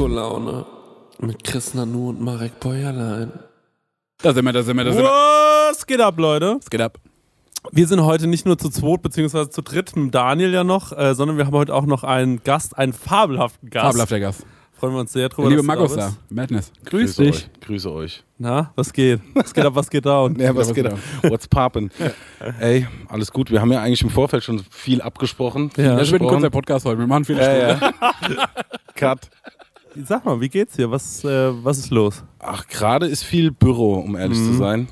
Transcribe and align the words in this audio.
Disco-Laune 0.00 0.64
mit 1.18 1.44
Chris 1.44 1.74
Nanu 1.74 2.08
und 2.08 2.22
Marek 2.22 2.58
Bäuerlein. 2.58 3.32
Da 4.22 4.32
sind 4.32 4.46
wir, 4.46 4.52
da 4.54 4.62
sind 4.62 4.74
wir, 4.78 4.84
da 4.84 4.92
sind 4.94 5.02
wir. 5.02 5.10
Was 5.10 5.86
geht 5.86 6.00
ab, 6.00 6.18
Leute? 6.18 6.56
Es 6.58 6.70
geht 6.70 6.80
ab. 6.80 6.96
Wir 7.70 7.86
sind 7.86 8.02
heute 8.02 8.26
nicht 8.26 8.46
nur 8.46 8.56
zu 8.56 8.70
zweit 8.70 9.02
beziehungsweise 9.02 9.50
zu 9.50 9.60
dritt 9.60 9.94
mit 9.96 10.14
Daniel 10.14 10.54
ja 10.54 10.64
noch, 10.64 10.96
äh, 10.96 11.14
sondern 11.14 11.36
wir 11.36 11.44
haben 11.44 11.52
heute 11.54 11.74
auch 11.74 11.84
noch 11.84 12.02
einen 12.02 12.42
Gast, 12.42 12.78
einen 12.78 12.94
fabelhaften 12.94 13.68
Gast. 13.68 13.88
Fabelhafter 13.88 14.20
Gast. 14.20 14.46
Freuen 14.72 14.94
wir 14.94 15.00
uns 15.00 15.12
sehr 15.12 15.28
drüber. 15.28 15.50
Liebe 15.50 15.62
Markus 15.62 15.94
da. 15.94 16.14
Madness. 16.30 16.72
Grüß 16.86 17.16
dich. 17.16 17.28
Euch. 17.36 17.50
Grüße 17.60 17.92
euch. 17.92 18.24
Na, 18.38 18.72
was 18.76 18.94
geht? 18.94 19.20
Was 19.34 19.52
geht 19.52 19.66
ab, 19.66 19.74
was 19.74 19.90
geht 19.90 20.06
down? 20.06 20.34
Ja, 20.40 20.56
was 20.56 20.72
geht 20.72 20.86
ab? 20.86 20.98
What's 21.24 21.46
poppin'? 21.46 21.90
Ey, 22.58 22.86
alles 23.10 23.30
gut. 23.30 23.50
Wir 23.50 23.60
haben 23.60 23.70
ja 23.70 23.82
eigentlich 23.82 24.00
im 24.00 24.08
Vorfeld 24.08 24.44
schon 24.44 24.60
viel 24.70 25.02
abgesprochen. 25.02 25.70
Viel 25.72 25.84
Ja. 25.84 25.96
Das 25.96 26.10
wird 26.10 26.22
ein 26.22 26.28
kurzer 26.28 26.48
Podcast 26.48 26.86
heute. 26.86 27.00
Wir 27.00 27.06
machen 27.06 27.26
viele 27.26 27.40
Ja, 27.42 27.76
Stunden. 27.76 27.94
ja. 28.00 28.48
Cut. 28.94 29.28
Sag 30.04 30.24
mal, 30.24 30.40
wie 30.40 30.48
geht's 30.48 30.76
hier? 30.76 30.90
Was, 30.90 31.24
äh, 31.24 31.50
was 31.64 31.78
ist 31.78 31.90
los? 31.90 32.22
Ach, 32.38 32.66
gerade 32.68 33.06
ist 33.06 33.24
viel 33.24 33.50
Büro, 33.50 33.94
um 33.94 34.16
ehrlich 34.16 34.38
Mhm. 34.38 34.46
zu 34.46 34.52
sein. 34.54 34.88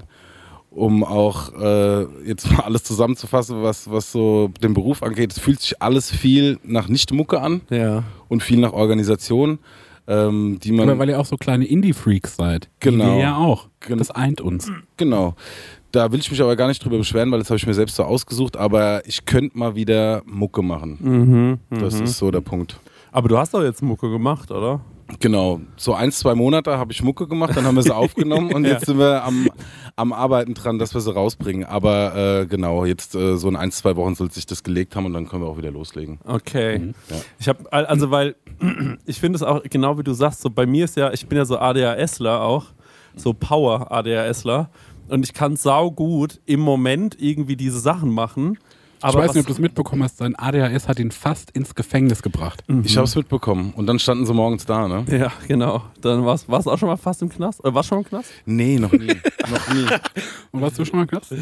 Um 0.70 1.02
auch 1.02 1.52
äh, 1.58 2.02
jetzt 2.26 2.50
mal 2.52 2.60
alles 2.60 2.84
zusammenzufassen, 2.84 3.62
was, 3.62 3.90
was 3.90 4.12
so 4.12 4.50
den 4.62 4.74
Beruf 4.74 5.02
angeht. 5.02 5.32
Es 5.32 5.38
fühlt 5.38 5.60
sich 5.60 5.80
alles 5.82 6.10
viel 6.10 6.58
nach 6.62 6.88
Nicht-Mucke 6.88 7.40
an 7.40 7.62
Ja. 7.70 8.04
und 8.28 8.42
viel 8.42 8.58
nach 8.60 8.72
Organisation, 8.72 9.58
ähm, 10.06 10.58
die 10.62 10.72
man. 10.72 10.98
Weil 10.98 11.08
ihr 11.08 11.18
auch 11.18 11.26
so 11.26 11.36
kleine 11.36 11.64
Indie-Freaks 11.64 12.36
seid. 12.36 12.68
Genau. 12.80 13.04
Wie 13.04 13.16
wir 13.16 13.22
ja 13.22 13.36
auch. 13.36 13.68
Gen- 13.80 13.98
Das 13.98 14.10
eint 14.10 14.40
uns. 14.40 14.70
Genau. 14.96 15.34
Da 15.90 16.12
will 16.12 16.20
ich 16.20 16.30
mich 16.30 16.42
aber 16.42 16.54
gar 16.54 16.68
nicht 16.68 16.84
drüber 16.84 16.98
beschweren, 16.98 17.30
weil 17.32 17.38
das 17.38 17.48
habe 17.48 17.56
ich 17.56 17.66
mir 17.66 17.72
selbst 17.74 17.96
so 17.96 18.04
ausgesucht. 18.04 18.56
Aber 18.58 19.02
ich 19.06 19.24
könnte 19.24 19.56
mal 19.58 19.74
wieder 19.74 20.22
Mucke 20.26 20.62
machen. 20.62 20.98
Mhm, 21.70 21.80
Das 21.80 21.94
mhm. 21.96 22.04
ist 22.04 22.18
so 22.18 22.30
der 22.30 22.42
Punkt. 22.42 22.78
Aber 23.12 23.28
du 23.28 23.38
hast 23.38 23.54
doch 23.54 23.62
jetzt 23.62 23.82
Mucke 23.82 24.10
gemacht, 24.10 24.50
oder? 24.50 24.80
Genau, 25.20 25.60
so 25.76 25.94
ein, 25.94 26.12
zwei 26.12 26.34
Monate 26.34 26.76
habe 26.76 26.92
ich 26.92 27.02
Mucke 27.02 27.26
gemacht, 27.26 27.56
dann 27.56 27.64
haben 27.64 27.76
wir 27.76 27.82
sie 27.82 27.94
aufgenommen 27.96 28.52
und 28.52 28.66
jetzt 28.66 28.84
sind 28.84 28.98
wir 28.98 29.24
am, 29.24 29.48
am 29.96 30.12
Arbeiten 30.12 30.52
dran, 30.52 30.78
dass 30.78 30.92
wir 30.92 31.00
sie 31.00 31.12
rausbringen. 31.14 31.64
Aber 31.64 32.42
äh, 32.42 32.46
genau, 32.46 32.84
jetzt 32.84 33.14
äh, 33.14 33.38
so 33.38 33.48
in 33.48 33.56
ein, 33.56 33.70
zwei 33.72 33.96
Wochen 33.96 34.14
soll 34.14 34.30
sich 34.30 34.44
das 34.44 34.62
gelegt 34.62 34.94
haben 34.96 35.06
und 35.06 35.14
dann 35.14 35.26
können 35.26 35.42
wir 35.42 35.48
auch 35.48 35.56
wieder 35.56 35.70
loslegen. 35.70 36.18
Okay. 36.26 36.78
Mhm, 36.78 36.94
Ja. 37.08 37.16
Ich 37.40 37.48
habe 37.48 37.72
also 37.72 38.10
weil 38.10 38.36
ich 39.06 39.18
finde 39.18 39.36
es 39.36 39.42
auch 39.42 39.62
genau 39.62 39.96
wie 39.98 40.02
du 40.02 40.12
sagst, 40.12 40.42
so 40.42 40.50
bei 40.50 40.66
mir 40.66 40.84
ist 40.84 40.96
ja, 40.98 41.10
ich 41.10 41.26
bin 41.26 41.38
ja 41.38 41.46
so 41.46 41.58
ADHSler 41.58 42.42
auch, 42.42 42.66
so 43.16 43.32
Power 43.32 43.90
ADHSler 43.90 44.68
und 45.08 45.24
ich 45.24 45.32
kann 45.32 45.56
sau 45.56 45.90
gut 45.90 46.38
im 46.44 46.60
Moment 46.60 47.16
irgendwie 47.18 47.56
diese 47.56 47.80
Sachen 47.80 48.10
machen. 48.12 48.58
Ich 48.98 49.04
Aber 49.04 49.20
weiß 49.20 49.28
was, 49.28 49.34
nicht, 49.36 49.42
ob 49.42 49.46
du 49.46 49.52
es 49.52 49.58
mitbekommen 49.60 50.02
hast. 50.02 50.18
Sein 50.18 50.34
ADHS 50.36 50.88
hat 50.88 50.98
ihn 50.98 51.12
fast 51.12 51.52
ins 51.52 51.74
Gefängnis 51.74 52.20
gebracht. 52.22 52.64
Ich 52.82 52.96
habe 52.96 53.04
es 53.06 53.14
mitbekommen 53.14 53.72
und 53.76 53.86
dann 53.86 53.98
standen 54.00 54.26
sie 54.26 54.34
morgens 54.34 54.66
da, 54.66 54.88
ne? 54.88 55.04
ja, 55.08 55.32
genau. 55.46 55.84
Dann 56.00 56.24
warst 56.24 56.48
du 56.48 56.52
auch 56.52 56.78
schon 56.78 56.88
mal 56.88 56.96
fast 56.96 57.22
im 57.22 57.28
Knast? 57.28 57.60
Oder 57.60 57.74
warst 57.74 57.88
du 57.90 57.94
schon 57.94 57.98
im 57.98 58.08
Knast? 58.08 58.30
Nee, 58.44 58.78
noch 58.78 58.90
nie. 58.90 59.06
noch 59.50 59.74
nie. 59.74 59.86
Und 60.50 60.60
warst 60.62 60.78
du 60.78 60.84
schon 60.84 60.98
mal 60.98 61.06
krass? 61.06 61.28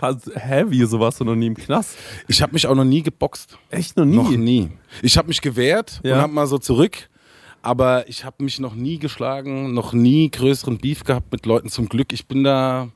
Also, 0.00 0.30
hä, 0.34 0.64
wie, 0.68 0.84
so 0.86 0.98
warst 1.00 1.20
du 1.20 1.24
noch 1.24 1.34
nie 1.34 1.48
im 1.48 1.54
Knast? 1.54 1.96
Ich 2.28 2.40
habe 2.40 2.52
mich 2.54 2.66
auch 2.66 2.74
noch 2.74 2.84
nie 2.84 3.02
geboxt. 3.02 3.58
Echt 3.70 3.94
noch 3.96 4.06
nie? 4.06 4.16
Noch 4.16 4.30
nie. 4.30 4.70
Ich 5.02 5.18
habe 5.18 5.28
mich 5.28 5.42
gewehrt 5.42 6.00
Ja. 6.02 6.14
und 6.16 6.22
habe 6.22 6.32
mal 6.32 6.46
so 6.46 6.56
zurück. 6.58 7.08
Aber 7.60 8.08
ich 8.08 8.24
habe 8.24 8.42
mich 8.44 8.58
noch 8.60 8.74
nie 8.74 8.98
geschlagen, 8.98 9.74
noch 9.74 9.92
nie 9.92 10.30
größeren 10.30 10.78
Beef 10.78 11.04
gehabt 11.04 11.30
mit 11.32 11.44
Leuten. 11.44 11.68
Zum 11.68 11.88
Glück, 11.88 12.12
ich 12.12 12.26
bin 12.26 12.44
da, 12.44 12.88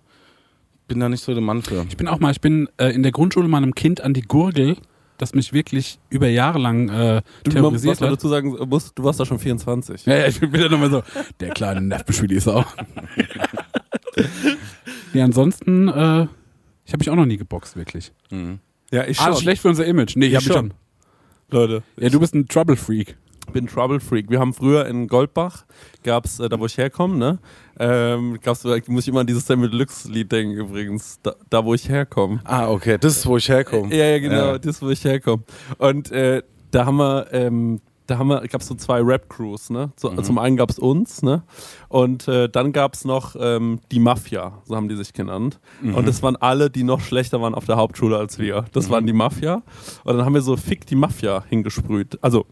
bin 0.93 1.01
da 1.01 1.09
nicht 1.09 1.25
so 1.25 1.33
der 1.33 1.41
Mann 1.43 1.62
für. 1.62 1.87
Ich 1.89 1.97
bin 1.97 2.07
auch 2.07 2.21
mal, 2.21 2.31
ich 2.33 2.43
bin 2.43 2.69
äh, 2.77 2.89
in 2.95 3.03
der 3.03 3.12
Grundschule 3.12 3.48
meinem 3.48 3.75
Kind 3.75 4.03
an 4.03 4.12
die 4.12 4.21
Gurgel, 4.21 4.77
das 5.16 5.34
mich 5.34 5.55
wirklich 5.55 5.99
über 6.11 6.28
Jahre 6.28 6.59
lang 6.59 6.91
äh, 6.91 7.22
Du, 7.44 7.50
terrorisiert 7.50 7.93
was 7.93 8.00
man 8.00 8.11
hat. 8.11 8.19
dazu 8.19 8.28
sagen 8.28 8.50
muss, 8.69 8.93
du 8.94 9.03
warst 9.05 9.19
da 9.19 9.25
schon 9.25 9.39
24. 9.39 10.05
Ja, 10.05 10.16
ja, 10.19 10.27
ich 10.27 10.39
bin 10.39 10.53
wieder 10.53 10.69
nochmal 10.69 10.91
so, 10.91 11.03
der 11.41 11.49
kleine 11.50 11.81
Nervbeschwili 11.81 12.34
ist 12.37 12.49
auch. 12.49 12.66
ja, 15.15 15.25
ansonsten, 15.25 15.89
äh, 15.89 16.27
ich 16.84 16.93
habe 16.93 16.99
mich 16.99 17.09
auch 17.11 17.16
noch 17.16 17.25
nie 17.27 17.37
geboxt, 17.39 17.77
wirklich. 17.77 18.12
Mhm. 18.31 18.59
Ja, 18.91 19.06
ich 19.06 19.19
Ah, 19.21 19.28
das 19.28 19.37
ist 19.39 19.43
schlecht 19.43 19.62
für 19.62 19.69
unser 19.69 19.87
Image. 19.87 20.16
Nee, 20.16 20.27
ich 20.27 20.33
Ich 20.33 20.37
hab 20.37 20.43
schon. 20.43 20.53
schon. 20.53 20.75
Leute. 21.50 21.83
Ja, 21.99 22.11
du 22.11 22.21
bist 22.21 22.34
ein 22.34 22.47
Trouble 22.49 22.77
Freak. 22.77 23.16
Bin 23.47 23.66
Trouble 23.66 24.00
Freak. 24.00 24.30
Wir 24.30 24.41
haben 24.41 24.54
früher 24.54 24.86
in 24.86 25.08
Goldbach, 25.08 25.64
gab's, 26.03 26.38
äh, 26.41 26.48
da 26.48 26.58
wo 26.58 26.66
ich 26.66 26.76
herkomme, 26.78 27.16
ne, 27.16 27.38
ähm, 27.78 28.38
gab's, 28.42 28.64
muss 28.64 29.03
ich 29.04 29.08
immer 29.08 29.20
an 29.20 29.26
dieses 29.26 29.47
Sam 29.47 29.62
Deluxe 29.62 30.10
Lied 30.10 30.30
denken 30.32 30.54
übrigens, 30.56 31.19
da, 31.22 31.34
da 31.50 31.64
wo 31.64 31.75
ich 31.75 31.88
herkomme. 31.88 32.41
Ah, 32.44 32.69
okay, 32.70 32.98
das 32.98 33.16
ist, 33.19 33.26
wo 33.26 33.36
ich 33.36 33.48
herkomme. 33.48 33.94
Ja, 33.94 34.04
ja, 34.06 34.19
genau, 34.19 34.34
Ja. 34.53 34.58
das 34.58 34.80
wo 34.82 34.88
ich 34.91 35.04
herkomme. 35.04 35.42
Und 35.78 36.10
äh, 36.12 36.42
da 36.70 36.86
haben 36.86 36.97
wir, 36.97 37.26
ähm, 37.32 37.80
da 38.06 38.19
haben 38.19 38.28
wir, 38.28 38.41
gab's 38.48 38.66
so 38.66 38.75
zwei 38.75 39.00
Rap-Crews, 39.00 39.70
ne? 39.70 39.92
So, 39.97 40.10
Mhm. 40.10 40.24
Zum 40.24 40.38
einen 40.38 40.56
gab's 40.56 40.78
uns, 40.78 41.22
ne? 41.22 41.42
Und 41.88 42.26
äh, 42.28 42.48
dann 42.48 42.72
gab's 42.72 43.04
noch 43.04 43.36
ähm, 43.38 43.80
die 43.92 44.00
Mafia, 44.00 44.59
so 44.64 44.74
haben 44.76 44.88
die 44.88 44.97
sich 44.97 45.12
genannt. 45.12 45.60
Mhm. 45.80 45.94
Und 45.94 46.09
das 46.09 46.22
waren 46.22 46.36
alle, 46.36 46.69
die 46.69 46.82
noch 46.82 47.00
schlechter 47.00 47.41
waren 47.41 47.54
auf 47.54 47.64
der 47.64 47.76
Hauptschule 47.76 48.16
als 48.19 48.38
wir. 48.38 48.64
Das 48.72 48.88
Mhm. 48.88 48.92
waren 48.92 49.06
die 49.06 49.12
Mafia. 49.12 49.62
Und 50.04 50.16
dann 50.16 50.24
haben 50.26 50.34
wir 50.34 50.42
so 50.42 50.56
Fick 50.56 50.84
die 50.86 50.97
Mafia 50.97 51.44
hingesprüht. 51.48 52.19
Also 52.22 52.44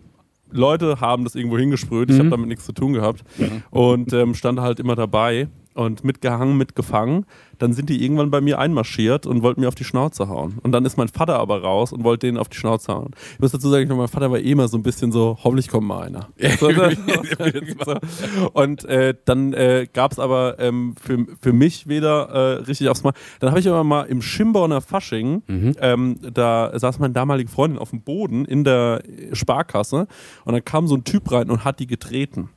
Leute 0.52 1.00
haben 1.00 1.24
das 1.24 1.34
irgendwo 1.34 1.58
hingesprüht. 1.58 2.10
Ich 2.10 2.18
habe 2.18 2.30
damit 2.30 2.48
nichts 2.48 2.64
zu 2.64 2.72
tun 2.72 2.92
gehabt. 2.92 3.22
Und 3.70 4.12
ähm, 4.12 4.34
stand 4.34 4.60
halt 4.60 4.80
immer 4.80 4.96
dabei 4.96 5.48
und 5.74 6.04
mitgehangen, 6.04 6.56
mitgefangen. 6.56 7.26
Dann 7.58 7.72
sind 7.72 7.90
die 7.90 8.02
irgendwann 8.02 8.30
bei 8.30 8.40
mir 8.40 8.58
einmarschiert 8.58 9.26
und 9.26 9.42
wollten 9.42 9.60
mir 9.60 9.68
auf 9.68 9.74
die 9.74 9.84
Schnauze 9.84 10.28
hauen. 10.28 10.58
Und 10.62 10.72
dann 10.72 10.84
ist 10.84 10.96
mein 10.96 11.08
Vater 11.08 11.38
aber 11.38 11.62
raus 11.62 11.92
und 11.92 12.04
wollte 12.04 12.26
denen 12.26 12.38
auf 12.38 12.48
die 12.48 12.56
Schnauze 12.56 12.92
hauen. 12.92 13.10
Ich 13.34 13.40
muss 13.40 13.52
dazu 13.52 13.68
sagen, 13.68 13.94
mein 13.96 14.08
Vater 14.08 14.30
war 14.30 14.38
eh 14.38 14.50
immer 14.50 14.68
so 14.68 14.78
ein 14.78 14.82
bisschen 14.82 15.12
so, 15.12 15.38
hoffentlich 15.42 15.68
kommt 15.68 15.86
mal 15.86 16.02
einer. 16.02 16.28
Und 18.52 18.84
äh, 18.84 19.14
dann 19.24 19.52
äh, 19.52 19.86
gab 19.92 20.12
es 20.12 20.18
aber 20.18 20.58
ähm, 20.58 20.94
für, 21.00 21.26
für 21.40 21.52
mich 21.52 21.86
wieder 21.86 22.28
äh, 22.28 22.52
richtig 22.62 22.88
aufs 22.88 23.02
Mal. 23.02 23.12
Dann 23.40 23.50
habe 23.50 23.60
ich 23.60 23.68
aber 23.68 23.84
mal 23.84 24.04
im 24.04 24.22
Schimborner 24.22 24.80
Fasching, 24.80 25.42
ähm, 25.80 26.16
da 26.32 26.78
saß 26.78 26.98
meine 26.98 27.12
damalige 27.12 27.50
Freundin 27.50 27.78
auf 27.78 27.90
dem 27.90 28.02
Boden 28.02 28.44
in 28.44 28.64
der 28.64 29.02
Sparkasse 29.32 30.06
und 30.44 30.52
dann 30.52 30.64
kam 30.64 30.86
so 30.86 30.96
ein 30.96 31.04
Typ 31.04 31.30
rein 31.30 31.50
und 31.50 31.64
hat 31.64 31.80
die 31.80 31.86
getreten. 31.86 32.48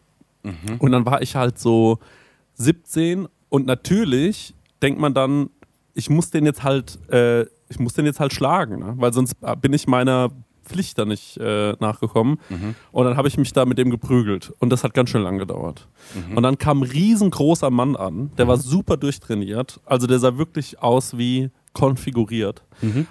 Und 0.79 0.91
dann 0.91 1.05
war 1.05 1.21
ich 1.21 1.35
halt 1.35 1.59
so 1.59 1.99
17 2.55 3.27
und 3.49 3.65
natürlich 3.65 4.53
denkt 4.81 4.99
man 4.99 5.13
dann, 5.13 5.49
ich 5.93 6.09
muss 6.09 6.29
den 6.31 6.45
jetzt 6.45 6.63
halt, 6.63 6.97
äh, 7.11 7.43
ich 7.69 7.79
muss 7.79 7.93
den 7.93 8.05
jetzt 8.05 8.19
halt 8.19 8.33
schlagen, 8.33 8.79
ne? 8.79 8.93
weil 8.97 9.13
sonst 9.13 9.35
bin 9.61 9.73
ich 9.73 9.87
meiner 9.87 10.29
Pflicht 10.63 10.97
da 10.97 11.05
nicht 11.05 11.37
äh, 11.37 11.73
nachgekommen. 11.79 12.39
Und 12.91 13.05
dann 13.05 13.17
habe 13.17 13.27
ich 13.27 13.37
mich 13.37 13.51
da 13.53 13.65
mit 13.65 13.77
dem 13.77 13.89
geprügelt. 13.89 14.53
Und 14.59 14.69
das 14.69 14.83
hat 14.83 14.93
ganz 14.93 15.09
schön 15.09 15.21
lang 15.21 15.37
gedauert. 15.37 15.87
Und 16.35 16.43
dann 16.43 16.57
kam 16.57 16.79
ein 16.81 16.89
riesengroßer 16.89 17.69
Mann 17.69 17.95
an, 17.95 18.31
der 18.37 18.47
war 18.47 18.57
super 18.57 18.95
durchtrainiert. 18.97 19.81
Also 19.85 20.07
der 20.07 20.19
sah 20.19 20.37
wirklich 20.37 20.81
aus 20.81 21.17
wie 21.17 21.49
konfiguriert. 21.73 22.63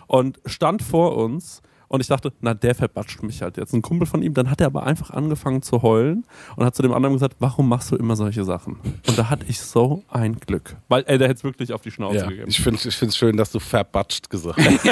Und 0.06 0.40
stand 0.46 0.82
vor 0.82 1.16
uns. 1.16 1.62
Und 1.92 2.00
ich 2.00 2.06
dachte, 2.06 2.32
na, 2.40 2.54
der 2.54 2.74
verbatscht 2.74 3.22
mich 3.22 3.42
halt 3.42 3.58
jetzt. 3.58 3.74
Ein 3.74 3.82
Kumpel 3.82 4.06
von 4.06 4.22
ihm, 4.22 4.32
dann 4.32 4.48
hat 4.50 4.62
er 4.62 4.66
aber 4.68 4.84
einfach 4.84 5.10
angefangen 5.10 5.60
zu 5.60 5.82
heulen 5.82 6.24
und 6.56 6.64
hat 6.64 6.74
zu 6.74 6.80
dem 6.80 6.92
anderen 6.94 7.12
gesagt, 7.14 7.36
warum 7.38 7.68
machst 7.68 7.90
du 7.90 7.96
immer 7.96 8.16
solche 8.16 8.44
Sachen? 8.44 8.78
Und 9.06 9.18
da 9.18 9.28
hatte 9.28 9.44
ich 9.46 9.60
so 9.60 10.02
ein 10.08 10.36
Glück. 10.40 10.76
Weil, 10.88 11.04
ey, 11.06 11.18
der 11.18 11.28
hätte 11.28 11.36
es 11.38 11.44
wirklich 11.44 11.70
auf 11.74 11.82
die 11.82 11.90
Schnauze 11.90 12.16
Ja. 12.16 12.26
gegeben. 12.28 12.48
Ich 12.48 12.60
finde 12.62 12.80
es 12.88 13.02
ich 13.02 13.14
schön, 13.14 13.36
dass 13.36 13.52
du 13.52 13.58
verbatscht 13.58 14.30
gesagt 14.30 14.58
hast. 14.64 14.84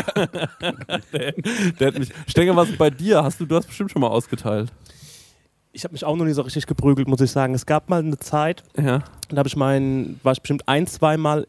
Der, 1.12 1.32
der 1.80 1.86
hat 1.88 1.98
mich. 1.98 2.10
Stenger, 2.26 2.54
was 2.54 2.70
bei 2.76 2.90
dir? 2.90 3.24
Hast 3.24 3.40
du, 3.40 3.46
du 3.46 3.56
hast 3.56 3.66
bestimmt 3.66 3.90
schon 3.90 4.02
mal 4.02 4.08
ausgeteilt. 4.08 4.70
Ich 5.72 5.84
habe 5.84 5.92
mich 5.92 6.04
auch 6.04 6.16
noch 6.16 6.24
nie 6.26 6.32
so 6.32 6.42
richtig 6.42 6.66
geprügelt, 6.66 7.08
muss 7.08 7.20
ich 7.22 7.30
sagen. 7.30 7.54
Es 7.54 7.64
gab 7.64 7.88
mal 7.88 8.00
eine 8.00 8.18
Zeit, 8.18 8.62
Ja. 8.76 9.02
da 9.30 9.36
habe 9.38 9.48
ich 9.48 9.56
meinen, 9.56 10.20
war 10.22 10.32
ich 10.32 10.40
bestimmt 10.42 10.68
ein, 10.68 10.86
zweimal 10.86 11.46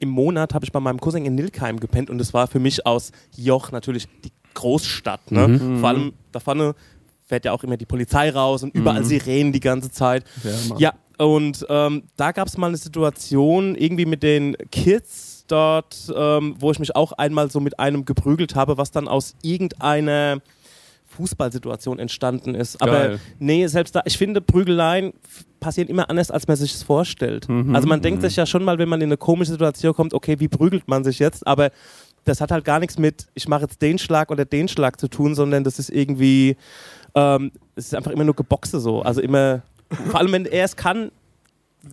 im 0.00 0.10
Monat 0.10 0.54
habe 0.54 0.64
ich 0.64 0.70
bei 0.70 0.78
meinem 0.78 1.00
Cousin 1.00 1.26
in 1.26 1.34
Nilkheim 1.34 1.80
gepennt 1.80 2.08
und 2.08 2.18
das 2.18 2.32
war 2.32 2.46
für 2.46 2.60
mich 2.60 2.86
aus 2.86 3.10
Joch 3.36 3.72
natürlich 3.72 4.06
die 4.24 4.30
Großstadt. 4.58 5.30
Ne? 5.30 5.46
Mhm. 5.48 5.78
Vor 5.78 5.88
allem 5.88 6.12
da 6.32 6.40
vorne 6.40 6.74
fährt 7.24 7.44
ja 7.44 7.52
auch 7.52 7.62
immer 7.62 7.76
die 7.76 7.86
Polizei 7.86 8.30
raus 8.30 8.62
und 8.62 8.74
überall 8.74 9.04
Sirenen 9.04 9.52
die 9.52 9.60
ganze 9.60 9.90
Zeit. 9.90 10.24
Ja. 10.42 10.76
Ja, 10.78 10.94
und 11.18 11.64
ähm, 11.68 12.04
da 12.16 12.32
gab 12.32 12.48
es 12.48 12.56
mal 12.56 12.68
eine 12.68 12.76
Situation 12.76 13.76
irgendwie 13.76 14.06
mit 14.06 14.22
den 14.22 14.56
Kids 14.72 15.44
dort, 15.46 16.12
ähm, 16.14 16.56
wo 16.58 16.70
ich 16.72 16.78
mich 16.78 16.96
auch 16.96 17.12
einmal 17.12 17.50
so 17.50 17.60
mit 17.60 17.78
einem 17.78 18.04
geprügelt 18.04 18.54
habe, 18.54 18.78
was 18.78 18.90
dann 18.90 19.08
aus 19.08 19.34
irgendeiner 19.42 20.40
Fußballsituation 21.06 21.98
entstanden 21.98 22.54
ist. 22.54 22.80
Aber 22.82 22.92
Geil. 22.92 23.20
nee, 23.38 23.66
selbst 23.66 23.94
da, 23.94 24.02
ich 24.04 24.18
finde, 24.18 24.40
Prügeleien 24.40 25.12
passieren 25.60 25.88
immer 25.88 26.08
anders, 26.10 26.30
als 26.30 26.46
man 26.46 26.56
sich 26.56 26.74
es 26.74 26.82
vorstellt. 26.82 27.48
Mhm. 27.48 27.74
Also 27.74 27.88
man 27.88 28.00
denkt 28.00 28.22
sich 28.22 28.36
ja 28.36 28.46
schon 28.46 28.64
mal, 28.64 28.78
wenn 28.78 28.88
man 28.88 29.00
in 29.00 29.08
eine 29.08 29.16
komische 29.16 29.52
Situation 29.52 29.94
kommt, 29.94 30.14
okay, 30.14 30.38
wie 30.38 30.48
prügelt 30.48 30.86
man 30.86 31.04
sich 31.04 31.18
jetzt? 31.18 31.46
Aber 31.46 31.70
das 32.28 32.40
hat 32.40 32.50
halt 32.50 32.64
gar 32.64 32.78
nichts 32.78 32.98
mit, 32.98 33.26
ich 33.34 33.48
mache 33.48 33.62
jetzt 33.62 33.80
den 33.82 33.98
Schlag 33.98 34.30
oder 34.30 34.44
den 34.44 34.68
Schlag 34.68 35.00
zu 35.00 35.08
tun, 35.08 35.34
sondern 35.34 35.64
das 35.64 35.78
ist 35.78 35.90
irgendwie, 35.90 36.56
ähm, 37.14 37.52
es 37.74 37.86
ist 37.86 37.94
einfach 37.94 38.10
immer 38.10 38.24
nur 38.24 38.34
Geboxe 38.34 38.80
so. 38.80 39.02
Also 39.02 39.20
immer, 39.20 39.62
vor 39.90 40.20
allem 40.20 40.32
wenn 40.32 40.46
er 40.46 40.64
es 40.64 40.76
kann, 40.76 41.10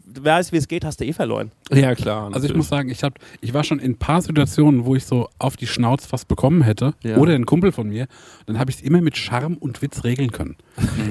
weißt, 0.06 0.52
wie 0.52 0.58
es 0.58 0.68
geht, 0.68 0.84
hast 0.84 1.00
du 1.00 1.06
eh 1.06 1.14
verloren. 1.14 1.52
Ja, 1.72 1.96
klar. 1.96 2.34
Also 2.34 2.48
ich 2.48 2.56
muss 2.56 2.68
sagen, 2.68 2.90
ich, 2.90 3.04
hab, 3.04 3.20
ich 3.40 3.54
war 3.54 3.64
schon 3.64 3.80
in 3.80 3.92
ein 3.92 3.98
paar 3.98 4.22
Situationen, 4.22 4.86
wo 4.86 4.96
ich 4.96 5.06
so 5.06 5.30
auf 5.40 5.56
die 5.56 5.68
Schnauze 5.68 6.08
fast 6.08 6.28
bekommen 6.28 6.64
hätte. 6.64 6.94
Ja. 7.04 7.18
Oder 7.18 7.34
ein 7.34 7.46
Kumpel 7.46 7.72
von 7.72 7.88
mir. 7.88 8.08
Dann 8.46 8.60
habe 8.60 8.72
ich 8.72 8.78
es 8.78 8.82
immer 8.82 9.02
mit 9.02 9.16
Charme 9.18 9.58
und 9.58 9.82
Witz 9.82 10.04
regeln 10.04 10.32
können. 10.32 10.58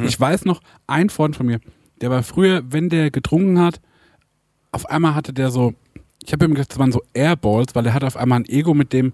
Ich 0.05 0.19
weiß 0.19 0.44
noch, 0.44 0.61
ein 0.87 1.09
Freund 1.09 1.37
von 1.37 1.47
mir, 1.47 1.61
der 2.00 2.11
war 2.11 2.23
früher, 2.23 2.62
wenn 2.69 2.88
der 2.88 3.11
getrunken 3.11 3.61
hat, 3.61 3.81
auf 4.73 4.87
einmal 4.91 5.15
hatte 5.15 5.32
der 5.32 5.50
so, 5.50 5.75
ich 6.25 6.32
habe 6.32 6.44
ihm 6.44 6.55
gesagt, 6.55 6.73
das 6.73 6.79
waren 6.79 6.93
so 6.93 7.03
Airballs, 7.12 7.75
weil 7.75 7.87
er 7.87 7.94
hatte 7.94 8.06
auf 8.06 8.17
einmal 8.17 8.41
ein 8.41 8.47
Ego, 8.47 8.75
mit 8.75 8.93
dem 8.93 9.12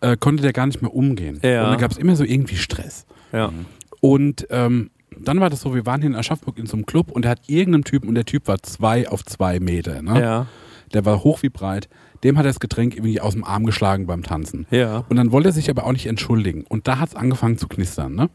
äh, 0.00 0.16
konnte 0.16 0.42
der 0.42 0.52
gar 0.52 0.66
nicht 0.66 0.82
mehr 0.82 0.94
umgehen. 0.94 1.40
Ja. 1.42 1.64
Und 1.64 1.72
da 1.72 1.76
gab 1.76 1.90
es 1.90 1.98
immer 1.98 2.16
so 2.16 2.24
irgendwie 2.24 2.56
Stress. 2.56 3.06
Ja. 3.32 3.52
Und 4.00 4.46
ähm, 4.50 4.90
dann 5.18 5.40
war 5.40 5.50
das 5.50 5.60
so, 5.60 5.74
wir 5.74 5.86
waren 5.86 6.00
hier 6.00 6.10
in 6.10 6.16
Aschaffenburg 6.16 6.58
in 6.58 6.66
so 6.66 6.76
einem 6.76 6.86
Club 6.86 7.10
und 7.10 7.22
der 7.22 7.32
hat 7.32 7.40
irgendeinen 7.48 7.84
Typen 7.84 8.08
und 8.08 8.14
der 8.14 8.24
Typ 8.24 8.48
war 8.48 8.62
zwei 8.62 9.08
auf 9.08 9.24
zwei 9.24 9.60
Meter. 9.60 10.02
Ne? 10.02 10.20
Ja. 10.20 10.46
Der 10.92 11.04
war 11.04 11.22
hoch 11.22 11.42
wie 11.42 11.48
breit. 11.48 11.88
Dem 12.24 12.36
hat 12.36 12.44
er 12.44 12.50
das 12.50 12.60
Getränk 12.60 12.94
irgendwie 12.94 13.20
aus 13.20 13.34
dem 13.34 13.44
Arm 13.44 13.64
geschlagen 13.64 14.06
beim 14.06 14.22
Tanzen. 14.22 14.66
Ja. 14.70 15.04
Und 15.08 15.16
dann 15.16 15.32
wollte 15.32 15.50
er 15.50 15.52
sich 15.52 15.70
aber 15.70 15.86
auch 15.86 15.92
nicht 15.92 16.06
entschuldigen. 16.06 16.64
Und 16.68 16.88
da 16.88 16.98
hat 16.98 17.10
es 17.10 17.14
angefangen 17.14 17.58
zu 17.58 17.68
knistern. 17.68 18.14
Ne? 18.14 18.28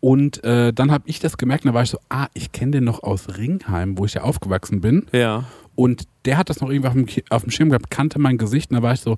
Und 0.00 0.42
äh, 0.44 0.72
dann 0.72 0.90
habe 0.90 1.04
ich 1.06 1.20
das 1.20 1.36
gemerkt 1.38 1.64
und 1.64 1.70
da 1.70 1.74
war 1.74 1.82
ich 1.82 1.90
so, 1.90 1.98
ah, 2.08 2.26
ich 2.34 2.52
kenne 2.52 2.72
den 2.72 2.84
noch 2.84 3.02
aus 3.02 3.38
Ringheim, 3.38 3.98
wo 3.98 4.04
ich 4.04 4.14
ja 4.14 4.22
aufgewachsen 4.22 4.80
bin. 4.80 5.06
Ja. 5.12 5.44
Und 5.74 6.04
der 6.24 6.38
hat 6.38 6.50
das 6.50 6.60
noch 6.60 6.70
irgendwie 6.70 6.88
auf 6.88 6.94
dem, 6.94 7.06
auf 7.30 7.42
dem 7.42 7.50
Schirm 7.50 7.70
gehabt, 7.70 7.90
kannte 7.90 8.18
mein 8.18 8.38
Gesicht 8.38 8.70
und 8.70 8.76
da 8.76 8.82
war 8.82 8.92
ich 8.92 9.00
so, 9.00 9.16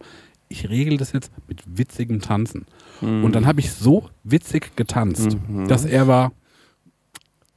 ich 0.49 0.69
regel 0.69 0.99
das 0.99 1.13
jetzt 1.13 1.33
mit 1.49 1.63
witzigem 1.67 2.21
Tanzen. 2.21 2.67
Und 3.25 3.35
dann 3.35 3.47
habe 3.47 3.61
ich 3.61 3.73
so 3.73 4.09
witzig 4.23 4.77
getanzt, 4.77 5.37
dass 5.69 5.85
er 5.85 6.07
war, 6.07 6.33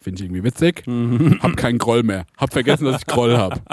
finde 0.07 0.23
ich 0.23 0.29
irgendwie 0.29 0.43
witzig, 0.45 0.83
hab 1.43 1.57
keinen 1.57 1.77
Groll 1.79 2.01
mehr, 2.01 2.25
hab 2.37 2.53
vergessen, 2.53 2.85
dass 2.85 3.01
ich 3.01 3.07
Groll 3.07 3.37
habe. 3.37 3.59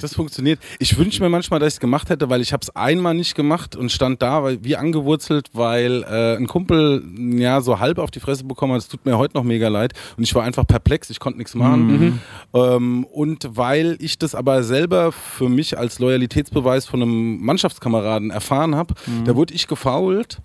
Das 0.00 0.14
funktioniert. 0.14 0.60
Ich 0.78 0.96
wünsche 0.98 1.22
mir 1.22 1.30
manchmal, 1.30 1.58
dass 1.58 1.68
ich 1.68 1.74
es 1.74 1.80
gemacht 1.80 2.10
hätte, 2.10 2.28
weil 2.28 2.40
ich 2.40 2.52
habe 2.52 2.60
es 2.62 2.74
einmal 2.76 3.14
nicht 3.14 3.34
gemacht 3.34 3.74
und 3.74 3.90
stand 3.90 4.20
da 4.20 4.42
weil, 4.42 4.62
wie 4.62 4.76
angewurzelt, 4.76 5.48
weil 5.54 6.02
äh, 6.04 6.36
ein 6.36 6.46
Kumpel 6.46 7.02
ja 7.16 7.60
so 7.62 7.80
halb 7.80 7.98
auf 7.98 8.10
die 8.10 8.20
Fresse 8.20 8.44
bekommen 8.44 8.74
hat. 8.74 8.82
Es 8.82 8.88
tut 8.88 9.04
mir 9.06 9.16
heute 9.16 9.36
noch 9.36 9.42
mega 9.42 9.68
leid 9.68 9.94
und 10.16 10.22
ich 10.24 10.34
war 10.34 10.44
einfach 10.44 10.66
perplex. 10.66 11.08
Ich 11.10 11.18
konnte 11.18 11.38
nichts 11.38 11.54
machen. 11.54 12.20
Ähm, 12.54 13.04
und 13.04 13.48
weil 13.56 13.96
ich 14.00 14.18
das 14.18 14.34
aber 14.34 14.62
selber 14.62 15.12
für 15.12 15.48
mich 15.48 15.78
als 15.78 15.98
Loyalitätsbeweis 15.98 16.86
von 16.86 17.02
einem 17.02 17.44
Mannschaftskameraden 17.44 18.30
erfahren 18.30 18.76
habe, 18.76 18.94
da 19.24 19.34
wurde 19.34 19.54
ich 19.54 19.66
gefault. 19.66 20.40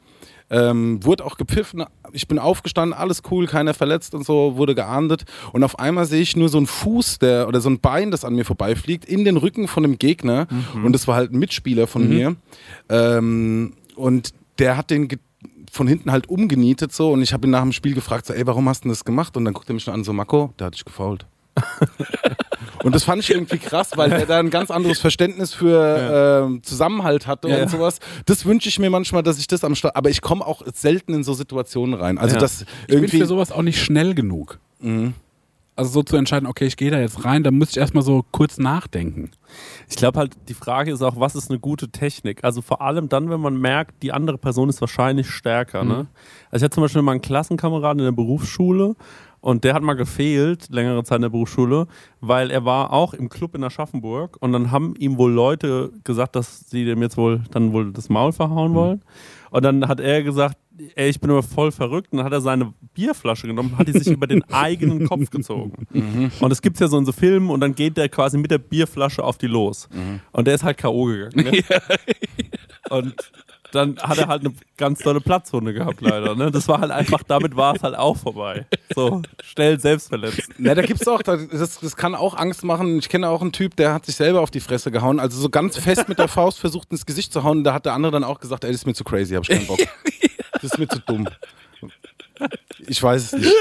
Ähm, 0.51 1.03
wurde 1.03 1.25
auch 1.25 1.37
gepfiffen, 1.37 1.85
ich 2.11 2.27
bin 2.27 2.37
aufgestanden, 2.37 2.93
alles 2.93 3.23
cool, 3.31 3.47
keiner 3.47 3.73
verletzt 3.73 4.13
und 4.13 4.25
so, 4.25 4.57
wurde 4.57 4.75
geahndet. 4.75 5.23
Und 5.53 5.63
auf 5.63 5.79
einmal 5.79 6.05
sehe 6.05 6.21
ich 6.21 6.35
nur 6.35 6.49
so 6.49 6.57
einen 6.57 6.67
Fuß 6.67 7.19
der, 7.19 7.47
oder 7.47 7.61
so 7.61 7.69
ein 7.69 7.79
Bein, 7.79 8.11
das 8.11 8.25
an 8.25 8.35
mir 8.35 8.43
vorbeifliegt, 8.43 9.05
in 9.05 9.23
den 9.23 9.37
Rücken 9.37 9.67
von 9.67 9.85
einem 9.85 9.97
Gegner. 9.97 10.47
Und 10.83 10.91
das 10.93 11.07
war 11.07 11.15
halt 11.15 11.31
ein 11.31 11.39
Mitspieler 11.39 11.87
von 11.87 12.07
mir. 12.09 12.35
Ähm, 12.89 13.73
und 13.95 14.33
der 14.59 14.75
hat 14.77 14.91
den 14.91 15.07
von 15.71 15.87
hinten 15.87 16.11
halt 16.11 16.27
umgenietet 16.27 16.91
so. 16.91 17.11
Und 17.11 17.21
ich 17.21 17.31
habe 17.33 17.47
ihn 17.47 17.51
nach 17.51 17.61
dem 17.61 17.71
Spiel 17.71 17.93
gefragt, 17.93 18.25
so, 18.25 18.33
ey, 18.33 18.45
warum 18.45 18.67
hast 18.67 18.81
du 18.81 18.83
denn 18.83 18.91
das 18.91 19.05
gemacht? 19.05 19.37
Und 19.37 19.45
dann 19.45 19.53
guckt 19.53 19.69
er 19.69 19.73
mich 19.73 19.83
schon 19.83 19.93
an, 19.93 20.03
so, 20.03 20.11
Marco, 20.11 20.53
da 20.57 20.65
hatte 20.65 20.75
ich 20.75 20.85
gefault. 20.85 21.25
und 22.83 22.95
das 22.95 23.03
fand 23.03 23.21
ich 23.21 23.29
irgendwie 23.31 23.57
krass, 23.57 23.91
weil 23.95 24.11
er 24.11 24.25
da 24.25 24.39
ein 24.39 24.49
ganz 24.49 24.71
anderes 24.71 24.99
Verständnis 24.99 25.53
für 25.53 26.43
ähm, 26.47 26.63
Zusammenhalt 26.63 27.27
hatte 27.27 27.47
Ja, 27.49 27.55
und 27.55 27.61
ja. 27.61 27.67
sowas. 27.67 27.99
Das 28.25 28.45
wünsche 28.45 28.69
ich 28.69 28.79
mir 28.79 28.89
manchmal, 28.89 29.23
dass 29.23 29.37
ich 29.39 29.47
das 29.47 29.63
am 29.63 29.75
Start, 29.75 29.95
aber 29.95 30.09
ich 30.09 30.21
komme 30.21 30.45
auch 30.45 30.61
selten 30.73 31.13
in 31.13 31.23
so 31.23 31.33
Situationen 31.33 31.93
rein. 31.99 32.17
Also 32.17 32.35
Ja. 32.35 32.41
das 32.41 32.61
Ich 32.61 32.87
bin 32.87 32.97
irgendwie 32.99 33.19
für 33.19 33.25
sowas 33.25 33.51
auch 33.51 33.61
nicht 33.63 33.81
schnell 33.81 34.13
genug. 34.15 34.59
Also 35.75 35.91
so 35.91 36.03
zu 36.03 36.17
entscheiden, 36.17 36.47
okay, 36.47 36.65
ich 36.65 36.75
gehe 36.75 36.91
da 36.91 36.99
jetzt 36.99 37.23
rein, 37.23 37.43
da 37.43 37.51
muss 37.51 37.69
ich 37.69 37.77
erstmal 37.77 38.03
so 38.03 38.25
kurz 38.31 38.57
nachdenken. 38.57 39.31
Ich 39.89 39.95
glaube 39.95 40.19
halt, 40.19 40.33
die 40.49 40.53
Frage 40.53 40.91
ist 40.91 41.01
auch, 41.01 41.19
was 41.19 41.35
ist 41.35 41.49
eine 41.49 41.59
gute 41.59 41.89
Technik? 41.89 42.43
Also 42.43 42.61
vor 42.61 42.81
allem 42.81 43.09
dann, 43.09 43.29
wenn 43.29 43.39
man 43.39 43.57
merkt, 43.59 44.03
die 44.03 44.11
andere 44.11 44.37
Person 44.37 44.69
ist 44.69 44.81
wahrscheinlich 44.81 45.29
stärker. 45.29 45.83
Ne? 45.83 46.07
Also 46.49 46.57
ich 46.57 46.63
hatte 46.63 46.75
zum 46.75 46.83
Beispiel 46.83 47.01
mal 47.01 47.13
einen 47.13 47.21
Klassenkameraden 47.21 47.99
in 47.99 48.05
der 48.05 48.11
Berufsschule 48.11 48.95
und 49.41 49.63
der 49.63 49.73
hat 49.73 49.81
mal 49.81 49.95
gefehlt, 49.95 50.69
längere 50.69 51.03
Zeit 51.03 51.17
in 51.17 51.23
der 51.23 51.29
Berufsschule, 51.29 51.87
weil 52.19 52.51
er 52.51 52.63
war 52.63 52.93
auch 52.93 53.13
im 53.13 53.27
Club 53.27 53.55
in 53.55 53.63
Aschaffenburg 53.63 54.37
und 54.39 54.53
dann 54.53 54.71
haben 54.71 54.95
ihm 54.95 55.17
wohl 55.17 55.31
Leute 55.31 55.91
gesagt, 56.03 56.35
dass 56.35 56.69
sie 56.69 56.85
dem 56.85 57.01
jetzt 57.01 57.17
wohl 57.17 57.41
dann 57.51 57.73
wohl 57.73 57.91
das 57.91 58.09
Maul 58.09 58.31
verhauen 58.31 58.73
wollen. 58.75 59.01
Und 59.49 59.65
dann 59.65 59.87
hat 59.87 59.99
er 59.99 60.23
gesagt, 60.23 60.57
ey, 60.95 61.09
ich 61.09 61.19
bin 61.19 61.29
aber 61.29 61.43
voll 61.43 61.71
verrückt. 61.71 62.11
Und 62.11 62.19
dann 62.19 62.25
hat 62.25 62.33
er 62.33 62.39
seine 62.39 62.73
Bierflasche 62.93 63.47
genommen, 63.47 63.77
hat 63.77 63.87
die 63.87 63.91
sich 63.91 64.07
über 64.07 64.27
den 64.27 64.43
eigenen 64.51 65.07
Kopf 65.07 65.29
gezogen. 65.29 65.87
Und 66.39 66.49
das 66.49 66.61
gibt's 66.61 66.79
ja 66.79 66.87
so 66.87 66.97
in 66.97 67.05
so 67.05 67.11
Filmen 67.11 67.49
und 67.49 67.59
dann 67.59 67.75
geht 67.75 67.97
der 67.97 68.07
quasi 68.09 68.37
mit 68.37 68.51
der 68.51 68.59
Bierflasche 68.59 69.23
auf 69.23 69.37
die 69.37 69.47
los. 69.47 69.89
Und 70.31 70.47
der 70.47 70.55
ist 70.55 70.63
halt 70.63 70.77
K.O. 70.77 71.05
gegangen. 71.05 71.31
Ne? 71.35 71.63
Und 72.89 73.15
dann 73.71 73.97
hat 73.99 74.17
er 74.17 74.27
halt 74.27 74.45
eine 74.45 74.53
ganz 74.77 74.99
tolle 74.99 75.21
Platzwunde 75.21 75.73
gehabt, 75.73 76.01
leider. 76.01 76.35
Ne? 76.35 76.51
Das 76.51 76.67
war 76.67 76.81
halt 76.81 76.91
einfach, 76.91 77.23
damit 77.23 77.55
war 77.55 77.75
es 77.75 77.83
halt 77.83 77.95
auch 77.95 78.17
vorbei. 78.17 78.65
So, 78.93 79.21
schnell 79.43 79.79
selbstverletzt. 79.79 80.49
Na, 80.57 80.75
da 80.75 80.81
gibt's 80.81 81.07
auch, 81.07 81.21
das, 81.21 81.79
das 81.79 81.95
kann 81.95 82.15
auch 82.15 82.35
Angst 82.35 82.63
machen. 82.63 82.99
Ich 82.99 83.09
kenne 83.09 83.29
auch 83.29 83.41
einen 83.41 83.51
Typ, 83.51 83.75
der 83.75 83.93
hat 83.93 84.05
sich 84.05 84.15
selber 84.15 84.41
auf 84.41 84.51
die 84.51 84.59
Fresse 84.59 84.91
gehauen. 84.91 85.19
Also 85.19 85.39
so 85.39 85.49
ganz 85.49 85.77
fest 85.77 86.09
mit 86.09 86.19
der 86.19 86.27
Faust 86.27 86.59
versucht 86.59 86.91
ins 86.91 87.05
Gesicht 87.05 87.31
zu 87.33 87.43
hauen. 87.43 87.63
Da 87.63 87.73
hat 87.73 87.85
der 87.85 87.93
andere 87.93 88.11
dann 88.11 88.23
auch 88.23 88.39
gesagt, 88.39 88.63
ey, 88.63 88.71
das 88.71 88.81
ist 88.81 88.85
mir 88.85 88.93
zu 88.93 89.03
crazy, 89.03 89.35
hab 89.35 89.43
ich 89.43 89.49
keinen 89.49 89.67
Bock. 89.67 89.79
Das 90.53 90.63
ist 90.63 90.77
mir 90.77 90.87
zu 90.87 90.99
dumm. 90.99 91.27
Ich 92.87 93.01
weiß 93.01 93.33
es 93.33 93.33
nicht. 93.33 93.53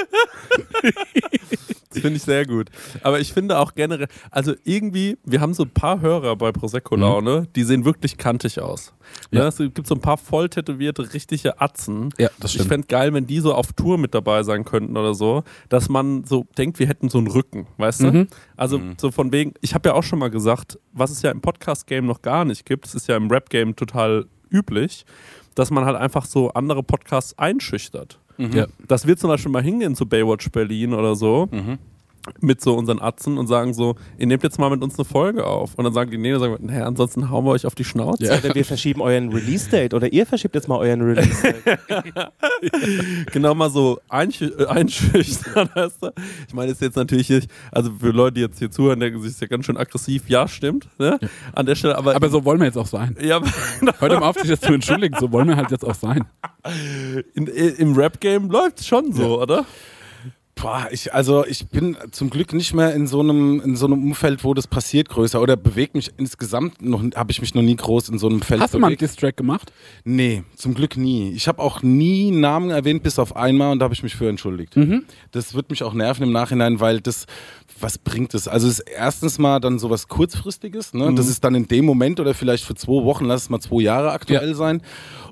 Das 1.93 2.03
finde 2.03 2.19
ich 2.19 2.23
sehr 2.23 2.47
gut. 2.47 2.71
Aber 3.03 3.19
ich 3.19 3.33
finde 3.33 3.59
auch 3.59 3.75
generell, 3.75 4.07
also 4.31 4.55
irgendwie, 4.63 5.19
wir 5.25 5.41
haben 5.41 5.55
so 5.55 5.65
ein 5.65 5.71
paar 5.71 6.01
Hörer 6.01 6.37
bei 6.37 6.53
Prosecco 6.53 6.95
Laune, 6.95 7.49
die 7.57 7.65
sehen 7.65 7.85
wirklich 7.85 8.17
kantig 8.17 8.61
aus. 8.61 8.95
Ne? 9.33 9.41
Ja. 9.41 9.49
Es 9.49 9.59
gibt 9.59 9.87
so 9.89 9.97
ein 9.97 10.01
paar 10.01 10.17
voll 10.17 10.49
tätowierte, 10.49 11.13
richtige 11.13 11.61
Atzen. 11.61 12.11
Ja, 12.17 12.29
das 12.39 12.55
Ich 12.55 12.63
fände 12.63 12.87
geil, 12.87 13.13
wenn 13.13 13.27
die 13.27 13.41
so 13.41 13.55
auf 13.55 13.73
Tour 13.73 13.99
mit 13.99 14.15
dabei 14.15 14.45
sein 14.45 14.65
könnten 14.65 14.97
oder 14.97 15.15
so, 15.15 15.43
dass 15.69 15.89
man 15.89 16.23
so 16.23 16.47
denkt, 16.57 16.79
wir 16.79 16.87
hätten 16.87 17.09
so 17.09 17.19
einen 17.19 17.27
Rücken, 17.27 17.67
weißt 17.77 18.03
du? 18.03 18.29
Also 18.57 18.81
so 18.99 19.11
von 19.11 19.33
wegen, 19.33 19.55
ich 19.61 19.75
habe 19.75 19.89
ja 19.89 19.95
auch 19.97 20.05
schon 20.05 20.21
mal 20.21 20.31
gesagt, 20.31 20.79
was 20.93 21.11
es 21.11 21.23
ja 21.23 21.33
im 21.33 21.41
Podcast-Game 21.41 22.07
noch 22.07 22.23
gar 22.23 22.45
nicht 22.45 22.67
gibt, 22.67 22.87
es 22.87 22.95
ist 22.95 23.09
ja 23.09 23.17
im 23.17 23.29
Rap-Game 23.31 23.75
total 23.75 24.27
üblich, 24.49 25.05
dass 25.57 25.71
man 25.71 25.85
halt 25.85 25.97
einfach 25.97 26.25
so 26.25 26.51
andere 26.53 26.83
Podcasts 26.85 27.37
einschüchtert. 27.37 28.21
Ja. 28.53 28.67
Dass 28.89 29.07
wir 29.07 29.17
zum 29.17 29.29
Beispiel 29.29 29.53
mal 29.53 29.63
hingehen 29.63 29.95
zu 29.95 30.07
Baywatch 30.07 30.51
Berlin 30.51 30.95
oder 30.95 31.15
so 31.15 31.49
mit 32.41 32.61
so 32.61 32.75
unseren 32.75 33.01
Atzen 33.01 33.39
und 33.39 33.47
sagen 33.47 33.73
so, 33.75 33.97
ihr 34.19 34.27
nehmt 34.27 34.43
jetzt 34.43 34.59
mal 34.59 34.71
mit 34.71 34.83
uns 34.83 34.99
eine 34.99 35.05
Folge 35.05 35.47
auf. 35.47 35.75
Und 35.77 35.85
dann 35.85 35.93
sagen 35.95 36.11
die, 36.11 36.19
nee, 36.19 36.31
dann 36.33 36.41
sagen 36.41 36.57
wir, 36.59 36.67
naja, 36.67 36.87
ansonsten 36.87 37.31
hauen 37.31 37.45
wir 37.45 37.51
euch 37.53 37.67
auf 37.67 37.75
die 37.75 37.85
Schnauze. 37.85 38.25
Oder 38.25 38.55
wir 38.55 38.65
verschieben 38.65 39.01
euren 39.01 39.33
Release-Date 39.33 39.95
oder 39.95 40.13
ihr 40.13 40.27
verschiebt 40.27 40.55
jetzt 40.55 40.69
mal 40.69 40.77
euren 40.79 41.01
Release-Date. 41.03 41.65
genau 43.33 43.55
mal 43.55 43.71
so 43.71 44.01
einsch 44.09 44.43
äh, 44.43 44.67
einschüchtern, 44.67 45.69
weißt 45.75 46.03
du? 46.03 46.11
Ich 46.49 46.55
meine, 46.55 46.73
ist 46.73 46.81
jetzt 46.81 46.97
natürlich, 46.97 47.29
nicht- 47.31 47.51
also 47.73 47.91
für 47.99 48.11
Leute, 48.11 48.35
die 48.35 48.41
jetzt 48.43 48.59
hier 48.59 48.71
zuhören, 48.71 49.01
denken 49.01 49.21
sich, 49.23 49.31
ist 49.33 49.41
ja 49.41 49.47
ganz 49.47 49.67
schön 49.67 49.77
aggressiv. 49.77 50.29
Ja, 50.29 50.47
stimmt, 50.49 50.89
ne? 50.99 51.19
An 51.53 51.67
der 51.67 51.75
Stelle, 51.75 51.97
aber... 51.97 52.15
Aber 52.15 52.29
so 52.29 52.45
wollen 52.45 52.61
wir 52.61 52.67
jetzt 52.67 52.79
auch 52.79 52.87
sein. 52.87 53.17
ja, 53.21 53.37
aber 53.37 53.47
Hört 53.99 54.21
mal 54.21 54.29
auf, 54.29 54.37
sich 54.39 54.49
jetzt 54.51 54.65
zu 54.65 54.73
entschuldigen, 54.73 55.17
so 55.19 55.33
wollen 55.33 55.49
wir 55.49 55.57
halt 55.57 55.71
jetzt 55.71 55.85
auch 55.85 55.95
sein. 55.95 56.25
in, 57.35 57.47
im 57.47 57.95
Rap-Game 57.95 58.51
läuft 58.51 58.81
es 58.81 58.87
schon 58.87 59.13
so, 59.13 59.41
oder? 59.41 59.65
Boah, 60.61 60.89
ich, 60.91 61.15
also 61.15 61.47
ich 61.47 61.69
bin 61.69 61.97
zum 62.11 62.29
Glück 62.29 62.53
nicht 62.53 62.75
mehr 62.75 62.95
in 62.95 63.07
so 63.07 63.21
einem, 63.21 63.61
in 63.65 63.77
so 63.77 63.87
einem 63.87 64.03
Umfeld, 64.05 64.45
wo 64.45 64.53
das 64.53 64.67
passiert 64.67 65.09
größer 65.09 65.41
oder 65.41 65.57
bewegt 65.57 65.95
mich 65.95 66.11
insgesamt 66.19 66.83
noch, 66.83 67.03
habe 67.15 67.31
ich 67.33 67.41
mich 67.41 67.55
noch 67.55 67.63
nie 67.63 67.77
groß 67.77 68.11
in 68.11 68.19
so 68.19 68.29
einem 68.29 68.43
Feld 68.43 68.61
Hast 68.61 68.75
du 68.75 68.79
mal 68.79 68.89
einen 68.89 68.97
bewegt. 68.97 69.13
Distrack 69.13 69.37
gemacht? 69.39 69.73
Nee, 70.05 70.43
zum 70.57 70.75
Glück 70.75 70.97
nie. 70.99 71.31
Ich 71.33 71.49
habe 71.49 71.61
auch 71.63 71.83
nie 71.83 72.31
Namen 72.31 72.71
erwähnt, 72.71 73.03
bis 73.03 73.19
auf 73.19 73.37
einmal 73.37 73.73
und 73.73 73.79
da 73.79 73.85
habe 73.85 73.95
ich 73.95 74.03
mich 74.03 74.15
für 74.17 74.29
entschuldigt. 74.29 74.77
Das 75.33 75.55
wird 75.55 75.71
mich 75.71 75.83
auch 75.83 75.95
nerven 75.95 76.25
im 76.25 76.33
Nachhinein, 76.33 76.79
weil 76.81 77.01
das, 77.01 77.27
was 77.81 77.97
bringt 77.97 78.35
es? 78.35 78.47
Also 78.47 78.69
es 78.69 78.81
ist 78.81 78.89
erstens 78.91 79.39
mal 79.39 79.61
dann 79.61 79.79
sowas 79.79 80.09
kurzfristiges, 80.09 80.93
ne? 80.93 81.15
Das 81.15 81.29
ist 81.29 81.43
dann 81.43 81.55
in 81.55 81.69
dem 81.69 81.85
Moment 81.87 82.21
oder 82.21 82.35
vielleicht 82.35 82.65
für 82.65 82.75
zwei 82.75 83.03
Wochen, 83.05 83.25
lass 83.25 83.43
es 83.45 83.49
mal 83.51 83.61
zwei 83.61 83.81
Jahre 83.83 84.13
aktuell 84.13 84.49
Ja. 84.51 84.55
sein. 84.55 84.83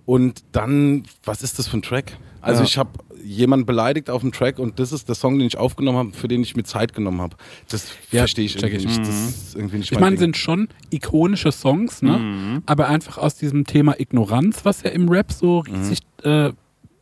Und 0.06 0.42
dann, 0.52 1.02
was 1.24 1.42
ist 1.42 1.58
das 1.58 1.68
für 1.68 1.76
ein 1.76 1.82
Track? 1.82 2.16
Also 2.40 2.60
Ja. 2.62 2.66
ich 2.66 2.78
habe 2.78 2.90
jemanden 3.24 3.66
beleidigt 3.66 4.10
auf 4.10 4.22
dem 4.22 4.32
Track 4.32 4.58
und 4.58 4.78
das 4.78 4.92
ist 4.92 5.08
der 5.08 5.14
Song, 5.14 5.38
den 5.38 5.46
ich 5.48 5.58
aufgenommen 5.58 5.98
habe, 5.98 6.12
für 6.12 6.28
den 6.28 6.42
ich 6.42 6.56
mir 6.56 6.62
Zeit 6.62 6.94
genommen 6.94 7.20
habe. 7.20 7.36
Das 7.68 7.88
Ja, 8.10 8.20
verstehe 8.20 8.44
ich 8.46 8.56
irgendwie 8.56 8.76
ich. 8.76 8.86
nicht. 8.86 9.00
Das 9.00 9.08
ist 9.08 9.56
irgendwie 9.56 9.78
nicht 9.78 9.90
Ich 9.92 9.98
mein 9.98 10.02
meine, 10.12 10.16
sind 10.18 10.36
schon 10.36 10.68
ikonische 10.90 11.50
Songs, 11.52 12.00
ne? 12.02 12.62
Aber 12.66 12.88
einfach 12.88 13.18
aus 13.18 13.34
diesem 13.34 13.64
Thema 13.64 13.98
Ignoranz, 14.00 14.64
was 14.64 14.82
ja 14.82 14.90
im 14.90 15.08
Rap 15.08 15.32
so 15.32 15.60
riesig 15.60 15.98
äh, 16.22 16.52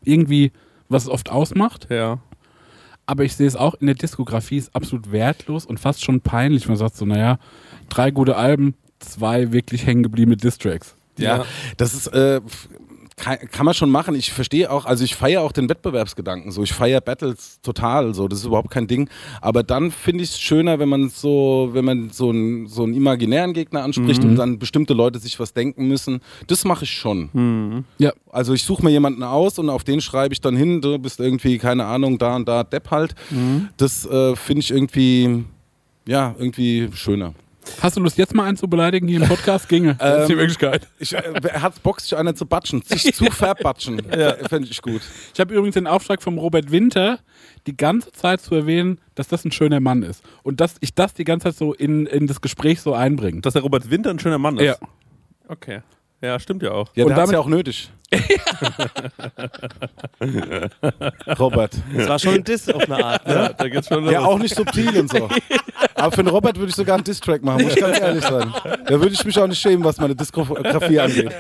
irgendwie 0.04 0.52
was 0.88 1.04
es 1.04 1.08
oft 1.08 1.30
ausmacht. 1.30 1.88
Ja. 1.90 2.18
Aber 3.06 3.24
ich 3.24 3.36
sehe 3.36 3.46
es 3.46 3.54
auch 3.56 3.74
in 3.74 3.86
der 3.86 3.94
Diskografie 3.96 4.56
ist 4.56 4.74
absolut 4.74 5.12
wertlos 5.12 5.64
und 5.66 5.78
fast 5.78 6.04
schon 6.04 6.20
peinlich. 6.20 6.66
Man 6.68 6.76
sagt 6.76 6.96
so, 6.96 7.04
naja, 7.04 7.38
drei 7.88 8.10
gute 8.10 8.36
Alben, 8.36 8.74
zwei 9.00 9.52
wirklich 9.52 9.86
hängen 9.86 10.02
gebliebene 10.02 10.36
Distracks. 10.36 10.96
Ja, 11.18 11.44
das 11.76 11.94
ist, 11.94 12.08
äh, 12.08 12.40
kann, 13.16 13.38
kann 13.50 13.64
man 13.64 13.74
schon 13.74 13.90
machen. 13.90 14.14
Ich 14.14 14.32
verstehe 14.32 14.70
auch, 14.70 14.84
also 14.84 15.02
ich 15.02 15.14
feiere 15.14 15.40
auch 15.42 15.52
den 15.52 15.68
Wettbewerbsgedanken 15.68 16.52
so. 16.52 16.62
Ich 16.62 16.72
feiere 16.72 17.00
Battles 17.00 17.60
total 17.62 18.14
so. 18.14 18.28
Das 18.28 18.40
ist 18.40 18.44
überhaupt 18.44 18.70
kein 18.70 18.86
Ding. 18.86 19.08
Aber 19.40 19.62
dann 19.62 19.90
finde 19.90 20.22
ich 20.22 20.30
es 20.30 20.38
schöner, 20.38 20.78
wenn 20.78 20.88
man 20.88 21.08
so, 21.08 21.70
wenn 21.72 21.84
man 21.84 22.10
so 22.10 22.28
einen, 22.28 22.66
so 22.66 22.82
einen 22.82 22.94
imaginären 22.94 23.54
Gegner 23.54 23.82
anspricht 23.82 24.22
und 24.22 24.36
dann 24.36 24.58
bestimmte 24.58 24.92
Leute 24.92 25.18
sich 25.18 25.40
was 25.40 25.54
denken 25.54 25.88
müssen. 25.88 26.20
Das 26.46 26.64
mache 26.64 26.84
ich 26.84 26.90
schon. 26.90 27.84
Ja. 27.98 28.12
Also 28.30 28.52
ich 28.52 28.64
suche 28.64 28.84
mir 28.84 28.90
jemanden 28.90 29.22
aus 29.22 29.58
und 29.58 29.70
auf 29.70 29.82
den 29.82 30.00
schreibe 30.02 30.34
ich 30.34 30.42
dann 30.42 30.54
hin, 30.56 30.82
du 30.82 30.98
bist 30.98 31.18
irgendwie, 31.18 31.56
keine 31.58 31.86
Ahnung, 31.86 32.18
da 32.18 32.36
und 32.36 32.46
da 32.46 32.64
Depp 32.64 32.90
halt. 32.90 33.14
Das 33.78 34.04
äh, 34.04 34.36
finde 34.36 34.60
ich 34.60 34.70
irgendwie, 34.70 35.44
ja, 36.06 36.34
irgendwie 36.38 36.90
schöner. 36.92 37.32
Hast 37.80 37.96
du 37.96 38.00
Lust, 38.00 38.16
jetzt 38.18 38.34
mal 38.34 38.44
einen 38.44 38.56
zu 38.56 38.68
beleidigen 38.68 39.06
hier 39.08 39.20
im 39.22 39.28
Podcast? 39.28 39.68
Ginge. 39.68 39.94
Das 39.96 40.20
ist 40.22 40.28
die 40.28 40.32
Ähm, 40.32 40.38
Möglichkeit. 40.38 40.86
Ich, 40.98 41.12
äh, 41.14 41.22
er 41.42 41.62
hat 41.62 41.82
Bock, 41.82 42.00
sich 42.00 42.16
einer 42.16 42.34
zu 42.34 42.46
batschen, 42.46 42.82
sich 42.82 43.02
zu 43.14 43.26
verbatschen. 43.26 44.00
ja. 44.16 44.34
Fände 44.48 44.68
ich 44.70 44.80
gut. 44.82 45.02
Ich 45.34 45.40
habe 45.40 45.54
übrigens 45.54 45.74
den 45.74 45.86
Auftrag 45.86 46.22
vom 46.22 46.38
Robert 46.38 46.70
Winter, 46.70 47.18
die 47.66 47.76
ganze 47.76 48.12
Zeit 48.12 48.40
zu 48.40 48.54
erwähnen, 48.54 49.00
dass 49.14 49.28
das 49.28 49.44
ein 49.44 49.52
schöner 49.52 49.80
Mann 49.80 50.02
ist. 50.02 50.22
Und 50.42 50.60
dass 50.60 50.76
ich 50.80 50.94
das 50.94 51.14
die 51.14 51.24
ganze 51.24 51.48
Zeit 51.48 51.56
so 51.56 51.74
in, 51.74 52.06
in 52.06 52.26
das 52.26 52.40
Gespräch 52.40 52.80
so 52.80 52.94
einbringe. 52.94 53.40
Dass 53.40 53.52
der 53.54 53.62
Robert 53.62 53.90
Winter 53.90 54.10
ein 54.10 54.18
schöner 54.18 54.38
Mann 54.38 54.56
ist. 54.56 54.64
Ja. 54.64 54.76
Okay. 55.48 55.80
Ja, 56.22 56.40
stimmt 56.40 56.62
ja 56.62 56.70
auch. 56.72 56.90
Ja, 56.94 57.04
Und 57.04 57.10
der 57.10 57.16
hat's 57.18 57.26
damit- 57.30 57.32
ja 57.34 57.38
auch 57.40 57.48
nötig. 57.48 57.90
Robert. 61.38 61.72
Das 61.94 62.08
war 62.08 62.18
schon 62.18 62.34
ein 62.34 62.44
Diss 62.44 62.68
auf 62.68 62.88
eine 62.88 63.04
Art. 63.04 63.26
Ne? 63.26 63.34
Ja, 63.34 63.52
da 63.52 63.68
geht's 63.68 63.88
schon 63.88 64.04
los. 64.04 64.12
Ja, 64.12 64.24
auch 64.24 64.38
nicht 64.38 64.54
subtil 64.54 65.00
und 65.00 65.10
so. 65.10 65.28
Aber 65.94 66.12
für 66.12 66.22
den 66.22 66.28
Robert 66.28 66.56
würde 66.56 66.70
ich 66.70 66.76
sogar 66.76 66.94
einen 66.94 67.04
Distrack 67.04 67.42
machen, 67.42 67.64
muss 67.64 67.74
ich 67.74 67.80
ganz 67.80 67.98
ehrlich 67.98 68.22
sein. 68.22 68.52
Da 68.86 69.00
würde 69.00 69.12
ich 69.12 69.24
mich 69.24 69.38
auch 69.38 69.46
nicht 69.46 69.58
schämen, 69.58 69.84
was 69.84 69.98
meine 69.98 70.14
Diskografie 70.14 71.00
angeht. 71.06 71.32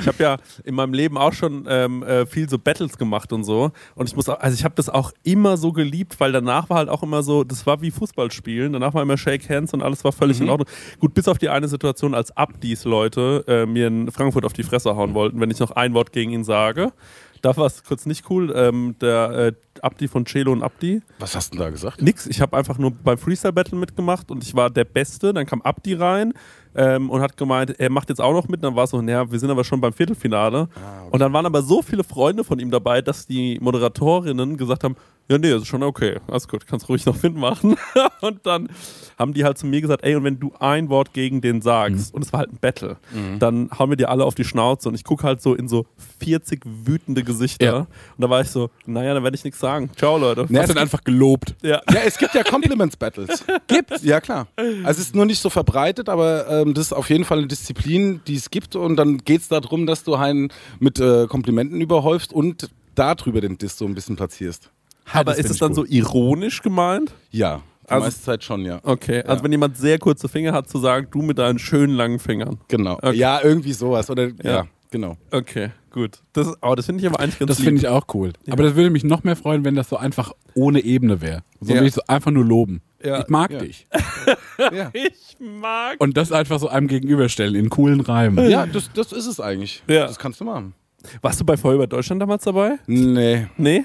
Ich 0.00 0.06
habe 0.06 0.22
ja 0.22 0.36
in 0.64 0.74
meinem 0.74 0.92
Leben 0.92 1.16
auch 1.16 1.32
schon 1.32 1.66
ähm, 1.68 2.02
äh, 2.02 2.26
viel 2.26 2.48
so 2.48 2.58
Battles 2.58 2.98
gemacht 2.98 3.32
und 3.32 3.44
so. 3.44 3.70
Und 3.94 4.08
ich 4.08 4.16
muss 4.16 4.28
auch, 4.28 4.40
also 4.40 4.54
ich 4.54 4.64
habe 4.64 4.74
das 4.74 4.88
auch 4.88 5.12
immer 5.22 5.56
so 5.56 5.72
geliebt, 5.72 6.18
weil 6.20 6.32
danach 6.32 6.70
war 6.70 6.78
halt 6.78 6.88
auch 6.88 7.02
immer 7.02 7.22
so, 7.22 7.44
das 7.44 7.66
war 7.66 7.80
wie 7.82 7.90
Fußballspielen. 7.90 8.72
Danach 8.72 8.94
war 8.94 9.02
immer 9.02 9.16
Shake 9.16 9.48
Hands 9.48 9.72
und 9.72 9.82
alles 9.82 10.04
war 10.04 10.12
völlig 10.12 10.40
in 10.40 10.48
Ordnung. 10.48 10.68
Gut, 11.00 11.14
bis 11.14 11.28
auf 11.28 11.38
die 11.38 11.48
eine 11.48 11.68
Situation, 11.68 12.14
als 12.14 12.36
Abdies 12.36 12.84
Leute 12.84 13.44
äh, 13.46 13.66
mir 13.66 13.86
in 13.86 14.10
Frankfurt 14.10 14.27
auf 14.36 14.52
die 14.52 14.62
Fresse 14.62 14.96
hauen 14.96 15.14
wollten, 15.14 15.40
wenn 15.40 15.50
ich 15.50 15.58
noch 15.58 15.72
ein 15.72 15.94
Wort 15.94 16.12
gegen 16.12 16.30
ihn 16.32 16.44
sage. 16.44 16.92
Da 17.42 17.56
war 17.56 17.66
es 17.66 17.84
kurz 17.84 18.06
nicht 18.06 18.28
cool. 18.30 18.52
Ähm, 18.54 18.96
der 19.00 19.30
äh, 19.30 19.52
Abdi 19.80 20.08
von 20.08 20.26
Celo 20.26 20.52
und 20.52 20.62
Abdi. 20.62 21.02
Was 21.18 21.36
hast 21.36 21.52
du 21.52 21.56
denn 21.56 21.66
da 21.66 21.70
gesagt? 21.70 22.02
Nix, 22.02 22.26
ich 22.26 22.40
habe 22.40 22.56
einfach 22.56 22.78
nur 22.78 22.90
beim 22.90 23.16
Freestyle 23.16 23.52
Battle 23.52 23.78
mitgemacht 23.78 24.30
und 24.30 24.42
ich 24.42 24.54
war 24.54 24.70
der 24.70 24.84
Beste. 24.84 25.32
Dann 25.32 25.46
kam 25.46 25.62
Abdi 25.62 25.94
rein 25.94 26.32
ähm, 26.74 27.10
und 27.10 27.20
hat 27.20 27.36
gemeint, 27.36 27.78
er 27.78 27.90
macht 27.90 28.08
jetzt 28.08 28.20
auch 28.20 28.32
noch 28.32 28.48
mit. 28.48 28.64
Dann 28.64 28.74
war 28.74 28.84
es 28.84 28.90
so, 28.90 29.00
naja, 29.00 29.30
wir 29.30 29.38
sind 29.38 29.50
aber 29.50 29.64
schon 29.64 29.80
beim 29.80 29.92
Viertelfinale. 29.92 30.68
Und 31.10 31.20
dann 31.20 31.32
waren 31.32 31.46
aber 31.46 31.62
so 31.62 31.82
viele 31.82 32.02
Freunde 32.02 32.44
von 32.44 32.58
ihm 32.58 32.70
dabei, 32.70 33.02
dass 33.02 33.26
die 33.26 33.58
Moderatorinnen 33.60 34.56
gesagt 34.56 34.84
haben, 34.84 34.96
ja, 35.28 35.38
nee, 35.38 35.50
das 35.50 35.62
ist 35.62 35.68
schon 35.68 35.82
okay. 35.82 36.18
Alles 36.26 36.48
gut, 36.48 36.66
kannst 36.66 36.88
ruhig 36.88 37.04
noch 37.06 37.22
mitmachen. 37.22 37.76
und 38.20 38.46
dann 38.46 38.68
haben 39.18 39.34
die 39.34 39.44
halt 39.44 39.58
zu 39.58 39.66
mir 39.66 39.80
gesagt, 39.80 40.04
ey, 40.04 40.14
und 40.14 40.24
wenn 40.24 40.38
du 40.38 40.52
ein 40.60 40.88
Wort 40.88 41.12
gegen 41.12 41.40
den 41.40 41.60
sagst, 41.60 42.14
und 42.14 42.22
es 42.24 42.32
war 42.32 42.40
halt 42.40 42.52
ein 42.52 42.58
Battle, 42.60 42.96
dann 43.38 43.68
hauen 43.78 43.90
wir 43.90 43.96
dir 43.96 44.10
alle 44.10 44.24
auf 44.24 44.34
die 44.34 44.44
Schnauze. 44.44 44.88
Und 44.88 44.94
ich 44.94 45.04
gucke 45.04 45.24
halt 45.24 45.42
so 45.42 45.54
in 45.54 45.68
so 45.68 45.86
40 46.20 46.62
wütende 46.64 47.24
Gesichter. 47.24 47.64
Ja. 47.64 47.76
Und 47.78 47.88
da 48.18 48.30
war 48.30 48.40
ich 48.40 48.48
so, 48.48 48.70
naja, 48.86 49.14
dann 49.14 49.24
werde 49.24 49.34
ich 49.36 49.44
nichts 49.44 49.58
sagen. 49.60 49.90
Ciao, 49.96 50.18
Leute. 50.18 50.46
Ja, 50.48 50.62
Hast 50.62 50.74
du 50.74 50.80
einfach 50.80 51.02
gelobt. 51.02 51.56
Ja. 51.62 51.80
Ja, 51.92 52.00
es 52.06 52.16
gibt 52.16 52.34
ja 52.34 52.44
Compliments-Battles. 52.44 53.44
Gibt's? 53.66 54.02
Ja, 54.04 54.20
klar. 54.20 54.46
Also 54.56 55.00
es 55.00 55.08
ist 55.08 55.14
nur 55.14 55.26
nicht 55.26 55.40
so 55.40 55.50
verbreitet, 55.50 56.08
aber 56.08 56.48
ähm, 56.48 56.74
das 56.74 56.86
ist 56.86 56.92
auf 56.92 57.10
jeden 57.10 57.24
Fall 57.24 57.38
eine 57.38 57.48
Disziplin, 57.48 58.20
die 58.26 58.36
es 58.36 58.50
gibt. 58.50 58.76
Und 58.76 58.96
dann 58.96 59.18
geht 59.18 59.40
es 59.42 59.48
darum, 59.48 59.86
dass 59.86 60.04
du 60.04 60.14
einen 60.14 60.52
mit 60.78 61.00
äh, 61.00 61.26
Komplimenten 61.26 61.80
überhäufst 61.80 62.32
und 62.32 62.70
darüber 62.94 63.40
den 63.40 63.58
Diss 63.58 63.76
so 63.76 63.84
ein 63.84 63.94
bisschen 63.94 64.16
platzierst. 64.16 64.70
Aber 65.12 65.32
das 65.32 65.38
ist 65.40 65.50
es 65.50 65.58
dann 65.58 65.68
gut. 65.74 65.76
so 65.76 65.84
ironisch 65.86 66.62
gemeint? 66.62 67.12
Ja, 67.30 67.62
die 67.84 67.90
Also- 67.90 68.04
meiste 68.04 68.22
Zeit 68.22 68.44
schon, 68.44 68.64
ja. 68.64 68.80
Okay, 68.82 69.22
also 69.22 69.42
wenn 69.44 69.52
jemand 69.52 69.76
sehr 69.76 69.98
kurze 69.98 70.28
Finger 70.28 70.52
hat, 70.52 70.68
zu 70.68 70.78
sagen, 70.78 71.08
du 71.10 71.22
mit 71.22 71.38
deinen 71.38 71.58
schönen 71.58 71.94
langen 71.94 72.18
Fingern. 72.18 72.58
Genau. 72.68 72.94
Okay. 72.94 73.14
Ja, 73.16 73.40
irgendwie 73.42 73.72
sowas. 73.72 74.10
Oder 74.10 74.28
ja, 74.28 74.32
Ja. 74.44 74.66
genau. 74.90 75.16
Okay, 75.30 75.70
gut. 75.90 76.18
Das, 76.32 76.60
aber 76.62 76.76
das 76.76 76.86
finde 76.86 77.00
ich 77.02 77.06
aber 77.08 77.20
eigentlich 77.20 77.38
ganz 77.38 77.48
Das 77.48 77.60
finde 77.60 77.80
ich 77.80 77.88
auch 77.88 78.06
cool. 78.14 78.32
Aber 78.50 78.62
das 78.62 78.74
würde 78.74 78.90
mich 78.90 79.04
noch 79.04 79.24
mehr 79.24 79.36
freuen, 79.36 79.64
wenn 79.64 79.74
das 79.74 79.88
so 79.88 79.96
einfach 79.96 80.32
ohne 80.54 80.80
Ebene 80.80 81.20
wäre. 81.22 81.42
So 81.60 81.72
Ja. 81.74 81.80
will 81.80 81.86
ich 81.88 81.94
so 81.94 82.02
einfach 82.06 82.30
nur 82.30 82.44
loben. 82.44 82.82
Ja. 83.02 83.20
Ich 83.20 83.28
mag 83.28 83.50
Ja. 83.52 83.58
dich. 83.60 83.86
Ja, 84.72 84.90
Ich 84.92 85.36
mag. 85.38 85.96
Und 86.00 86.16
das 86.16 86.32
einfach 86.32 86.58
so 86.58 86.66
einem 86.68 86.88
gegenüberstellen 86.88 87.54
in 87.54 87.70
coolen 87.70 88.00
Reimen. 88.00 88.50
ja 88.50 88.66
das, 88.66 88.90
das 88.92 89.12
ist 89.12 89.26
es 89.26 89.38
eigentlich. 89.40 89.82
Ja. 89.86 90.06
Das 90.06 90.18
kannst 90.18 90.40
du 90.40 90.44
machen. 90.44 90.74
Warst 91.22 91.40
du 91.40 91.44
bei 91.44 91.56
Feuer 91.56 91.74
über 91.74 91.86
Deutschland 91.86 92.20
damals 92.20 92.44
dabei? 92.44 92.78
Nee, 92.86 93.46
Nee? 93.56 93.84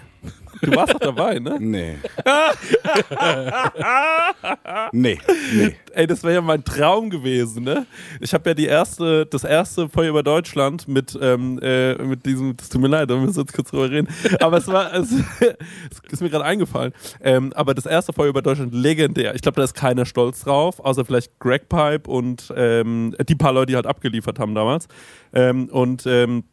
Du 0.62 0.76
warst 0.76 0.94
doch 0.94 1.00
dabei, 1.00 1.40
ne? 1.40 1.58
nee. 1.60 1.98
nee, 4.92 5.18
nee. 5.54 5.76
Ey, 5.94 6.08
das 6.08 6.24
wäre 6.24 6.36
ja 6.36 6.42
mein 6.42 6.64
Traum 6.64 7.10
gewesen, 7.10 7.64
ne? 7.64 7.86
Ich 8.22 8.34
habe 8.34 8.52
ja 8.52 8.54
die 8.54 8.68
erste, 8.68 9.26
das 9.26 9.44
erste 9.44 9.90
Feuer 9.90 10.10
über 10.10 10.24
Deutschland 10.24 10.88
mit, 10.88 11.18
ähm, 11.22 11.60
äh, 11.62 11.96
mit 11.96 12.26
diesem, 12.26 12.56
das 12.56 12.70
tut 12.70 12.82
mir 12.82 12.88
leid, 12.88 13.10
da 13.10 13.18
müssen 13.18 13.36
wir 13.36 13.42
jetzt 13.42 13.54
kurz 13.54 13.72
drüber 13.72 13.92
reden. 13.92 14.08
Aber 14.40 14.58
es 14.58 14.68
war, 14.68 14.94
es, 14.94 15.12
es 15.40 16.12
ist 16.12 16.22
mir 16.22 16.30
gerade 16.30 16.46
eingefallen. 16.46 16.94
Ähm, 17.22 17.52
aber 17.54 17.74
das 17.74 17.86
erste 17.86 18.14
Feuer 18.14 18.30
über 18.30 18.42
Deutschland 18.42 18.74
legendär. 18.74 19.36
Ich 19.36 19.42
glaube, 19.42 19.58
da 19.58 19.64
ist 19.64 19.74
keiner 19.74 20.06
stolz 20.06 20.42
drauf, 20.42 20.80
außer 20.80 21.04
vielleicht 21.04 21.38
Greg 21.40 21.68
Pipe 21.68 22.10
und 22.10 22.54
ähm, 22.56 23.14
die 23.28 23.36
paar 23.36 23.52
Leute, 23.54 23.72
die 23.72 23.76
halt 23.76 23.88
abgeliefert 23.88 24.40
haben 24.40 24.56
damals. 24.56 24.88
Ähm, 25.34 25.68
und 25.70 26.06
ähm, 26.06 26.46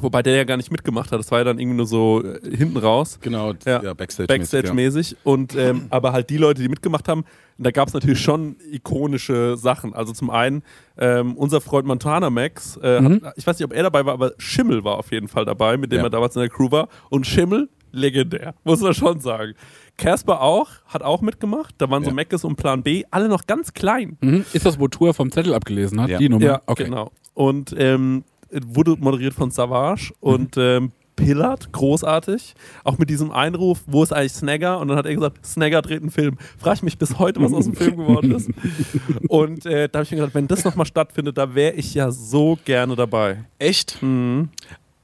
wobei 0.00 0.22
der 0.22 0.36
ja 0.36 0.44
gar 0.44 0.56
nicht 0.56 0.70
mitgemacht 0.72 1.12
hat. 1.12 1.18
Das 1.18 1.30
war 1.30 1.38
ja 1.38 1.44
dann 1.44 1.58
irgendwie 1.58 1.76
nur 1.76 1.86
so 1.86 2.22
äh, 2.24 2.56
hinten 2.56 2.78
raus. 2.78 3.18
Genau, 3.20 3.52
Ja. 3.66 3.82
ja, 3.82 3.94
Backstage. 3.94 4.26
Backstage-mäßig. 4.26 5.16
Und 5.24 5.54
ähm, 5.54 5.86
aber 5.90 6.12
halt 6.12 6.30
die 6.30 6.38
Leute, 6.38 6.62
die 6.62 6.68
mitgemacht 6.68 7.08
haben, 7.08 7.24
da 7.58 7.70
gab 7.70 7.88
es 7.88 7.94
natürlich 7.94 8.20
schon 8.20 8.56
ikonische 8.70 9.56
Sachen. 9.56 9.92
Also 9.94 10.12
zum 10.12 10.30
einen 10.30 10.62
ähm, 10.98 11.36
unser 11.36 11.60
Freund 11.60 11.86
Montana 11.86 12.30
Max, 12.30 12.76
äh, 12.78 13.02
hat, 13.02 13.34
ich 13.36 13.46
weiß 13.46 13.58
nicht, 13.58 13.66
ob 13.66 13.72
er 13.74 13.82
dabei 13.84 14.04
war, 14.06 14.14
aber 14.14 14.32
Schimmel 14.38 14.82
war 14.84 14.98
auf 14.98 15.12
jeden 15.12 15.28
Fall 15.28 15.44
dabei, 15.44 15.76
mit 15.76 15.92
dem 15.92 15.98
Ja. 15.98 16.04
er 16.04 16.10
damals 16.10 16.34
in 16.36 16.40
der 16.40 16.48
Crew 16.50 16.70
war. 16.70 16.88
Und 17.10 17.26
Schimmel, 17.26 17.68
legendär, 17.92 18.54
muss 18.64 18.80
man 18.80 18.94
schon 18.94 19.20
sagen. 19.20 19.52
Casper 19.98 20.40
auch, 20.40 20.70
hat 20.86 21.02
auch 21.02 21.20
mitgemacht. 21.20 21.74
Da 21.78 21.90
waren 21.90 22.02
so 22.02 22.10
Ja. 22.10 22.14
Meckes 22.14 22.44
und 22.44 22.56
Plan 22.56 22.82
B, 22.82 23.04
alle 23.10 23.28
noch 23.28 23.46
ganz 23.46 23.74
klein. 23.74 24.16
Mhm. 24.22 24.44
Ist 24.54 24.64
das, 24.64 24.80
wo 24.80 24.88
Tour 24.88 25.12
vom 25.14 25.30
Zettel 25.30 25.54
abgelesen 25.54 26.00
hat? 26.00 26.08
Ja. 26.08 26.18
Die 26.18 26.30
Nummer? 26.30 26.44
Ja, 26.44 26.62
okay. 26.66 26.84
genau. 26.84 27.10
Und 27.34 27.74
ähm, 27.78 28.24
wurde 28.66 28.96
moderiert 28.98 29.34
von 29.34 29.50
Savage 29.50 30.12
und 30.20 30.56
ähm, 30.56 30.92
Pillard, 31.16 31.72
großartig. 31.72 32.54
Auch 32.84 32.98
mit 32.98 33.10
diesem 33.10 33.30
Einruf, 33.30 33.82
wo 33.86 34.02
ist 34.02 34.12
eigentlich 34.12 34.32
Snagger? 34.32 34.78
Und 34.78 34.88
dann 34.88 34.96
hat 34.96 35.06
er 35.06 35.14
gesagt, 35.14 35.44
Snagger 35.44 35.82
dreht 35.82 36.00
einen 36.00 36.10
Film. 36.10 36.36
Frage 36.58 36.76
ich 36.76 36.82
mich 36.82 36.98
bis 36.98 37.18
heute, 37.18 37.40
was 37.40 37.52
aus 37.52 37.64
dem 37.64 37.74
Film 37.74 37.96
geworden 37.96 38.32
ist. 38.32 38.50
Und 39.28 39.66
äh, 39.66 39.88
da 39.88 39.98
habe 39.98 40.04
ich 40.04 40.10
mir 40.10 40.18
gedacht, 40.18 40.34
wenn 40.34 40.48
das 40.48 40.64
nochmal 40.64 40.86
stattfindet, 40.86 41.36
da 41.38 41.54
wäre 41.54 41.74
ich 41.74 41.94
ja 41.94 42.10
so 42.10 42.58
gerne 42.64 42.96
dabei. 42.96 43.44
Echt? 43.58 44.02
Mhm. 44.02 44.48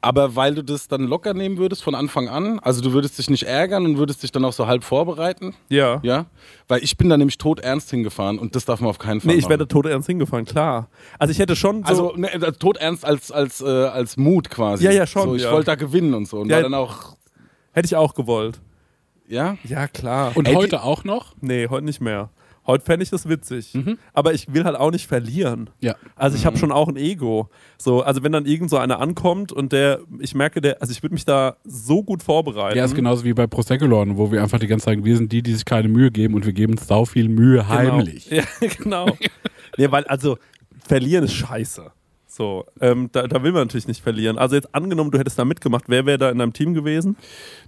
Aber 0.01 0.37
weil 0.37 0.55
du 0.55 0.63
das 0.63 0.87
dann 0.87 1.03
locker 1.09 1.35
nehmen 1.35 1.59
würdest 1.59 1.83
von 1.83 1.97
Anfang 1.97 2.29
an, 2.29 2.61
also 2.61 2.81
du 2.81 2.93
würdest 2.93 3.19
dich 3.19 3.29
nicht 3.31 3.43
ärgern 3.43 3.85
und 3.85 3.99
würdest 3.99 4.23
dich 4.23 4.31
dann 4.31 4.45
auch 4.45 4.53
so 4.53 4.69
halb 4.69 4.85
vorbereiten, 4.85 5.55
Ja. 5.69 5.99
ja? 6.05 6.27
Weil 6.69 6.85
ich 6.85 6.97
bin 6.97 7.09
da 7.09 7.17
nämlich 7.17 7.37
tot 7.37 7.59
ernst 7.59 7.91
hingefahren 7.91 8.39
und 8.39 8.55
das 8.55 8.65
darf 8.65 8.81
man 8.81 8.91
auf 8.91 8.99
keinen 9.01 9.21
Fall 9.21 9.33
Nee, 9.33 9.39
ich 9.39 9.45
machen. 9.47 9.51
wäre 9.59 9.67
tot 9.67 9.87
ernst 9.87 10.07
hingefahren, 10.07 10.45
klar. 10.45 10.89
Also 11.19 11.33
ich 11.33 11.41
hätte 11.41 11.57
schon 11.57 11.83
so. 11.83 11.89
also 11.89 12.13
ne, 12.17 12.33
äh, 12.33 12.53
tot 12.53 12.77
ernst 12.77 13.05
als, 13.05 13.33
als, 13.33 13.61
äh, 13.61 13.67
als 13.67 14.17
Mut 14.17 14.51
quasi. 14.51 14.85
Ja, 14.85 14.93
ja, 14.93 15.05
schon, 15.05 15.31
So, 15.31 15.35
ich 15.35 15.43
ja. 15.43 15.51
wollte 15.51 15.67
da 15.67 15.75
gewinnen 15.75 16.15
und 16.15 16.29
so. 16.29 16.39
Und 16.39 16.49
Ja. 16.51 16.57
war 16.57 16.63
dann 16.63 16.75
auch, 16.75 17.17
hätte 17.73 17.87
ich 17.87 17.97
auch 17.97 18.15
gewollt. 18.15 18.61
ja? 19.27 19.57
Ja, 19.65 19.89
klar. 19.89 20.31
Und 20.37 20.47
Ey, 20.47 20.55
heute 20.55 20.85
auch 20.85 21.03
noch? 21.03 21.35
nee, 21.41 21.67
heute 21.69 21.85
nicht 21.85 22.01
mehr. 22.01 22.31
Heute 22.69 22.85
fände 22.85 23.03
ich 23.03 23.09
das 23.09 23.27
witzig. 23.29 23.73
Mhm. 23.75 23.99
Aber 24.13 24.35
ich 24.35 24.53
will 24.53 24.65
halt 24.65 24.77
auch 24.77 24.91
nicht 24.91 25.07
verlieren. 25.07 25.71
Ja. 25.81 25.95
Also 26.17 26.37
ich 26.37 26.45
habe 26.45 26.59
schon 26.59 26.71
auch 26.71 26.87
ein 26.87 26.97
Ego. 26.97 27.49
So, 27.79 28.03
also 28.03 28.23
wenn 28.23 28.31
dann 28.31 28.45
irgend 28.45 28.69
so 28.69 28.77
einer 28.77 29.01
ankommt 29.01 29.53
und 29.53 29.73
der, 29.73 30.01
ich 30.21 30.35
merke, 30.35 30.61
der, 30.61 30.83
also 30.83 30.93
ich 30.93 31.03
würde 31.03 31.15
mich 31.15 31.25
da 31.25 31.57
so 31.65 32.03
gut 32.03 32.23
vorbereiten. 32.23 32.77
Ja, 32.77 32.85
ist 32.85 32.95
genauso 32.95 33.25
wie 33.25 33.33
bei 33.33 33.47
Prosecolon, 33.47 34.19
wo 34.19 34.31
wir 34.31 34.43
einfach 34.43 34.59
die 34.59 34.67
ganze 34.67 34.85
Zeit 34.85 34.97
sagen, 34.97 35.05
wir 35.07 35.17
sind 35.17 35.33
die, 35.33 35.43
die 35.43 35.55
sich 35.55 35.65
keine 35.65 35.89
Mühe 35.89 36.11
geben 36.11 36.35
und 36.35 36.45
wir 36.45 36.53
geben 36.53 36.75
uns 36.75 36.87
sau 36.87 37.07
viel 37.07 37.29
Mühe 37.29 37.67
heimlich. 37.69 38.29
Genau. 38.29 38.43
Ja, 38.61 38.69
genau. 38.83 39.17
nee, 39.79 39.91
weil, 39.91 40.05
also, 40.05 40.37
verlieren 40.87 41.25
ist 41.25 41.33
scheiße. 41.33 41.91
So, 42.27 42.67
ähm, 42.81 43.09
da, 43.13 43.27
da 43.27 43.43
will 43.43 43.53
man 43.53 43.63
natürlich 43.63 43.89
nicht 43.89 44.03
verlieren. 44.03 44.37
Also 44.39 44.55
jetzt 44.55 44.75
angenommen, 44.75 45.11
du 45.11 45.19
hättest 45.19 45.39
da 45.39 45.45
mitgemacht, 45.47 45.85
wer 45.89 46.05
wäre 46.07 46.19
da 46.19 46.31
in 46.31 46.39
deinem 46.39 46.53
Team 46.53 46.75
gewesen? 46.75 47.17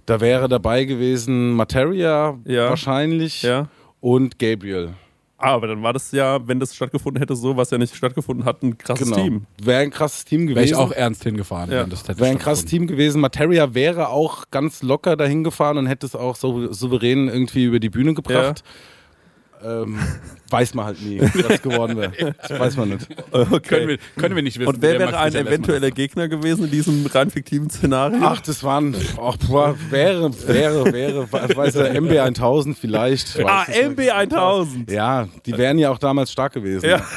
Da 0.05 0.21
wäre 0.21 0.47
dabei 0.47 0.85
gewesen 0.85 1.51
Materia 1.53 2.37
Ja. 2.45 2.69
wahrscheinlich 2.69 3.41
Ja. 3.41 3.67
Und 4.01 4.37
Gabriel. 4.39 4.89
Ah, 5.43 5.53
aber 5.53 5.65
dann 5.65 5.81
war 5.81 5.91
das 5.91 6.11
ja, 6.11 6.47
wenn 6.47 6.59
das 6.59 6.75
stattgefunden 6.75 7.19
hätte, 7.19 7.35
so, 7.35 7.57
was 7.57 7.71
ja 7.71 7.79
nicht 7.79 7.95
stattgefunden 7.95 8.45
hat, 8.45 8.61
ein 8.61 8.77
krasses 8.77 9.09
Genau. 9.09 9.23
Team. 9.23 9.45
Wäre 9.59 9.81
ein 9.81 9.89
krasses 9.89 10.23
Team 10.23 10.41
gewesen. 10.41 10.55
Wäre 10.55 10.65
ich 10.65 10.75
auch 10.75 10.91
ernst 10.91 11.23
hingefahren, 11.23 11.71
Ja. 11.71 11.81
wenn 11.81 11.89
das 11.89 12.07
hätte 12.07 12.19
Wäre 12.19 12.29
ein 12.29 12.37
krasses. 12.37 12.65
Team 12.65 12.85
gewesen. 12.85 13.21
Materia 13.21 13.73
wäre 13.73 14.09
auch 14.09 14.45
ganz 14.51 14.83
locker 14.83 15.15
dahin 15.17 15.43
gefahren 15.43 15.77
und 15.79 15.87
hätte 15.87 16.05
es 16.05 16.15
auch 16.15 16.35
so 16.35 16.71
souverän 16.71 17.27
irgendwie 17.27 17.63
über 17.63 17.79
die 17.79 17.89
Bühne 17.89 18.13
gebracht. 18.13 18.63
Ähm, 19.63 19.99
weiß 20.49 20.73
man 20.73 20.85
halt 20.85 21.01
nie, 21.01 21.21
was 21.21 21.61
geworden 21.61 21.97
wäre. 21.97 22.35
Das 22.47 22.59
weiß 22.59 22.77
man 22.77 22.89
nicht. 22.89 23.07
Können, 23.63 23.87
wir, 23.87 23.97
können 24.17 24.35
wir 24.35 24.43
nicht 24.43 24.59
wissen. 24.59 24.69
Und 24.69 24.81
wer 24.81 24.99
wäre 24.99 25.17
ein 25.17 25.33
eventueller 25.33 25.91
Gegner 25.91 26.27
gewesen 26.27 26.65
in 26.65 26.71
diesem 26.71 27.05
rein 27.05 27.29
fiktiven 27.29 27.69
Szenario? 27.69 28.19
Ach, 28.21 28.41
das 28.41 28.63
waren, 28.63 28.95
ach, 29.21 29.37
boah, 29.47 29.75
wäre, 29.89 30.31
wäre, 30.47 30.91
wäre, 30.91 31.31
weiß 31.31 31.73
der 31.73 31.95
MB 31.95 32.11
1000 32.11 32.77
vielleicht. 32.77 33.35
ich 33.37 33.43
weiß 33.43 33.51
ah, 33.51 33.65
es 33.67 33.77
nicht. 33.77 33.99
MB 33.99 34.09
1000. 34.11 34.91
Ja, 34.91 35.27
die 35.45 35.57
wären 35.57 35.77
ja 35.77 35.91
auch 35.91 35.99
damals 35.99 36.31
stark 36.31 36.53
gewesen. 36.53 36.87
Ja. 36.89 37.01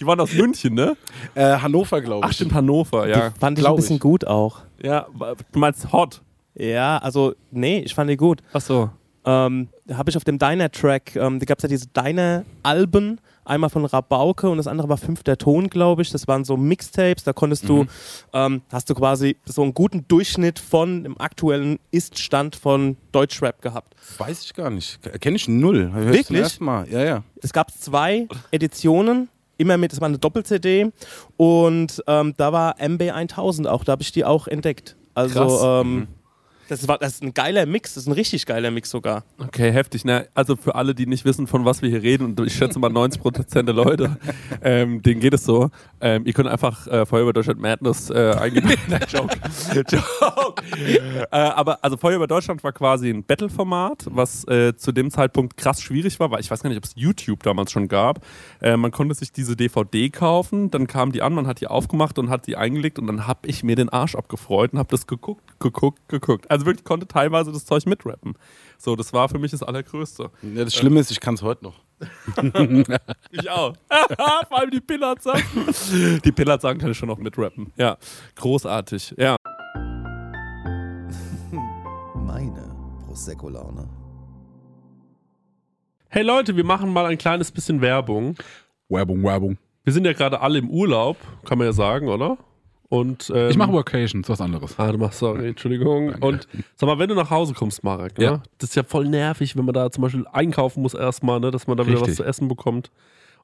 Die 0.00 0.06
waren 0.06 0.18
aus 0.18 0.32
München, 0.32 0.74
ne? 0.74 0.96
Äh, 1.34 1.58
Hannover, 1.58 2.00
glaube 2.00 2.24
Ach, 2.24 2.30
ich. 2.30 2.36
stimmt, 2.36 2.54
Hannover, 2.54 3.08
ja. 3.08 3.32
Fand 3.38 3.58
ich 3.58 3.62
glaub 3.62 3.74
ein 3.74 3.76
bisschen 3.76 3.96
ich. 3.96 4.02
gut 4.02 4.26
auch. 4.26 4.62
Ja, 4.82 5.06
du 5.52 5.58
meinst 5.58 5.92
Hot. 5.92 6.22
Ja, 6.54 6.98
also, 6.98 7.34
nee, 7.50 7.80
ich 7.80 7.94
fand 7.94 8.10
die 8.10 8.16
gut. 8.16 8.42
Ach 8.52 8.60
so. 8.60 8.90
Ähm, 9.26 9.68
da 9.86 9.96
habe 9.96 10.08
ich 10.08 10.16
auf 10.16 10.22
dem 10.22 10.38
Diner-Track, 10.38 11.16
ähm, 11.16 11.40
da 11.40 11.44
gab 11.44 11.58
es 11.58 11.62
ja 11.62 11.68
diese 11.68 11.88
Diner-Alben, 11.88 13.20
einmal 13.44 13.70
von 13.70 13.84
Rabauke 13.84 14.48
und 14.48 14.56
das 14.56 14.68
andere 14.68 14.88
war 14.88 14.96
Fünfter 14.96 15.36
Ton, 15.36 15.68
glaube 15.68 16.02
ich. 16.02 16.10
Das 16.10 16.28
waren 16.28 16.44
so 16.44 16.56
Mixtapes, 16.56 17.24
da 17.24 17.32
konntest 17.32 17.68
du, 17.68 17.86
ähm, 18.32 18.62
hast 18.70 18.88
du 18.88 18.94
quasi 18.94 19.36
so 19.44 19.62
einen 19.62 19.74
guten 19.74 20.06
Durchschnitt 20.06 20.60
von 20.60 21.02
dem 21.02 21.20
aktuellen 21.20 21.78
Ist-Stand 21.90 22.54
von 22.54 22.96
Deutschrap 23.10 23.62
gehabt. 23.62 23.94
Weiß 24.18 24.44
ich 24.44 24.54
gar 24.54 24.70
nicht. 24.70 25.00
Kenne 25.20 25.36
ich 25.36 25.48
null. 25.48 25.90
Hör 25.92 26.12
ich 26.12 26.30
Wirklich? 26.30 26.60
Mal. 26.60 26.88
Ja, 26.88 27.04
ja. 27.04 27.24
Es 27.42 27.52
gab 27.52 27.72
zwei 27.72 28.28
Editionen, 28.52 29.28
immer 29.58 29.76
mit, 29.76 29.92
es 29.92 30.00
war 30.00 30.08
eine 30.08 30.18
Doppel-CD 30.18 30.92
und 31.36 32.02
ähm, 32.06 32.34
da 32.36 32.52
war 32.52 32.80
MB 32.80 33.10
1000 33.10 33.66
auch, 33.66 33.84
da 33.84 33.92
habe 33.92 34.02
ich 34.02 34.12
die 34.12 34.24
auch 34.24 34.46
entdeckt. 34.46 34.96
Also, 35.14 35.64
ähm, 35.64 36.08
das, 36.68 36.88
war, 36.88 36.98
das 36.98 37.14
ist 37.14 37.22
ein 37.22 37.34
geiler 37.34 37.66
Mix, 37.66 37.94
das 37.94 38.04
ist 38.04 38.08
ein 38.08 38.12
richtig 38.12 38.46
geiler 38.46 38.70
Mix 38.70 38.90
sogar. 38.90 39.24
Okay, 39.38 39.70
heftig. 39.72 40.04
Ne? 40.04 40.28
Also 40.34 40.56
für 40.56 40.74
alle, 40.74 40.94
die 40.94 41.06
nicht 41.06 41.24
wissen, 41.24 41.46
von 41.46 41.64
was 41.64 41.82
wir 41.82 41.88
hier 41.88 42.02
reden, 42.02 42.26
und 42.26 42.40
ich 42.46 42.54
schätze 42.54 42.78
mal 42.78 42.90
90% 42.90 43.62
der 43.62 43.74
Leute, 43.74 44.16
ähm, 44.62 45.02
denen 45.02 45.20
geht 45.20 45.34
es 45.34 45.44
so. 45.44 45.70
Ähm, 46.00 46.26
ihr 46.26 46.32
könnt 46.32 46.48
einfach 46.48 46.86
äh, 46.86 47.06
Feuer 47.06 47.22
über 47.22 47.32
Deutschland 47.32 47.60
Madness 47.60 48.10
äh, 48.10 48.34
eingeben. 48.38 48.72
Nein, 48.88 49.04
Joke. 49.08 49.36
Joke. 49.74 50.62
äh, 51.30 51.36
aber 51.36 51.82
also 51.84 51.96
Feuer 51.96 52.16
über 52.16 52.26
Deutschland 52.26 52.62
war 52.64 52.72
quasi 52.72 53.10
ein 53.10 53.24
Battle-Format, 53.24 54.06
was 54.10 54.46
äh, 54.48 54.74
zu 54.76 54.92
dem 54.92 55.10
Zeitpunkt 55.10 55.56
krass 55.56 55.80
schwierig 55.80 56.18
war, 56.20 56.30
weil 56.30 56.40
ich 56.40 56.50
weiß 56.50 56.62
gar 56.62 56.70
nicht, 56.70 56.78
ob 56.78 56.84
es 56.84 56.92
YouTube 56.96 57.42
damals 57.42 57.70
schon 57.70 57.88
gab. 57.88 58.24
Äh, 58.60 58.76
man 58.76 58.90
konnte 58.90 59.14
sich 59.14 59.32
diese 59.32 59.56
DVD 59.56 60.10
kaufen, 60.10 60.70
dann 60.70 60.86
kam 60.86 61.12
die 61.12 61.22
an, 61.22 61.34
man 61.34 61.46
hat 61.46 61.60
die 61.60 61.66
aufgemacht 61.66 62.18
und 62.18 62.30
hat 62.30 62.46
die 62.46 62.56
eingelegt 62.56 62.98
und 62.98 63.06
dann 63.06 63.26
habe 63.26 63.46
ich 63.46 63.62
mir 63.62 63.76
den 63.76 63.88
Arsch 63.88 64.14
abgefreut 64.14 64.72
und 64.72 64.78
habe 64.78 64.88
das 64.90 65.06
geguckt, 65.06 65.42
geguckt, 65.60 66.00
geguckt. 66.08 66.50
Also 66.50 66.55
wirklich 66.64 66.84
konnte 66.84 67.06
teilweise 67.06 67.52
das 67.52 67.66
Zeug 67.66 67.84
mitrappen. 67.86 68.34
So, 68.78 68.96
das 68.96 69.12
war 69.12 69.28
für 69.28 69.38
mich 69.38 69.50
das 69.50 69.62
Allergrößte. 69.62 70.30
ja 70.54 70.64
das 70.64 70.74
Schlimme 70.74 71.00
ist, 71.00 71.10
ich 71.10 71.20
kann 71.20 71.34
es 71.34 71.42
heute 71.42 71.64
noch. 71.64 71.80
Ich 73.30 73.50
auch. 73.50 73.74
Vor 74.48 74.58
allem 74.58 74.70
die 74.70 74.80
Pillard 74.80 75.22
sagen. 75.22 75.42
Die 76.24 76.32
Pillard 76.32 76.60
sagen 76.60 76.78
kann 76.78 76.90
ich 76.90 76.96
schon 76.96 77.08
noch 77.08 77.18
mitrappen. 77.18 77.72
Ja, 77.76 77.96
großartig. 78.36 79.14
Ja. 79.18 79.36
Meine 82.14 82.74
Prosecco-Laune. 83.06 83.88
Hey 86.08 86.22
Leute, 86.22 86.56
wir 86.56 86.64
machen 86.64 86.92
mal 86.92 87.06
ein 87.06 87.18
kleines 87.18 87.50
bisschen 87.50 87.80
Werbung. 87.80 88.36
Werbung, 88.88 89.22
Werbung. 89.22 89.58
Wir 89.84 89.92
sind 89.92 90.04
ja 90.04 90.12
gerade 90.12 90.40
alle 90.40 90.58
im 90.58 90.70
Urlaub, 90.70 91.16
kann 91.44 91.58
man 91.58 91.66
ja 91.66 91.72
sagen, 91.72 92.08
oder? 92.08 92.38
Und, 92.88 93.32
ähm, 93.34 93.50
Ich 93.50 93.56
mache 93.56 93.72
Workations, 93.72 94.28
was 94.28 94.40
anderes. 94.40 94.78
Ah, 94.78 94.92
du 94.92 94.98
machst, 94.98 95.18
sorry, 95.18 95.48
Entschuldigung. 95.48 96.14
Und 96.20 96.46
sag 96.76 96.86
mal, 96.86 96.98
wenn 96.98 97.08
du 97.08 97.14
nach 97.14 97.30
Hause 97.30 97.52
kommst, 97.54 97.82
Marek, 97.82 98.16
ne? 98.18 98.24
Ja. 98.24 98.42
das 98.58 98.70
ist 98.70 98.76
ja 98.76 98.84
voll 98.84 99.08
nervig, 99.08 99.56
wenn 99.56 99.64
man 99.64 99.74
da 99.74 99.90
zum 99.90 100.02
Beispiel 100.02 100.24
einkaufen 100.32 100.82
muss 100.82 100.94
erstmal, 100.94 101.40
ne? 101.40 101.50
dass 101.50 101.66
man 101.66 101.76
da 101.76 101.84
wieder 101.86 101.96
was 101.96 102.02
Richtig. 102.02 102.16
zu 102.16 102.24
essen 102.24 102.48
bekommt. 102.48 102.90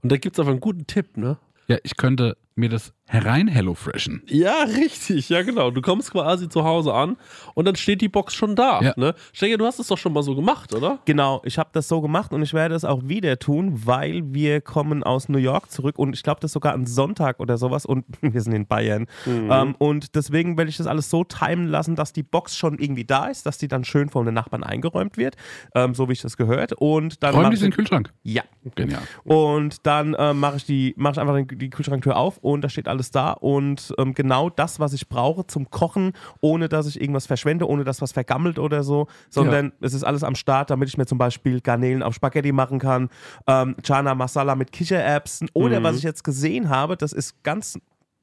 Und 0.03 0.13
da 0.13 0.17
gibt 0.17 0.37
es 0.37 0.41
einfach 0.41 0.53
einen 0.53 0.61
guten 0.61 0.87
Tipp, 0.87 1.17
ne? 1.17 1.39
Ja, 1.73 1.79
ich 1.85 1.97
könnte 1.97 2.37
mir 2.55 2.69
das 2.69 2.93
herein 3.07 3.49
HelloFreshen. 3.49 4.23
Ja, 4.27 4.65
richtig, 4.65 5.29
ja 5.29 5.43
genau. 5.43 5.71
Du 5.71 5.81
kommst 5.81 6.13
quasi 6.13 6.49
zu 6.49 6.65
Hause 6.65 6.93
an 6.93 7.17
und 7.55 7.67
dann 7.67 7.77
steht 7.77 8.01
die 8.03 8.09
Box 8.09 8.35
schon 8.35 8.57
da. 8.57 8.81
Ja. 8.81 8.93
Ne? 8.97 9.15
Steiger, 9.33 9.57
du 9.57 9.65
hast 9.65 9.79
es 9.79 9.87
doch 9.87 9.97
schon 9.97 10.13
mal 10.13 10.23
so 10.23 10.35
gemacht, 10.35 10.75
oder? 10.75 10.99
Genau, 11.07 11.41
ich 11.45 11.59
habe 11.59 11.71
das 11.73 11.89
so 11.89 12.01
gemacht 12.03 12.33
und 12.33 12.43
ich 12.43 12.53
werde 12.53 12.75
es 12.75 12.85
auch 12.85 13.03
wieder 13.05 13.39
tun, 13.39 13.87
weil 13.87 14.23
wir 14.35 14.61
kommen 14.61 15.03
aus 15.03 15.31
New 15.31 15.39
York 15.39 15.71
zurück 15.71 15.99
und 15.99 16.15
ich 16.15 16.23
glaube, 16.23 16.41
das 16.41 16.51
ist 16.51 16.55
sogar 16.55 16.75
ein 16.75 16.87
Sonntag 16.87 17.41
oder 17.41 17.57
sowas 17.57 17.87
und 17.87 18.05
wir 18.21 18.41
sind 18.41 18.53
in 18.53 18.67
Bayern. 18.67 19.07
Ähm, 19.27 19.75
und 19.79 20.15
deswegen 20.15 20.59
werde 20.59 20.71
ich 20.71 20.77
das 20.77 20.87
alles 20.87 21.09
so 21.09 21.25
timen 21.25 21.69
lassen, 21.69 21.97
dass 21.97 22.13
die 22.13 22.23
Box 22.23 22.57
schon 22.57 22.79
irgendwie 22.79 23.05
da 23.05 23.27
ist, 23.27 23.47
dass 23.47 23.57
die 23.57 23.69
dann 23.69 23.85
schön 23.85 24.11
von 24.11 24.27
den 24.27 24.35
Nachbarn 24.35 24.63
eingeräumt 24.63 25.17
wird, 25.17 25.37
ähm, 25.75 25.95
so 25.95 26.09
wie 26.09 26.13
ich 26.13 26.21
das 26.23 26.37
gehört. 26.37 26.75
Und 26.75 27.23
dann 27.23 27.35
Räum 27.35 27.45
mach 27.45 27.51
die 27.51 27.57
in 27.57 27.63
den 27.63 27.73
Kühlschrank. 27.73 28.13
ja. 28.23 28.43
Genial. 28.75 29.03
Und 29.25 29.87
dann 29.87 30.15
ähm, 30.19 30.39
mache 30.39 30.57
ich, 30.57 30.65
die, 30.65 30.95
mach 30.97 31.13
ich 31.13 31.19
einfach 31.19 31.37
die, 31.37 31.62
die 31.63 31.71
Kühlschranktür 31.71 32.17
auf 32.17 32.39
und 32.39 32.63
da 32.63 32.69
steht 32.69 32.89
alles 32.89 33.11
da. 33.11 33.33
Und 33.33 33.95
ähm, 33.99 34.15
genau 34.15 34.51
das, 34.51 34.81
was 34.81 34.93
ich 34.93 35.09
brauche 35.09 35.47
zum 35.47 35.71
Kochen, 35.71 36.13
ohne 36.41 36.69
dass 36.69 36.87
ich 36.87 37.01
irgendwas 37.01 37.27
verschwende, 37.27 37.69
ohne 37.69 37.85
dass 37.85 38.03
was 38.03 38.13
vergammelt 38.13 38.59
oder 38.59 38.83
so, 38.83 39.07
sondern 39.31 39.73
es 39.81 39.95
ist 39.95 40.05
alles 40.05 40.25
am 40.25 40.35
Start, 40.35 40.71
damit 40.71 40.89
ich 40.89 40.99
mir 40.99 41.07
zum 41.07 41.19
Beispiel 41.19 41.61
Garnelen 41.61 42.03
auf 42.03 42.15
Spaghetti 42.15 42.53
machen 42.53 42.79
kann, 42.79 43.09
ähm, 43.47 43.77
Chana 43.83 44.15
Masala 44.15 44.55
mit 44.55 44.73
Kichererbsen 44.73 45.49
oder 45.53 45.83
was 45.83 45.97
ich 45.97 46.03
jetzt 46.03 46.25
gesehen 46.25 46.69
habe, 46.69 46.97
das 46.97 47.13
ist 47.13 47.43
ganz. 47.43 47.79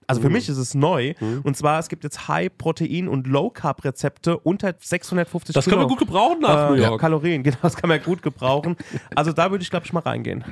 Also 0.09 0.21
für 0.21 0.29
mich 0.29 0.49
ist 0.49 0.57
es 0.57 0.73
neu. 0.75 1.13
Und 1.43 1.55
zwar, 1.55 1.79
es 1.79 1.87
gibt 1.89 2.03
jetzt 2.03 2.27
High-Protein- 2.27 3.07
und 3.07 3.27
Low-Carb-Rezepte 3.27 4.37
unter 4.39 4.73
650 4.77 5.53
Das 5.53 5.65
können 5.65 5.77
wir 5.77 5.85
Kilo. 5.85 5.87
gut 5.89 5.99
gebrauchen 5.99 6.39
nach 6.41 6.69
Äh, 6.69 6.71
New 6.71 6.81
York. 6.81 6.99
Kalorien, 6.99 7.43
genau, 7.43 7.57
das 7.61 7.75
kann 7.77 7.87
man 7.89 8.01
gut 8.01 8.21
gebrauchen. 8.21 8.75
Also 9.15 9.31
da 9.31 9.51
würde 9.51 9.61
ich, 9.63 9.69
glaube 9.69 9.85
ich, 9.85 9.93
mal 9.93 10.01
reingehen. 10.01 10.43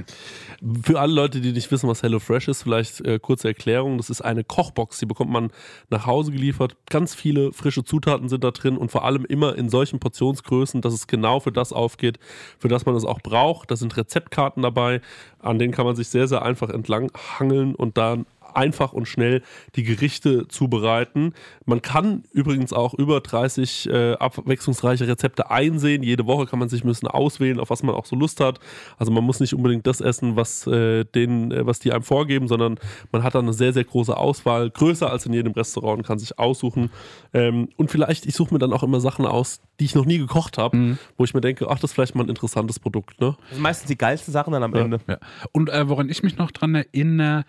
Für 0.84 1.00
alle 1.00 1.14
Leute, 1.14 1.42
die 1.42 1.52
nicht 1.52 1.70
wissen, 1.72 1.90
was 1.90 2.04
HelloFresh 2.04 2.48
ist, 2.48 2.64
vielleicht 2.64 3.02
äh, 3.02 3.20
kurze 3.20 3.48
Erklärung. 3.50 3.98
Das 3.98 4.10
ist 4.10 4.22
eine 4.22 4.44
Kochbox, 4.44 5.00
die 5.00 5.06
bekommt 5.06 5.32
man 5.32 5.52
nach 5.90 6.06
Hause 6.06 6.32
geliefert. 6.32 6.76
Ganz 6.90 7.14
viele 7.16 7.52
frische 7.54 7.84
Zutaten 7.84 8.30
sind 8.30 8.44
da 8.44 8.52
drin 8.52 8.78
und 8.78 8.92
vor 8.92 9.04
allem 9.06 9.26
immer 9.26 9.56
in 9.56 9.70
solchen 9.70 10.00
Portionsgrößen, 10.00 10.82
dass 10.82 10.94
es 10.94 11.08
genau 11.08 11.40
für 11.40 11.52
das 11.52 11.74
aufgeht, 11.74 12.20
für 12.60 12.68
das 12.68 12.86
man 12.86 12.96
es 12.96 13.06
auch 13.06 13.22
braucht. 13.22 13.72
Da 13.72 13.76
sind 13.76 13.98
Rezeptkarten 13.98 14.64
dabei, 14.64 15.02
an 15.40 15.60
denen 15.60 15.74
kann 15.74 15.86
man 15.86 15.96
sich 15.96 16.08
sehr, 16.10 16.28
sehr 16.28 16.42
einfach 16.44 16.70
entlang 16.70 17.12
hangeln 17.40 17.76
und 17.76 17.98
dann 17.98 18.26
einfach 18.58 18.92
und 18.92 19.08
schnell 19.08 19.42
die 19.76 19.84
Gerichte 19.84 20.48
zubereiten. 20.48 21.34
Man 21.66 21.82
kann 21.82 22.24
übrigens 22.34 22.74
auch 22.74 22.94
über 22.94 23.22
30 23.22 23.90
äh, 23.90 24.14
abwechslungsreiche 24.14 25.08
Rezepte 25.08 25.52
einsehen. 25.52 26.04
Jede 26.04 26.26
Woche 26.26 26.48
kann 26.48 26.60
man 26.60 26.68
sich 26.68 26.84
ein 26.84 26.88
bisschen 26.88 27.08
auswählen, 27.08 27.60
auf 27.60 27.70
was 27.70 27.84
man 27.84 27.96
auch 27.96 28.06
so 28.06 28.16
Lust 28.16 28.40
hat. 28.40 28.60
Also 28.98 29.12
man 29.12 29.24
muss 29.24 29.40
nicht 29.40 29.54
unbedingt 29.54 29.86
das 29.86 30.02
essen, 30.02 30.36
was, 30.36 30.66
äh, 30.68 31.06
den, 31.06 31.52
äh, 31.52 31.66
was 31.66 31.80
die 31.80 31.94
einem 31.94 32.04
vorgeben, 32.04 32.48
sondern 32.48 32.80
man 33.12 33.24
hat 33.24 33.36
dann 33.36 33.46
eine 33.46 33.54
sehr, 33.54 33.74
sehr 33.74 33.84
große 33.84 34.16
Auswahl, 34.18 34.70
größer 34.70 35.10
als 35.10 35.26
in 35.26 35.34
jedem 35.34 35.54
Restaurant 35.54 36.00
und 36.00 36.06
kann 36.06 36.20
sich 36.20 36.40
aussuchen. 36.40 36.90
Ähm, 37.34 37.70
und 37.78 37.92
vielleicht, 37.92 38.26
ich 38.26 38.36
suche 38.36 38.54
mir 38.54 38.60
dann 38.60 38.74
auch 38.74 38.84
immer 38.84 39.00
Sachen 39.00 39.26
aus, 39.26 39.62
die 39.80 39.86
ich 39.86 39.96
noch 39.96 40.06
nie 40.06 40.18
gekocht 40.18 40.58
habe, 40.58 40.98
wo 41.18 41.24
ich 41.24 41.34
mir 41.34 41.42
denke, 41.42 41.70
ach, 41.70 41.80
das 41.80 41.92
ist 41.92 41.94
vielleicht 41.94 42.16
mal 42.16 42.24
ein 42.24 42.30
interessantes 42.30 42.80
Produkt. 42.80 43.22
Ne? 43.22 43.36
Das 43.38 43.52
sind 43.52 43.62
meistens 43.62 43.88
die 43.88 43.98
geilsten 43.98 44.34
Sachen 44.34 44.54
dann 44.54 44.64
am 44.64 44.74
Ende. 44.74 45.00
Ja. 45.08 45.18
Und 45.52 45.70
äh, 45.70 45.88
woran 45.88 46.10
ich 46.10 46.24
mich 46.24 46.38
noch 46.38 46.52
dran 46.52 46.74
erinnere, 46.74 47.46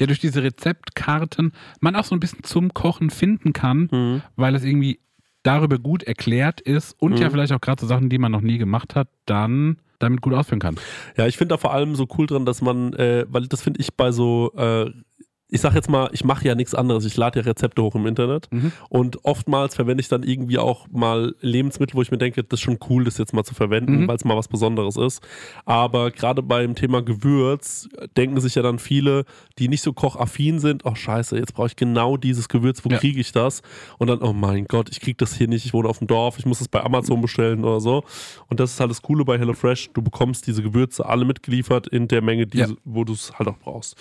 ja, 0.00 0.06
durch 0.06 0.20
diese 0.20 0.42
Rezeptkarten 0.42 1.52
man 1.80 1.96
auch 1.96 2.04
so 2.04 2.14
ein 2.14 2.20
bisschen 2.20 2.44
zum 2.44 2.72
Kochen 2.74 3.10
finden 3.10 3.52
kann, 3.52 4.22
weil 4.36 4.54
es 4.54 4.64
irgendwie 4.64 5.00
darüber 5.42 5.78
gut 5.78 6.02
erklärt 6.02 6.60
ist 6.60 6.92
und 7.00 7.18
ja 7.20 7.30
vielleicht 7.30 7.52
auch 7.52 7.60
gerade 7.60 7.80
so 7.80 7.86
Sachen, 7.86 8.08
die 8.08 8.18
man 8.18 8.32
noch 8.32 8.40
nie 8.40 8.58
gemacht 8.58 8.94
hat, 8.94 9.08
dann 9.26 9.78
damit 9.98 10.20
gut 10.20 10.34
ausführen 10.34 10.60
kann. 10.60 10.76
Ja, 11.16 11.26
ich 11.26 11.36
finde 11.36 11.54
da 11.54 11.56
vor 11.56 11.72
allem 11.72 11.94
so 11.96 12.06
cool 12.16 12.26
dran, 12.26 12.44
dass 12.44 12.60
man, 12.62 12.92
äh, 12.94 13.26
weil 13.28 13.46
das 13.46 13.62
finde 13.62 13.80
ich 13.80 13.94
bei 13.94 14.12
so, 14.12 14.52
äh, 14.56 14.90
ich 15.50 15.60
sag 15.62 15.74
jetzt 15.74 15.88
mal, 15.88 16.10
ich 16.12 16.24
mache 16.24 16.46
ja 16.46 16.54
nichts 16.54 16.74
anderes, 16.74 17.04
ich 17.06 17.16
lade 17.16 17.40
ja 17.40 17.46
Rezepte 17.46 17.82
hoch 17.82 17.94
im 17.94 18.06
Internet 18.06 18.48
und 18.90 19.24
oftmals 19.24 19.74
verwende 19.74 20.02
ich 20.02 20.08
dann 20.08 20.22
irgendwie 20.22 20.58
auch 20.58 20.86
mal 20.90 21.34
Lebensmittel, 21.40 21.94
wo 21.96 22.02
ich 22.02 22.10
mir 22.10 22.18
denke, 22.18 22.44
das 22.44 22.60
ist 22.60 22.64
schon 22.64 22.78
cool, 22.90 23.04
das 23.04 23.16
jetzt 23.16 23.32
mal 23.32 23.44
zu 23.44 23.54
verwenden, 23.54 24.06
weil 24.06 24.16
es 24.16 24.24
mal 24.26 24.36
was 24.36 24.48
Besonderes 24.48 24.96
ist. 24.96 25.22
Aber 25.64 26.10
gerade 26.10 26.42
beim 26.42 26.74
Thema 26.74 27.00
Gewürz 27.02 27.88
denken 28.16 28.40
sich 28.40 28.56
ja 28.56 28.62
dann 28.62 28.78
viele, 28.78 29.24
die 29.58 29.68
nicht 29.68 29.80
so 29.82 29.92
kochaffin 29.94 30.58
sind, 30.60 30.84
oh 30.84 30.94
scheiße, 30.94 31.36
jetzt 31.38 31.54
brauche 31.54 31.68
ich 31.68 31.76
genau 31.76 32.16
dieses 32.18 32.48
Gewürz, 32.48 32.84
wo 32.84 32.90
Ja. 32.90 32.98
kriege 32.98 33.18
ich 33.20 33.32
das? 33.32 33.62
Und 33.96 34.08
dann, 34.08 34.20
oh 34.20 34.34
mein 34.34 34.66
Gott, 34.66 34.88
ich 34.90 35.00
kriege 35.00 35.16
das 35.16 35.34
hier 35.34 35.48
nicht, 35.48 35.64
ich 35.64 35.72
wohne 35.72 35.88
auf 35.88 35.98
dem 35.98 36.06
Dorf, 36.08 36.38
ich 36.38 36.44
muss 36.46 36.60
es 36.60 36.68
bei 36.68 36.82
Amazon 36.84 37.20
bestellen 37.22 37.64
oder 37.64 37.80
so. 37.80 38.04
Und 38.48 38.60
das 38.60 38.72
ist 38.72 38.80
halt 38.80 38.90
das 38.90 39.00
Coole 39.02 39.24
bei 39.24 39.38
HelloFresh, 39.38 39.90
du 39.94 40.02
bekommst 40.02 40.46
diese 40.46 40.62
Gewürze 40.62 41.06
alle 41.06 41.24
mitgeliefert 41.24 41.86
in 41.86 42.06
der 42.06 42.20
Menge, 42.22 42.46
die, 42.46 42.58
Ja. 42.58 42.66
wo 42.84 43.04
du 43.04 43.14
es 43.14 43.32
halt 43.38 43.48
auch 43.48 43.58
brauchst. 43.58 43.96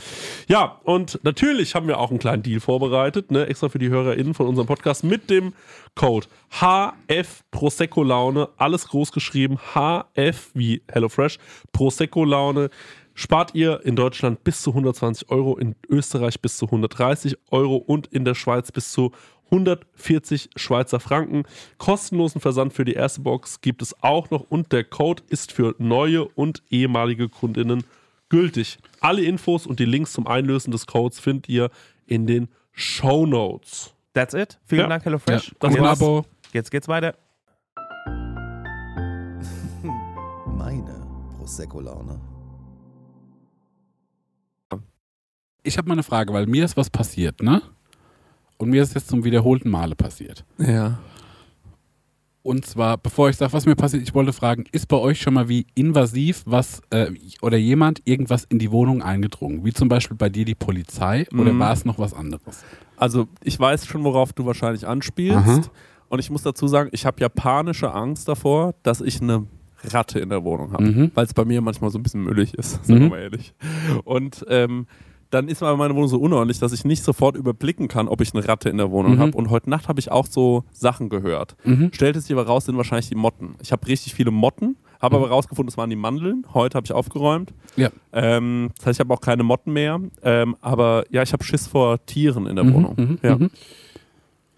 Ja, 0.50 0.80
und 0.84 1.20
natürlich 1.24 1.37
haben 1.42 1.88
wir 1.88 2.00
auch 2.00 2.10
einen 2.10 2.20
kleinen 2.20 2.44
Deal 2.44 2.60
vorbereitet, 2.60 3.32
ne, 3.32 3.48
extra 3.48 3.70
für 3.70 3.80
die 3.80 3.90
HörerInnen 3.90 4.34
von 4.34 4.48
unserem 4.48 4.68
Podcast 4.68 5.04
mit 5.04 5.30
dem 5.30 5.54
Code 5.96 6.28
HF 6.50 7.44
Prosecco 7.52 8.04
Laune, 8.04 8.50
alles 8.58 8.88
groß 8.88 9.12
geschrieben, 9.12 9.58
HF 9.74 10.52
wie 10.54 10.82
HelloFresh, 10.92 11.38
Prosecco 11.72 12.26
Laune. 12.26 12.70
Spart 13.14 13.56
ihr 13.56 13.84
in 13.84 13.96
Deutschland 13.96 14.44
bis 14.44 14.62
zu 14.62 14.72
120 14.72 15.32
Euro, 15.32 15.58
in 15.58 15.76
Österreich 15.90 16.40
bis 16.40 16.58
zu 16.58 16.66
130 16.66 17.36
Euro 17.50 17.78
und 17.78 18.06
in 18.08 18.26
der 18.26 18.36
Schweiz 18.36 18.72
bis 18.72 18.92
zu 18.92 19.12
140 19.46 20.50
Schweizer 20.56 21.00
Franken. 21.00 21.44
Kostenlosen 21.78 22.42
Versand 22.42 22.74
für 22.74 22.86
die 22.86 22.94
erste 22.94 23.22
Box 23.22 23.62
gibt 23.62 23.82
es 23.82 23.96
auch 24.04 24.30
noch 24.30 24.46
und 24.50 24.72
der 24.72 24.84
Code 24.84 25.24
ist 25.30 25.52
für 25.52 25.74
neue 25.80 26.26
und 26.26 26.62
ehemalige 26.70 27.30
Kundinnen 27.30 27.84
gültig. 28.30 28.78
Alle 29.02 29.22
Infos 29.24 29.66
und 29.68 29.80
die 29.80 29.86
Links 29.86 30.14
zum 30.14 30.28
Einlösen 30.28 30.72
des 30.72 30.86
Codes 30.88 31.20
findet 31.20 31.50
ihr 31.50 31.70
in 32.06 32.28
den 32.28 32.48
Show 32.72 33.26
Notes. 33.26 33.94
That's 34.14 34.34
it. 34.34 34.60
Vielen 34.66 34.82
Ja. 34.82 34.88
Dank, 34.88 35.06
HelloFresh. 35.06 35.56
Das 35.60 35.74
Und 35.74 35.80
war's. 35.82 36.00
jetzt, 36.00 36.08
Abo. 36.08 36.26
jetzt 36.54 36.72
geht's 36.72 36.88
weiter. 36.88 37.16
Meine 40.58 41.06
Prosecco-Laune. 41.38 42.20
Ich 45.64 45.78
habe 45.78 45.88
mal 45.88 45.94
eine 45.96 46.04
Frage, 46.04 46.34
weil 46.34 46.46
mir 46.48 46.64
ist 46.66 46.78
was 46.78 46.90
passiert, 46.90 47.42
ne? 47.42 47.62
Und 48.58 48.70
mir 48.70 48.82
ist 48.82 48.96
jetzt 48.96 49.10
zum 49.10 49.24
wiederholten 49.24 49.70
Male 49.70 49.96
passiert. 49.96 50.46
Ja. 50.58 50.98
Und 52.48 52.66
zwar, 52.66 52.98
bevor 52.98 53.28
ich 53.30 53.36
sage, 53.36 53.52
was 53.52 53.66
mir 53.66 53.76
passiert, 53.76 54.04
ich 54.04 54.16
wollte 54.16 54.32
fragen, 54.32 54.64
ist 54.72 54.88
bei 54.88 54.96
euch 54.96 55.20
schon 55.20 55.34
mal 55.34 55.50
wie 55.50 55.66
invasiv 55.76 56.44
was 56.46 56.82
äh, 56.92 57.12
oder 57.42 57.58
jemand 57.58 58.02
irgendwas 58.06 58.46
in 58.46 58.58
die 58.58 58.72
Wohnung 58.72 59.02
eingedrungen? 59.02 59.66
Wie 59.66 59.74
zum 59.74 59.90
Beispiel 59.90 60.16
bei 60.16 60.30
dir 60.30 60.46
die 60.46 60.56
Polizei 60.56 61.26
oder 61.34 61.52
Mhm. 61.52 61.60
war 61.60 61.74
es 61.74 61.84
noch 61.84 62.00
was 62.00 62.14
anderes? 62.14 62.64
Also 62.96 63.28
ich 63.44 63.60
weiß 63.60 63.86
schon, 63.86 64.06
worauf 64.06 64.32
du 64.32 64.46
wahrscheinlich 64.46 64.88
anspielst. 64.88 65.38
Aha. 65.38 65.62
Und 66.08 66.20
ich 66.20 66.30
muss 66.30 66.42
dazu 66.44 66.70
sagen, 66.70 66.88
ich 66.94 67.06
habe 67.06 67.20
ja 67.20 67.28
panische 67.28 67.94
Angst 67.94 68.30
davor, 68.30 68.76
dass 68.82 69.02
ich 69.02 69.22
eine 69.22 69.46
Ratte 69.84 70.20
in 70.20 70.30
der 70.30 70.46
Wohnung 70.46 70.72
habe. 70.72 70.86
Mhm. 70.86 71.12
Weil 71.16 71.26
es 71.26 71.34
bei 71.34 71.44
mir 71.44 71.60
manchmal 71.60 71.90
so 71.92 72.00
ein 72.00 72.04
bisschen 72.04 72.24
müllig 72.24 72.54
ist, 72.54 72.72
sagen 72.86 73.00
wir 73.00 73.00
Mhm. 73.08 73.10
mal 73.10 73.20
ehrlich. 73.20 73.54
Und 74.06 74.46
ähm, 74.48 74.88
dann 75.30 75.48
ist 75.50 75.62
meine 75.62 75.94
Wohnung 75.96 76.08
so 76.08 76.20
unordentlich, 76.20 76.60
dass 76.60 76.72
ich 76.72 76.86
nicht 76.86 77.04
sofort 77.04 77.36
überblicken 77.36 77.88
kann, 77.88 78.08
ob 78.08 78.22
ich 78.22 78.34
eine 78.34 78.48
Ratte 78.48 78.70
in 78.70 78.78
der 78.78 78.92
Wohnung 78.92 79.16
Mhm. 79.16 79.20
habe. 79.20 79.38
Und 79.38 79.50
heute 79.50 79.70
Nacht 79.70 79.88
habe 79.88 80.00
ich 80.00 80.10
auch 80.12 80.26
so 80.26 80.64
Sachen 80.72 81.10
gehört. 81.10 81.56
Mhm. 81.66 81.92
Stellte 81.94 82.22
sich 82.22 82.32
aber 82.32 82.46
raus, 82.48 82.66
sind 82.66 82.78
wahrscheinlich 82.78 83.10
die 83.10 83.16
Motten. 83.16 83.56
Ich 83.62 83.72
habe 83.72 83.86
richtig 83.88 84.14
viele 84.16 84.32
Motten, 84.32 84.78
habe 85.02 85.18
aber 85.18 85.30
rausgefunden, 85.30 85.70
es 85.70 85.78
waren 85.78 85.90
die 85.90 85.96
Mandeln. 85.96 86.46
Heute 86.54 86.76
habe 86.78 86.86
ich 86.86 86.92
aufgeräumt. 86.94 87.54
Ja. 87.76 87.90
Ähm, 88.14 88.70
das 88.78 88.86
heißt, 88.88 89.00
ich 89.00 89.06
habe 89.06 89.14
auch 89.14 89.22
keine 89.22 89.44
Motten 89.44 89.74
mehr. 89.74 90.00
Ähm, 90.24 90.56
aber 90.62 91.04
ja, 91.10 91.22
ich 91.24 91.34
habe 91.34 91.44
Schiss 91.44 91.68
vor 91.68 92.04
Tieren 92.06 92.48
in 92.48 92.56
der 92.56 92.66
Mhm. 92.66 92.74
Wohnung. 92.74 92.94
Mhm. 92.98 93.20
Ja. 93.22 93.38
Mhm. 93.38 93.50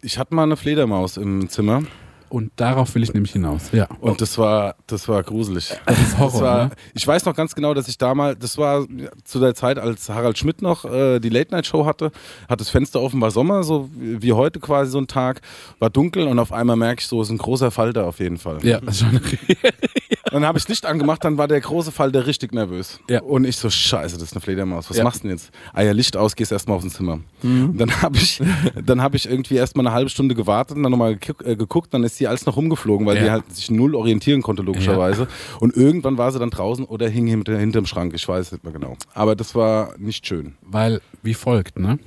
Ich 0.01 0.17
hatte 0.17 0.33
mal 0.35 0.43
eine 0.43 0.55
Fledermaus 0.55 1.17
im 1.17 1.49
Zimmer 1.49 1.81
Und 2.29 2.51
darauf 2.55 2.95
will 2.95 3.03
ich 3.03 3.13
nämlich 3.13 3.33
hinaus. 3.33 3.71
Ja. 3.71 3.87
und 3.99 4.21
das 4.21 4.37
war, 4.37 4.75
das 4.87 5.07
war 5.07 5.21
gruselig. 5.23 5.75
Das 5.85 5.99
ist 5.99 6.17
Horror. 6.17 6.31
Das 6.31 6.41
war, 6.41 6.65
ne? 6.65 6.71
Ich 6.93 7.05
weiß 7.05 7.25
noch 7.25 7.35
ganz 7.35 7.55
genau, 7.55 7.73
dass 7.73 7.87
ich 7.87 7.97
damals, 7.97 8.37
das 8.39 8.57
war 8.57 8.85
zu 9.23 9.39
der 9.39 9.55
Zeit, 9.55 9.79
als 9.79 10.07
Harald 10.09 10.37
Schmidt 10.37 10.61
noch 10.61 10.85
äh, 10.85 11.19
die 11.19 11.29
Late-Night-Show 11.29 11.85
hatte, 11.85 12.11
hat 12.47 12.61
das 12.61 12.69
Fenster 12.69 13.01
offen, 13.01 13.19
war 13.21 13.31
Sommer, 13.31 13.63
so 13.63 13.89
wie 13.97 14.29
wie 14.29 14.33
heute 14.33 14.59
quasi 14.59 14.91
so 14.91 14.99
ein 14.99 15.07
Tag, 15.07 15.41
war 15.79 15.89
dunkel 15.89 16.27
und 16.27 16.37
auf 16.37 16.53
einmal 16.53 16.75
merke 16.75 17.01
ich 17.01 17.07
so, 17.07 17.19
es 17.19 17.29
ist 17.29 17.31
ein 17.31 17.39
großer 17.39 17.71
Falter 17.71 18.05
auf 18.05 18.19
jeden 18.19 18.37
Fall. 18.37 18.63
Ja, 18.63 18.79
das 18.79 19.01
ist 19.01 19.01
schon 19.01 19.19
Dann 20.31 20.45
habe 20.45 20.57
ich 20.57 20.63
das 20.65 20.69
Licht 20.69 20.85
angemacht, 20.85 21.23
dann 21.23 21.37
war 21.37 21.47
der 21.47 21.59
große 21.61 21.91
Falter 21.91 22.25
richtig 22.27 22.53
nervös. 22.53 22.99
Ja. 23.09 23.21
Und 23.21 23.45
ich 23.45 23.57
so, 23.57 23.69
scheiße, 23.69 24.15
das 24.15 24.23
ist 24.23 24.33
eine 24.33 24.41
Fledermaus, 24.41 24.89
was 24.89 24.97
Ja. 24.97 25.03
machst 25.03 25.23
du 25.23 25.27
denn 25.27 25.37
jetzt? 25.37 25.51
Ah 25.73 25.81
ja, 25.81 25.91
Licht 25.91 26.15
aus, 26.17 26.35
gehst 26.35 26.51
erstmal 26.51 26.77
auf 26.77 26.83
ins 26.83 26.93
Zimmer. 26.93 27.19
Mhm. 27.41 27.71
Und 27.71 27.77
dann 27.77 28.01
habe 28.01 28.17
ich, 28.17 28.41
dann 28.85 29.01
hab 29.01 29.15
ich 29.15 29.29
irgendwie 29.29 29.55
erstmal 29.55 29.85
eine 29.87 29.95
halbe 29.95 30.09
Stunde 30.09 30.35
gewartet 30.35 30.77
und 30.77 30.83
dann 30.83 30.91
nochmal 30.91 31.15
geguckt, 31.15 31.45
äh, 31.45 31.55
geguckt, 31.55 31.93
dann 31.93 32.03
ist 32.03 32.17
sie 32.17 32.27
alles 32.27 32.45
noch 32.45 32.55
rumgeflogen, 32.57 33.05
weil 33.07 33.17
Ja. 33.17 33.23
die 33.23 33.31
halt 33.31 33.55
sich 33.55 33.71
null 33.71 33.95
orientieren 33.95 34.41
konnte, 34.41 34.61
logischerweise. 34.61 35.27
Und 35.59 35.75
irgendwann 35.75 36.17
war 36.17 36.31
sie 36.31 36.39
dann 36.39 36.49
draußen 36.49 36.85
oder 36.85 37.07
hing 37.09 37.27
hinter, 37.27 37.57
hinterm 37.57 37.85
Schrank, 37.85 38.13
ich 38.13 38.27
weiß 38.27 38.51
nicht 38.51 38.63
mehr 38.63 38.73
genau. 38.73 38.97
Aber 39.13 39.35
das 39.35 39.55
war 39.55 39.93
nicht 39.97 40.25
schön. 40.27 40.55
Weil, 40.61 41.01
wie 41.23 41.33
folgt, 41.33 41.79
ne? 41.79 41.99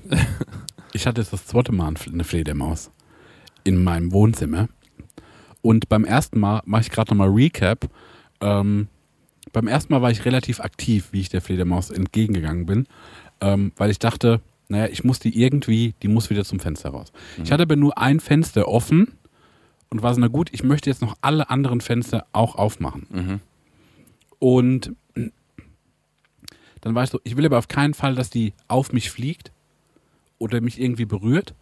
Ich 0.93 1.07
hatte 1.07 1.21
jetzt 1.21 1.33
das 1.33 1.47
zweite 1.47 1.73
Mal 1.73 1.95
eine 2.13 2.25
Fledermaus 2.25 2.91
in 3.65 3.83
meinem 3.83 4.13
Wohnzimmer. 4.13 4.69
Und 5.63 5.89
beim 5.89 6.05
ersten 6.05 6.41
Mal 6.41 6.61
mache 6.65 6.83
ich 6.83 6.91
gerade 6.91 7.11
nochmal 7.13 7.29
Recap. 7.31 7.89
Ähm, 8.42 8.88
beim 9.52 9.66
ersten 9.68 9.92
Mal 9.92 10.02
war 10.02 10.11
ich 10.11 10.24
relativ 10.24 10.61
aktiv, 10.61 11.09
wie 11.12 11.20
ich 11.20 11.28
der 11.28 11.40
Fledermaus 11.40 11.90
entgegengegangen 11.90 12.66
bin, 12.66 12.87
ähm, 13.40 13.72
weil 13.76 13.90
ich 13.90 13.98
dachte, 13.98 14.40
naja, 14.68 14.87
ich 14.90 15.05
muss 15.05 15.18
die 15.18 15.40
irgendwie, 15.42 15.94
die 16.02 16.09
muss 16.09 16.31
wieder 16.31 16.44
zum 16.44 16.61
Fenster 16.61 16.90
raus. 16.90 17.12
Ich 17.44 17.52
hatte 17.52 17.62
aber 17.62 17.76
nur 17.76 17.98
ein 17.98 18.20
Fenster 18.20 18.68
offen 18.68 19.12
und 19.90 20.02
war 20.02 20.14
so, 20.14 20.20
na 20.20 20.28
gut, 20.28 20.48
ich 20.52 20.62
möchte 20.62 20.88
jetzt 20.90 21.02
noch 21.02 21.16
alle 21.20 21.50
anderen 21.50 21.81
Fenster 21.81 22.26
auch 22.33 22.55
aufmachen. 22.57 23.07
Und 24.38 24.92
dann 26.81 26.94
war 26.94 27.05
ich 27.05 27.11
so, 27.11 27.20
ich 27.24 27.37
will 27.37 27.46
aber 27.46 27.59
auf 27.59 27.68
keinen 27.68 27.94
Fall, 27.94 28.14
dass 28.14 28.31
die 28.31 28.55
auf 28.68 28.92
mich 28.92 29.11
fliegt 29.11 29.52
oder 30.38 30.61
mich 30.61 30.81
irgendwie 30.81 31.05
berührt 31.05 31.55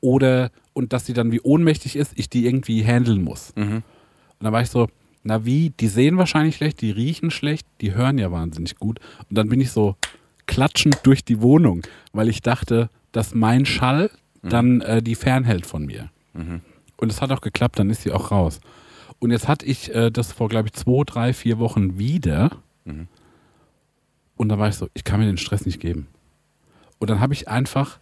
oder 0.00 0.50
und 0.74 0.92
dass 0.92 1.06
sie 1.06 1.14
dann 1.14 1.32
wie 1.32 1.40
ohnmächtig 1.40 1.96
ist, 1.96 2.12
ich 2.16 2.28
die 2.28 2.46
irgendwie 2.46 2.84
handeln 2.84 3.22
muss. 3.24 3.52
Und 4.38 4.44
dann 4.44 4.52
war 4.52 4.62
ich 4.62 4.70
so, 4.70 4.88
na 5.22 5.44
wie, 5.44 5.70
die 5.70 5.88
sehen 5.88 6.16
wahrscheinlich 6.16 6.56
schlecht, 6.56 6.80
die 6.80 6.90
riechen 6.90 7.30
schlecht, 7.30 7.66
die 7.80 7.94
hören 7.94 8.18
ja 8.18 8.32
wahnsinnig 8.32 8.76
gut. 8.76 9.00
Und 9.28 9.36
dann 9.36 9.48
bin 9.48 9.60
ich 9.60 9.70
so 9.70 9.96
klatschend 10.46 11.00
durch 11.04 11.24
die 11.24 11.40
Wohnung, 11.42 11.82
weil 12.12 12.28
ich 12.28 12.40
dachte, 12.40 12.88
dass 13.12 13.34
mein 13.34 13.66
Schall 13.66 14.10
dann 14.42 14.80
äh, 14.80 15.02
die 15.02 15.14
fernhält 15.14 15.66
von 15.66 15.84
mir. 15.84 16.10
Und 16.96 17.12
es 17.12 17.20
hat 17.20 17.30
auch 17.32 17.40
geklappt, 17.42 17.78
dann 17.78 17.90
ist 17.90 18.02
sie 18.02 18.12
auch 18.12 18.30
raus. 18.30 18.60
Und 19.18 19.30
jetzt 19.30 19.48
hatte 19.48 19.66
ich 19.66 19.94
äh, 19.94 20.10
das 20.10 20.32
vor, 20.32 20.48
glaube 20.48 20.68
ich, 20.68 20.72
zwei, 20.74 21.02
drei, 21.04 21.32
vier 21.34 21.58
Wochen 21.58 21.98
wieder. 21.98 22.50
Und 24.36 24.48
da 24.48 24.58
war 24.58 24.68
ich 24.68 24.76
so, 24.76 24.88
ich 24.94 25.04
kann 25.04 25.20
mir 25.20 25.26
den 25.26 25.36
Stress 25.36 25.66
nicht 25.66 25.80
geben. 25.80 26.06
Und 26.98 27.10
dann 27.10 27.20
habe 27.20 27.34
ich 27.34 27.48
einfach, 27.48 27.98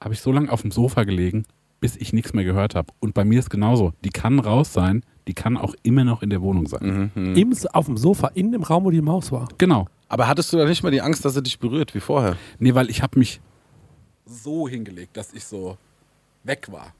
habe 0.00 0.14
ich 0.14 0.20
so 0.20 0.32
lange 0.32 0.50
auf 0.50 0.62
dem 0.62 0.72
Sofa 0.72 1.04
gelegen, 1.04 1.44
bis 1.84 1.96
ich 1.96 2.14
nichts 2.14 2.32
mehr 2.32 2.44
gehört 2.44 2.74
habe. 2.74 2.94
Und 2.98 3.12
bei 3.12 3.26
mir 3.26 3.38
ist 3.38 3.50
genauso. 3.50 3.92
Die 4.04 4.08
kann 4.08 4.38
raus 4.38 4.72
sein, 4.72 5.04
die 5.28 5.34
kann 5.34 5.58
auch 5.58 5.74
immer 5.82 6.02
noch 6.02 6.22
in 6.22 6.30
der 6.30 6.40
Wohnung 6.40 6.66
sein. 6.66 7.10
Im, 7.14 7.54
auf 7.74 7.84
dem 7.84 7.98
Sofa, 7.98 8.28
in 8.28 8.52
dem 8.52 8.62
Raum, 8.62 8.84
wo 8.84 8.90
die 8.90 9.02
Maus 9.02 9.30
war. 9.30 9.48
Genau. 9.58 9.86
Aber 10.08 10.26
hattest 10.26 10.50
du 10.50 10.56
da 10.56 10.64
nicht 10.64 10.82
mehr 10.82 10.92
die 10.92 11.02
Angst, 11.02 11.26
dass 11.26 11.34
sie 11.34 11.42
dich 11.42 11.58
berührt, 11.58 11.94
wie 11.94 12.00
vorher? 12.00 12.38
Nee, 12.58 12.74
weil 12.74 12.88
ich 12.88 13.02
habe 13.02 13.18
mich 13.18 13.38
so 14.24 14.66
hingelegt, 14.66 15.14
dass 15.14 15.34
ich 15.34 15.44
so 15.44 15.76
weg 16.42 16.68
war. 16.70 16.94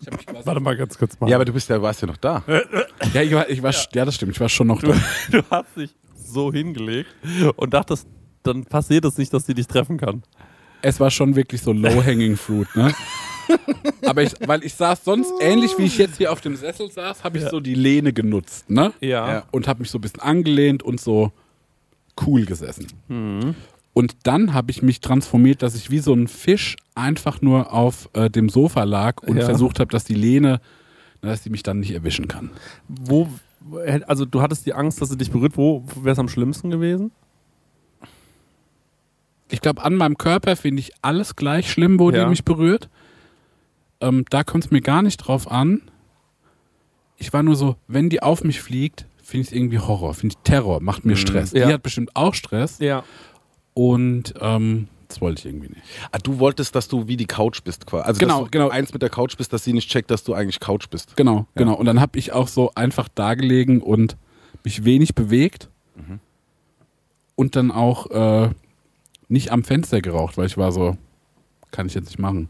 Ich 0.00 0.06
hab 0.06 0.18
mich 0.18 0.26
quasi 0.26 0.46
Warte 0.46 0.60
mal 0.60 0.76
ganz 0.76 0.98
kurz 0.98 1.18
mal. 1.18 1.30
Ja, 1.30 1.36
aber 1.36 1.46
du 1.46 1.54
bist 1.54 1.70
ja, 1.70 1.80
warst 1.80 2.02
ja 2.02 2.08
noch 2.08 2.18
da. 2.18 2.42
ja, 3.14 3.22
ich 3.22 3.32
war, 3.32 3.48
ich 3.48 3.62
war, 3.62 3.72
ja. 3.94 4.04
das 4.04 4.16
stimmt, 4.16 4.32
ich 4.32 4.40
war 4.40 4.50
schon 4.50 4.66
noch 4.66 4.82
da. 4.82 4.92
du 5.30 5.42
hast 5.50 5.74
dich 5.78 5.94
so 6.14 6.52
hingelegt 6.52 7.08
und 7.56 7.72
dachtest, 7.72 8.06
dann 8.42 8.66
passiert 8.66 9.06
es 9.06 9.16
nicht, 9.16 9.32
dass 9.32 9.46
sie 9.46 9.54
dich 9.54 9.66
treffen 9.66 9.96
kann. 9.96 10.24
Es 10.82 11.00
war 11.00 11.10
schon 11.10 11.36
wirklich 11.36 11.62
so 11.62 11.72
low-hanging 11.72 12.36
fruit, 12.36 12.68
ne? 12.76 12.92
Aber 14.06 14.22
ich, 14.22 14.32
weil 14.46 14.64
ich 14.64 14.74
saß 14.74 15.04
sonst 15.04 15.32
ähnlich 15.40 15.76
wie 15.78 15.84
ich 15.84 15.98
jetzt 15.98 16.16
hier 16.16 16.32
auf 16.32 16.40
dem 16.40 16.56
Sessel 16.56 16.90
saß, 16.90 17.24
habe 17.24 17.38
ich 17.38 17.44
so 17.44 17.60
die 17.60 17.74
Lehne 17.74 18.12
genutzt, 18.12 18.68
ne? 18.70 18.92
Ja. 19.00 19.28
Ja. 19.32 19.42
Und 19.50 19.68
habe 19.68 19.80
mich 19.80 19.90
so 19.90 19.98
ein 19.98 20.00
bisschen 20.02 20.20
angelehnt 20.20 20.82
und 20.82 21.00
so 21.00 21.32
cool 22.26 22.44
gesessen. 22.44 22.86
Und 23.94 24.16
dann 24.24 24.52
habe 24.54 24.70
ich 24.70 24.82
mich 24.82 25.00
transformiert, 25.00 25.62
dass 25.62 25.74
ich 25.74 25.90
wie 25.90 25.98
so 26.00 26.12
ein 26.14 26.28
Fisch 26.28 26.76
einfach 26.94 27.40
nur 27.42 27.72
auf 27.72 28.08
äh, 28.12 28.28
dem 28.30 28.48
Sofa 28.48 28.84
lag 28.84 29.22
und 29.22 29.36
Ja. 29.38 29.44
versucht 29.44 29.80
habe, 29.80 29.90
dass 29.90 30.04
die 30.04 30.14
Lehne, 30.14 30.60
dass 31.20 31.42
sie 31.42 31.50
mich 31.50 31.62
dann 31.62 31.80
nicht 31.80 31.92
erwischen 31.92 32.28
kann. 32.28 32.50
Wo, 32.88 33.28
also 34.06 34.24
du 34.24 34.40
hattest 34.40 34.66
die 34.66 34.74
Angst, 34.74 35.00
dass 35.00 35.08
sie 35.08 35.16
dich 35.16 35.30
berührt. 35.30 35.56
Wo 35.56 35.84
wäre 35.96 36.12
es 36.12 36.18
am 36.18 36.28
schlimmsten 36.28 36.70
gewesen? 36.70 37.10
Ich 39.50 39.60
glaube, 39.60 39.82
an 39.82 39.94
meinem 39.94 40.18
Körper 40.18 40.56
finde 40.56 40.80
ich 40.80 40.92
alles 41.02 41.34
gleich 41.36 41.70
schlimm, 41.70 41.98
wo 41.98 42.10
Ja. 42.10 42.24
die 42.24 42.30
mich 42.30 42.44
berührt. 42.44 42.88
Ähm, 44.00 44.24
da 44.30 44.44
kommt 44.44 44.64
es 44.66 44.70
mir 44.70 44.80
gar 44.80 45.02
nicht 45.02 45.16
drauf 45.18 45.50
an. 45.50 45.82
Ich 47.16 47.32
war 47.32 47.42
nur 47.42 47.56
so, 47.56 47.76
wenn 47.88 48.08
die 48.10 48.22
auf 48.22 48.44
mich 48.44 48.60
fliegt, 48.60 49.06
finde 49.22 49.42
ich 49.42 49.48
es 49.48 49.52
irgendwie 49.52 49.78
Horror, 49.80 50.14
finde 50.14 50.34
ich 50.38 50.42
Terror, 50.44 50.80
macht 50.80 51.04
mir 51.04 51.16
Stress. 51.16 51.52
Ja. 51.52 51.66
Die 51.66 51.72
hat 51.74 51.82
bestimmt 51.82 52.14
auch 52.14 52.34
Stress 52.34 52.78
Ja. 52.78 53.02
und 53.74 54.34
ähm, 54.40 54.88
das 55.08 55.20
wollte 55.20 55.40
ich 55.40 55.46
irgendwie 55.46 55.68
nicht. 55.68 55.82
Ah, 56.12 56.18
du 56.18 56.38
wolltest, 56.38 56.74
dass 56.74 56.86
du 56.86 57.08
wie 57.08 57.16
die 57.16 57.26
Couch 57.26 57.62
bist, 57.64 57.86
quasi. 57.86 58.06
Also, 58.06 58.20
Genau, 58.20 58.40
dass 58.40 58.44
du 58.46 58.50
genau. 58.52 58.68
eins 58.68 58.92
mit 58.92 59.02
der 59.02 59.08
Couch 59.10 59.36
bist, 59.36 59.52
dass 59.52 59.64
sie 59.64 59.72
nicht 59.72 59.88
checkt, 59.90 60.10
dass 60.10 60.22
du 60.22 60.34
eigentlich 60.34 60.60
Couch 60.60 60.88
bist. 60.90 61.16
Genau, 61.16 61.46
genau. 61.54 61.74
Und 61.74 61.86
dann 61.86 62.00
habe 62.00 62.18
ich 62.18 62.32
auch 62.32 62.46
so 62.46 62.70
einfach 62.74 63.08
da 63.14 63.34
gelegen 63.34 63.80
und 63.82 64.16
mich 64.64 64.84
wenig 64.84 65.14
bewegt 65.14 65.68
und 67.36 67.56
dann 67.56 67.70
auch 67.70 68.10
äh, 68.10 68.50
nicht 69.28 69.50
am 69.50 69.64
Fenster 69.64 70.00
geraucht, 70.02 70.36
weil 70.36 70.46
ich 70.46 70.56
war 70.58 70.72
so, 70.72 70.96
kann 71.70 71.86
ich 71.86 71.94
jetzt 71.94 72.06
nicht 72.06 72.18
machen. 72.18 72.48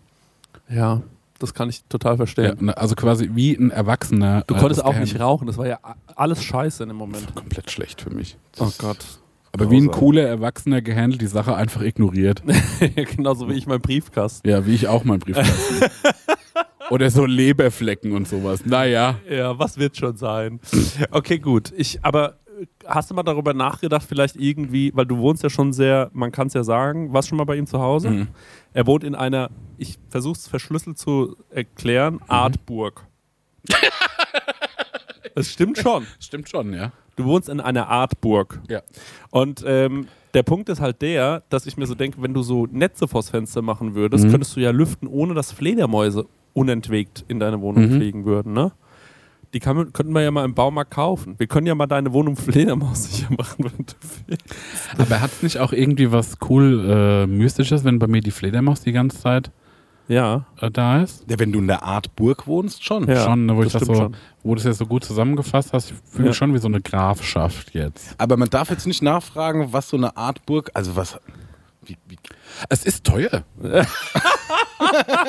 Ja, 0.69 1.03
das 1.38 1.55
kann 1.55 1.68
ich 1.68 1.85
total 1.85 2.12
Ja, 2.12 2.16
verstehen. 2.16 2.53
und 2.59 2.70
also 2.70 2.94
quasi 2.94 3.31
wie 3.35 3.55
ein 3.55 3.70
Erwachsener. 3.70 4.42
Du 4.46 4.55
äh, 4.55 4.59
konntest 4.59 4.81
das 4.81 4.87
auch 4.87 4.98
nicht 4.98 5.18
rauchen, 5.20 5.46
das 5.46 5.57
war 5.59 5.66
ja 5.66 5.79
alles 6.16 6.42
scheiße 6.42 6.83
in 6.83 6.88
dem 6.90 6.98
Moment. 6.98 7.35
Komplett 7.35 7.70
schlecht 7.70 8.01
für 8.03 8.11
mich. 8.11 8.37
Oh 8.59 8.70
Gott. 8.79 8.98
Aber 9.53 9.70
wie 9.70 9.79
ein 9.81 9.90
cooler 9.90 10.22
Erwachsener 10.22 10.83
gehandelt, 10.83 11.22
die 11.22 11.27
Sache 11.27 11.57
einfach 11.57 11.81
ignoriert. 11.83 12.42
Genauso 13.16 13.48
wie 13.48 13.55
ich 13.55 13.66
meinen 13.66 13.81
Briefkasten. 13.81 14.48
Ja, 14.48 14.66
wie 14.66 14.74
ich 14.74 14.88
auch 14.88 15.05
mein 15.05 15.18
Briefkasten. 15.20 15.87
Oder 16.90 17.11
so 17.11 17.24
Leberflecken 17.27 18.12
und 18.12 18.29
sowas. 18.29 18.64
Naja. 18.64 19.16
Ja, 19.29 19.59
was 19.59 19.79
wird 19.79 19.96
schon 19.96 20.16
sein? 20.16 20.61
Okay, 21.11 21.38
gut. 21.38 21.72
Ich, 21.77 22.03
aber 22.03 22.38
hast 22.87 23.11
du 23.11 23.14
mal 23.14 23.22
darüber 23.22 23.55
nachgedacht, 23.55 24.05
vielleicht 24.09 24.37
irgendwie, 24.37 24.92
weil 24.94 25.07
du 25.07 25.18
wohnst 25.18 25.42
ja 25.42 25.51
schon 25.51 25.72
sehr, 25.72 26.11
man 26.12 26.33
kann 26.33 26.48
es 26.48 26.55
ja 26.55 26.64
sagen, 26.64 27.12
warst 27.12 27.29
schon 27.29 27.38
mal 27.38 27.44
bei 27.44 27.57
ihm 27.57 27.66
zu 27.66 27.79
Hause? 27.81 28.11
Mhm. 28.11 28.29
Er 28.74 28.87
wohnt 28.87 29.04
in 29.04 29.14
einer, 29.14 29.50
ich 29.76 29.98
versuche 30.11 30.38
es 30.38 30.46
verschlüsselt 30.48 30.98
zu 30.98 31.37
erklären, 31.50 32.14
Mhm. 32.14 32.20
Artburg. 32.28 33.07
Es 35.35 35.52
stimmt 35.52 35.78
schon. 35.78 36.04
Stimmt 36.18 36.48
schon, 36.48 36.72
ja. 36.74 36.90
Du 37.16 37.24
wohnst 37.24 37.48
in 37.48 37.61
einer 37.61 37.88
Artburg. 37.88 38.61
Ja. 38.68 38.83
Und 39.31 39.62
ähm, 39.66 40.09
der 40.35 40.42
Punkt 40.42 40.68
ist 40.68 40.81
halt 40.81 41.00
der, 41.02 41.42
dass 41.48 41.66
ich 41.66 41.76
mir 41.76 41.87
so 41.87 41.94
denke, 41.94 42.20
wenn 42.22 42.35
du 42.35 42.42
so 42.42 42.66
Netze 42.66 43.07
vors 43.07 43.31
Fenster 43.31 43.62
machen 43.62 43.94
würdest, 43.94 44.24
Mhm. 44.24 44.31
könntest 44.33 44.57
du 44.57 44.61
ja 44.61 44.70
lüften, 44.70 45.07
ohne 45.07 45.35
dass 45.35 45.52
Fledermäuse 45.52 46.26
unentwegt 46.54 47.24
in 47.28 47.38
deine 47.38 47.61
Wohnung 47.61 47.88
Mhm. 47.88 47.96
fliegen 47.96 48.24
würden, 48.24 48.52
ne? 48.52 48.72
Die 49.55 49.61
kann, 49.61 49.93
könnten 49.95 50.13
wir 50.13 50.21
ja 50.23 50.31
mal 50.31 50.45
im 50.45 50.55
Baumarkt 50.55 50.91
kaufen. 50.91 51.35
Wir 51.39 51.47
können 51.47 51.67
ja 51.67 51.75
mal 51.75 51.87
deine 51.87 52.13
Wohnung 52.13 52.37
fledermaussicher 52.37 53.29
machen, 53.37 53.65
wenn 53.65 53.87
du 53.87 53.95
willst. 54.27 54.45
Aber 54.99 55.21
hat 55.23 55.31
es 55.33 55.43
nicht 55.43 55.59
auch 55.59 55.73
irgendwie 55.73 56.13
was 56.13 56.37
cool 56.51 56.85
äh, 56.89 57.27
Mystisches, 57.27 57.83
wenn 57.85 57.99
bei 57.99 58.07
mir 58.09 58.21
die 58.21 58.31
Fledermaus 58.31 58.83
die 58.83 58.93
ganze 58.93 59.19
Zeit 59.21 59.51
Ja, 60.07 60.45
äh, 60.61 60.71
da 60.71 61.03
ist? 61.03 61.25
Ja, 61.31 61.39
wenn 61.39 61.51
du 61.53 61.61
in 61.61 61.67
der 61.67 61.83
Art 61.83 62.15
Burg 62.15 62.47
wohnst, 62.47 62.85
schon. 62.85 63.07
Ja, 63.09 63.25
schon, 63.25 63.47
ne, 63.47 63.57
wo 63.57 63.63
ich 63.63 63.73
das 63.73 63.81
das 63.81 63.87
so, 63.89 63.95
schon. 63.95 64.17
wo 64.43 64.51
du 64.51 64.57
das 64.57 64.65
jetzt 64.65 64.79
so 64.79 64.87
gut 64.87 65.05
zusammengefasst 65.05 65.73
hast, 65.73 65.93
ich 65.93 65.97
fühle 66.11 66.25
Ja. 66.25 66.29
mich 66.31 66.37
schon 66.37 66.53
wie 66.53 66.59
so 66.59 66.69
eine 66.69 66.83
Grafschaft 66.83 67.73
jetzt. 67.75 68.15
Aber 68.19 68.37
man 68.37 68.51
darf 68.51 68.69
jetzt 68.69 68.87
nicht 68.87 69.03
nachfragen, 69.03 69.73
was 69.73 69.89
so 69.89 69.97
eine 69.97 70.15
Art 70.17 70.45
Burg, 70.45 70.71
also 70.75 70.95
was. 70.95 71.19
Wie, 71.87 71.97
wie, 72.07 72.19
Es 72.69 72.85
ist 72.85 73.05
teuer. 73.05 73.45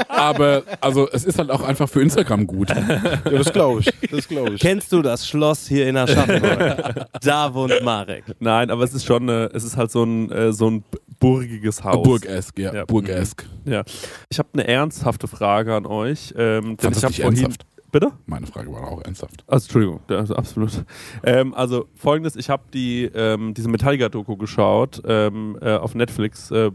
Aber 0.08 0.64
also 0.82 1.10
es 1.12 1.26
ist 1.26 1.40
halt 1.40 1.52
auch 1.52 1.62
einfach 1.62 1.90
für 1.90 2.02
Instagram 2.02 2.48
gut. 2.48 2.70
ja, 2.70 3.22
das 3.30 3.52
glaube 3.52 3.82
ich. 3.82 4.10
Das 4.10 4.28
glaube 4.28 4.54
ich. 4.56 4.62
Kennst 4.62 4.92
du 4.92 5.02
das 5.02 5.28
Schloss 5.28 5.68
hier 5.68 5.88
in 5.88 5.98
Aschaffenburg? 5.98 7.08
da 7.22 7.54
wohnt 7.54 7.82
Marek. 7.84 8.24
nein, 8.40 8.70
aber 8.70 8.84
es 8.84 8.94
ist 8.94 9.06
schon, 9.06 9.30
äh, 9.30 9.50
es 9.54 9.64
ist 9.64 9.78
halt 9.78 9.92
so 9.92 10.04
ein, 10.04 10.32
äh, 10.32 10.54
so 10.54 10.70
ein 10.70 10.84
burgiges 11.20 11.84
Haus. 11.84 12.04
Burgesk, 12.04 12.58
ja. 12.60 12.74
Ja. 12.74 12.86
Burgesk. 12.86 13.46
Ja. 13.66 13.84
Ich 14.30 14.40
habe 14.40 14.50
eine 14.54 14.68
ernsthafte 14.68 15.28
Frage 15.28 15.76
an 15.76 15.86
euch. 15.86 16.34
Ähm, 16.38 16.78
denn 16.78 16.92
ich 16.92 17.04
habe 17.04 17.14
vorhin. 17.14 17.44
ernsthaft? 17.44 17.66
Bitte? 17.92 18.12
Meine 18.28 18.46
Frage 18.46 18.72
war 18.72 18.88
auch 18.88 19.02
ernsthaft. 19.04 19.44
Also, 19.48 19.66
Entschuldigung, 19.66 20.00
ja, 20.10 20.18
also 20.18 20.36
absolut. 20.36 20.84
Ähm, 21.24 21.54
also 21.54 21.88
folgendes, 21.96 22.36
ich 22.36 22.50
habe 22.50 22.64
die, 22.74 23.06
ähm, 23.14 23.54
diese 23.54 23.68
Metallica-Doku 23.70 24.38
geschaut 24.38 25.02
ähm, 25.06 25.58
äh, 25.62 25.76
auf 25.76 25.96
Netflix. 25.96 26.52
Äh, 26.52 26.72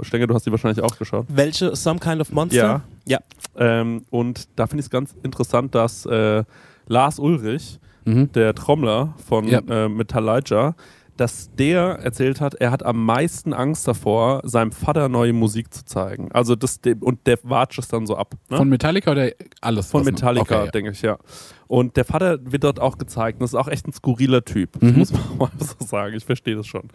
Stenger, 0.00 0.26
du 0.26 0.34
hast 0.34 0.46
die 0.46 0.50
wahrscheinlich 0.50 0.82
auch 0.82 0.96
geschaut. 0.98 1.26
Welche 1.28 1.74
Some 1.76 1.98
Kind 1.98 2.20
of 2.20 2.32
Monster? 2.32 2.56
Ja. 2.56 2.82
Ja. 3.06 3.18
Ähm, 3.56 4.04
und 4.10 4.48
da 4.56 4.66
finde 4.66 4.80
ich 4.80 4.86
es 4.86 4.90
ganz 4.90 5.14
interessant, 5.22 5.74
dass 5.74 6.06
äh, 6.06 6.44
Lars 6.86 7.18
Ulrich, 7.18 7.78
Mhm. 8.06 8.30
der 8.32 8.54
Trommler 8.54 9.14
von 9.26 9.48
Ja. 9.48 9.60
äh, 9.60 9.88
Metallica, 9.88 10.74
dass 11.16 11.50
der 11.54 12.00
erzählt 12.00 12.40
hat, 12.40 12.54
er 12.54 12.70
hat 12.70 12.82
am 12.84 13.04
meisten 13.04 13.52
Angst 13.52 13.86
davor, 13.86 14.40
seinem 14.44 14.72
Vater 14.72 15.08
neue 15.08 15.32
Musik 15.32 15.72
zu 15.72 15.84
zeigen. 15.84 16.30
Also 16.32 16.56
das 16.56 16.80
und 17.00 17.26
der 17.26 17.38
watscht 17.42 17.78
es 17.78 17.88
dann 17.88 18.06
so 18.06 18.16
ab. 18.16 18.34
Ne? 18.50 18.56
Von 18.56 18.68
Metallica 18.68 19.12
oder 19.12 19.30
alles? 19.60 19.90
Von 19.90 20.04
Metallica, 20.04 20.62
Okay, 20.62 20.70
denke 20.72 20.90
ich, 20.90 21.02
ja. 21.02 21.18
Und 21.66 21.96
der 21.96 22.04
Vater 22.04 22.38
wird 22.42 22.64
dort 22.64 22.80
auch 22.80 22.98
gezeigt. 22.98 23.36
Und 23.36 23.42
das 23.42 23.50
ist 23.52 23.58
auch 23.58 23.68
echt 23.68 23.86
ein 23.86 23.92
skurriler 23.92 24.44
Typ. 24.44 24.72
Das 24.80 24.82
Mhm. 24.92 24.98
muss 24.98 25.12
man 25.12 25.22
mal 25.38 25.50
so 25.58 25.84
sagen. 25.86 26.14
Ich 26.16 26.24
verstehe 26.24 26.56
das 26.56 26.66
schon. 26.66 26.88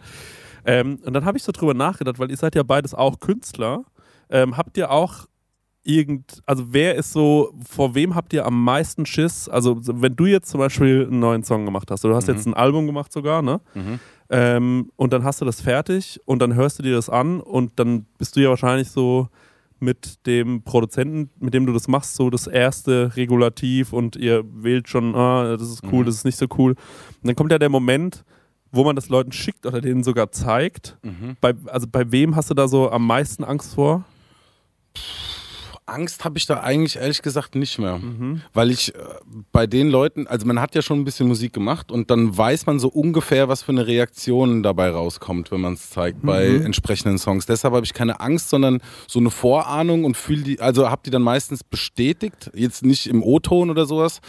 Ähm, 0.64 0.98
und 1.04 1.12
dann 1.14 1.24
habe 1.24 1.38
ich 1.38 1.42
so 1.42 1.52
drüber 1.52 1.74
nachgedacht, 1.74 2.18
weil 2.18 2.30
ihr 2.30 2.36
seid 2.36 2.54
ja 2.54 2.62
beides 2.62 2.94
auch 2.94 3.18
Künstler. 3.20 3.84
Ähm, 4.28 4.56
habt 4.56 4.76
ihr 4.76 4.90
auch 4.90 5.26
irgend, 5.82 6.42
also 6.46 6.64
wer 6.72 6.94
ist 6.94 7.12
so, 7.12 7.54
vor 7.68 7.94
wem 7.94 8.14
habt 8.14 8.32
ihr 8.32 8.44
am 8.46 8.62
meisten 8.64 9.06
Schiss? 9.06 9.48
Also 9.48 9.78
so, 9.80 10.00
wenn 10.02 10.14
du 10.14 10.26
jetzt 10.26 10.50
zum 10.50 10.58
Beispiel 10.60 11.06
einen 11.06 11.20
neuen 11.20 11.42
Song 11.42 11.64
gemacht 11.64 11.90
hast, 11.90 12.04
oder 12.04 12.12
du 12.12 12.16
hast 12.16 12.28
Mhm. 12.28 12.34
jetzt 12.34 12.46
ein 12.46 12.54
Album 12.54 12.86
gemacht 12.86 13.12
sogar, 13.12 13.40
ne? 13.42 13.60
Mhm. 13.74 13.98
Ähm, 14.28 14.90
und 14.96 15.12
dann 15.12 15.24
hast 15.24 15.40
du 15.40 15.44
das 15.44 15.60
fertig 15.60 16.20
und 16.24 16.40
dann 16.40 16.54
hörst 16.54 16.78
du 16.78 16.82
dir 16.82 16.94
das 16.94 17.08
an 17.10 17.40
und 17.40 17.72
dann 17.80 18.06
bist 18.18 18.36
du 18.36 18.40
ja 18.40 18.50
wahrscheinlich 18.50 18.90
so 18.90 19.28
mit 19.80 20.26
dem 20.26 20.62
Produzenten, 20.62 21.30
mit 21.40 21.54
dem 21.54 21.64
du 21.64 21.72
das 21.72 21.88
machst, 21.88 22.14
so 22.14 22.28
das 22.28 22.46
erste 22.46 23.16
Regulativ 23.16 23.92
und 23.94 24.14
ihr 24.16 24.44
wählt 24.52 24.88
schon, 24.88 25.14
ah, 25.16 25.56
das 25.56 25.70
ist 25.70 25.82
cool, 25.84 26.02
Mhm. 26.02 26.06
das 26.06 26.16
ist 26.16 26.24
nicht 26.26 26.36
so 26.38 26.46
cool. 26.58 26.72
Und 26.72 26.78
dann 27.26 27.34
kommt 27.34 27.50
ja 27.50 27.58
der 27.58 27.70
Moment, 27.70 28.22
wo 28.70 28.84
man 28.84 28.94
das 28.94 29.08
Leuten 29.08 29.32
schickt 29.32 29.64
oder 29.66 29.80
denen 29.80 30.04
sogar 30.04 30.30
zeigt. 30.30 30.96
Mhm. 31.02 31.36
Bei, 31.40 31.54
also 31.66 31.86
bei 31.90 32.12
wem 32.12 32.36
hast 32.36 32.50
du 32.50 32.54
da 32.54 32.68
so 32.68 32.90
am 32.90 33.06
meisten 33.06 33.42
Angst 33.42 33.74
vor? 33.74 34.04
Angst 35.90 36.24
habe 36.24 36.38
ich 36.38 36.46
da 36.46 36.60
eigentlich 36.60 36.96
ehrlich 36.96 37.20
gesagt 37.22 37.54
nicht 37.54 37.78
mehr. 37.78 37.98
Mhm. 37.98 38.42
Weil 38.52 38.70
ich 38.70 38.94
äh, 38.94 38.98
bei 39.52 39.66
den 39.66 39.88
Leuten, 39.90 40.26
also 40.26 40.46
man 40.46 40.60
hat 40.60 40.74
ja 40.74 40.82
schon 40.82 41.00
ein 41.00 41.04
bisschen 41.04 41.28
Musik 41.28 41.52
gemacht 41.52 41.90
und 41.92 42.10
dann 42.10 42.36
weiß 42.36 42.66
man 42.66 42.78
so 42.78 42.88
ungefähr, 42.88 43.48
was 43.48 43.62
für 43.62 43.72
eine 43.72 43.86
Reaktion 43.86 44.62
dabei 44.62 44.90
rauskommt, 44.90 45.50
wenn 45.50 45.60
man 45.60 45.74
es 45.74 45.90
zeigt 45.90 46.22
bei 46.22 46.48
Mhm. 46.48 46.66
entsprechenden 46.66 47.18
Songs. 47.18 47.46
Deshalb 47.46 47.74
habe 47.74 47.84
ich 47.84 47.92
keine 47.94 48.20
Angst, 48.20 48.50
sondern 48.50 48.80
so 49.06 49.18
eine 49.18 49.30
Vorahnung 49.30 50.04
und 50.04 50.16
fühle 50.16 50.42
die, 50.42 50.60
also 50.60 50.88
habe 50.90 51.02
die 51.04 51.10
dann 51.10 51.22
meistens 51.22 51.62
bestätigt, 51.64 52.50
jetzt 52.54 52.84
nicht 52.84 53.06
im 53.06 53.22
O-Ton 53.22 53.70
oder 53.70 53.86
sowas. 53.86 54.20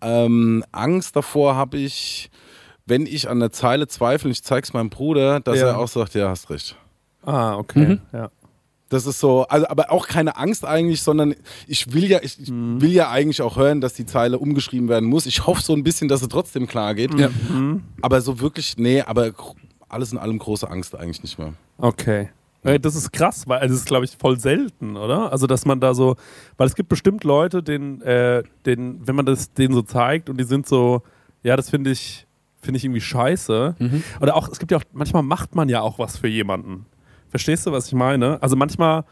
Ähm, 0.00 0.64
Angst 0.72 1.14
davor 1.16 1.54
habe 1.56 1.78
ich, 1.78 2.30
wenn 2.86 3.06
ich 3.06 3.28
an 3.28 3.38
der 3.40 3.52
Zeile 3.52 3.86
zweifle, 3.86 4.30
ich 4.30 4.42
zeige 4.42 4.64
es 4.64 4.72
meinem 4.72 4.90
Bruder, 4.90 5.40
dass 5.40 5.58
Ja. 5.58 5.68
er 5.68 5.78
auch 5.78 5.88
sagt, 5.88 6.14
ja, 6.14 6.28
hast 6.28 6.50
recht. 6.50 6.76
Ah, 7.24 7.54
okay. 7.56 7.78
Mhm. 7.86 8.00
Ja. 8.12 8.30
Das 8.92 9.06
ist 9.06 9.20
so, 9.20 9.42
also 9.48 9.66
aber 9.68 9.90
auch 9.90 10.06
keine 10.06 10.36
Angst 10.36 10.64
eigentlich, 10.64 11.02
sondern 11.02 11.34
ich 11.66 11.92
will 11.94 12.04
ja, 12.04 12.20
ich, 12.22 12.40
ich 12.40 12.50
Mhm. 12.50 12.80
will 12.80 12.90
ja 12.92 13.10
eigentlich 13.10 13.40
auch 13.42 13.56
hören, 13.56 13.80
dass 13.80 13.94
die 13.94 14.04
Zeile 14.06 14.38
umgeschrieben 14.38 14.88
werden 14.88 15.08
muss. 15.08 15.26
Ich 15.26 15.46
hoffe 15.46 15.62
so 15.62 15.72
ein 15.74 15.82
bisschen, 15.82 16.08
dass 16.08 16.22
es 16.22 16.28
trotzdem 16.28 16.66
klar 16.66 16.94
geht. 16.94 17.14
Ja. 17.18 17.28
Mhm. 17.48 17.82
Aber 18.02 18.20
so 18.20 18.40
wirklich, 18.40 18.76
nee, 18.76 19.00
aber 19.02 19.30
alles 19.88 20.12
in 20.12 20.18
allem 20.18 20.38
große 20.38 20.68
Angst 20.70 20.94
eigentlich 20.94 21.22
nicht 21.22 21.38
mehr. 21.38 21.54
Okay. 21.78 22.28
Äh, 22.64 22.78
Das 22.78 22.94
ist 22.94 23.12
krass, 23.12 23.48
weil 23.48 23.58
also 23.60 23.72
das 23.74 23.80
ist, 23.82 23.86
glaube 23.86 24.04
ich, 24.04 24.16
voll 24.16 24.38
selten, 24.38 24.96
oder? 24.96 25.32
Also, 25.32 25.46
dass 25.46 25.64
man 25.66 25.80
da 25.80 25.94
so, 25.94 26.16
weil 26.56 26.66
es 26.68 26.74
gibt 26.74 26.88
bestimmt 26.88 27.24
Leute, 27.24 27.62
denen, 27.62 28.00
äh, 28.02 28.42
denen, 28.66 29.06
wenn 29.06 29.16
man 29.16 29.26
das 29.26 29.52
denen 29.52 29.74
so 29.74 29.82
zeigt 29.82 30.30
und 30.30 30.38
die 30.38 30.44
sind 30.44 30.66
so, 30.68 31.02
ja, 31.42 31.56
das 31.56 31.70
finde 31.70 31.90
ich, 31.90 32.26
finde 32.60 32.78
ich 32.78 32.84
irgendwie 32.84 33.00
scheiße. 33.00 33.74
Mhm. 33.78 34.02
Oder 34.20 34.36
auch, 34.36 34.48
es 34.48 34.58
gibt 34.60 34.70
ja 34.70 34.78
auch, 34.78 34.84
manchmal 34.92 35.22
macht 35.24 35.54
man 35.56 35.68
ja 35.68 35.80
auch 35.80 35.98
was 35.98 36.16
für 36.18 36.28
jemanden. 36.28 36.86
Verstehst 37.32 37.66
du, 37.66 37.72
was 37.72 37.86
ich 37.86 37.94
meine? 37.94 38.40
Also 38.42 38.56
manchmal, 38.56 39.04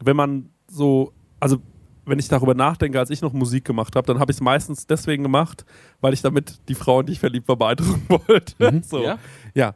wenn 0.00 0.14
man 0.14 0.48
so, 0.68 1.12
also 1.40 1.58
wenn 2.06 2.20
ich 2.20 2.28
darüber 2.28 2.54
nachdenke, 2.54 3.00
als 3.00 3.10
ich 3.10 3.20
noch 3.20 3.32
Musik 3.32 3.64
gemacht 3.64 3.96
habe, 3.96 4.06
dann 4.06 4.20
habe 4.20 4.30
ich 4.30 4.36
es 4.36 4.40
meistens 4.40 4.86
deswegen 4.86 5.24
gemacht, 5.24 5.64
weil 6.00 6.14
ich 6.14 6.22
damit 6.22 6.60
die 6.68 6.76
Frau, 6.76 7.00
in 7.00 7.06
die 7.06 7.14
ich 7.14 7.18
verliebt 7.18 7.48
war, 7.48 7.56
beeindrucken 7.56 8.06
wollte. 8.28 8.80
So. 8.84 9.02
Ja? 9.02 9.18
ja, 9.54 9.74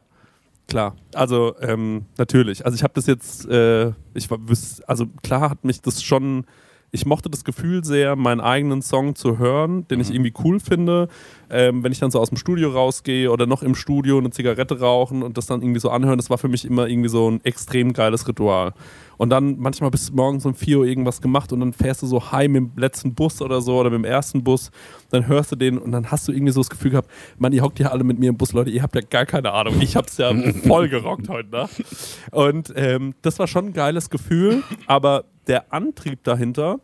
klar. 0.69 0.95
Also 1.13 1.57
ähm, 1.61 2.07
natürlich. 2.17 2.65
Also 2.65 2.77
ich 2.77 2.85
habe 2.85 2.95
das 2.95 3.07
jetzt, 3.07 3.49
äh, 3.49 3.89
ich 4.15 4.31
war, 4.31 4.39
also 4.87 5.07
klar 5.25 5.51
hat 5.51 5.65
mich 5.65 5.81
das 5.83 6.01
schon, 6.01 6.45
ich 6.91 7.05
mochte 7.05 7.29
das 7.29 7.45
Gefühl 7.45 7.85
sehr, 7.85 8.17
meinen 8.17 8.41
eigenen 8.41 8.83
Song 8.83 9.15
zu 9.15 9.39
hören, 9.39 9.87
den 9.89 10.01
ich 10.01 10.11
irgendwie 10.11 10.33
cool 10.45 10.59
finde. 10.59 11.09
Ähm, 11.51 11.83
wenn 11.83 11.93
ich 11.93 11.99
dann 11.99 12.11
so 12.11 12.19
aus 12.19 12.31
dem 12.31 12.39
Studio 12.39 12.71
rausgehe 12.71 13.31
oder 13.31 13.47
noch 13.47 13.63
im 13.63 13.75
Studio 13.75 14.19
eine 14.19 14.31
Zigarette 14.31 14.81
rauchen 14.81 15.23
und 15.23 15.37
das 15.37 15.47
dann 15.47 15.63
irgendwie 15.63 15.81
so 15.81 15.91
anhören, 15.91 16.19
das 16.19 16.31
war 16.31 16.39
für 16.39 16.49
mich 16.49 16.65
immer 16.65 16.89
irgendwie 16.89 17.09
so 17.09 17.31
ein 17.31 17.45
extrem 17.45 17.93
geiles 17.93 18.27
Ritual. 18.27 18.73
Und 19.19 19.31
dann 19.31 19.59
manchmal 19.59 19.91
bis 19.91 20.11
morgens 20.11 20.47
um 20.47 20.55
4 20.55 20.79
Uhr 20.79 20.87
irgendwas 20.87 21.21
gemacht 21.21 21.53
und 21.53 21.61
dann 21.61 21.73
fährst 21.73 22.03
du 22.03 22.07
so 22.07 22.33
heim 22.33 22.55
im 22.55 22.73
letzten 22.77 23.15
Bus 23.15 23.43
oder 23.43 23.61
so 23.61 23.79
oder 23.79 23.91
mit 23.91 23.99
dem 23.99 24.05
ersten 24.05 24.43
Bus, 24.43 24.71
dann 25.11 25.27
hörst 25.27 25.53
du 25.53 25.57
den 25.57 25.77
und 25.77 25.93
dann 25.93 26.11
hast 26.11 26.27
du 26.29 26.33
irgendwie 26.33 26.53
so 26.53 26.61
das 26.61 26.71
Gefühl 26.71 26.93
gehabt, 26.93 27.11
Mann, 27.37 27.53
ihr 27.53 27.63
hockt 27.63 27.79
hier 27.79 27.93
alle 27.93 28.05
mit 28.05 28.19
mir 28.19 28.31
im 28.31 28.37
Bus, 28.37 28.53
Leute, 28.53 28.71
ihr 28.71 28.83
habt 28.83 28.95
ja 28.95 29.03
gar 29.03 29.27
keine 29.27 29.53
Ahnung. 29.53 29.81
Ich 29.81 29.97
hab's 29.97 30.17
ja 30.17 30.33
voll 30.67 30.89
gerockt 30.89 31.29
heute 31.29 31.51
Nacht. 31.51 31.85
Und 32.31 32.73
ähm, 32.77 33.15
das 33.23 33.39
war 33.39 33.47
schon 33.47 33.67
ein 33.67 33.73
geiles 33.73 34.09
Gefühl, 34.09 34.63
aber 34.87 35.25
der 35.47 35.73
Antrieb 35.73 36.23
dahinter 36.25 36.81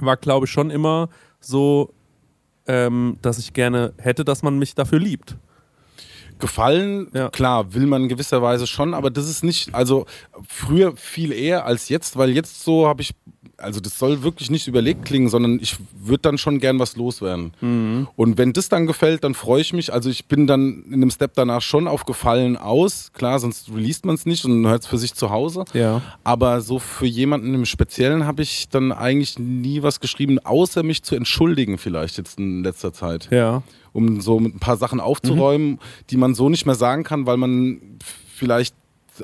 war, 0.00 0.16
glaube 0.16 0.46
ich, 0.46 0.52
schon 0.52 0.70
immer 0.70 1.08
so, 1.40 1.92
ähm, 2.66 3.18
dass 3.22 3.38
ich 3.38 3.52
gerne 3.52 3.92
hätte, 3.98 4.24
dass 4.24 4.42
man 4.42 4.58
mich 4.58 4.74
dafür 4.74 4.98
liebt. 4.98 5.36
Gefallen, 6.38 7.08
Ja. 7.14 7.28
klar, 7.30 7.74
will 7.74 7.86
man 7.86 8.02
in 8.02 8.08
gewisser 8.08 8.42
Weise 8.42 8.66
schon, 8.66 8.94
aber 8.94 9.10
das 9.10 9.28
ist 9.28 9.44
nicht, 9.44 9.74
also 9.74 10.06
früher 10.48 10.96
viel 10.96 11.32
eher 11.32 11.64
als 11.66 11.88
jetzt, 11.88 12.16
weil 12.16 12.30
jetzt 12.30 12.62
so 12.64 12.86
habe 12.86 13.02
ich, 13.02 13.12
also 13.56 13.78
das 13.80 13.98
soll 13.98 14.22
wirklich 14.24 14.50
nicht 14.50 14.66
überlegt 14.66 15.04
klingen, 15.04 15.28
sondern 15.28 15.58
ich 15.62 15.76
würde 15.96 16.22
dann 16.22 16.38
schon 16.38 16.58
gern 16.58 16.78
was 16.80 16.96
loswerden. 16.96 17.52
Mhm. 17.60 18.08
Und 18.16 18.36
wenn 18.36 18.52
das 18.52 18.68
dann 18.68 18.86
gefällt, 18.86 19.22
dann 19.22 19.34
freue 19.34 19.60
ich 19.60 19.72
mich. 19.72 19.92
Also 19.92 20.10
ich 20.10 20.26
bin 20.26 20.46
dann 20.46 20.84
in 20.88 20.94
einem 20.94 21.10
Step 21.10 21.32
danach 21.34 21.62
schon 21.62 21.86
auf 21.86 22.04
Gefallen 22.04 22.56
aus. 22.56 23.12
Klar, 23.12 23.38
sonst 23.38 23.70
released 23.72 24.04
man 24.04 24.16
es 24.16 24.26
nicht 24.26 24.44
und 24.44 24.66
hört 24.66 24.82
es 24.82 24.88
für 24.88 24.98
sich 24.98 25.14
zu 25.14 25.30
Hause. 25.30 25.64
Ja. 25.72 26.02
Aber 26.24 26.60
so 26.62 26.78
für 26.80 27.06
jemanden 27.06 27.54
im 27.54 27.64
Speziellen 27.64 28.26
habe 28.26 28.42
ich 28.42 28.68
dann 28.68 28.90
eigentlich 28.92 29.38
nie 29.38 29.82
was 29.82 30.00
geschrieben, 30.00 30.40
außer 30.40 30.82
mich 30.82 31.04
zu 31.04 31.14
entschuldigen 31.14 31.78
vielleicht 31.78 32.18
jetzt 32.18 32.38
in 32.38 32.64
letzter 32.64 32.92
Zeit. 32.92 33.28
Ja. 33.30 33.62
Um 33.94 34.20
so 34.20 34.38
mit 34.40 34.54
ein 34.54 34.58
paar 34.58 34.76
Sachen 34.76 35.00
aufzuräumen, 35.00 35.78
die 36.10 36.18
man 36.18 36.34
so 36.34 36.50
nicht 36.50 36.66
mehr 36.66 36.74
sagen 36.74 37.02
kann, 37.04 37.24
weil 37.26 37.38
man 37.38 37.80
vielleicht 38.34 38.74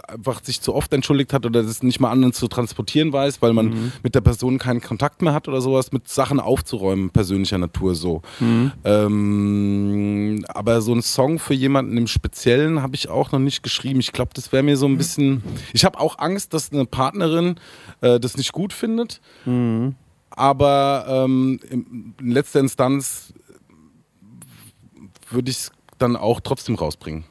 einfach 0.06 0.44
sich 0.44 0.60
zu 0.60 0.72
oft 0.76 0.92
entschuldigt 0.92 1.32
hat 1.32 1.44
oder 1.44 1.64
das 1.64 1.82
nicht 1.82 1.98
mal 1.98 2.12
anderen 2.12 2.32
zu 2.32 2.46
transportieren 2.46 3.12
weiß, 3.12 3.42
weil 3.42 3.52
man 3.52 3.66
Mhm. 3.70 3.92
mit 4.04 4.14
der 4.14 4.20
Person 4.20 4.58
keinen 4.58 4.80
Kontakt 4.80 5.20
mehr 5.20 5.34
hat 5.34 5.48
oder 5.48 5.60
sowas, 5.60 5.90
mit 5.90 6.06
Sachen 6.08 6.38
aufzuräumen, 6.38 7.10
persönlicher 7.10 7.58
Natur 7.58 7.96
so. 7.96 8.22
Mhm. 8.38 8.70
Ähm, 8.84 10.44
aber 10.48 10.80
so 10.82 10.94
ein 10.94 11.02
Song 11.02 11.38
für 11.38 11.54
jemanden 11.54 11.96
im 11.96 12.06
Speziellen 12.06 12.82
habe 12.82 12.94
ich 12.94 13.08
auch 13.08 13.32
noch 13.32 13.38
nicht 13.38 13.62
geschrieben. 13.62 14.00
Ich 14.00 14.12
glaube, 14.12 14.30
das 14.34 14.52
wäre 14.52 14.62
mir 14.62 14.76
so 14.76 14.86
Mhm. 14.88 14.94
ein 14.94 14.98
bisschen. 14.98 15.42
Ich 15.72 15.84
habe 15.84 15.98
auch 15.98 16.18
Angst, 16.18 16.54
dass 16.54 16.72
eine 16.72 16.84
Partnerin 16.86 17.56
äh, 18.00 18.20
das 18.20 18.36
nicht 18.36 18.52
gut 18.52 18.72
findet. 18.72 19.20
Mhm. 19.44 19.94
Aber 20.30 21.04
ähm, 21.08 21.58
in 21.70 22.30
letzter 22.30 22.60
Instanz 22.60 23.34
würde 25.30 25.50
ich 25.50 25.56
es 25.56 25.72
dann 25.98 26.16
auch 26.16 26.40
trotzdem 26.40 26.74
rausbringen. 26.74 27.24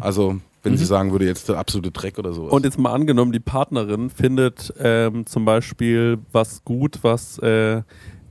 Also, 0.00 0.40
wenn 0.62 0.76
sie 0.76 0.84
sagen 0.84 1.10
würde, 1.12 1.26
jetzt 1.26 1.48
der 1.48 1.58
absolute 1.58 1.90
Dreck 1.90 2.18
oder 2.18 2.32
sowas. 2.32 2.52
Und 2.52 2.64
jetzt 2.64 2.78
mal 2.78 2.92
angenommen, 2.92 3.32
die 3.32 3.40
Partnerin 3.40 4.10
findet 4.10 4.72
ähm, 4.78 5.26
zum 5.26 5.44
Beispiel 5.44 6.18
was 6.30 6.64
gut, 6.64 7.00
was 7.02 7.38
äh, 7.38 7.82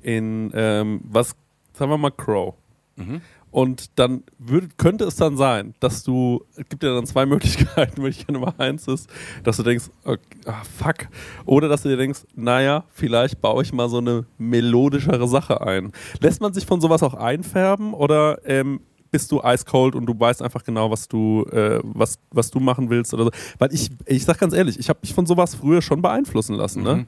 in, 0.02 0.52
ähm, 0.54 1.02
was, 1.04 1.36
sagen 1.74 1.92
wir 1.92 1.98
mal, 1.98 2.12
Crow. 2.12 2.54
Mhm. 2.96 3.22
Und 3.52 3.98
dann 3.98 4.24
würd, 4.38 4.78
könnte 4.78 5.06
es 5.06 5.16
dann 5.16 5.38
sein, 5.38 5.74
dass 5.80 6.04
du, 6.04 6.44
es 6.56 6.68
gibt 6.70 6.84
ja 6.84 6.94
dann 6.94 7.06
zwei 7.06 7.26
Möglichkeiten, 7.26 8.02
Möglichkeit 8.02 8.34
Nummer 8.34 8.54
eins 8.58 8.88
ist, 8.88 9.10
dass 9.44 9.58
du 9.58 9.64
denkst, 9.64 9.86
okay, 10.04 10.20
ah, 10.46 10.64
fuck. 10.78 11.08
Oder 11.46 11.68
dass 11.70 11.84
du 11.84 11.90
dir 11.90 11.98
denkst, 11.98 12.22
naja, 12.36 12.84
vielleicht 12.94 13.42
baue 13.42 13.64
ich 13.64 13.74
mal 13.74 13.90
so 13.90 13.98
eine 13.98 14.26
melodischere 14.38 15.28
Sache 15.28 15.62
ein. 15.62 15.92
Lässt 16.20 16.42
man 16.42 16.54
sich 16.54 16.66
von 16.66 16.82
sowas 16.82 17.04
auch 17.04 17.14
einfärben 17.14 17.94
oder 17.94 18.40
ähm, 18.46 18.82
bist 19.12 19.32
du 19.32 19.42
eiskalt 19.42 19.96
und 19.96 20.06
du 20.06 20.20
weißt 20.20 20.42
einfach 20.42 20.64
genau, 20.64 20.92
was 20.92 21.08
du, 21.08 21.46
äh, 21.52 21.80
was, 21.84 22.20
was 22.32 22.52
du 22.52 22.60
machen 22.60 22.90
willst 22.90 23.14
oder 23.14 23.26
so? 23.26 23.32
Weil 23.58 23.74
ich, 23.74 23.90
ich 24.06 24.26
sag 24.26 24.40
ganz 24.40 24.54
ehrlich, 24.54 24.78
ich 24.78 24.90
habe 24.90 25.00
mich 25.02 25.14
von 25.14 25.26
sowas 25.26 25.56
früher 25.56 25.82
schon 25.82 26.02
beeinflussen 26.02 26.56
lassen, 26.56 26.84
ne? 26.84 27.06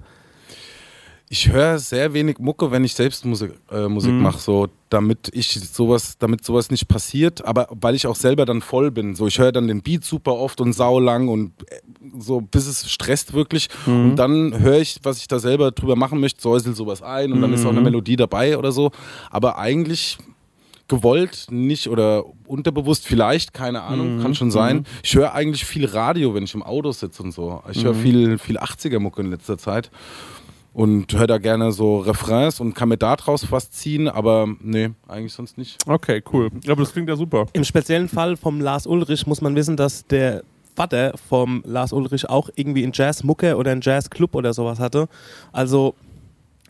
Ich 1.32 1.48
höre 1.52 1.78
sehr 1.78 2.14
wenig 2.14 2.40
Mucke, 2.40 2.72
wenn 2.72 2.84
ich 2.84 2.96
selbst 2.96 3.24
Musik, 3.24 3.52
äh, 3.72 3.88
Musik 3.88 4.14
Mhm. 4.14 4.24
mache, 4.24 4.40
so 4.40 4.68
damit 4.90 5.30
ich 5.32 5.52
sowas, 5.52 6.18
damit 6.18 6.44
sowas 6.44 6.72
nicht 6.72 6.88
passiert, 6.88 7.46
aber 7.46 7.68
weil 7.70 7.94
ich 7.94 8.08
auch 8.08 8.16
selber 8.16 8.46
dann 8.46 8.62
voll 8.62 8.90
bin. 8.90 9.14
So, 9.14 9.28
ich 9.28 9.38
höre 9.38 9.52
dann 9.52 9.68
den 9.68 9.84
Beat 9.84 10.04
super 10.04 10.34
oft 10.34 10.60
und 10.60 10.74
saulang 10.74 11.28
und 11.28 11.52
äh, 11.70 11.76
so 12.18 12.42
bis 12.42 12.66
es 12.66 12.90
stresst 12.90 13.34
wirklich. 13.34 13.70
Mhm. 13.86 14.06
Und 14.12 14.16
dann 14.16 14.58
höre 14.60 14.80
ich, 14.80 15.00
was 15.04 15.20
ich 15.20 15.28
da 15.28 15.38
selber 15.38 15.70
drüber 15.70 15.96
machen 15.96 16.20
möchte, 16.20 16.42
säusel 16.42 16.74
sowas 16.74 17.04
ein 17.04 17.32
und 17.32 17.42
dann 17.42 17.54
ist 17.54 17.64
auch 17.64 17.70
eine 17.70 17.82
Mhm. 17.82 17.84
Melodie 17.86 18.16
dabei 18.16 18.58
oder 18.58 18.72
so. 18.72 18.90
Aber 19.30 19.60
eigentlich 19.60 20.18
gewollt 20.88 21.46
nicht 21.52 21.88
oder 21.90 22.24
unterbewusst 22.48 23.06
vielleicht, 23.06 23.54
keine 23.54 23.84
Ahnung, 23.84 24.16
Mhm. 24.18 24.22
kann 24.24 24.34
schon 24.34 24.50
sein. 24.50 24.88
Ich 25.04 25.14
höre 25.14 25.36
eigentlich 25.36 25.64
viel 25.64 25.86
Radio, 25.86 26.34
wenn 26.34 26.46
ich 26.46 26.56
im 26.56 26.64
Auto 26.64 26.92
sitze 26.92 27.22
und 27.22 27.32
so. 27.34 27.62
Ich 27.72 27.84
höre 27.84 27.94
viel, 27.94 28.40
viel 28.40 28.58
80er-Mucke 28.58 29.22
in 29.22 29.30
letzter 29.30 29.60
Zeit 29.60 29.92
und 30.74 31.14
höre 31.14 31.28
da 31.28 31.38
gerne 31.38 31.72
so 31.72 32.00
Refrains 32.00 32.60
und 32.60 32.74
kann 32.74 32.90
mir 32.90 32.98
da 32.98 33.16
draus 33.16 33.52
was 33.52 33.72
ziehen, 33.72 34.08
aber 34.08 34.48
nee, 34.62 34.92
eigentlich 35.08 35.34
sonst 35.34 35.58
nicht. 35.58 35.78
Okay, 35.88 36.24
cool. 36.34 36.50
Aber 36.68 36.84
das 36.84 36.94
klingt 36.94 37.10
ja 37.10 37.16
super. 37.16 37.48
Im 37.54 37.64
speziellen 37.64 38.10
Fall 38.10 38.38
vom 38.38 38.62
Lars 38.62 38.86
Ulrich 38.88 39.28
muss 39.28 39.42
man 39.42 39.56
wissen, 39.56 39.78
dass 39.78 40.06
der 40.06 40.44
Vater 40.76 41.14
vom 41.28 41.62
Lars 41.66 41.92
Ulrich 41.92 42.30
auch 42.30 42.50
irgendwie 42.56 42.84
einen 42.84 42.94
Jazzmucke 42.94 43.58
oder 43.58 43.72
einen 43.72 43.82
Jazzclub 43.82 44.36
oder 44.36 44.54
sowas 44.54 44.80
hatte. 44.80 45.10
Also 45.52 45.96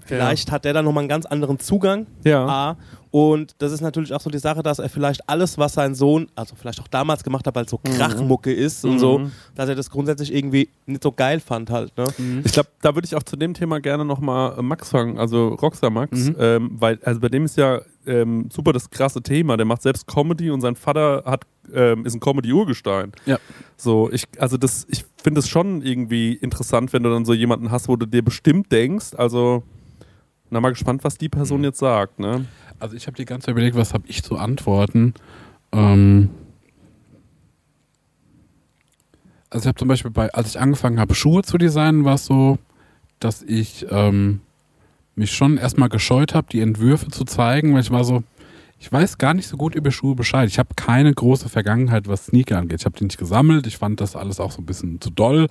vielleicht 0.05 0.51
hat 0.51 0.65
der 0.65 0.73
da 0.73 0.81
nochmal 0.81 1.01
einen 1.01 1.09
ganz 1.09 1.25
anderen 1.25 1.59
Zugang. 1.59 2.07
Ja. 2.23 2.45
A. 2.45 2.77
Und 3.11 3.55
das 3.57 3.71
ist 3.71 3.81
natürlich 3.81 4.13
auch 4.13 4.21
so 4.21 4.29
die 4.29 4.37
Sache, 4.37 4.61
dass 4.61 4.77
er 4.77 4.87
vielleicht 4.87 5.27
alles, 5.27 5.57
was 5.57 5.73
sein 5.73 5.95
Sohn, 5.95 6.27
also 6.35 6.55
vielleicht 6.55 6.79
auch 6.79 6.87
damals 6.87 7.23
gemacht 7.23 7.47
hat, 7.47 7.55
weil 7.55 7.65
es 7.65 7.71
so 7.71 7.79
Krachmucke 7.79 8.53
ist 8.53 8.85
und 8.85 8.99
so, 8.99 9.29
dass 9.55 9.67
er 9.67 9.73
das 9.73 9.89
grundsätzlich 9.89 10.31
irgendwie 10.31 10.69
nicht 10.85 11.01
so 11.01 11.11
geil 11.11 11.39
fand 11.39 11.71
halt. 11.71 11.97
Ne? 11.97 12.05
Ich 12.43 12.51
glaube, 12.51 12.69
da 12.81 12.93
würde 12.93 13.07
ich 13.07 13.15
auch 13.15 13.23
zu 13.23 13.35
dem 13.35 13.55
Thema 13.55 13.79
gerne 13.79 14.05
nochmal 14.05 14.61
Max 14.61 14.89
fragen, 14.89 15.17
also 15.17 15.47
Rockstar 15.47 15.89
Max, 15.89 16.31
ähm, 16.37 16.69
weil 16.79 16.99
also 17.03 17.19
bei 17.19 17.29
dem 17.29 17.45
ist 17.45 17.57
ja 17.57 17.81
ähm, 18.05 18.49
super 18.51 18.73
das 18.73 18.91
krasse 18.91 19.23
Thema. 19.23 19.57
Der 19.57 19.65
macht 19.65 19.81
selbst 19.81 20.05
Comedy 20.05 20.51
und 20.51 20.61
sein 20.61 20.75
Vater 20.75 21.23
hat, 21.25 21.45
ähm, 21.73 22.05
ist 22.05 22.13
ein 22.13 22.19
Comedy-Urgestein. 22.19 23.13
Ja. 23.25 23.39
So, 23.75 24.11
ich, 24.11 24.25
also 24.37 24.57
das, 24.57 24.85
ich 24.89 25.05
finde 25.21 25.39
es 25.39 25.49
schon 25.49 25.81
irgendwie 25.81 26.33
interessant, 26.33 26.93
wenn 26.93 27.01
du 27.03 27.09
dann 27.09 27.25
so 27.25 27.33
jemanden 27.33 27.71
hast, 27.71 27.87
wo 27.87 27.95
du 27.95 28.05
dir 28.05 28.23
bestimmt 28.23 28.71
denkst, 28.71 29.13
also 29.15 29.63
na 30.49 30.59
mal 30.59 30.69
gespannt, 30.69 31.03
was 31.03 31.17
die 31.17 31.29
Person 31.29 31.63
jetzt 31.63 31.79
sagt, 31.79 32.19
ne? 32.19 32.45
Also 32.79 32.95
ich 32.95 33.07
habe 33.07 33.17
die 33.17 33.25
ganze 33.25 33.45
Zeit 33.45 33.53
überlegt, 33.53 33.75
was 33.75 33.93
habe 33.93 34.05
ich 34.07 34.23
zu 34.23 34.37
antworten. 34.37 35.13
Ähm 35.71 36.29
also 39.49 39.63
ich 39.63 39.67
habe 39.67 39.77
zum 39.77 39.87
Beispiel 39.87 40.11
bei, 40.11 40.31
als 40.33 40.49
ich 40.49 40.59
angefangen 40.59 40.99
habe, 40.99 41.15
Schuhe 41.15 41.43
zu 41.43 41.57
designen, 41.57 42.05
war 42.05 42.15
es 42.15 42.25
so, 42.25 42.57
dass 43.19 43.41
ich 43.41 43.85
ähm, 43.89 44.41
mich 45.15 45.31
schon 45.33 45.57
erstmal 45.57 45.89
gescheut 45.89 46.33
habe, 46.33 46.47
die 46.51 46.61
Entwürfe 46.61 47.09
zu 47.09 47.25
zeigen, 47.25 47.73
weil 47.73 47.81
ich 47.81 47.91
war 47.91 48.03
so, 48.03 48.23
ich 48.79 48.91
weiß 48.91 49.17
gar 49.17 49.33
nicht 49.33 49.47
so 49.47 49.57
gut 49.57 49.75
über 49.75 49.91
Schuhe 49.91 50.15
Bescheid. 50.15 50.47
Ich 50.47 50.57
habe 50.57 50.69
keine 50.75 51.13
große 51.13 51.49
Vergangenheit, 51.49 52.07
was 52.07 52.27
Sneaker 52.27 52.57
angeht. 52.59 52.79
Ich 52.79 52.85
habe 52.85 52.97
die 52.97 53.03
nicht 53.03 53.17
gesammelt. 53.17 53.67
Ich 53.67 53.77
fand 53.77 53.99
das 53.99 54.15
alles 54.15 54.39
auch 54.39 54.51
so 54.51 54.61
ein 54.61 54.65
bisschen 54.65 55.01
zu 55.01 55.09
doll. 55.09 55.47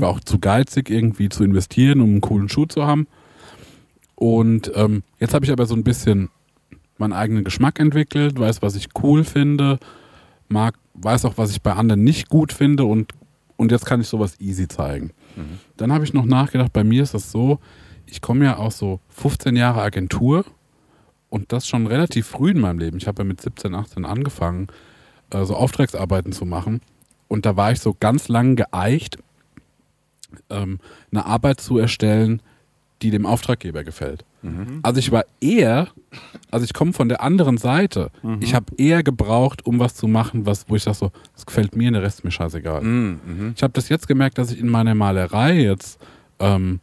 War 0.00 0.10
auch 0.10 0.20
zu 0.20 0.38
geizig, 0.38 0.90
irgendwie 0.90 1.30
zu 1.30 1.42
investieren, 1.42 2.02
um 2.02 2.10
einen 2.10 2.20
coolen 2.20 2.50
Schuh 2.50 2.66
zu 2.66 2.86
haben. 2.86 3.06
Und 4.16 4.72
ähm, 4.74 5.02
jetzt 5.20 5.34
habe 5.34 5.44
ich 5.44 5.52
aber 5.52 5.66
so 5.66 5.74
ein 5.74 5.84
bisschen 5.84 6.30
meinen 6.98 7.12
eigenen 7.12 7.44
Geschmack 7.44 7.78
entwickelt, 7.78 8.38
weiß, 8.38 8.62
was 8.62 8.74
ich 8.74 8.88
cool 9.02 9.22
finde, 9.22 9.78
mag, 10.48 10.74
weiß 10.94 11.26
auch, 11.26 11.36
was 11.36 11.50
ich 11.50 11.62
bei 11.62 11.74
anderen 11.74 12.02
nicht 12.02 12.28
gut 12.28 12.52
finde 12.52 12.84
und, 12.84 13.12
und 13.56 13.70
jetzt 13.70 13.84
kann 13.84 14.00
ich 14.00 14.08
sowas 14.08 14.40
easy 14.40 14.66
zeigen. 14.68 15.12
Dann 15.76 15.92
habe 15.92 16.04
ich 16.04 16.14
noch 16.14 16.24
nachgedacht, 16.24 16.72
bei 16.72 16.84
mir 16.84 17.02
ist 17.02 17.12
das 17.12 17.30
so, 17.30 17.58
ich 18.06 18.22
komme 18.22 18.46
ja 18.46 18.56
aus 18.56 18.78
so 18.78 19.00
15 19.10 19.54
Jahre 19.56 19.82
Agentur 19.82 20.46
und 21.28 21.52
das 21.52 21.68
schon 21.68 21.86
relativ 21.86 22.26
früh 22.26 22.52
in 22.52 22.60
meinem 22.60 22.78
Leben. 22.78 22.96
Ich 22.96 23.06
habe 23.06 23.22
ja 23.22 23.24
mit 23.24 23.40
17, 23.42 23.74
18 23.74 24.06
angefangen, 24.06 24.68
äh, 25.30 25.44
so 25.44 25.54
Auftragsarbeiten 25.56 26.32
zu 26.32 26.46
machen 26.46 26.80
und 27.28 27.44
da 27.44 27.56
war 27.56 27.72
ich 27.72 27.80
so 27.80 27.94
ganz 27.98 28.28
lang 28.28 28.56
geeicht, 28.56 29.18
ähm, 30.48 30.78
eine 31.10 31.26
Arbeit 31.26 31.60
zu 31.60 31.76
erstellen, 31.76 32.40
die 33.02 33.10
dem 33.10 33.26
Auftraggeber 33.26 33.84
gefällt. 33.84 34.24
Also 34.82 35.00
ich 35.00 35.10
war 35.10 35.24
eher, 35.40 35.88
also 36.52 36.64
ich 36.64 36.72
komme 36.72 36.92
von 36.92 37.08
der 37.08 37.20
anderen 37.22 37.58
Seite. 37.58 38.10
Ich 38.40 38.54
habe 38.54 38.66
eher 38.76 39.02
gebraucht, 39.02 39.66
um 39.66 39.78
was 39.80 39.94
zu 39.96 40.06
machen, 40.06 40.46
was, 40.46 40.68
wo 40.68 40.76
ich 40.76 40.84
sage 40.84 40.96
so, 40.96 41.10
das 41.34 41.44
gefällt 41.46 41.74
mir, 41.74 41.90
der 41.90 42.02
Rest 42.02 42.20
ist 42.20 42.24
mir 42.24 42.30
scheißegal. 42.30 42.82
Ich 43.56 43.62
habe 43.62 43.72
das 43.72 43.88
jetzt 43.88 44.06
gemerkt, 44.06 44.38
dass 44.38 44.52
ich 44.52 44.60
in 44.60 44.68
meiner 44.68 44.94
Malerei 44.94 45.60
jetzt 45.60 45.98
ähm, 46.38 46.78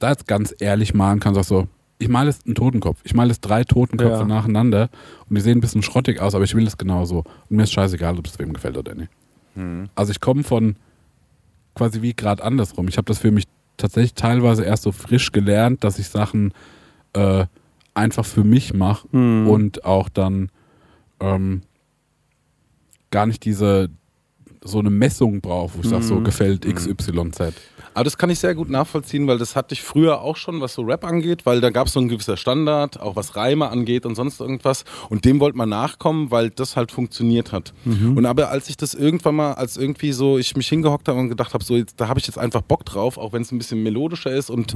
da 0.00 0.10
jetzt 0.10 0.26
ganz 0.26 0.52
ehrlich 0.58 0.92
malen 0.92 1.20
kann, 1.20 1.34
sag 1.34 1.44
so, 1.44 1.68
ich 1.98 2.08
male 2.08 2.30
jetzt 2.30 2.46
einen 2.46 2.56
Totenkopf. 2.56 2.98
Ich 3.04 3.14
male 3.14 3.28
jetzt 3.28 3.42
drei 3.42 3.62
Totenköpfe 3.62 4.18
Ja. 4.22 4.24
nacheinander 4.24 4.88
und 5.30 5.36
die 5.36 5.40
sehen 5.40 5.58
ein 5.58 5.60
bisschen 5.60 5.82
schrottig 5.84 6.20
aus, 6.20 6.34
aber 6.34 6.42
ich 6.42 6.54
will 6.56 6.66
es 6.66 6.76
genauso. 6.76 7.18
Und 7.48 7.56
mir 7.56 7.62
ist 7.62 7.72
scheißegal, 7.72 8.18
ob 8.18 8.26
es 8.26 8.38
wem 8.40 8.52
gefällt 8.52 8.76
oder 8.76 8.94
nicht. 8.96 9.10
Also 9.94 10.10
ich 10.10 10.20
komme 10.20 10.42
von 10.42 10.74
quasi 11.76 12.02
wie 12.02 12.12
gerade 12.14 12.42
andersrum. 12.42 12.88
Ich 12.88 12.96
habe 12.96 13.04
das 13.06 13.18
für 13.18 13.30
mich 13.30 13.44
tatsächlich 13.82 14.14
teilweise 14.14 14.64
erst 14.64 14.84
so 14.84 14.92
frisch 14.92 15.32
gelernt, 15.32 15.84
dass 15.84 15.98
ich 15.98 16.08
Sachen 16.08 16.52
äh, 17.14 17.44
einfach 17.94 18.24
für 18.24 18.44
mich 18.44 18.72
mache 18.72 19.06
Mhm. 19.14 19.48
und 19.48 19.84
auch 19.84 20.08
dann 20.08 20.50
ähm, 21.20 21.62
gar 23.10 23.26
nicht 23.26 23.44
diese 23.44 23.90
so 24.64 24.78
eine 24.78 24.90
Messung 24.90 25.40
brauche, 25.40 25.74
wo 25.76 25.80
ich 25.80 25.88
sage, 25.88 26.04
so 26.04 26.16
Mhm. 26.20 26.24
gefällt 26.24 26.64
XYZ. 26.64 27.52
Aber 27.94 28.04
das 28.04 28.16
kann 28.16 28.30
ich 28.30 28.38
sehr 28.38 28.54
gut 28.54 28.70
nachvollziehen, 28.70 29.26
weil 29.26 29.38
das 29.38 29.56
hatte 29.56 29.74
ich 29.74 29.82
früher 29.82 30.20
auch 30.20 30.36
schon, 30.36 30.60
was 30.60 30.74
so 30.74 30.82
Rap 30.82 31.04
angeht, 31.04 31.44
weil 31.46 31.60
da 31.60 31.70
gab 31.70 31.86
es 31.86 31.92
so 31.92 32.00
ein 32.00 32.08
gewisser 32.08 32.36
Standard, 32.36 33.00
auch 33.00 33.16
was 33.16 33.36
Reime 33.36 33.68
angeht 33.68 34.06
und 34.06 34.14
sonst 34.14 34.40
irgendwas. 34.40 34.84
Und 35.10 35.24
dem 35.24 35.40
wollte 35.40 35.58
man 35.58 35.68
nachkommen, 35.68 36.30
weil 36.30 36.50
das 36.50 36.76
halt 36.76 36.90
funktioniert 36.92 37.52
hat. 37.52 37.72
Und 38.16 38.26
aber 38.26 38.50
als 38.50 38.68
ich 38.68 38.76
das 38.76 38.94
irgendwann 38.94 39.34
mal, 39.36 39.52
als 39.54 39.76
irgendwie 39.76 40.12
so 40.12 40.38
ich 40.38 40.56
mich 40.56 40.68
hingehockt 40.68 41.08
habe 41.08 41.18
und 41.18 41.28
gedacht 41.28 41.52
habe, 41.54 41.64
so 41.64 41.76
jetzt, 41.76 42.00
da 42.00 42.08
habe 42.08 42.18
ich 42.18 42.26
jetzt 42.26 42.38
einfach 42.38 42.62
Bock 42.62 42.84
drauf, 42.84 43.18
auch 43.18 43.32
wenn 43.32 43.42
es 43.42 43.52
ein 43.52 43.58
bisschen 43.58 43.82
melodischer 43.82 44.32
ist 44.32 44.50
und 44.50 44.74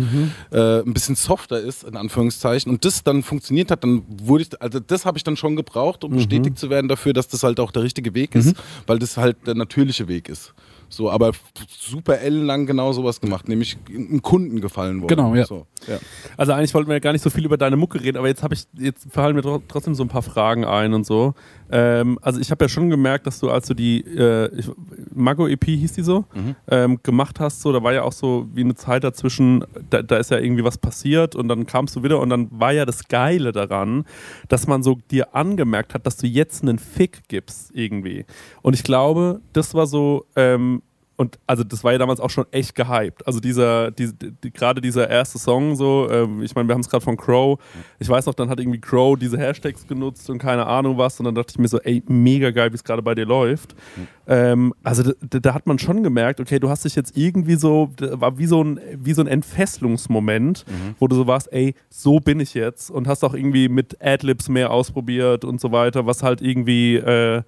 äh, 0.50 0.80
ein 0.80 0.92
bisschen 0.92 1.14
softer 1.16 1.58
ist, 1.60 1.84
in 1.84 1.96
Anführungszeichen, 1.96 2.70
und 2.70 2.84
das 2.84 3.02
dann 3.02 3.22
funktioniert 3.22 3.70
hat, 3.70 3.82
dann 3.82 4.02
wurde 4.08 4.42
ich, 4.44 4.62
also 4.62 4.78
das 4.80 5.06
habe 5.06 5.16
ich 5.18 5.24
dann 5.24 5.36
schon 5.36 5.56
gebraucht, 5.56 6.04
um 6.04 6.12
bestätigt 6.16 6.58
zu 6.58 6.70
werden 6.70 6.88
dafür, 6.88 7.12
dass 7.12 7.28
das 7.28 7.42
halt 7.42 7.60
auch 7.60 7.70
der 7.70 7.82
richtige 7.82 8.14
Weg 8.14 8.34
ist, 8.34 8.54
weil 8.86 8.98
das 8.98 9.16
halt 9.16 9.36
der 9.46 9.54
natürliche 9.54 10.08
Weg 10.08 10.28
ist. 10.28 10.52
So, 10.88 11.10
aber 11.10 11.32
super 11.68 12.20
ellenlang 12.20 12.66
genau 12.66 12.92
sowas 12.92 13.20
gemacht, 13.20 13.48
nämlich 13.48 13.76
einem 13.88 14.22
Kunden 14.22 14.60
gefallen 14.60 14.98
wollen. 15.00 15.08
Genau, 15.08 15.34
ja. 15.34 15.44
So, 15.44 15.66
ja. 15.88 15.98
Also 16.36 16.52
eigentlich 16.52 16.72
wollten 16.74 16.88
wir 16.88 16.94
ja 16.94 17.00
gar 17.00 17.12
nicht 17.12 17.22
so 17.22 17.30
viel 17.30 17.44
über 17.44 17.56
deine 17.56 17.76
Mucke 17.76 18.00
reden, 18.02 18.16
aber 18.18 18.28
jetzt 18.28 18.42
habe 18.42 18.54
ich, 18.54 18.66
jetzt 18.78 19.06
fallen 19.10 19.34
mir 19.34 19.42
tro- 19.42 19.62
trotzdem 19.66 19.94
so 19.94 20.04
ein 20.04 20.08
paar 20.08 20.22
Fragen 20.22 20.64
ein 20.64 20.94
und 20.94 21.04
so. 21.04 21.34
Ähm, 21.70 22.18
also 22.22 22.40
ich 22.40 22.50
habe 22.50 22.64
ja 22.64 22.68
schon 22.68 22.90
gemerkt, 22.90 23.26
dass 23.26 23.40
du, 23.40 23.50
als 23.50 23.66
du 23.66 23.74
die 23.74 24.00
äh, 24.00 24.54
ich, 24.56 24.70
Mago 25.14 25.46
EP 25.48 25.64
hieß 25.64 25.94
die 25.94 26.02
so, 26.02 26.24
ähm, 26.68 27.00
gemacht 27.02 27.40
hast, 27.40 27.60
so, 27.60 27.72
da 27.72 27.82
war 27.82 27.92
ja 27.92 28.02
auch 28.02 28.12
so 28.12 28.48
wie 28.52 28.62
eine 28.62 28.74
Zeit 28.74 29.04
dazwischen, 29.04 29.64
da, 29.90 30.02
da 30.02 30.16
ist 30.16 30.30
ja 30.30 30.38
irgendwie 30.38 30.64
was 30.64 30.78
passiert 30.78 31.34
und 31.34 31.48
dann 31.48 31.66
kamst 31.66 31.96
du 31.96 32.02
wieder 32.02 32.20
und 32.20 32.30
dann 32.30 32.48
war 32.50 32.72
ja 32.72 32.84
das 32.84 33.08
Geile 33.08 33.52
daran, 33.52 34.04
dass 34.48 34.66
man 34.66 34.82
so 34.82 34.98
dir 35.10 35.34
angemerkt 35.34 35.94
hat, 35.94 36.06
dass 36.06 36.16
du 36.16 36.26
jetzt 36.26 36.62
einen 36.62 36.78
Fick 36.78 37.28
gibst 37.28 37.70
irgendwie. 37.74 38.24
Und 38.62 38.74
ich 38.74 38.82
glaube, 38.82 39.40
das 39.52 39.74
war 39.74 39.86
so, 39.86 40.26
ähm, 40.36 40.82
und 41.16 41.38
also 41.46 41.64
das 41.64 41.82
war 41.82 41.92
ja 41.92 41.98
damals 41.98 42.20
auch 42.20 42.28
schon 42.28 42.44
echt 42.50 42.74
gehypt. 42.74 43.26
Also 43.26 43.40
dieser, 43.40 43.90
die, 43.90 44.12
die, 44.12 44.50
gerade 44.50 44.82
dieser 44.82 45.08
erste 45.08 45.38
Song 45.38 45.74
so, 45.74 46.08
ähm, 46.10 46.42
ich 46.42 46.54
meine, 46.54 46.68
wir 46.68 46.74
haben 46.74 46.82
es 46.82 46.90
gerade 46.90 47.02
von 47.02 47.16
Crow. 47.16 47.58
Ich 47.98 48.08
weiß 48.08 48.26
noch, 48.26 48.34
dann 48.34 48.50
hat 48.50 48.60
irgendwie 48.60 48.80
Crow 48.80 49.18
diese 49.18 49.38
Hashtags 49.38 49.86
genutzt 49.86 50.28
und 50.28 50.38
keine 50.38 50.66
Ahnung 50.66 50.98
was. 50.98 51.18
Und 51.18 51.24
dann 51.24 51.34
dachte 51.34 51.52
ich 51.52 51.58
mir 51.58 51.68
so, 51.68 51.80
ey, 51.80 52.02
mega 52.06 52.50
geil, 52.50 52.70
wie 52.70 52.74
es 52.74 52.84
gerade 52.84 53.00
bei 53.00 53.14
dir 53.14 53.24
läuft. 53.24 53.74
Mhm. 53.96 54.08
Ähm, 54.26 54.74
also 54.82 55.12
da, 55.20 55.38
da, 55.38 55.54
hat 55.54 55.66
man 55.66 55.78
schon 55.78 56.02
gemerkt, 56.02 56.38
okay, 56.38 56.58
du 56.58 56.68
hast 56.68 56.84
dich 56.84 56.94
jetzt 56.94 57.16
irgendwie 57.16 57.56
so, 57.56 57.90
war 57.98 58.36
wie 58.36 58.46
so 58.46 58.62
ein, 58.62 58.78
wie 58.92 59.14
so 59.14 59.22
ein 59.22 59.26
Entfesselungsmoment, 59.26 60.66
mhm. 60.68 60.96
wo 60.98 61.08
du 61.08 61.16
so 61.16 61.26
warst, 61.26 61.50
ey, 61.50 61.74
so 61.88 62.20
bin 62.20 62.40
ich 62.40 62.52
jetzt. 62.52 62.90
Und 62.90 63.08
hast 63.08 63.24
auch 63.24 63.32
irgendwie 63.32 63.70
mit 63.70 64.02
Adlibs 64.02 64.50
mehr 64.50 64.70
ausprobiert 64.70 65.46
und 65.46 65.62
so 65.62 65.72
weiter, 65.72 66.04
was 66.04 66.22
halt 66.22 66.42
irgendwie 66.42 66.96
äh, 66.96 67.42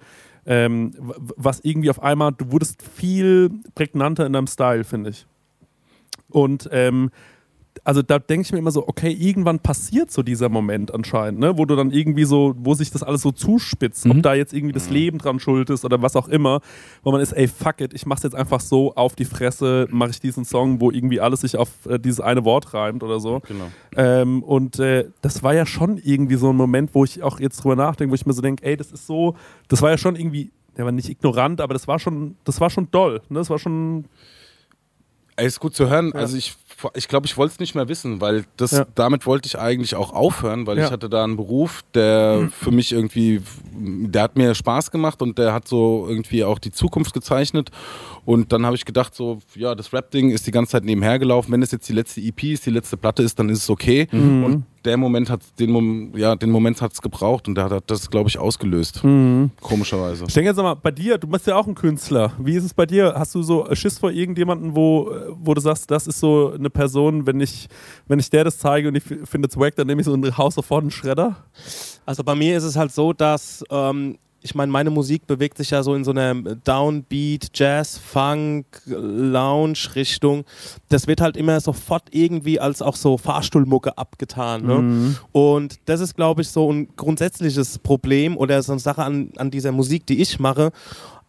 ähm, 0.49 0.91
was 0.97 1.59
irgendwie 1.61 1.91
auf 1.91 2.01
einmal, 2.01 2.31
du 2.31 2.51
wurdest 2.51 2.81
viel 2.81 3.51
prägnanter 3.75 4.25
in 4.25 4.33
deinem 4.33 4.47
Style, 4.47 4.83
finde 4.83 5.11
ich. 5.11 5.27
Und 6.27 6.67
ähm, 6.71 7.11
also 7.83 8.01
da 8.01 8.19
denke 8.19 8.45
ich 8.45 8.51
mir 8.51 8.59
immer 8.59 8.71
so, 8.71 8.87
okay, 8.87 9.11
irgendwann 9.11 9.59
passiert 9.59 10.11
so 10.11 10.23
dieser 10.23 10.49
Moment 10.49 10.93
anscheinend, 10.93 11.39
ne? 11.39 11.57
wo 11.57 11.65
du 11.65 11.75
dann 11.75 11.91
irgendwie 11.91 12.25
so, 12.25 12.55
wo 12.57 12.73
sich 12.73 12.91
das 12.91 13.03
alles 13.03 13.21
so 13.21 13.31
zuspitzt, 13.31 14.05
mhm. 14.05 14.11
ob 14.11 14.23
da 14.23 14.33
jetzt 14.33 14.53
irgendwie 14.53 14.73
das 14.73 14.89
Leben 14.89 15.17
dran 15.17 15.39
schuld 15.39 15.69
ist 15.69 15.85
oder 15.85 16.01
was 16.01 16.15
auch 16.15 16.27
immer, 16.27 16.61
wo 17.03 17.11
man 17.11 17.21
ist, 17.21 17.33
ey, 17.33 17.47
fuck 17.47 17.81
it, 17.81 17.93
ich 17.93 18.05
mach's 18.05 18.23
jetzt 18.23 18.35
einfach 18.35 18.59
so 18.59 18.95
auf 18.95 19.15
die 19.15 19.25
Fresse, 19.25 19.87
mache 19.91 20.11
ich 20.11 20.19
diesen 20.19 20.45
Song, 20.45 20.81
wo 20.81 20.91
irgendwie 20.91 21.19
alles 21.19 21.41
sich 21.41 21.57
auf 21.57 21.69
äh, 21.87 21.99
dieses 21.99 22.19
eine 22.19 22.45
Wort 22.45 22.73
reimt 22.73 23.03
oder 23.03 23.19
so. 23.19 23.41
Genau. 23.47 23.71
Ähm, 23.95 24.43
und 24.43 24.79
äh, 24.79 25.09
das 25.21 25.43
war 25.43 25.53
ja 25.53 25.65
schon 25.65 25.97
irgendwie 25.97 26.35
so 26.35 26.49
ein 26.51 26.55
Moment, 26.55 26.93
wo 26.93 27.03
ich 27.03 27.23
auch 27.23 27.39
jetzt 27.39 27.63
drüber 27.63 27.75
nachdenke, 27.75 28.11
wo 28.11 28.15
ich 28.15 28.25
mir 28.25 28.33
so 28.33 28.41
denke, 28.41 28.65
ey, 28.65 28.77
das 28.77 28.91
ist 28.91 29.07
so, 29.07 29.35
das 29.67 29.81
war 29.81 29.89
ja 29.89 29.97
schon 29.97 30.15
irgendwie, 30.15 30.51
der 30.77 30.85
war 30.85 30.91
nicht 30.91 31.09
ignorant, 31.09 31.61
aber 31.61 31.73
das 31.73 31.87
war 31.87 31.99
schon, 31.99 32.35
das 32.43 32.61
war 32.61 32.69
schon 32.69 32.89
doll, 32.91 33.21
ne? 33.29 33.39
Das 33.39 33.49
war 33.49 33.59
schon. 33.59 34.05
Ey, 35.35 35.47
ist 35.47 35.59
gut 35.59 35.75
zu 35.75 35.89
hören. 35.89 36.11
Ja. 36.13 36.21
Also 36.21 36.37
ich 36.37 36.55
ich 36.93 37.07
glaube, 37.07 37.25
ich 37.25 37.37
wollte 37.37 37.53
es 37.53 37.59
nicht 37.59 37.75
mehr 37.75 37.87
wissen, 37.87 38.21
weil 38.21 38.45
das, 38.57 38.71
ja. 38.71 38.85
damit 38.95 39.25
wollte 39.25 39.47
ich 39.47 39.59
eigentlich 39.59 39.95
auch 39.95 40.13
aufhören, 40.13 40.67
weil 40.67 40.77
ja. 40.77 40.85
ich 40.85 40.91
hatte 40.91 41.09
da 41.09 41.23
einen 41.23 41.35
Beruf, 41.35 41.83
der 41.93 42.49
für 42.51 42.71
mich 42.71 42.91
irgendwie, 42.91 43.41
der 43.71 44.23
hat 44.23 44.37
mir 44.37 44.55
Spaß 44.55 44.91
gemacht 44.91 45.21
und 45.21 45.37
der 45.37 45.53
hat 45.53 45.67
so 45.67 46.05
irgendwie 46.07 46.43
auch 46.43 46.59
die 46.59 46.71
Zukunft 46.71 47.13
gezeichnet. 47.13 47.71
Und 48.25 48.51
dann 48.51 48.65
habe 48.65 48.75
ich 48.75 48.85
gedacht, 48.85 49.15
so, 49.15 49.39
ja, 49.55 49.75
das 49.75 49.91
Rap-Ding 49.91 50.29
ist 50.29 50.45
die 50.45 50.51
ganze 50.51 50.73
Zeit 50.73 50.83
nebenher 50.83 51.17
gelaufen. 51.19 51.51
Wenn 51.51 51.63
es 51.63 51.71
jetzt 51.71 51.89
die 51.89 51.93
letzte 51.93 52.21
EP 52.21 52.43
ist, 52.43 52.65
die 52.65 52.69
letzte 52.69 52.95
Platte 52.95 53.23
ist, 53.23 53.39
dann 53.39 53.49
ist 53.49 53.63
es 53.63 53.69
okay. 53.69 54.07
Mhm. 54.11 54.43
Und 54.43 54.65
der 54.85 54.97
Moment 54.97 55.29
hat 55.29 55.41
den, 55.59 56.13
ja, 56.15 56.35
den 56.35 56.49
Moment 56.49 56.81
hat 56.81 56.93
es 56.93 57.01
gebraucht 57.01 57.47
und 57.47 57.55
der 57.55 57.69
hat 57.69 57.83
das, 57.87 58.09
glaube 58.09 58.29
ich, 58.29 58.37
ausgelöst. 58.37 59.03
Mhm. 59.03 59.51
Komischerweise. 59.61 60.25
Ich 60.27 60.33
denke 60.33 60.49
jetzt 60.49 60.57
mal, 60.57 60.75
bei 60.75 60.91
dir, 60.91 61.17
du 61.17 61.27
bist 61.27 61.47
ja 61.47 61.55
auch 61.55 61.67
ein 61.67 61.75
Künstler. 61.75 62.33
Wie 62.39 62.55
ist 62.55 62.63
es 62.63 62.73
bei 62.73 62.85
dir? 62.85 63.13
Hast 63.15 63.35
du 63.35 63.43
so 63.43 63.67
Schiss 63.73 63.99
vor 63.99 64.11
irgendjemandem, 64.11 64.75
wo, 64.75 65.11
wo 65.31 65.53
du 65.53 65.61
sagst, 65.61 65.89
das 65.91 66.07
ist 66.07 66.19
so 66.19 66.53
eine 66.53 66.69
Person, 66.69 67.25
wenn 67.25 67.39
ich, 67.39 67.67
wenn 68.07 68.19
ich 68.19 68.29
der 68.29 68.43
das 68.43 68.57
zeige 68.57 68.87
und 68.87 68.95
ich 68.95 69.03
finde 69.03 69.47
es 69.47 69.57
wack, 69.57 69.75
dann 69.75 69.87
nehme 69.87 70.01
ich 70.01 70.05
so 70.05 70.13
ein 70.13 70.37
Haus 70.37 70.57
of 70.57 70.71
einen 70.71 70.91
Schredder? 70.91 71.35
Also 72.05 72.23
bei 72.23 72.35
mir 72.35 72.57
ist 72.57 72.63
es 72.63 72.75
halt 72.75 72.91
so, 72.91 73.13
dass 73.13 73.63
ähm, 73.69 74.17
ich 74.41 74.55
meine, 74.55 74.71
meine 74.71 74.89
Musik 74.89 75.27
bewegt 75.27 75.57
sich 75.57 75.71
ja 75.71 75.83
so 75.83 75.93
in 75.95 76.03
so 76.03 76.11
einer 76.11 76.33
Downbeat, 76.33 77.49
Jazz, 77.53 77.97
Funk, 77.97 78.65
Lounge-Richtung. 78.85 80.45
Das 80.87 81.07
wird 81.07 81.21
halt 81.21 81.35
immer 81.35 81.59
sofort 81.59 82.03
irgendwie 82.11 82.59
als 82.59 82.81
auch 82.81 82.95
so 82.95 83.17
Fahrstuhlmucke 83.17 83.97
abgetan. 83.97 84.65
Ne? 84.65 84.75
Mhm. 84.75 85.17
Und 85.31 85.79
das 85.85 85.99
ist, 85.99 86.15
glaube 86.15 86.41
ich, 86.41 86.49
so 86.49 86.71
ein 86.71 86.87
grundsätzliches 86.95 87.79
Problem 87.79 88.37
oder 88.37 88.61
so 88.63 88.71
eine 88.71 88.79
Sache 88.79 89.03
an, 89.03 89.31
an 89.35 89.51
dieser 89.51 89.71
Musik, 89.71 90.05
die 90.05 90.21
ich 90.21 90.39
mache. 90.39 90.71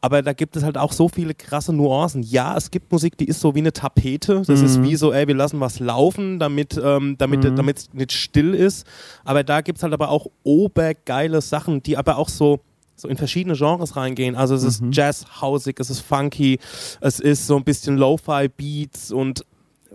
Aber 0.02 0.22
da 0.22 0.32
gibt 0.32 0.56
es 0.56 0.62
halt 0.62 0.78
auch 0.78 0.92
so 0.92 1.08
viele 1.08 1.34
krasse 1.34 1.72
Nuancen. 1.72 2.22
Ja, 2.22 2.56
es 2.56 2.70
gibt 2.70 2.90
Musik, 2.90 3.18
die 3.18 3.26
ist 3.26 3.40
so 3.40 3.54
wie 3.54 3.58
eine 3.58 3.72
Tapete. 3.72 4.42
Das 4.46 4.60
mhm. 4.60 4.66
ist 4.66 4.82
wie 4.82 4.96
so, 4.96 5.12
ey, 5.12 5.28
wir 5.28 5.34
lassen 5.34 5.60
was 5.60 5.78
laufen, 5.78 6.38
damit 6.38 6.80
ähm, 6.82 7.16
damit 7.18 7.44
mhm. 7.44 7.68
es 7.68 7.92
nicht 7.92 8.12
still 8.12 8.54
ist. 8.54 8.86
Aber 9.24 9.44
da 9.44 9.60
gibt 9.60 9.78
es 9.78 9.82
halt 9.82 9.92
aber 9.92 10.08
auch 10.08 10.26
obergeile 10.42 11.42
Sachen, 11.42 11.82
die 11.82 11.98
aber 11.98 12.16
auch 12.16 12.30
so 12.30 12.60
so 13.00 13.08
in 13.08 13.16
verschiedene 13.16 13.56
Genres 13.56 13.96
reingehen. 13.96 14.36
Also 14.36 14.54
es 14.54 14.62
ist 14.62 14.82
mhm. 14.82 14.92
Jazz, 14.92 15.24
Hausig, 15.40 15.80
es 15.80 15.90
ist 15.90 16.00
Funky, 16.00 16.58
es 17.00 17.20
ist 17.20 17.46
so 17.46 17.56
ein 17.56 17.64
bisschen 17.64 17.96
Lo-Fi-Beats 17.96 19.12
und 19.12 19.44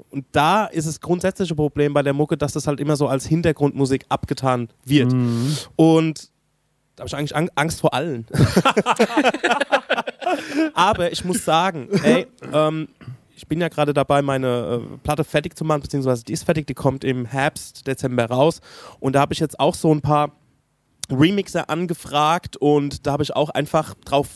und 0.09 0.25
da 0.31 0.65
ist 0.65 0.87
das 0.87 0.99
grundsätzliche 0.99 1.55
Problem 1.55 1.93
bei 1.93 2.03
der 2.03 2.13
Mucke, 2.13 2.37
dass 2.37 2.53
das 2.53 2.67
halt 2.67 2.79
immer 2.79 2.97
so 2.97 3.07
als 3.07 3.25
Hintergrundmusik 3.25 4.05
abgetan 4.09 4.67
wird. 4.83 5.13
Mhm. 5.13 5.55
Und 5.77 6.29
da 6.95 7.01
habe 7.01 7.07
ich 7.07 7.15
eigentlich 7.15 7.51
Angst 7.55 7.81
vor 7.81 7.93
allen. 7.93 8.25
Aber 10.73 11.11
ich 11.11 11.25
muss 11.25 11.43
sagen, 11.43 11.89
ey, 12.03 12.27
ähm, 12.53 12.87
ich 13.35 13.47
bin 13.47 13.59
ja 13.59 13.67
gerade 13.67 13.93
dabei, 13.93 14.21
meine 14.21 14.81
äh, 14.81 14.97
Platte 15.03 15.23
fertig 15.23 15.57
zu 15.57 15.65
machen, 15.65 15.81
beziehungsweise 15.81 16.23
die 16.23 16.33
ist 16.33 16.43
fertig, 16.43 16.67
die 16.67 16.73
kommt 16.73 17.03
im 17.03 17.25
Herbst, 17.25 17.85
Dezember 17.85 18.25
raus. 18.25 18.61
Und 18.99 19.13
da 19.13 19.21
habe 19.21 19.33
ich 19.33 19.39
jetzt 19.39 19.59
auch 19.59 19.75
so 19.75 19.93
ein 19.93 20.01
paar 20.01 20.31
Remixer 21.11 21.69
angefragt 21.69 22.57
und 22.57 23.05
da 23.05 23.13
habe 23.13 23.23
ich 23.23 23.35
auch 23.35 23.49
einfach 23.49 23.93
drauf 24.05 24.27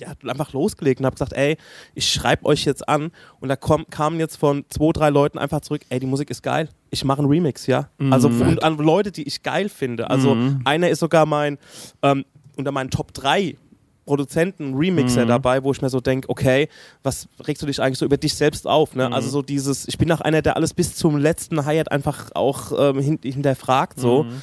ja, 0.00 0.12
einfach 0.26 0.52
losgelegt 0.52 1.00
und 1.00 1.06
habe 1.06 1.14
gesagt, 1.14 1.32
ey, 1.32 1.56
ich 1.94 2.10
schreibe 2.10 2.46
euch 2.46 2.64
jetzt 2.64 2.88
an 2.88 3.10
und 3.40 3.48
da 3.48 3.56
kom, 3.56 3.86
kamen 3.90 4.18
jetzt 4.20 4.36
von 4.36 4.64
zwei, 4.68 4.92
drei 4.92 5.10
Leuten 5.10 5.38
einfach 5.38 5.60
zurück, 5.60 5.82
ey, 5.88 5.98
die 5.98 6.06
Musik 6.06 6.30
ist 6.30 6.42
geil, 6.42 6.68
ich 6.90 7.04
mache 7.04 7.20
einen 7.20 7.28
Remix, 7.28 7.66
ja. 7.66 7.88
Mhm. 7.98 8.12
Also 8.12 8.28
und 8.28 8.62
an 8.62 8.78
Leute, 8.78 9.12
die 9.12 9.24
ich 9.24 9.42
geil 9.42 9.68
finde. 9.68 10.10
Also 10.10 10.34
mhm. 10.34 10.60
einer 10.64 10.88
ist 10.88 11.00
sogar 11.00 11.26
mein, 11.26 11.58
ähm, 12.02 12.24
unter 12.56 12.72
meinen 12.72 12.90
Top 12.90 13.12
3 13.14 13.56
Produzenten, 14.06 14.74
Remixer 14.74 15.24
mhm. 15.24 15.28
dabei, 15.28 15.62
wo 15.62 15.70
ich 15.70 15.82
mir 15.82 15.90
so 15.90 16.00
denke, 16.00 16.30
okay, 16.30 16.68
was 17.02 17.28
regst 17.46 17.62
du 17.62 17.66
dich 17.66 17.80
eigentlich 17.80 17.98
so 17.98 18.06
über 18.06 18.16
dich 18.16 18.34
selbst 18.34 18.66
auf? 18.66 18.94
Ne? 18.94 19.04
Also 19.04 19.08
mhm. 19.08 19.14
Also 19.14 19.30
so 19.30 19.42
dieses, 19.42 19.86
ich 19.86 19.98
bin 19.98 20.10
auch 20.10 20.22
einer, 20.22 20.40
der 20.40 20.56
alles 20.56 20.72
bis 20.72 20.94
zum 20.94 21.18
letzten 21.18 21.66
Hi-Hat 21.66 21.92
einfach 21.92 22.30
auch 22.34 22.72
ähm, 22.94 23.18
hinterfragt 23.22 24.00
so. 24.00 24.24
Mhm 24.24 24.42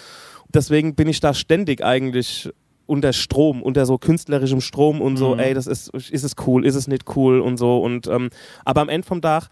deswegen 0.56 0.96
bin 0.96 1.08
ich 1.08 1.20
da 1.20 1.34
ständig 1.34 1.84
eigentlich 1.84 2.50
unter 2.88 3.14
Strom, 3.14 3.62
unter 3.62 3.86
so 3.86 3.98
künstlerischem 3.98 4.62
Strom 4.62 5.02
und 5.02 5.18
so, 5.18 5.34
mhm. 5.34 5.40
ey, 5.40 5.54
das 5.54 5.68
ist, 5.68 5.90
ist 5.90 6.24
es 6.24 6.34
cool, 6.46 6.66
ist 6.66 6.76
es 6.76 6.88
nicht 6.88 7.16
cool 7.16 7.40
und 7.40 7.58
so. 7.58 7.80
Und 7.80 8.08
ähm, 8.08 8.30
aber 8.64 8.82
am 8.82 8.90
Ende 8.90 9.08
vom 9.08 9.22
Tag, 9.22 9.50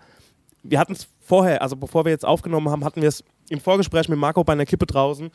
wir 0.63 0.79
hatten 0.79 0.93
es 0.93 1.07
vorher, 1.19 1.61
also 1.61 1.75
bevor 1.75 2.05
wir 2.05 2.11
jetzt 2.11 2.25
aufgenommen 2.25 2.69
haben, 2.69 2.85
hatten 2.85 3.01
wir 3.01 3.09
es 3.09 3.23
im 3.49 3.59
Vorgespräch 3.59 4.07
mit 4.07 4.19
Marco 4.19 4.43
bei 4.43 4.53
einer 4.53 4.65
Kippe 4.65 4.85
draußen. 4.85 5.29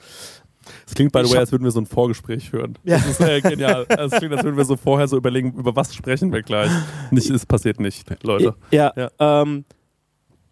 Es 0.86 0.94
klingt, 0.94 1.12
by 1.12 1.24
the 1.24 1.32
way, 1.32 1.38
als 1.38 1.52
würden 1.52 1.64
wir 1.64 1.70
so 1.70 1.80
ein 1.80 1.86
Vorgespräch 1.86 2.50
führen. 2.50 2.76
Ja. 2.84 2.98
Das 2.98 3.06
ist 3.06 3.20
äh, 3.20 3.40
genial. 3.40 3.86
Es 3.98 4.12
klingt, 4.12 4.34
als 4.34 4.44
würden 4.44 4.56
wir 4.56 4.64
so 4.64 4.76
vorher 4.76 5.08
so 5.08 5.16
überlegen, 5.16 5.52
über 5.52 5.74
was 5.74 5.94
sprechen 5.94 6.32
wir 6.32 6.42
gleich. 6.42 6.70
Nicht, 7.10 7.30
es 7.30 7.46
passiert 7.46 7.80
nicht, 7.80 8.06
Leute. 8.22 8.54
Ja, 8.70 8.92
ja. 8.96 9.10
Ähm, 9.18 9.64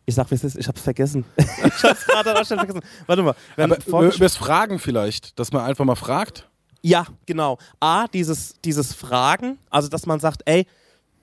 ich 0.07 0.15
sag, 0.15 0.31
wie 0.31 0.37
es 0.37 0.45
ist, 0.45 0.57
ich 0.57 0.69
hab's 0.69 0.81
vergessen. 0.81 1.25
ich 1.37 1.83
hab's 1.83 2.07
gerade 2.07 2.31
an 2.31 2.37
der 2.37 2.45
vergessen. 2.45 2.81
Warte 3.07 3.23
mal. 3.23 3.35
Aber 3.57 3.77
über 3.77 4.11
das 4.19 4.37
Fragen 4.37 4.79
vielleicht, 4.79 5.39
dass 5.39 5.53
man 5.53 5.65
einfach 5.65 5.85
mal 5.85 5.97
fragt? 5.97 6.49
Ja, 6.81 7.07
genau. 7.27 7.59
A, 7.81 8.07
dieses, 8.07 8.55
dieses 8.65 8.95
Fragen, 8.95 9.59
also 9.69 9.89
dass 9.89 10.07
man 10.07 10.21
sagt, 10.21 10.43
ey, 10.45 10.67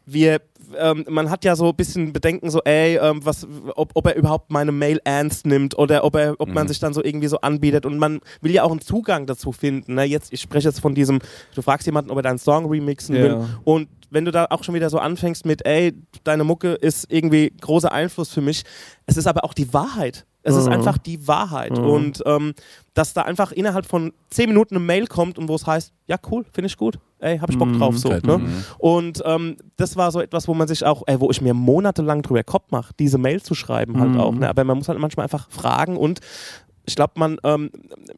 wir, 0.06 0.42
ähm, 0.78 1.06
man 1.08 1.30
hat 1.30 1.46
ja 1.46 1.56
so 1.56 1.70
ein 1.70 1.76
bisschen 1.76 2.12
Bedenken, 2.12 2.50
so, 2.50 2.62
ey, 2.64 2.98
ähm, 2.98 3.26
was, 3.26 3.48
ob, 3.76 3.92
ob, 3.94 4.06
er 4.06 4.16
überhaupt 4.18 4.52
meine 4.52 4.74
Mail 4.74 5.00
ernst 5.06 5.46
nimmt 5.46 5.78
oder 5.78 6.04
ob, 6.04 6.16
er, 6.16 6.36
ob 6.40 6.50
mhm. 6.50 6.54
man 6.54 6.68
sich 6.68 6.80
dann 6.80 6.94
so 6.94 7.02
irgendwie 7.02 7.28
so 7.28 7.40
anbietet 7.40 7.86
und 7.86 7.98
man 7.98 8.20
will 8.42 8.52
ja 8.52 8.64
auch 8.64 8.72
einen 8.72 8.82
Zugang 8.82 9.26
dazu 9.26 9.54
finden. 9.54 9.96
Ne? 9.96 10.04
Jetzt, 10.04 10.34
ich 10.34 10.42
spreche 10.42 10.68
jetzt 10.68 10.82
von 10.82 10.94
diesem, 10.94 11.20
du 11.56 11.62
fragst 11.62 11.86
jemanden, 11.86 12.12
ob 12.12 12.18
er 12.18 12.24
deinen 12.24 12.40
Song 12.40 12.66
remixen 12.66 13.16
ja. 13.16 13.22
will 13.24 13.46
und 13.64 13.88
wenn 14.14 14.26
du 14.26 14.32
da 14.32 14.48
auch 14.50 14.64
schon 14.64 14.76
wieder 14.76 14.90
so 14.90 15.00
anfängst 15.00 15.46
mit, 15.46 15.66
ey, 15.66 15.94
deine 16.24 16.44
Mucke 16.44 16.74
ist 16.74 17.12
irgendwie 17.12 17.52
großer 17.60 17.92
Einfluss 17.92 18.30
für 18.30 18.42
mich, 18.42 18.64
es 19.06 19.18
ist 19.18 19.28
aber 19.28 19.44
auch 19.44 19.54
die 19.54 19.74
Wahrheit. 19.74 20.26
Es 20.44 20.54
mhm. 20.54 20.60
ist 20.60 20.68
einfach 20.68 20.98
die 20.98 21.28
Wahrheit. 21.28 21.78
Mhm. 21.78 21.86
Und 21.86 22.24
ähm, 22.26 22.54
dass 22.94 23.14
da 23.14 23.24
einfach 23.24 23.52
innerhalb 23.52 23.86
von 23.86 24.14
zehn 24.30 24.50
Minuten 24.50 24.76
eine 24.76 24.84
Mail 24.84 25.08
kommt 25.08 25.40
und 25.40 25.48
wo 25.48 25.56
es 25.56 25.66
heißt, 25.66 25.94
ja, 26.08 26.18
cool, 26.30 26.46
finde 26.52 26.68
ich 26.68 26.78
gut, 26.78 27.00
ey, 27.20 27.40
hab 27.40 27.50
ich 27.50 27.58
Bock 27.58 27.72
drauf. 27.74 27.98
So, 27.98 28.10
ne? 28.10 28.38
Mhm. 28.38 28.64
Und 28.78 29.24
ähm, 29.26 29.58
das 29.78 29.96
war 29.96 30.12
so 30.12 30.20
etwas, 30.20 30.48
wo 30.48 30.54
man 30.54 30.68
sich 30.68 30.86
auch, 30.86 31.04
ey, 31.08 31.20
wo 31.20 31.32
ich 31.32 31.42
mir 31.42 31.54
monatelang 31.54 32.22
drüber 32.22 32.44
Kopf 32.44 32.72
mache, 32.72 32.94
diese 33.00 33.18
Mail 33.18 33.42
zu 33.42 33.56
schreiben 33.56 34.00
halt 34.00 34.12
mhm. 34.12 34.20
auch. 34.20 34.34
Ne? 34.34 34.50
Aber 34.50 34.64
man 34.64 34.78
muss 34.78 34.90
halt 34.90 35.00
manchmal 35.00 35.24
einfach 35.24 35.50
fragen 35.50 35.98
und 35.98 36.20
ich 36.86 36.96
glaube, 36.96 37.14
man, 37.18 37.38
ähm, 37.44 37.72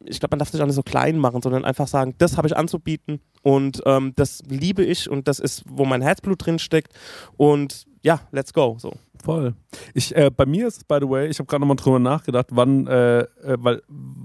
ich 0.04 0.20
man 0.22 0.38
darf 0.38 0.50
sich 0.50 0.60
auch 0.60 0.66
nicht 0.66 0.74
so 0.74 0.82
klein 0.82 1.18
machen, 1.18 1.42
sondern 1.42 1.64
einfach 1.64 1.88
sagen, 1.88 2.14
das 2.18 2.36
habe 2.36 2.48
ich 2.48 2.56
anzubieten 2.56 3.20
und 3.42 3.82
ähm, 3.86 4.12
das 4.16 4.42
liebe 4.48 4.84
ich 4.84 5.08
und 5.08 5.28
das 5.28 5.38
ist, 5.38 5.62
wo 5.68 5.84
mein 5.84 6.02
Herzblut 6.02 6.44
drin 6.44 6.58
steckt 6.58 6.92
und 7.36 7.86
ja, 8.02 8.20
let's 8.30 8.52
go. 8.52 8.76
So. 8.78 8.94
Voll. 9.24 9.54
Ich, 9.94 10.14
äh, 10.14 10.30
bei 10.30 10.46
mir 10.46 10.68
ist 10.68 10.76
es, 10.78 10.84
by 10.84 10.98
the 11.00 11.08
way, 11.08 11.28
ich 11.28 11.38
habe 11.38 11.46
gerade 11.46 11.60
nochmal 11.60 11.76
drüber 11.76 11.98
nachgedacht, 11.98 12.46
wann, 12.50 12.86
äh, 12.86 13.20
äh, 13.20 13.26
weil, 13.58 13.82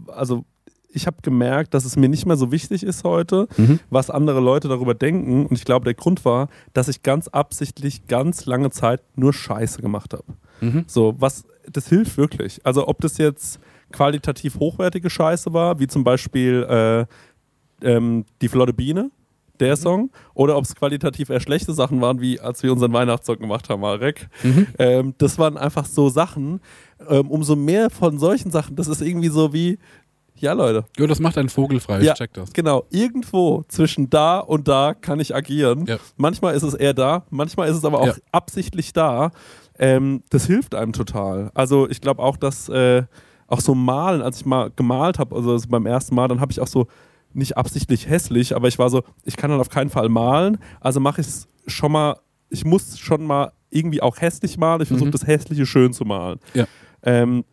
also 0.08 0.46
ich 0.94 1.08
habe 1.08 1.18
gemerkt, 1.22 1.74
dass 1.74 1.86
es 1.86 1.96
mir 1.96 2.10
nicht 2.10 2.26
mehr 2.26 2.36
so 2.36 2.52
wichtig 2.52 2.84
ist 2.84 3.04
heute, 3.04 3.48
mhm. 3.58 3.80
was 3.90 4.10
andere 4.10 4.40
Leute 4.40 4.68
darüber 4.68 4.94
denken. 4.94 5.46
Und 5.46 5.58
ich 5.58 5.66
glaube, 5.66 5.86
der 5.86 5.94
Grund 5.94 6.26
war, 6.26 6.50
dass 6.74 6.88
ich 6.88 7.02
ganz 7.02 7.28
absichtlich 7.28 8.08
ganz 8.08 8.46
lange 8.46 8.72
Zeit 8.72 9.02
nur 9.16 9.34
Scheiße 9.34 9.82
gemacht 9.82 10.14
habe. 10.14 10.26
Mhm. 10.60 10.84
So, 10.88 11.16
was, 11.18 11.46
das 11.72 11.88
hilft 11.88 12.18
wirklich. 12.18 12.60
Also, 12.66 12.88
ob 12.88 13.02
das 13.02 13.18
jetzt 13.18 13.60
qualitativ 13.92 14.58
hochwertige 14.60 15.10
Scheiße 15.10 15.54
war, 15.54 15.80
wie 15.80 15.88
zum 15.88 16.04
Beispiel 16.04 17.08
äh, 17.84 17.88
ähm, 17.88 18.26
die 18.42 18.48
Flotte 18.48 18.74
Biene, 18.74 19.12
der 19.60 19.76
Song, 19.78 20.10
oder 20.34 20.58
ob 20.58 20.64
es 20.66 20.74
qualitativ 20.76 21.30
eher 21.30 21.40
schlechte 21.40 21.74
Sachen 21.74 22.02
waren, 22.02 22.20
wie 22.20 22.40
als 22.40 22.64
wir 22.64 22.72
unseren 22.72 22.94
Weihnachtssong 22.94 23.38
gemacht 23.38 23.70
haben, 23.70 23.82
Marek. 23.82 24.28
Ähm, 24.80 25.14
das 25.20 25.38
waren 25.38 25.56
einfach 25.58 25.86
so 25.86 26.10
Sachen, 26.10 26.62
ähm, 27.08 27.30
umso 27.30 27.56
mehr 27.56 27.90
von 27.92 28.18
solchen 28.18 28.50
Sachen, 28.52 28.76
das 28.76 28.88
ist 28.88 29.02
irgendwie 29.02 29.28
so 29.30 29.54
wie, 29.54 29.78
ja 30.36 30.54
Leute, 30.54 30.86
Jo, 30.98 31.06
das 31.06 31.20
macht 31.20 31.38
einen 31.38 31.50
Vogel 31.50 31.80
frei, 31.80 32.02
ja, 32.02 32.14
ich 32.14 32.18
check 32.18 32.34
das. 32.34 32.52
genau. 32.54 32.86
Irgendwo 32.90 33.64
zwischen 33.68 34.10
da 34.10 34.40
und 34.40 34.68
da 34.68 34.96
kann 34.96 35.20
ich 35.20 35.36
agieren. 35.36 35.86
Ja. 35.86 35.98
Manchmal 36.18 36.56
ist 36.56 36.64
es 36.64 36.74
eher 36.74 36.96
da, 36.96 37.24
manchmal 37.30 37.70
ist 37.70 37.78
es 37.78 37.86
aber 37.86 38.00
auch 38.00 38.08
Ja. 38.08 38.14
absichtlich 38.32 38.94
da. 38.94 39.32
Ähm, 39.78 40.24
das 40.32 40.48
hilft 40.48 40.74
einem 40.74 40.94
total. 40.94 41.52
Also 41.54 41.88
ich 41.88 42.02
glaube 42.02 42.24
auch, 42.24 42.38
dass 42.38 42.68
äh, 42.70 43.04
auch 43.52 43.60
so 43.62 43.76
malen, 43.76 44.22
als 44.22 44.38
ich 44.38 44.46
mal 44.46 44.72
gemalt 44.76 45.20
habe, 45.20 45.36
also 45.36 45.58
so 45.58 45.68
beim 45.70 45.86
ersten 45.86 46.16
Mal, 46.16 46.28
dann 46.28 46.40
habe 46.42 46.52
ich 46.52 46.60
auch 46.60 46.68
so 46.68 46.88
nicht 47.34 47.58
absichtlich 47.58 48.10
hässlich, 48.10 48.56
aber 48.56 48.68
ich 48.68 48.78
war 48.80 48.90
so, 48.90 49.04
ich 49.24 49.38
kann 49.38 49.52
dann 49.52 49.60
auf 49.60 49.70
keinen 49.70 49.90
Fall 49.90 50.10
malen, 50.10 50.58
also 50.80 51.00
mache 51.00 51.22
ich 51.22 51.28
es 51.28 51.48
schon 51.68 51.92
mal, 51.92 52.18
ich 52.50 52.66
muss 52.66 52.98
schon 53.00 53.26
mal 53.26 53.52
irgendwie 53.70 54.02
auch 54.02 54.20
hässlich 54.20 54.58
malen, 54.58 54.82
ich 54.82 54.88
versuche 54.90 55.08
Mhm. 55.08 55.12
das 55.14 55.28
Hässliche 55.28 55.66
schön 55.66 55.94
zu 55.94 56.04
malen. 56.04 56.40
Ja. 56.54 56.66
Ähm, 57.04 57.46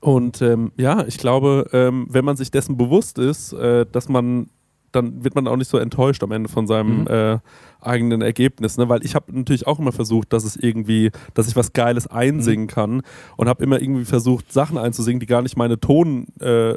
und 0.00 0.42
ähm, 0.42 0.72
ja, 0.76 1.04
ich 1.06 1.18
glaube, 1.18 1.68
ähm, 1.72 2.06
wenn 2.10 2.24
man 2.24 2.36
sich 2.36 2.50
dessen 2.50 2.76
bewusst 2.76 3.18
ist, 3.18 3.52
äh, 3.52 3.84
dass 3.90 4.08
man, 4.08 4.48
dann 4.96 5.22
wird 5.22 5.34
man 5.34 5.46
auch 5.46 5.56
nicht 5.56 5.70
so 5.70 5.78
enttäuscht 5.78 6.22
am 6.24 6.32
Ende 6.32 6.48
von 6.48 6.66
seinem 6.66 7.02
Mhm. 7.02 7.06
äh, 7.08 7.38
eigenen 7.80 8.20
Ergebnis, 8.22 8.78
ne? 8.78 8.88
Weil 8.88 9.04
ich 9.04 9.14
habe 9.14 9.26
natürlich 9.38 9.66
auch 9.66 9.78
immer 9.78 9.92
versucht, 9.92 10.32
dass 10.32 10.44
es 10.44 10.56
irgendwie, 10.56 11.10
dass 11.34 11.46
ich 11.46 11.54
was 11.54 11.72
Geiles 11.72 12.06
einsingen 12.08 12.64
Mhm. 12.64 12.68
kann 12.70 13.02
und 13.36 13.48
habe 13.48 13.62
immer 13.62 13.80
irgendwie 13.80 14.04
versucht, 14.04 14.52
Sachen 14.52 14.76
einzusingen, 14.78 15.20
die 15.20 15.26
gar 15.26 15.42
nicht 15.42 15.56
meine 15.56 15.78
Ton, 15.78 16.26
äh, 16.40 16.70
äh, 16.70 16.74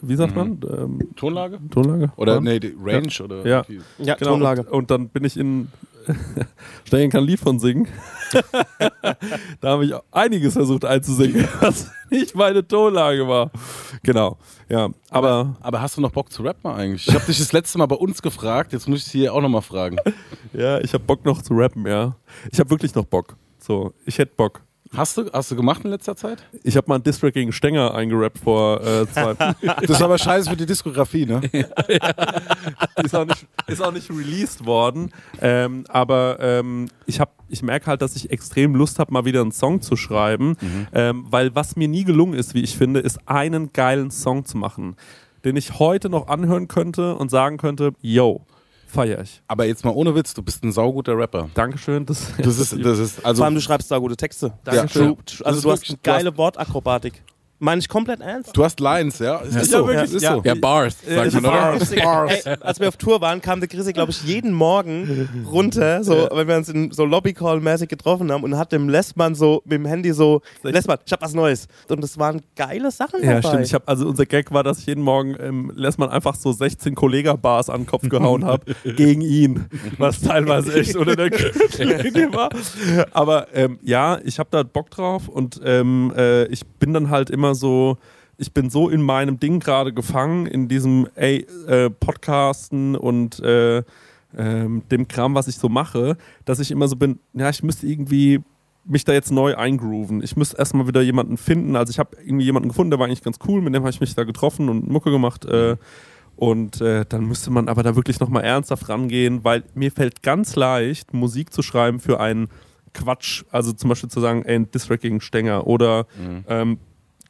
wie 0.00 0.14
sagt 0.16 0.34
man, 0.36 0.60
ähm, 0.70 1.00
Tonlage? 1.16 1.58
Tonlage? 1.70 2.12
Oder 2.16 2.36
waren? 2.36 2.44
nee, 2.44 2.60
die 2.60 2.74
Range 2.80 3.08
oder 3.22 3.46
Ja. 3.46 3.64
Ja, 3.98 4.14
Genau, 4.14 4.30
Tonlage. 4.32 4.62
Und, 4.62 4.70
und 4.70 4.90
dann 4.90 5.08
bin 5.08 5.24
ich 5.24 5.36
in 5.36 5.68
Steigen 6.84 7.10
kann 7.10 7.24
ein 7.24 7.26
Lied 7.26 7.40
von 7.40 7.58
singen. 7.58 7.88
da 9.60 9.68
habe 9.68 9.84
ich 9.84 9.94
einiges 10.10 10.54
versucht 10.54 10.84
einzusingen, 10.84 11.46
was 11.60 11.90
nicht 12.10 12.34
meine 12.34 12.66
Tonlage 12.66 13.26
war. 13.28 13.50
Genau, 14.02 14.38
ja. 14.68 14.88
Aber 15.10 15.56
Aber 15.60 15.80
hast 15.80 15.96
du 15.96 16.00
noch 16.00 16.12
Bock 16.12 16.32
zu 16.32 16.42
rappen 16.42 16.70
eigentlich? 16.70 17.08
Ich 17.08 17.14
habe 17.14 17.26
dich 17.26 17.38
das 17.38 17.52
letzte 17.52 17.78
Mal 17.78 17.86
bei 17.86 17.96
uns 17.96 18.22
gefragt, 18.22 18.72
jetzt 18.72 18.88
muss 18.88 19.00
ich 19.00 19.04
dich 19.04 19.12
hier 19.12 19.34
auch 19.34 19.40
nochmal 19.40 19.62
fragen. 19.62 19.96
ja, 20.52 20.78
ich 20.80 20.92
habe 20.94 21.04
Bock 21.04 21.24
noch 21.24 21.42
zu 21.42 21.54
rappen, 21.54 21.86
ja. 21.86 22.16
Ich 22.50 22.58
habe 22.58 22.70
wirklich 22.70 22.94
noch 22.94 23.04
Bock. 23.04 23.36
So, 23.58 23.92
ich 24.04 24.18
hätte 24.18 24.32
Bock. 24.36 24.60
Hast 24.94 25.16
du, 25.16 25.30
hast 25.32 25.50
du 25.50 25.56
gemacht 25.56 25.82
in 25.84 25.90
letzter 25.90 26.14
Zeit? 26.16 26.42
Ich 26.64 26.76
habe 26.76 26.86
mal 26.88 26.96
einen 26.96 27.04
Distrack 27.04 27.32
gegen 27.34 27.52
Stenger 27.52 27.94
eingerappt 27.94 28.38
vor 28.38 28.80
äh, 28.82 29.06
zwei. 29.10 29.34
Das 29.80 29.90
ist 29.90 30.02
aber 30.02 30.18
scheiße 30.18 30.50
für 30.50 30.56
die 30.56 30.66
Diskografie, 30.66 31.24
ne? 31.24 31.40
ist, 33.02 33.14
auch 33.14 33.24
nicht, 33.24 33.46
ist 33.66 33.82
auch 33.82 33.92
nicht 33.92 34.10
released 34.10 34.66
worden. 34.66 35.12
Ähm, 35.40 35.84
aber 35.88 36.38
ähm, 36.40 36.88
ich, 37.06 37.20
hab- 37.20 37.34
ich 37.48 37.62
merke 37.62 37.86
halt, 37.86 38.02
dass 38.02 38.16
ich 38.16 38.30
extrem 38.30 38.74
Lust 38.74 38.98
habe, 38.98 39.12
mal 39.12 39.24
wieder 39.24 39.40
einen 39.40 39.52
Song 39.52 39.80
zu 39.80 39.96
schreiben. 39.96 40.56
Ähm, 40.92 41.24
weil 41.30 41.54
was 41.54 41.76
mir 41.76 41.88
nie 41.88 42.04
gelungen 42.04 42.34
ist, 42.34 42.54
wie 42.54 42.62
ich 42.62 42.76
finde, 42.76 43.00
ist 43.00 43.18
einen 43.26 43.72
geilen 43.72 44.10
Song 44.10 44.44
zu 44.44 44.58
machen, 44.58 44.96
den 45.44 45.56
ich 45.56 45.78
heute 45.78 46.10
noch 46.10 46.28
anhören 46.28 46.68
könnte 46.68 47.14
und 47.16 47.30
sagen 47.30 47.56
könnte, 47.56 47.92
yo, 48.02 48.42
feier 48.92 49.20
ich. 49.22 49.42
Aber 49.48 49.64
jetzt 49.64 49.84
mal 49.84 49.90
ohne 49.90 50.14
Witz, 50.14 50.34
du 50.34 50.42
bist 50.42 50.62
ein 50.64 50.72
sauguter 50.72 51.16
Rapper. 51.16 51.48
Dankeschön. 51.54 52.04
Das, 52.06 52.32
Das 52.38 52.58
ist, 52.58 52.72
das 52.84 52.98
ist, 52.98 53.24
also 53.24 53.38
Vor 53.40 53.46
allem, 53.46 53.54
du 53.54 53.60
schreibst 53.60 53.90
da 53.90 53.98
gute 53.98 54.16
Texte. 54.16 54.52
Dankeschön. 54.64 55.16
Das 55.24 55.42
also 55.42 55.58
ist 55.58 55.64
du 55.64 55.70
hast 55.70 55.88
eine 55.88 55.98
du 56.02 56.10
hast- 56.10 56.18
geile 56.18 56.36
Wortakrobatik. 56.36 57.22
Meine 57.64 57.78
ich 57.78 57.88
komplett 57.88 58.20
ernst. 58.20 58.56
du 58.56 58.64
hast 58.64 58.80
Lines, 58.80 59.20
ja? 59.20 59.36
Ist 59.36 59.54
Ja, 59.54 59.64
so, 59.64 59.86
wirklich, 59.86 60.12
ist 60.12 60.20
ja. 60.22 60.34
so. 60.34 60.42
Ja, 60.44 60.56
Bars, 60.56 60.96
sagt 61.06 61.32
man, 61.34 61.44
oder? 61.44 61.78
Ey, 62.28 62.56
als 62.60 62.80
wir 62.80 62.88
auf 62.88 62.96
Tour 62.96 63.20
waren, 63.20 63.40
kam 63.40 63.60
der 63.60 63.68
Chrissy, 63.68 63.92
glaube 63.92 64.10
ich, 64.10 64.24
jeden 64.24 64.52
Morgen 64.52 65.28
runter, 65.48 66.02
so, 66.02 66.28
wenn 66.32 66.48
wir 66.48 66.56
uns 66.56 66.68
in 66.70 66.90
so 66.90 67.04
Lobbycall-mäßig 67.04 67.86
getroffen 67.88 68.32
haben 68.32 68.42
und 68.42 68.58
hat 68.58 68.72
dem 68.72 68.88
Lessmann 68.88 69.36
so 69.36 69.62
mit 69.64 69.74
dem 69.74 69.86
Handy 69.86 70.12
so, 70.12 70.40
Lessmann, 70.64 70.98
ich 71.06 71.12
hab 71.12 71.22
was 71.22 71.34
Neues. 71.34 71.68
Und 71.88 72.02
das 72.02 72.18
waren 72.18 72.42
geile 72.56 72.90
Sachen 72.90 73.22
Ja, 73.22 73.34
dabei. 73.34 73.48
stimmt. 73.48 73.66
Ich 73.66 73.74
hab, 73.74 73.88
also 73.88 74.08
unser 74.08 74.26
Gag 74.26 74.50
war, 74.50 74.64
dass 74.64 74.80
ich 74.80 74.86
jeden 74.86 75.04
Morgen 75.04 75.36
ähm, 75.38 75.70
lässt 75.76 76.00
man 76.00 76.10
einfach 76.10 76.34
so 76.34 76.50
16 76.50 76.96
Kollega-Bars 76.96 77.70
an 77.70 77.82
den 77.82 77.86
Kopf 77.86 78.08
gehauen 78.08 78.44
habe 78.44 78.74
gegen 78.96 79.20
ihn, 79.20 79.66
was 79.98 80.20
teilweise 80.20 80.74
echt 80.80 80.96
unter 80.96 81.14
der 81.14 81.30
Gürtellinie 81.30 82.32
war. 82.34 82.50
Aber 83.12 83.46
ähm, 83.54 83.78
ja, 83.82 84.18
ich 84.24 84.40
habe 84.40 84.48
da 84.50 84.64
Bock 84.64 84.90
drauf 84.90 85.28
und 85.28 85.60
ähm, 85.64 86.12
äh, 86.16 86.46
ich 86.46 86.66
bin 86.66 86.92
dann 86.92 87.08
halt 87.10 87.30
immer 87.30 87.51
so, 87.54 87.98
ich 88.38 88.52
bin 88.52 88.70
so 88.70 88.88
in 88.88 89.02
meinem 89.02 89.38
Ding 89.38 89.60
gerade 89.60 89.92
gefangen, 89.92 90.46
in 90.46 90.68
diesem 90.68 91.08
ey, 91.14 91.46
äh, 91.66 91.90
Podcasten 91.90 92.96
und 92.96 93.40
äh, 93.40 93.82
ähm, 94.36 94.82
dem 94.90 95.08
Kram, 95.08 95.34
was 95.34 95.48
ich 95.48 95.56
so 95.56 95.68
mache, 95.68 96.16
dass 96.44 96.58
ich 96.58 96.70
immer 96.70 96.88
so 96.88 96.96
bin, 96.96 97.18
ja, 97.34 97.50
ich 97.50 97.62
müsste 97.62 97.86
irgendwie 97.86 98.40
mich 98.84 99.04
da 99.04 99.12
jetzt 99.12 99.30
neu 99.30 99.54
eingrooven. 99.56 100.22
Ich 100.22 100.36
müsste 100.36 100.58
erstmal 100.58 100.86
wieder 100.88 101.02
jemanden 101.02 101.36
finden. 101.36 101.76
Also 101.76 101.90
ich 101.90 101.98
habe 101.98 102.16
irgendwie 102.24 102.44
jemanden 102.44 102.68
gefunden, 102.68 102.90
der 102.90 102.98
war 102.98 103.06
eigentlich 103.06 103.22
ganz 103.22 103.38
cool, 103.46 103.60
mit 103.60 103.74
dem 103.74 103.82
habe 103.82 103.90
ich 103.90 104.00
mich 104.00 104.14
da 104.14 104.24
getroffen 104.24 104.68
und 104.68 104.88
Mucke 104.88 105.10
gemacht. 105.10 105.44
Äh, 105.44 105.76
und 106.36 106.80
äh, 106.80 107.04
dann 107.08 107.26
müsste 107.26 107.50
man 107.50 107.68
aber 107.68 107.82
da 107.82 107.94
wirklich 107.94 108.18
nochmal 108.18 108.42
ernsthaft 108.42 108.88
rangehen, 108.88 109.44
weil 109.44 109.62
mir 109.74 109.92
fällt 109.92 110.22
ganz 110.22 110.56
leicht, 110.56 111.12
Musik 111.12 111.52
zu 111.52 111.62
schreiben 111.62 112.00
für 112.00 112.18
einen 112.18 112.48
Quatsch. 112.94 113.44
Also 113.50 113.72
zum 113.72 113.90
Beispiel 113.90 114.10
zu 114.10 114.20
sagen, 114.20 114.42
ey, 114.44 114.56
ein 114.56 114.70
Distrack 114.70 115.00
gegen 115.00 115.20
Stenger 115.20 115.66
oder 115.66 116.06
ähm, 116.48 116.78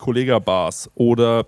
Kollega-Bars 0.03 0.91
oder 0.95 1.47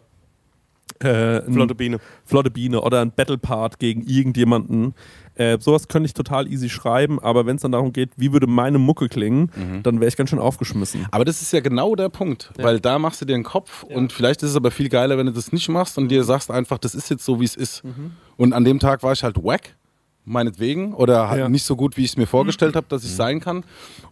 äh, 1.01 1.43
Flotte 1.51 1.75
Biene. 1.75 1.99
Flotte 2.25 2.51
Biene 2.51 2.81
oder 2.81 3.01
ein 3.01 3.11
Battle 3.11 3.37
Part 3.37 3.79
gegen 3.79 4.03
irgendjemanden. 4.03 4.95
Äh, 5.35 5.59
sowas 5.61 5.89
könnte 5.89 6.07
ich 6.07 6.15
total 6.15 6.47
easy 6.47 6.69
schreiben, 6.69 7.19
aber 7.19 7.47
wenn 7.47 7.57
es 7.57 7.63
dann 7.63 7.73
darum 7.73 7.93
geht, 7.93 8.11
wie 8.17 8.33
würde 8.33 8.47
meine 8.47 8.79
Mucke 8.79 9.09
klingen, 9.09 9.51
dann 9.83 9.99
wäre 9.99 10.09
ich 10.09 10.17
ganz 10.17 10.31
schön 10.31 10.39
aufgeschmissen. 10.39 11.07
Aber 11.11 11.25
das 11.25 11.43
ist 11.43 11.53
ja 11.53 11.59
genau 11.59 11.97
der 11.97 12.09
Punkt, 12.09 12.53
weil 12.57 12.79
da 12.79 13.01
machst 13.01 13.21
du 13.21 13.25
dir 13.25 13.35
einen 13.35 13.43
Kopf 13.43 13.83
und 13.83 14.13
vielleicht 14.13 14.45
ist 14.45 14.51
es 14.51 14.57
aber 14.57 14.71
viel 14.71 14.89
geiler, 14.89 15.19
wenn 15.19 15.27
du 15.27 15.33
das 15.33 15.51
nicht 15.53 15.69
machst 15.69 15.99
und 15.99 16.09
dir 16.09 16.23
sagst 16.23 16.53
einfach, 16.53 16.79
das 16.79 16.95
ist 16.95 17.11
jetzt 17.11 17.25
so, 17.25 17.41
wie 17.41 17.45
es 17.45 17.57
ist. 17.57 17.83
Und 18.37 18.53
an 18.53 18.65
dem 18.65 18.79
Tag 18.79 19.03
war 19.03 19.13
ich 19.13 19.25
halt 19.25 19.43
wack, 19.43 19.75
meinetwegen, 20.27 20.95
oder 20.95 21.29
halt 21.29 21.41
Ja. 21.41 21.49
nicht 21.49 21.65
so 21.65 21.77
gut, 21.77 21.97
wie 21.97 22.03
ich 22.05 22.11
es 22.13 22.17
mir 22.17 22.27
vorgestellt 22.27 22.77
habe, 22.77 22.87
dass 22.89 23.05
ich 23.05 23.11
sein 23.11 23.41
kann. 23.41 23.63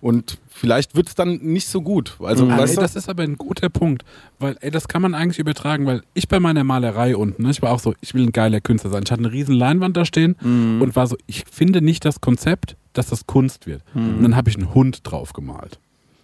Und 0.00 0.38
vielleicht 0.48 0.94
wird 0.94 1.08
es 1.08 1.14
dann 1.14 1.36
nicht 1.38 1.66
so 1.68 1.80
gut. 1.80 2.16
Also, 2.20 2.46
Ah, 2.48 2.58
weißt 2.58 2.76
ey, 2.76 2.80
das 2.82 2.96
ist 2.96 3.08
aber 3.08 3.22
ein 3.22 3.36
guter 3.38 3.68
Punkt, 3.70 4.04
weil 4.38 4.56
ey, 4.60 4.70
das 4.70 4.88
kann 4.88 5.00
man 5.02 5.14
eigentlich 5.14 5.38
übertragen, 5.38 5.86
weil 5.86 6.02
ich 6.14 6.28
bei 6.28 6.38
meiner 6.38 6.64
Malerei 6.64 7.16
unten, 7.16 7.44
ne, 7.44 7.50
ich 7.50 7.62
war 7.62 7.70
auch 7.72 7.80
so, 7.80 7.94
ich 8.02 8.12
will 8.14 8.22
ein 8.24 8.32
geiler 8.32 8.60
Künstler 8.60 8.90
sein. 8.90 9.02
Ich 9.04 9.10
hatte 9.10 9.22
eine 9.22 9.32
riesen 9.32 9.54
Leinwand 9.54 9.96
da 9.96 10.04
stehen 10.04 10.34
und 10.42 10.94
war 10.96 11.06
so, 11.06 11.16
ich 11.26 11.44
finde 11.50 11.80
nicht 11.80 12.04
das 12.04 12.20
Konzept, 12.20 12.76
dass 12.92 13.06
das 13.08 13.26
Kunst 13.26 13.66
wird. 13.66 13.82
Und 13.94 14.22
dann 14.22 14.36
habe 14.36 14.50
ich 14.50 14.56
einen 14.56 14.74
Hund 14.74 15.00
drauf 15.04 15.32
gemalt. 15.32 15.78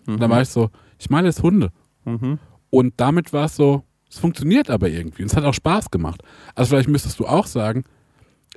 Und 0.07 0.20
dann 0.20 0.30
war 0.30 0.43
ich 0.43 0.49
so, 0.51 0.70
ich 0.99 1.09
male 1.11 1.26
jetzt 1.28 1.43
Hunde. 1.43 1.70
Und 2.70 2.93
damit 2.99 3.32
war 3.32 3.47
es 3.47 3.57
so, 3.57 3.84
es 4.11 4.18
funktioniert 4.18 4.68
aber 4.70 4.89
irgendwie. 4.89 5.22
Und 5.22 5.30
es 5.30 5.36
hat 5.36 5.45
auch 5.45 5.55
Spaß 5.55 5.91
gemacht. 5.91 6.22
Also 6.55 6.70
vielleicht 6.70 6.89
müsstest 6.89 7.18
du 7.20 7.26
auch 7.26 7.47
sagen, 7.47 7.84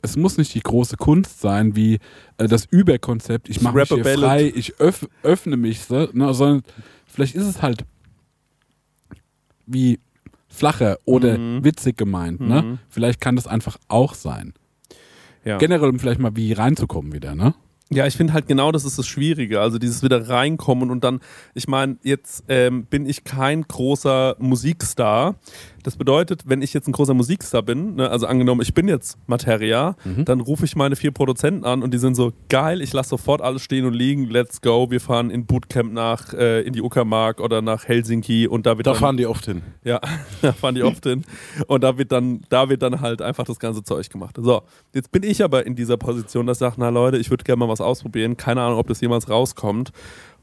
es 0.02 0.18
muss 0.18 0.38
nicht 0.38 0.54
die 0.56 0.62
große 0.62 0.98
Kunst 0.98 1.42
sein, 1.42 1.76
wie 1.76 2.00
äh, 2.38 2.48
das 2.48 2.66
Überkonzept, 2.66 3.50
ich 3.50 3.62
mache 3.62 3.78
mich 3.78 3.90
hier 3.90 4.04
frei, 4.06 4.52
ich 4.56 4.80
öff, 4.80 5.08
öffne 5.24 5.58
mich, 5.58 5.82
so, 5.82 6.08
ne, 6.14 6.34
sondern 6.34 6.64
vielleicht 7.06 7.36
ist 7.36 7.46
es 7.46 7.62
halt 7.62 7.86
wie 9.66 10.00
flacher 10.48 10.98
oder 11.06 11.38
Mhm. 11.38 11.64
witzig 11.64 11.98
gemeint. 11.98 12.42
Ne? 12.42 12.80
Vielleicht 12.90 13.22
kann 13.22 13.36
das 13.36 13.48
einfach 13.48 13.78
auch 13.88 14.14
sein. 14.16 14.54
Ja. 15.46 15.58
Generell, 15.58 15.90
um 15.90 16.00
vielleicht 16.00 16.20
mal 16.20 16.36
wie 16.36 16.52
reinzukommen 16.54 17.14
wieder. 17.14 17.36
Ne? 17.36 17.54
Ja, 17.90 18.06
ich 18.06 18.16
finde 18.16 18.34
halt 18.34 18.48
genau 18.48 18.72
das 18.72 18.86
ist 18.86 18.98
das 19.00 19.08
Schwierige. 19.08 19.60
Also 19.62 19.78
dieses 19.78 20.04
wieder 20.04 20.30
reinkommen 20.30 20.92
und 20.92 21.04
dann, 21.04 21.20
ich 21.54 21.68
meine, 21.68 21.98
jetzt 22.04 22.44
ähm, 22.48 22.86
bin 22.86 23.06
ich 23.06 23.24
kein 23.24 23.64
großer 23.64 24.36
Musikstar. 24.40 25.36
Das 25.84 25.96
bedeutet, 25.96 26.44
wenn 26.46 26.62
ich 26.62 26.74
jetzt 26.74 26.88
ein 26.88 26.92
großer 26.92 27.14
Musikstar 27.14 27.62
bin, 27.62 27.96
ne, 27.96 28.10
also 28.10 28.28
angenommen, 28.28 28.62
ich 28.62 28.74
bin 28.74 28.88
jetzt 28.88 29.18
Materia, 29.28 29.96
dann 30.26 30.42
rufe 30.42 30.66
ich 30.66 30.76
meine 30.76 30.96
vier 30.96 31.12
Produzenten 31.12 31.66
an 31.66 31.84
und 31.84 31.94
die 31.94 31.98
sind 31.98 32.16
so, 32.16 32.32
geil, 32.50 32.82
ich 32.82 32.94
lasse 32.94 33.10
sofort 33.10 33.42
alles 33.42 33.62
stehen 33.62 33.86
und 33.86 33.94
liegen, 33.94 34.30
let's 34.30 34.62
go, 34.62 34.90
wir 34.92 35.02
fahren 35.02 35.30
in 35.30 35.46
Bootcamp 35.46 35.94
nach, 35.94 36.34
äh, 36.34 36.62
in 36.62 36.74
die 36.74 36.82
Uckermark 36.82 37.40
oder 37.40 37.62
nach 37.62 37.88
Helsinki 37.88 38.48
und 38.48 38.66
da 38.66 38.78
wird 38.78 38.88
da 38.88 38.92
dann, 38.92 39.00
fahren 39.00 39.18
die 39.18 39.26
oft 39.26 39.46
hin. 39.46 39.62
ja, 39.84 40.00
da 40.42 40.54
fahren 40.54 40.76
die 40.76 40.84
oft 40.84 41.04
hin. 41.04 41.24
Und 41.68 41.84
da 41.84 41.98
wird 41.98 42.12
dann, 42.12 42.42
da 42.50 42.70
wird 42.70 42.82
dann 42.82 43.02
halt 43.02 43.22
einfach 43.22 43.46
das 43.46 43.60
ganze 43.60 43.84
Zeug 43.84 44.10
gemacht. 44.10 44.36
So, 44.40 44.62
jetzt 44.94 45.12
bin 45.12 45.24
ich 45.24 45.44
aber 45.44 45.66
in 45.66 45.76
dieser 45.76 45.98
Position, 45.98 46.48
dass 46.48 46.58
ich 46.58 46.60
sage, 46.60 46.76
na 46.78 46.90
Leute, 46.90 47.18
ich 47.18 47.30
würde 47.30 47.44
gerne 47.44 47.60
mal 47.60 47.70
was 47.70 47.82
ausprobieren. 47.82 48.38
Keine 48.38 48.62
Ahnung, 48.62 48.80
ob 48.80 48.88
das 48.88 49.02
jemals 49.02 49.30
rauskommt. 49.30 49.92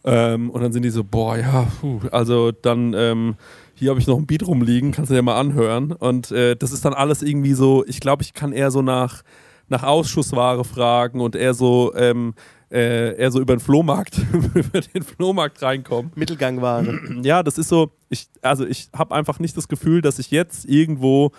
Ähm, 0.05 0.51
und 0.51 0.62
dann 0.62 0.72
sind 0.72 0.82
die 0.82 0.91
so, 0.91 1.05
boah, 1.05 1.36
ja, 1.36 1.66
puh, 1.80 2.01
also 2.12 2.53
dann, 2.53 2.95
ähm, 2.95 3.36
hier 3.79 3.91
habe 3.91 4.01
ich 4.01 4.07
noch 4.07 4.16
ein 4.18 4.26
Beat 4.26 4.47
rumliegen, 4.47 4.93
kannst 4.93 5.11
du 5.11 5.14
dir 5.14 5.22
mal 5.22 5.39
anhören. 5.39 5.93
Und 5.93 6.31
äh, 6.31 6.57
das 6.57 6.72
ist 6.72 6.85
dann 6.85 6.95
alles 6.95 7.22
irgendwie 7.22 7.55
so, 7.55 7.85
ich 7.87 8.01
glaube, 8.01 8.22
ich 8.22 8.35
kann 8.35 8.53
eher 8.53 8.70
so 8.70 8.83
nach, 8.83 9.22
nach 9.68 9.83
Ausschussware 9.83 10.64
fragen 10.64 11.20
und 11.20 11.37
eher 11.37 11.55
so, 11.55 11.93
ähm, 11.95 12.35
äh, 12.70 13.14
eher 13.16 13.31
so 13.31 13.41
über 13.41 13.55
den 13.57 13.61
Flohmarkt, 13.61 14.18
über 14.55 14.81
den 14.81 15.03
Flohmarkt 15.03 15.62
reinkommen. 15.62 16.11
Mittelgangware. 16.14 16.99
Ja, 17.22 17.43
das 17.43 17.57
ist 17.59 17.68
so, 17.68 17.91
ich, 18.11 18.26
also 18.43 18.66
ich 18.66 18.89
habe 18.95 19.14
einfach 19.14 19.39
nicht 19.39 19.57
das 19.57 19.68
Gefühl, 19.68 20.01
dass 20.03 20.18
ich 20.18 20.31
jetzt 20.31 20.64
irgendwo 20.68 21.31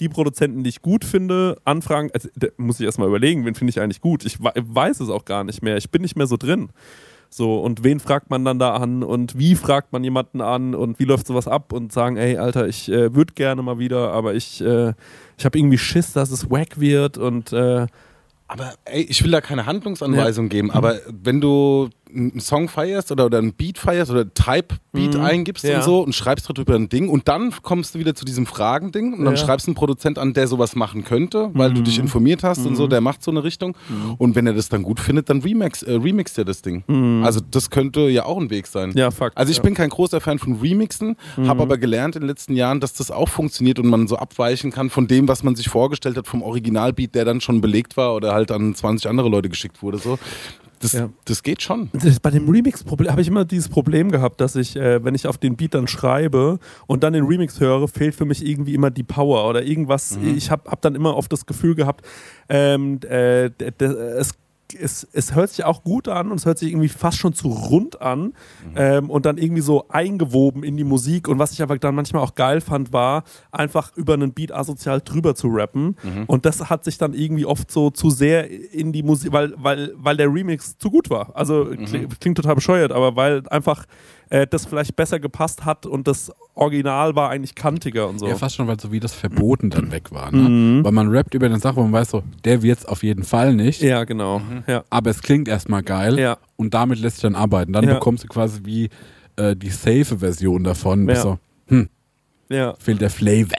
die 0.00 0.08
Produzenten, 0.08 0.62
die 0.62 0.68
ich 0.70 0.80
gut 0.80 1.04
finde, 1.04 1.56
anfragen. 1.64 2.10
Also, 2.14 2.28
da 2.36 2.46
muss 2.56 2.78
ich 2.78 2.86
erstmal 2.86 3.08
überlegen, 3.08 3.44
wen 3.44 3.56
finde 3.56 3.70
ich 3.70 3.80
eigentlich 3.80 4.00
gut. 4.00 4.24
Ich 4.24 4.38
we- 4.40 4.52
weiß 4.54 5.00
es 5.00 5.08
auch 5.10 5.24
gar 5.24 5.42
nicht 5.42 5.60
mehr. 5.62 5.76
Ich 5.76 5.90
bin 5.90 6.02
nicht 6.02 6.16
mehr 6.16 6.28
so 6.28 6.36
drin. 6.36 6.70
So, 7.30 7.60
und 7.60 7.84
wen 7.84 8.00
fragt 8.00 8.30
man 8.30 8.44
dann 8.44 8.58
da 8.58 8.74
an 8.74 9.02
und 9.02 9.38
wie 9.38 9.54
fragt 9.54 9.92
man 9.92 10.02
jemanden 10.02 10.40
an 10.40 10.74
und 10.74 10.98
wie 10.98 11.04
läuft 11.04 11.26
sowas 11.26 11.46
ab 11.46 11.72
und 11.72 11.92
sagen, 11.92 12.16
ey, 12.16 12.38
Alter, 12.38 12.66
ich 12.66 12.90
äh, 12.90 13.14
würde 13.14 13.34
gerne 13.34 13.62
mal 13.62 13.78
wieder, 13.78 14.12
aber 14.12 14.34
ich, 14.34 14.62
äh, 14.62 14.94
ich 15.36 15.44
habe 15.44 15.58
irgendwie 15.58 15.78
Schiss, 15.78 16.12
dass 16.14 16.30
es 16.30 16.50
wack 16.50 16.80
wird 16.80 17.18
und 17.18 17.52
äh, 17.52 17.86
Aber 18.46 18.74
ey, 18.86 19.02
ich 19.02 19.22
will 19.22 19.30
da 19.30 19.42
keine 19.42 19.66
Handlungsanweisung 19.66 20.48
geben, 20.48 20.70
aber 20.70 21.00
wenn 21.06 21.40
du 21.42 21.90
einen 22.14 22.40
Song 22.40 22.68
feierst 22.68 23.12
oder, 23.12 23.26
oder 23.26 23.38
einen 23.38 23.52
Beat 23.52 23.78
feierst 23.78 24.10
oder 24.10 24.32
Type-Beat 24.32 25.16
eingibst 25.16 25.64
Ja. 25.64 25.76
und 25.78 25.84
so 25.84 26.00
und 26.00 26.14
schreibst 26.14 26.48
darüber 26.48 26.74
ein 26.74 26.88
Ding 26.88 27.08
und 27.08 27.28
dann 27.28 27.52
kommst 27.62 27.94
du 27.94 27.98
wieder 27.98 28.14
zu 28.14 28.24
diesem 28.24 28.46
Fragending 28.46 29.12
und 29.14 29.24
dann 29.24 29.34
Ja. 29.34 29.40
schreibst 29.44 29.66
du 29.66 29.70
einen 29.70 29.74
Produzent 29.76 30.18
an, 30.18 30.32
der 30.32 30.46
sowas 30.48 30.74
machen 30.76 31.04
könnte, 31.04 31.50
weil 31.54 31.72
du 31.74 31.82
dich 31.82 31.98
informiert 31.98 32.42
hast 32.42 32.66
und 32.66 32.76
so, 32.76 32.86
der 32.86 33.00
macht 33.00 33.22
so 33.22 33.30
eine 33.30 33.44
Richtung 33.44 33.76
und 34.18 34.34
wenn 34.34 34.46
er 34.46 34.54
das 34.54 34.68
dann 34.68 34.82
gut 34.82 35.00
findet, 35.00 35.28
dann 35.30 35.40
remix, 35.42 35.82
äh, 35.82 35.92
remixt 35.94 36.38
er 36.38 36.44
das 36.44 36.62
Ding. 36.62 36.84
Also 37.24 37.40
das 37.50 37.70
könnte 37.70 38.08
ja 38.08 38.24
auch 38.24 38.38
ein 38.38 38.50
Weg 38.50 38.66
sein. 38.66 38.92
ja, 38.94 39.10
fuck. 39.10 39.32
Also 39.34 39.50
ich 39.50 39.58
ja. 39.58 39.62
bin 39.62 39.74
kein 39.74 39.90
großer 39.90 40.20
Fan 40.20 40.38
von 40.38 40.54
Remixen, 40.60 41.16
habe 41.46 41.62
aber 41.62 41.78
gelernt 41.78 42.16
in 42.16 42.22
den 42.22 42.28
letzten 42.28 42.54
Jahren, 42.54 42.80
dass 42.80 42.92
das 42.94 43.10
auch 43.10 43.28
funktioniert 43.28 43.78
und 43.78 43.88
man 43.88 44.08
so 44.08 44.16
abweichen 44.16 44.70
kann 44.70 44.90
von 44.90 45.06
dem, 45.06 45.28
was 45.28 45.42
man 45.42 45.56
sich 45.56 45.68
vorgestellt 45.68 46.16
hat 46.16 46.26
vom 46.26 46.42
Originalbeat, 46.42 47.14
der 47.14 47.24
dann 47.24 47.40
schon 47.40 47.60
belegt 47.60 47.96
war 47.96 48.14
oder 48.14 48.32
halt 48.32 48.50
an 48.50 48.74
20 48.74 49.08
andere 49.08 49.28
Leute 49.28 49.48
geschickt 49.48 49.82
wurde. 49.82 49.98
So. 49.98 50.18
Das, 50.80 50.92
Ja. 50.92 51.08
das 51.24 51.42
geht 51.42 51.62
schon. 51.62 51.90
Das- 51.92 52.20
Bei 52.20 52.30
dem 52.30 52.48
Remix-Problem 52.48 53.10
habe 53.10 53.20
ich 53.20 53.28
immer 53.28 53.44
dieses 53.44 53.68
Problem 53.68 54.10
gehabt, 54.10 54.40
dass 54.40 54.54
ich, 54.56 54.76
äh, 54.76 55.02
wenn 55.04 55.14
ich 55.14 55.26
auf 55.26 55.38
den 55.38 55.56
Beat 55.56 55.74
dann 55.74 55.88
schreibe 55.88 56.58
und 56.86 57.02
dann 57.02 57.12
den 57.12 57.24
Remix 57.24 57.60
höre, 57.60 57.88
fehlt 57.88 58.14
für 58.14 58.24
mich 58.24 58.46
irgendwie 58.46 58.74
immer 58.74 58.90
die 58.90 59.02
Power 59.02 59.48
oder 59.48 59.62
irgendwas. 59.64 60.18
Ich 60.22 60.50
habe 60.50 60.70
hab 60.70 60.80
dann 60.82 60.94
immer 60.94 61.16
oft 61.16 61.32
das 61.32 61.46
Gefühl 61.46 61.74
gehabt, 61.74 62.04
ähm, 62.48 63.00
äh, 63.08 63.46
es, 63.78 64.32
es, 64.78 65.06
es 65.12 65.34
hört 65.34 65.50
sich 65.50 65.64
auch 65.64 65.82
gut 65.82 66.08
an 66.08 66.30
und 66.30 66.38
es 66.38 66.46
hört 66.46 66.58
sich 66.58 66.70
irgendwie 66.70 66.88
fast 66.88 67.18
schon 67.18 67.32
zu 67.32 67.48
rund 67.48 68.02
an 68.02 68.34
ähm, 68.76 69.08
und 69.10 69.24
dann 69.26 69.38
irgendwie 69.38 69.62
so 69.62 69.88
eingewoben 69.88 70.62
in 70.64 70.76
die 70.76 70.84
Musik. 70.84 71.28
Und 71.28 71.38
was 71.38 71.52
ich 71.52 71.62
aber 71.62 71.78
dann 71.78 71.94
manchmal 71.94 72.22
auch 72.22 72.34
geil 72.34 72.60
fand, 72.60 72.92
war 72.92 73.24
einfach 73.50 73.96
über 73.96 74.14
einen 74.14 74.32
Beat 74.32 74.52
asozial 74.52 75.00
drüber 75.00 75.34
zu 75.34 75.48
rappen. 75.48 75.96
Und 76.26 76.44
das 76.44 76.68
hat 76.70 76.84
sich 76.84 76.98
dann 76.98 77.14
irgendwie 77.14 77.46
oft 77.46 77.70
so 77.70 77.90
zu 77.90 78.10
sehr 78.10 78.50
in 78.72 78.92
die 78.92 79.02
Musik, 79.02 79.32
weil, 79.32 79.54
weil, 79.56 79.92
weil 79.96 80.16
der 80.16 80.32
Remix 80.32 80.76
zu 80.78 80.90
gut 80.90 81.08
war. 81.10 81.34
Also 81.34 81.62
kli- 81.64 82.08
klingt 82.20 82.36
total 82.36 82.54
bescheuert, 82.54 82.92
aber 82.92 83.16
weil 83.16 83.42
einfach 83.48 83.86
äh, 84.30 84.46
das 84.46 84.66
vielleicht 84.66 84.96
besser 84.96 85.18
gepasst 85.20 85.64
hat 85.64 85.86
und 85.86 86.06
das 86.06 86.30
Original 86.58 87.14
war 87.14 87.30
eigentlich 87.30 87.54
kantiger 87.54 88.08
und 88.08 88.18
so. 88.18 88.26
Ja, 88.28 88.34
fast 88.36 88.56
schon, 88.56 88.66
weil 88.66 88.78
so 88.80 88.90
wie 88.92 89.00
das 89.00 89.14
Verboten 89.14 89.70
dann 89.70 89.90
weg 89.92 90.10
war. 90.12 90.30
Ne? 90.32 90.82
Weil 90.84 90.92
man 90.92 91.08
rappt 91.08 91.34
über 91.34 91.46
eine 91.46 91.58
Sache, 91.58 91.76
wo 91.76 91.82
man 91.82 91.92
weiß 91.92 92.10
so, 92.10 92.22
der 92.44 92.62
wird's 92.62 92.84
auf 92.84 93.02
jeden 93.02 93.22
Fall 93.24 93.54
nicht. 93.54 93.80
Ja, 93.82 94.04
genau. 94.04 94.42
Ja. 94.66 94.84
Aber 94.90 95.10
es 95.10 95.22
klingt 95.22 95.48
erstmal 95.48 95.82
geil 95.82 96.18
Ja. 96.18 96.36
und 96.56 96.74
damit 96.74 96.98
lässt 96.98 97.16
sich 97.16 97.22
dann 97.22 97.34
arbeiten. 97.34 97.72
Dann 97.72 97.84
Ja. 97.86 97.94
bekommst 97.94 98.24
du 98.24 98.28
quasi 98.28 98.60
wie 98.64 98.88
äh, 99.36 99.54
die 99.54 99.70
safe 99.70 100.18
Version 100.18 100.64
davon. 100.64 101.08
Ja. 101.08 101.14
so, 101.16 101.38
ja. 102.50 102.74
fehlt 102.78 103.00
der 103.00 103.10
Flavor. 103.10 103.56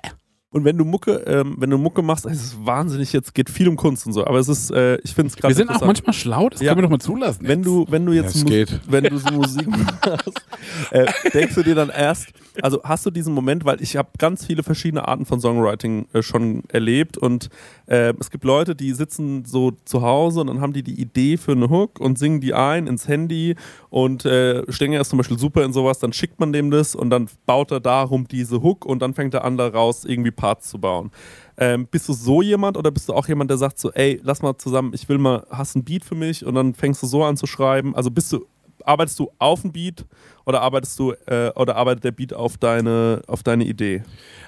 Und 0.51 0.65
wenn 0.65 0.77
du 0.79 0.83
Mucke, 0.83 1.11
ähm, 1.27 1.57
wenn 1.59 1.69
du 1.69 1.77
Mucke 1.77 2.01
machst, 2.01 2.25
es 2.25 2.41
ist 2.41 2.65
wahnsinnig, 2.65 3.13
jetzt 3.13 3.35
geht 3.35 3.51
viel 3.51 3.67
um 3.69 3.75
Kunst 3.75 4.07
und 4.07 4.13
so, 4.13 4.25
aber 4.25 4.39
es 4.39 4.47
ist, 4.47 4.71
äh, 4.71 4.95
ich 5.03 5.13
finde 5.13 5.27
es 5.29 5.35
gerade 5.37 5.51
Wir 5.51 5.55
sind 5.55 5.69
auch 5.69 5.85
manchmal 5.85 6.13
schlau, 6.13 6.49
das 6.49 6.59
Ja. 6.59 6.69
können 6.69 6.79
wir 6.79 6.81
doch 6.83 6.89
mal 6.89 6.99
zulassen. 6.99 7.47
wenn 7.47 7.61
du, 7.61 7.85
wenn 7.87 8.03
du 8.03 8.13
jetzt 8.13 8.35
Ja, 8.49 8.57
es 8.63 8.79
wenn 8.87 9.03
du 9.03 9.17
so 9.19 9.31
Musik 9.31 9.67
machst, 9.67 10.41
äh, 10.89 11.05
denkst 11.35 11.53
du 11.53 11.61
dir 11.61 11.75
dann 11.75 11.89
erst, 11.89 12.29
also 12.61 12.81
hast 12.83 13.05
du 13.05 13.11
diesen 13.11 13.33
Moment, 13.33 13.65
weil 13.65 13.81
ich 13.81 13.95
habe 13.95 14.09
ganz 14.17 14.45
viele 14.45 14.63
verschiedene 14.63 15.07
Arten 15.07 15.25
von 15.25 15.39
Songwriting 15.39 16.07
äh, 16.13 16.21
schon 16.21 16.63
erlebt 16.69 17.17
und 17.17 17.49
äh, 17.87 18.13
es 18.19 18.29
gibt 18.29 18.43
Leute, 18.43 18.75
die 18.75 18.93
sitzen 18.93 19.45
so 19.45 19.71
zu 19.85 20.01
Hause 20.01 20.41
und 20.41 20.47
dann 20.47 20.61
haben 20.61 20.73
die 20.73 20.83
die 20.83 20.99
Idee 20.99 21.37
für 21.37 21.53
eine 21.53 21.69
Hook 21.69 21.99
und 21.99 22.19
singen 22.19 22.41
die 22.41 22.53
ein 22.53 22.87
ins 22.87 23.07
Handy 23.07 23.55
und 23.89 24.25
äh, 24.25 24.63
Stenger 24.71 25.01
ist 25.01 25.09
zum 25.09 25.17
Beispiel 25.17 25.39
super 25.39 25.63
in 25.63 25.73
sowas, 25.73 25.99
dann 25.99 26.13
schickt 26.13 26.39
man 26.39 26.53
dem 26.53 26.71
das 26.71 26.95
und 26.95 27.09
dann 27.09 27.29
baut 27.45 27.71
er 27.71 27.79
darum 27.79 28.27
diese 28.27 28.61
Hook 28.61 28.85
und 28.85 29.01
dann 29.01 29.13
fängt 29.13 29.33
er 29.33 29.45
an 29.45 29.57
daraus 29.57 30.05
irgendwie 30.05 30.31
Parts 30.31 30.69
zu 30.69 30.79
bauen. 30.79 31.11
Ähm, 31.57 31.87
bist 31.91 32.07
du 32.07 32.13
so 32.13 32.41
jemand 32.41 32.77
oder 32.77 32.89
bist 32.89 33.09
du 33.09 33.13
auch 33.13 33.27
jemand, 33.27 33.49
der 33.49 33.57
sagt 33.57 33.79
so, 33.79 33.91
ey, 33.91 34.19
lass 34.23 34.41
mal 34.41 34.57
zusammen, 34.57 34.91
ich 34.93 35.09
will 35.09 35.17
mal, 35.17 35.45
hast 35.49 35.75
ein 35.75 35.83
Beat 35.83 36.05
für 36.05 36.15
mich 36.15 36.45
und 36.45 36.55
dann 36.55 36.73
fängst 36.73 37.03
du 37.03 37.07
so 37.07 37.23
an 37.23 37.35
zu 37.35 37.47
schreiben? 37.47 37.95
Also 37.95 38.11
bist 38.11 38.31
du, 38.31 38.45
arbeitest 38.89 39.19
du 39.19 39.31
auf 39.37 39.61
dem 39.61 39.71
Beat 39.71 40.05
oder 40.45 40.61
arbeitest 40.61 40.97
du, 40.99 41.13
äh, 41.27 41.51
oder 41.55 41.75
arbeitet 41.75 42.03
der 42.03 42.11
Beat 42.11 42.33
auf 42.33 42.57
deine, 42.57 43.21
auf 43.27 43.43
deine 43.43 43.63
Idee? 43.63 44.03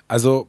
Also 0.07 0.47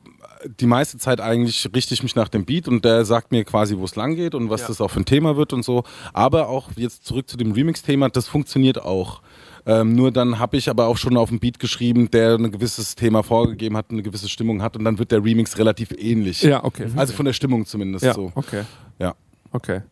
die 0.59 0.66
meiste 0.66 0.99
Zeit 0.99 1.20
eigentlich 1.20 1.68
richte 1.74 1.95
ich 1.95 2.03
mich 2.03 2.16
nach 2.16 2.28
dem 2.28 2.45
Beat 2.45 2.66
und 2.66 2.84
der 2.84 3.05
sagt 3.05 3.30
mir 3.30 3.45
quasi, 3.45 3.76
wo 3.78 3.84
es 3.84 3.95
lang 3.95 4.16
geht 4.16 4.34
und 4.34 4.51
was 4.51 4.66
das 4.66 4.80
auch 4.80 4.90
für 4.90 5.01
ein 5.01 5.05
Thema 5.05 5.36
wird 5.36 5.53
und 5.53 5.64
so. 5.64 5.84
Aber 6.12 6.49
auch 6.49 6.70
jetzt 6.76 7.05
zurück 7.05 7.28
zu 7.28 7.36
dem 7.36 7.53
Remix-Thema, 7.53 8.09
das 8.09 8.26
funktioniert 8.26 8.82
auch. 8.82 9.22
Ähm, 9.64 9.95
nur 9.95 10.11
dann 10.11 10.40
habe 10.40 10.57
ich 10.57 10.68
aber 10.68 10.88
auch 10.88 10.97
schon 10.97 11.16
auf 11.16 11.28
dem 11.28 11.38
Beat 11.38 11.61
geschrieben, 11.61 12.11
der 12.11 12.34
ein 12.34 12.51
gewisses 12.51 12.97
Thema 12.97 13.22
vorgegeben 13.22 13.76
hat, 13.76 13.90
eine 13.90 14.03
gewisse 14.03 14.28
Stimmung 14.28 14.61
hat 14.62 14.76
und 14.76 14.84
dann 14.84 14.99
wird 14.99 15.12
der 15.12 15.22
Remix 15.22 15.57
relativ 15.59 15.93
ähnlich. 15.97 16.43
Ja, 16.43 16.64
okay. 16.64 16.88
Also 16.97 17.12
von 17.12 17.26
der 17.26 17.32
Stimmung 17.32 17.64
zumindest 17.64 18.05
ja, 18.05 18.14
so. 18.14 18.32
okay. 18.34 18.64
Ja. 18.99 19.14
Okay. 19.53 19.82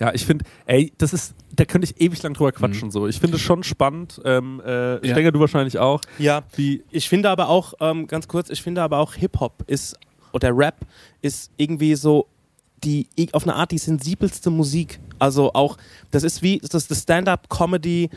Ja, 0.00 0.12
ich 0.12 0.26
finde, 0.26 0.44
ey, 0.66 0.92
das 0.98 1.12
ist, 1.12 1.34
da 1.54 1.64
könnte 1.64 1.84
ich 1.84 2.00
ewig 2.00 2.22
lang 2.22 2.34
drüber 2.34 2.52
quatschen. 2.52 2.90
So. 2.90 3.06
Ich 3.06 3.20
finde 3.20 3.36
es 3.36 3.42
schon 3.42 3.62
spannend. 3.62 4.20
Ähm, 4.24 4.60
äh, 4.60 4.98
Stenger, 4.98 5.30
du 5.30 5.40
wahrscheinlich 5.40 5.78
auch. 5.78 6.00
Ja, 6.18 6.42
Wie, 6.56 6.82
ich 6.90 7.08
finde 7.08 7.30
aber 7.30 7.48
auch, 7.48 7.74
ähm, 7.80 8.06
ganz 8.08 8.26
kurz, 8.26 8.50
ich 8.50 8.60
finde 8.60 8.82
aber 8.82 8.98
auch 8.98 9.14
Hip-Hop 9.14 9.64
ist, 9.68 9.96
oder 10.32 10.50
Rap 10.56 10.80
ist 11.22 11.52
irgendwie 11.56 11.94
so 11.94 12.26
die, 12.82 13.06
auf 13.32 13.44
eine 13.44 13.54
Art 13.54 13.70
die 13.70 13.78
sensibelste 13.78 14.50
Musik. 14.50 14.98
Also 15.18 15.52
auch, 15.54 15.76
das 16.10 16.24
ist 16.24 16.42
wie, 16.42 16.58
das 16.58 16.74
ist 16.74 16.90
das 16.90 17.02
Stand-Up-Comedy 17.02 18.10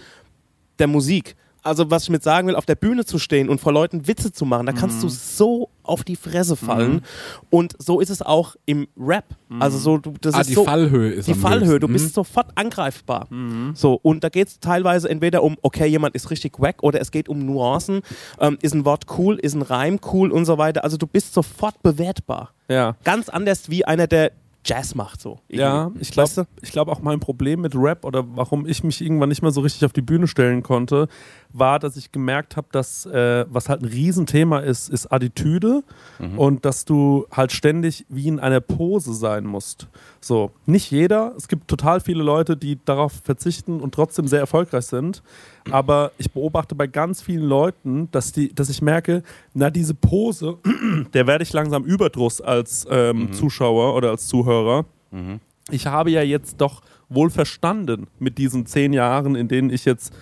der 0.80 0.88
Musik. 0.88 1.36
Also 1.68 1.92
was 1.92 2.04
ich 2.04 2.10
mit 2.10 2.24
sagen 2.24 2.48
will, 2.48 2.56
auf 2.56 2.66
der 2.66 2.76
Bühne 2.76 3.06
zu 3.06 3.20
stehen 3.20 3.50
und 3.50 3.60
vor 3.62 3.74
Leuten 3.74 4.08
Witze 4.08 4.32
zu 4.32 4.46
machen, 4.46 4.66
da 4.66 4.72
kannst 4.72 5.04
du 5.04 5.10
so 5.10 5.70
auf 5.84 6.04
die 6.04 6.16
Fresse 6.16 6.56
fallen. 6.56 7.02
Und 7.50 7.76
so 7.80 8.00
ist 8.00 8.10
es 8.10 8.22
auch 8.22 8.56
im 8.66 8.88
Rap. 8.98 9.26
Also 9.60 9.78
so, 9.78 9.98
du, 9.98 10.14
das 10.20 10.34
ah, 10.34 10.42
ist 10.42 10.50
die 10.50 10.54
so, 10.56 10.66
Fallhöhe 10.66 11.12
ist 11.12 11.28
die 11.28 11.34
Fallhöhe, 11.34 11.80
du 11.80 11.88
höchsten. 11.88 11.94
bist 11.94 12.16
sofort 12.16 12.48
angreifbar. 12.56 13.28
So, 13.74 14.00
und 14.02 14.24
da 14.24 14.30
geht 14.30 14.48
es 14.48 14.60
teilweise 14.60 15.10
entweder 15.10 15.44
um, 15.44 15.58
okay, 15.62 15.88
jemand 15.88 16.16
ist 16.16 16.30
richtig 16.32 16.60
wack 16.60 16.84
oder 16.84 17.00
es 17.00 17.12
geht 17.12 17.30
um 17.30 17.40
Nuancen. 17.46 18.02
Ähm, 18.40 18.58
ist 18.62 18.74
ein 18.74 18.86
Wort 18.86 19.06
cool, 19.18 19.38
ist 19.40 19.54
ein 19.56 19.62
Reim 19.62 20.00
cool 20.12 20.32
und 20.32 20.46
so 20.46 20.58
weiter. 20.58 20.84
Also 20.84 20.98
du 20.98 21.08
bist 21.08 21.34
sofort 21.34 21.82
bewertbar. 21.84 22.54
ja. 22.68 22.96
Ganz 23.04 23.30
anders 23.30 23.70
wie 23.70 23.86
einer, 23.86 24.08
der 24.08 24.32
Jazz 24.68 24.96
macht. 24.96 25.22
So. 25.22 25.40
Ja, 25.48 25.84
Irgendwie. 25.84 26.02
ich 26.02 26.12
glaube 26.12 26.28
Weißt 26.28 26.38
du? 26.40 26.44
ich 26.62 26.72
glaub 26.72 26.90
auch 26.90 27.02
mein 27.02 27.20
Problem 27.20 27.62
mit 27.62 27.74
Rap 27.76 28.04
oder 28.04 28.26
warum 28.36 28.66
ich 28.66 28.84
mich 28.84 29.02
irgendwann 29.02 29.30
nicht 29.30 29.42
mehr 29.42 29.52
so 29.52 29.62
richtig 29.62 29.86
auf 29.86 29.94
die 29.94 30.02
Bühne 30.02 30.28
stellen 30.28 30.62
konnte, 30.62 31.08
war, 31.54 31.80
dass 31.80 31.98
ich 31.98 32.12
gemerkt 32.12 32.58
habe, 32.58 32.68
dass 32.72 33.06
äh, 33.06 33.46
was 33.50 33.70
halt 33.70 33.82
ein 33.82 33.88
Riesenthema 33.88 34.60
ist, 34.60 34.90
ist 34.90 35.12
Attitüde 35.12 35.84
und 36.38 36.66
dass 36.66 36.86
du 36.86 37.26
halt 37.32 37.52
ständig 37.52 38.06
wie 38.10 38.28
in 38.28 38.40
einer 38.40 38.60
Pose 38.60 39.14
sein 39.14 39.46
musst. 39.46 39.88
So, 40.20 40.52
nicht 40.66 40.92
jeder, 40.92 41.34
es 41.38 41.48
gibt 41.48 41.68
total 41.68 42.00
viele 42.00 42.24
Leute, 42.24 42.58
die 42.58 42.78
darauf 42.86 43.14
verzichten 43.24 43.80
und 43.80 43.94
trotzdem 43.94 44.28
sehr 44.28 44.40
erfolgreich 44.40 44.86
sind, 44.86 45.24
aber 45.72 46.12
ich 46.18 46.32
beobachte 46.32 46.76
bei 46.76 46.88
ganz 46.88 47.22
vielen 47.22 47.46
Leuten, 47.46 48.10
dass, 48.12 48.32
die, 48.32 48.54
dass 48.54 48.70
ich 48.70 48.82
merke, 48.82 49.24
na 49.54 49.70
diese 49.70 49.94
Pose, 49.94 50.58
der 51.14 51.28
werde 51.28 51.44
ich 51.44 51.54
langsam 51.54 51.84
überdruss 51.84 52.42
als 52.42 52.86
ähm, 52.90 53.34
Zuschauer 53.34 53.96
oder 53.96 54.12
als 54.12 54.28
Zuhörer. 54.28 54.86
Ich 55.70 55.86
habe 55.88 56.12
ja 56.12 56.22
jetzt 56.22 56.62
doch 56.62 56.82
wohl 57.10 57.30
verstanden 57.30 58.08
mit 58.20 58.38
diesen 58.38 58.66
zehn 58.66 58.94
Jahren, 58.94 59.36
in 59.36 59.48
denen 59.48 59.70
ich 59.70 59.86
jetzt 59.86 60.14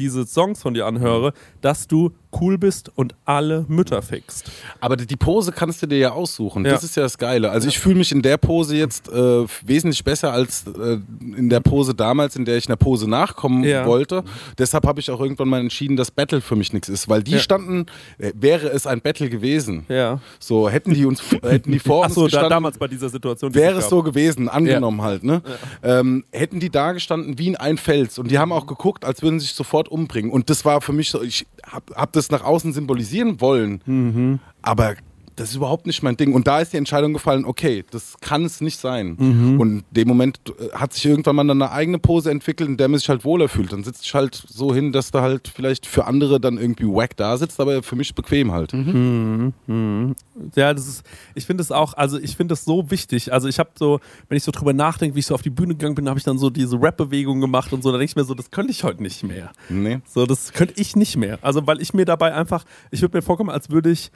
diese 0.00 0.26
Songs 0.26 0.60
von 0.62 0.74
dir 0.74 0.86
anhöre, 0.86 1.32
dass 1.60 1.86
du 1.86 2.12
cool 2.40 2.58
bist 2.58 2.90
und 2.94 3.14
alle 3.24 3.64
Mütter 3.68 4.02
fickst. 4.02 4.50
Aber 4.80 4.96
die 4.96 5.16
Pose 5.16 5.52
kannst 5.52 5.82
du 5.82 5.86
dir 5.86 5.98
ja 5.98 6.12
aussuchen. 6.12 6.64
Ja. 6.64 6.72
Das 6.72 6.84
ist 6.84 6.96
ja 6.96 7.02
das 7.02 7.18
Geile. 7.18 7.50
Also 7.50 7.68
ich 7.68 7.78
fühle 7.78 7.96
mich 7.96 8.12
in 8.12 8.22
der 8.22 8.36
Pose 8.36 8.76
jetzt 8.76 9.08
äh, 9.08 9.44
wesentlich 9.64 10.04
besser 10.04 10.32
als 10.32 10.64
äh, 10.66 10.98
in 11.36 11.48
der 11.48 11.60
Pose 11.60 11.94
damals, 11.94 12.36
in 12.36 12.44
der 12.44 12.56
ich 12.56 12.66
einer 12.68 12.76
Pose 12.76 13.08
nachkommen 13.08 13.64
Ja. 13.64 13.84
wollte. 13.86 14.22
Deshalb 14.58 14.86
habe 14.86 15.00
ich 15.00 15.10
auch 15.10 15.20
irgendwann 15.20 15.48
mal 15.48 15.60
entschieden, 15.60 15.96
dass 15.96 16.10
Battle 16.10 16.40
für 16.40 16.56
mich 16.56 16.72
nichts 16.72 16.88
ist, 16.88 17.08
weil 17.08 17.22
die 17.22 17.32
Ja. 17.32 17.38
standen, 17.38 17.86
äh, 18.18 18.32
wäre 18.34 18.68
es 18.68 18.86
ein 18.86 19.00
Battle 19.00 19.28
gewesen. 19.28 19.84
Ja. 19.88 20.20
So 20.38 20.68
hätten 20.68 20.94
die 20.94 21.04
uns, 21.06 21.22
hätten 21.42 21.72
die 21.72 21.78
vor 21.78 21.98
uns 22.04 22.12
Achso, 22.12 22.20
da, 22.22 22.26
gestanden, 22.26 22.50
damals 22.50 22.78
bei 22.78 22.86
dieser 22.88 23.08
Situation. 23.08 23.52
die 23.52 23.58
Wäre 23.58 23.78
es 23.78 23.88
so 23.88 24.02
gewesen, 24.02 24.48
angenommen 24.48 25.02
halt, 25.02 25.24
ne? 25.24 25.42
Ähm, 25.82 26.24
hätten 26.32 26.60
die 26.60 26.70
da 26.70 26.92
gestanden 26.92 27.38
wie 27.38 27.48
in 27.48 27.56
ein 27.56 27.76
Fels 27.78 28.18
und 28.18 28.30
die 28.30 28.38
haben 28.38 28.52
auch 28.52 28.66
geguckt, 28.66 29.04
als 29.04 29.22
würden 29.22 29.40
sie 29.40 29.46
sich 29.46 29.54
sofort 29.54 29.88
umbringen. 29.88 30.30
Und 30.30 30.50
das 30.50 30.64
war 30.64 30.80
für 30.80 30.92
mich 30.92 31.10
so, 31.10 31.22
ich 31.22 31.46
hab, 31.66 31.90
hab 31.94 32.12
das 32.12 32.19
nach 32.28 32.44
außen 32.44 32.72
symbolisieren 32.72 33.40
wollen, 33.40 33.80
Mhm. 33.86 34.40
aber 34.60 34.96
das 35.36 35.50
ist 35.50 35.56
überhaupt 35.56 35.86
nicht 35.86 36.02
mein 36.02 36.16
Ding. 36.16 36.34
Und 36.34 36.46
da 36.46 36.60
ist 36.60 36.72
die 36.72 36.76
Entscheidung 36.76 37.12
gefallen, 37.12 37.44
okay, 37.44 37.84
das 37.90 38.16
kann 38.20 38.44
es 38.44 38.60
nicht 38.60 38.78
sein. 38.78 39.16
Mhm. 39.18 39.60
Und 39.60 39.70
in 39.70 39.84
dem 39.90 40.08
Moment 40.08 40.40
äh, 40.58 40.70
hat 40.72 40.92
sich 40.92 41.06
irgendwann 41.06 41.36
mal 41.36 41.46
dann 41.46 41.62
eine 41.62 41.72
eigene 41.72 41.98
Pose 41.98 42.30
entwickelt, 42.30 42.68
in 42.68 42.76
der 42.76 42.88
man 42.88 42.98
sich 42.98 43.08
halt 43.08 43.24
wohler 43.24 43.48
fühlt. 43.48 43.72
Dann 43.72 43.84
sitzt 43.84 44.04
ich 44.04 44.14
halt 44.14 44.34
so 44.34 44.74
hin, 44.74 44.92
dass 44.92 45.10
da 45.10 45.22
halt 45.22 45.48
vielleicht 45.48 45.86
für 45.86 46.06
andere 46.06 46.40
dann 46.40 46.58
irgendwie 46.58 46.86
wack 46.86 47.16
da 47.16 47.36
sitzt, 47.36 47.60
aber 47.60 47.82
für 47.82 47.96
mich 47.96 48.14
bequem 48.14 48.52
halt. 48.52 48.72
Mhm. 48.72 49.52
Mhm. 49.66 50.14
Ja, 50.54 50.74
das 50.74 50.86
ist, 50.86 51.06
ich 51.34 51.46
finde 51.46 51.62
es 51.62 51.72
auch, 51.72 51.94
also 51.94 52.18
ich 52.18 52.36
finde 52.36 52.54
es 52.54 52.64
so 52.64 52.90
wichtig. 52.90 53.32
Also 53.32 53.48
ich 53.48 53.58
habe 53.58 53.70
so, 53.78 54.00
wenn 54.28 54.36
ich 54.36 54.44
so 54.44 54.52
drüber 54.52 54.72
nachdenke, 54.72 55.14
wie 55.14 55.20
ich 55.20 55.26
so 55.26 55.34
auf 55.34 55.42
die 55.42 55.50
Bühne 55.50 55.74
gegangen 55.74 55.94
bin, 55.94 56.08
habe 56.08 56.18
ich 56.18 56.24
dann 56.24 56.38
so 56.38 56.50
diese 56.50 56.80
Rap-Bewegung 56.80 57.40
gemacht 57.40 57.72
und 57.72 57.82
so, 57.82 57.92
da 57.92 57.98
denke 57.98 58.10
ich 58.10 58.16
mir 58.16 58.24
so, 58.24 58.34
das 58.34 58.50
könnte 58.50 58.72
ich 58.72 58.84
heute 58.84 59.02
nicht 59.02 59.22
mehr. 59.22 59.52
Nee. 59.68 60.00
So, 60.06 60.26
das 60.26 60.52
könnte 60.52 60.74
ich 60.76 60.96
nicht 60.96 61.16
mehr. 61.16 61.38
Also, 61.42 61.66
weil 61.66 61.80
ich 61.80 61.94
mir 61.94 62.04
dabei 62.04 62.34
einfach, 62.34 62.64
ich 62.90 63.00
würde 63.02 63.16
mir 63.16 63.22
vorkommen, 63.22 63.50
als 63.50 63.70
würde 63.70 63.90
ich 63.90 64.10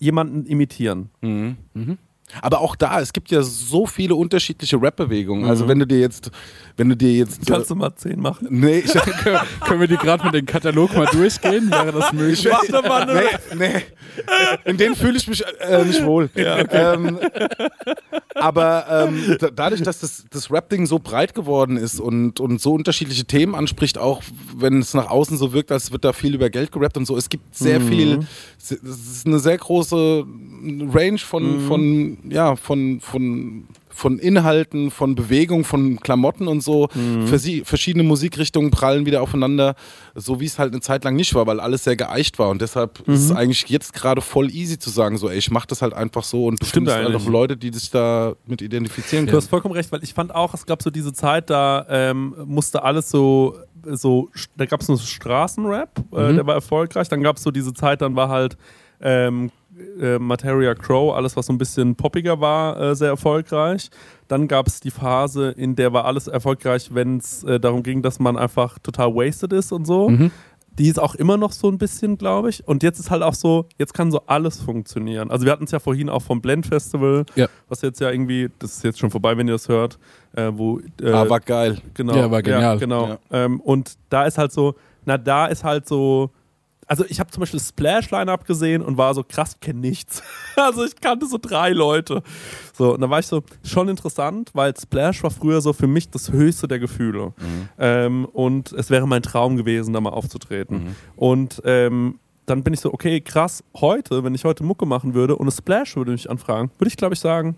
jemanden 0.00 0.46
imitieren. 0.46 1.10
Mhm. 1.20 1.98
Aber 2.42 2.60
auch 2.60 2.76
da, 2.76 3.00
es 3.00 3.12
gibt 3.12 3.30
ja 3.30 3.42
so 3.42 3.86
viele 3.86 4.14
unterschiedliche 4.14 4.80
Rap-Bewegungen. 4.80 5.48
Also 5.48 5.64
Mhm. 5.64 5.68
wenn 5.68 5.78
du 5.80 5.86
dir 5.86 6.00
jetzt, 6.00 6.30
wenn 6.76 6.88
du 6.88 6.96
dir 6.96 7.12
jetzt. 7.12 7.46
Kannst 7.46 7.70
du 7.70 7.74
mal 7.74 7.94
zehn 7.94 8.20
machen? 8.20 8.48
nee, 8.50 8.78
ich, 8.78 8.92
können, 9.22 9.38
können 9.60 9.80
wir 9.80 9.88
die 9.88 9.96
gerade 9.96 10.24
mit 10.24 10.34
dem 10.34 10.46
Katalog 10.46 10.96
mal 10.96 11.06
durchgehen? 11.06 11.70
Wäre 11.70 11.92
das 11.92 12.12
möglich? 12.12 12.48
Mach 12.50 12.64
doch 12.66 12.86
mal 12.86 13.02
eine 13.02 13.14
nee, 13.54 13.56
nee. 13.74 13.82
In 14.64 14.76
denen 14.76 14.94
fühle 14.96 15.16
ich 15.16 15.28
mich 15.28 15.42
äh, 15.60 15.84
nicht 15.84 16.04
wohl. 16.04 16.30
ähm, 16.34 17.18
aber 18.34 18.86
ähm, 19.08 19.36
da, 19.38 19.50
dadurch, 19.50 19.82
dass 19.82 20.00
das, 20.00 20.24
das 20.30 20.50
Rap-Ding 20.50 20.86
so 20.86 20.98
breit 20.98 21.34
geworden 21.34 21.76
ist 21.76 22.00
und, 22.00 22.40
und 22.40 22.60
so 22.60 22.72
unterschiedliche 22.74 23.24
Themen 23.24 23.54
anspricht, 23.54 23.98
auch 23.98 24.22
wenn 24.56 24.78
es 24.80 24.94
nach 24.94 25.10
außen 25.10 25.36
so 25.36 25.52
wirkt, 25.52 25.72
als 25.72 25.92
wird 25.92 26.04
da 26.04 26.12
viel 26.12 26.34
über 26.34 26.50
Geld 26.50 26.72
gerappt 26.72 26.96
und 26.96 27.06
so, 27.06 27.16
es 27.16 27.28
gibt 27.28 27.54
sehr 27.56 27.80
viel, 27.80 28.20
es 28.58 28.70
ist 28.70 29.26
eine 29.26 29.38
sehr 29.38 29.58
große 29.58 30.24
Range 30.92 31.18
von, 31.18 31.60
von, 31.66 32.18
ja, 32.28 32.56
von, 32.56 33.00
von 33.00 33.64
von 33.92 34.18
Inhalten, 34.18 34.90
von 34.90 35.14
Bewegung, 35.14 35.62
von 35.64 36.00
Klamotten 36.00 36.48
und 36.48 36.62
so. 36.62 36.86
Versi- 37.26 37.64
verschiedene 37.66 38.02
Musikrichtungen 38.02 38.70
prallen 38.70 39.04
wieder 39.04 39.20
aufeinander, 39.20 39.74
so 40.14 40.40
wie 40.40 40.46
es 40.46 40.58
halt 40.58 40.72
eine 40.72 40.80
Zeit 40.80 41.04
lang 41.04 41.16
nicht 41.16 41.34
war, 41.34 41.46
weil 41.46 41.60
alles 41.60 41.84
sehr 41.84 41.96
geeicht 41.96 42.38
war. 42.38 42.48
Und 42.48 42.62
deshalb 42.62 43.00
ist 43.06 43.24
es 43.24 43.32
eigentlich 43.32 43.68
jetzt 43.68 43.92
gerade 43.92 44.22
voll 44.22 44.48
easy 44.50 44.78
zu 44.78 44.88
sagen, 44.88 45.18
so, 45.18 45.28
ey, 45.28 45.36
ich 45.36 45.50
mach 45.50 45.66
das 45.66 45.82
halt 45.82 45.92
einfach 45.92 46.22
so 46.24 46.46
und 46.46 46.62
du 46.62 46.66
Stimmt 46.66 46.88
findest 46.88 46.96
halt 46.96 47.06
eigentlich. 47.08 47.22
auch 47.26 47.30
Leute, 47.30 47.56
die 47.58 47.70
sich 47.74 47.90
da 47.90 48.32
mit 48.46 48.62
identifizieren 48.62 49.26
Du 49.26 49.32
können. 49.32 49.42
hast 49.42 49.50
vollkommen 49.50 49.74
recht, 49.74 49.92
weil 49.92 50.02
ich 50.02 50.14
fand 50.14 50.34
auch, 50.34 50.54
es 50.54 50.64
gab 50.64 50.80
so 50.82 50.88
diese 50.88 51.12
Zeit, 51.12 51.50
da 51.50 51.84
ähm, 51.90 52.34
musste 52.46 52.82
alles 52.82 53.10
so, 53.10 53.56
so 53.84 54.30
da 54.56 54.64
gab 54.64 54.80
es 54.80 54.88
nur 54.88 54.98
Straßenrap, 54.98 55.98
äh, 56.12 56.32
der 56.34 56.46
war 56.46 56.54
erfolgreich. 56.54 57.08
Dann 57.10 57.22
gab 57.22 57.36
es 57.36 57.42
so 57.42 57.50
diese 57.50 57.74
Zeit, 57.74 58.00
dann 58.00 58.16
war 58.16 58.30
halt 58.30 58.56
ähm, 59.02 59.50
äh, 60.00 60.18
Materia 60.18 60.74
Crow, 60.74 61.14
alles 61.14 61.36
was 61.36 61.46
so 61.46 61.52
ein 61.52 61.58
bisschen 61.58 61.94
poppiger 61.96 62.40
war, 62.40 62.80
äh, 62.80 62.94
sehr 62.94 63.08
erfolgreich. 63.08 63.90
Dann 64.28 64.48
gab 64.48 64.66
es 64.66 64.80
die 64.80 64.90
Phase, 64.90 65.50
in 65.50 65.76
der 65.76 65.92
war 65.92 66.04
alles 66.04 66.28
erfolgreich, 66.28 66.90
wenn 66.94 67.18
es 67.18 67.42
äh, 67.44 67.58
darum 67.60 67.82
ging, 67.82 68.02
dass 68.02 68.18
man 68.18 68.36
einfach 68.36 68.78
total 68.78 69.14
wasted 69.14 69.52
ist 69.52 69.72
und 69.72 69.86
so. 69.86 70.10
Die 70.78 70.88
ist 70.88 70.98
auch 71.00 71.14
immer 71.16 71.36
noch 71.36 71.52
so 71.52 71.68
ein 71.68 71.76
bisschen, 71.78 72.16
glaube 72.16 72.48
ich. 72.48 72.66
Und 72.66 72.82
jetzt 72.82 73.00
ist 73.00 73.10
halt 73.10 73.22
auch 73.22 73.34
so, 73.34 73.66
jetzt 73.76 73.92
kann 73.92 74.10
so 74.12 74.22
alles 74.26 74.60
funktionieren. 74.62 75.30
Also 75.30 75.44
wir 75.44 75.52
hatten 75.52 75.64
es 75.64 75.72
ja 75.72 75.78
vorhin 75.80 76.08
auch 76.08 76.22
vom 76.22 76.40
Blend 76.40 76.64
Festival, 76.64 77.24
Ja. 77.34 77.48
was 77.68 77.82
jetzt 77.82 78.00
ja 78.00 78.10
irgendwie, 78.10 78.48
das 78.60 78.76
ist 78.76 78.84
jetzt 78.84 78.98
schon 78.98 79.10
vorbei, 79.10 79.36
wenn 79.36 79.48
ihr 79.48 79.54
das 79.54 79.68
hört, 79.68 79.98
äh, 80.36 80.50
wo 80.54 80.78
äh, 81.02 81.10
Ah, 81.10 81.28
war 81.28 81.40
geil. 81.40 81.78
genau, 81.92 82.14
Ja, 82.14 82.30
war 82.30 82.40
genial. 82.42 82.78
genau. 82.78 83.08
Ja. 83.08 83.18
Ähm, 83.32 83.60
und 83.60 83.94
da 84.10 84.24
ist 84.24 84.38
halt 84.38 84.52
so, 84.52 84.74
na 85.04 85.18
da 85.18 85.46
ist 85.46 85.64
halt 85.64 85.86
so, 85.88 86.30
also 86.90 87.04
ich 87.08 87.20
habe 87.20 87.30
zum 87.30 87.42
Beispiel 87.42 87.60
Splash-Line-Up 87.60 88.44
gesehen 88.46 88.82
und 88.82 88.96
war 88.96 89.14
so 89.14 89.22
krass, 89.22 89.60
kenne 89.60 89.78
nichts. 89.78 90.24
also 90.56 90.84
ich 90.84 90.96
kannte 91.00 91.24
so 91.26 91.38
drei 91.40 91.70
Leute. 91.70 92.20
So, 92.76 92.94
und 92.94 93.00
da 93.00 93.08
war 93.08 93.20
ich 93.20 93.28
so, 93.28 93.44
schon 93.62 93.88
interessant, 93.88 94.50
weil 94.54 94.76
Splash 94.76 95.22
war 95.22 95.30
früher 95.30 95.60
so 95.60 95.72
für 95.72 95.86
mich 95.86 96.10
das 96.10 96.32
höchste 96.32 96.66
der 96.66 96.80
Gefühle. 96.80 97.32
Ähm, 97.78 98.24
und 98.24 98.72
es 98.72 98.90
wäre 98.90 99.06
mein 99.06 99.22
Traum 99.22 99.56
gewesen, 99.56 99.94
da 99.94 100.00
mal 100.00 100.10
aufzutreten. 100.10 100.96
Und 101.14 101.62
ähm, 101.64 102.18
dann 102.46 102.64
bin 102.64 102.74
ich 102.74 102.80
so, 102.80 102.92
okay, 102.92 103.20
krass, 103.20 103.62
heute, 103.76 104.24
wenn 104.24 104.34
ich 104.34 104.44
heute 104.44 104.64
Mucke 104.64 104.84
machen 104.84 105.14
würde 105.14 105.36
und 105.36 105.42
eine 105.42 105.52
Splash 105.52 105.94
würde 105.94 106.10
mich 106.10 106.28
anfragen, 106.28 106.72
würde 106.76 106.88
ich 106.88 106.96
glaube 106.96 107.14
ich 107.14 107.20
sagen, 107.20 107.54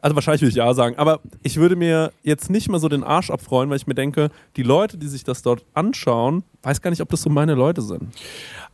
also 0.00 0.14
wahrscheinlich 0.14 0.42
würde 0.42 0.50
ich 0.50 0.56
ja 0.56 0.74
sagen, 0.74 0.96
aber 0.98 1.20
ich 1.42 1.56
würde 1.56 1.76
mir 1.76 2.12
jetzt 2.22 2.50
nicht 2.50 2.68
mehr 2.68 2.78
so 2.80 2.88
den 2.88 3.04
Arsch 3.04 3.30
abfreuen, 3.30 3.70
weil 3.70 3.76
ich 3.76 3.86
mir 3.86 3.94
denke, 3.94 4.30
die 4.56 4.62
Leute, 4.62 4.98
die 4.98 5.08
sich 5.08 5.24
das 5.24 5.42
dort 5.42 5.64
anschauen, 5.74 6.42
weiß 6.66 6.80
gar 6.82 6.90
nicht, 6.90 7.00
ob 7.00 7.08
das 7.10 7.22
so 7.22 7.30
meine 7.30 7.54
Leute 7.54 7.80
sind. 7.80 8.02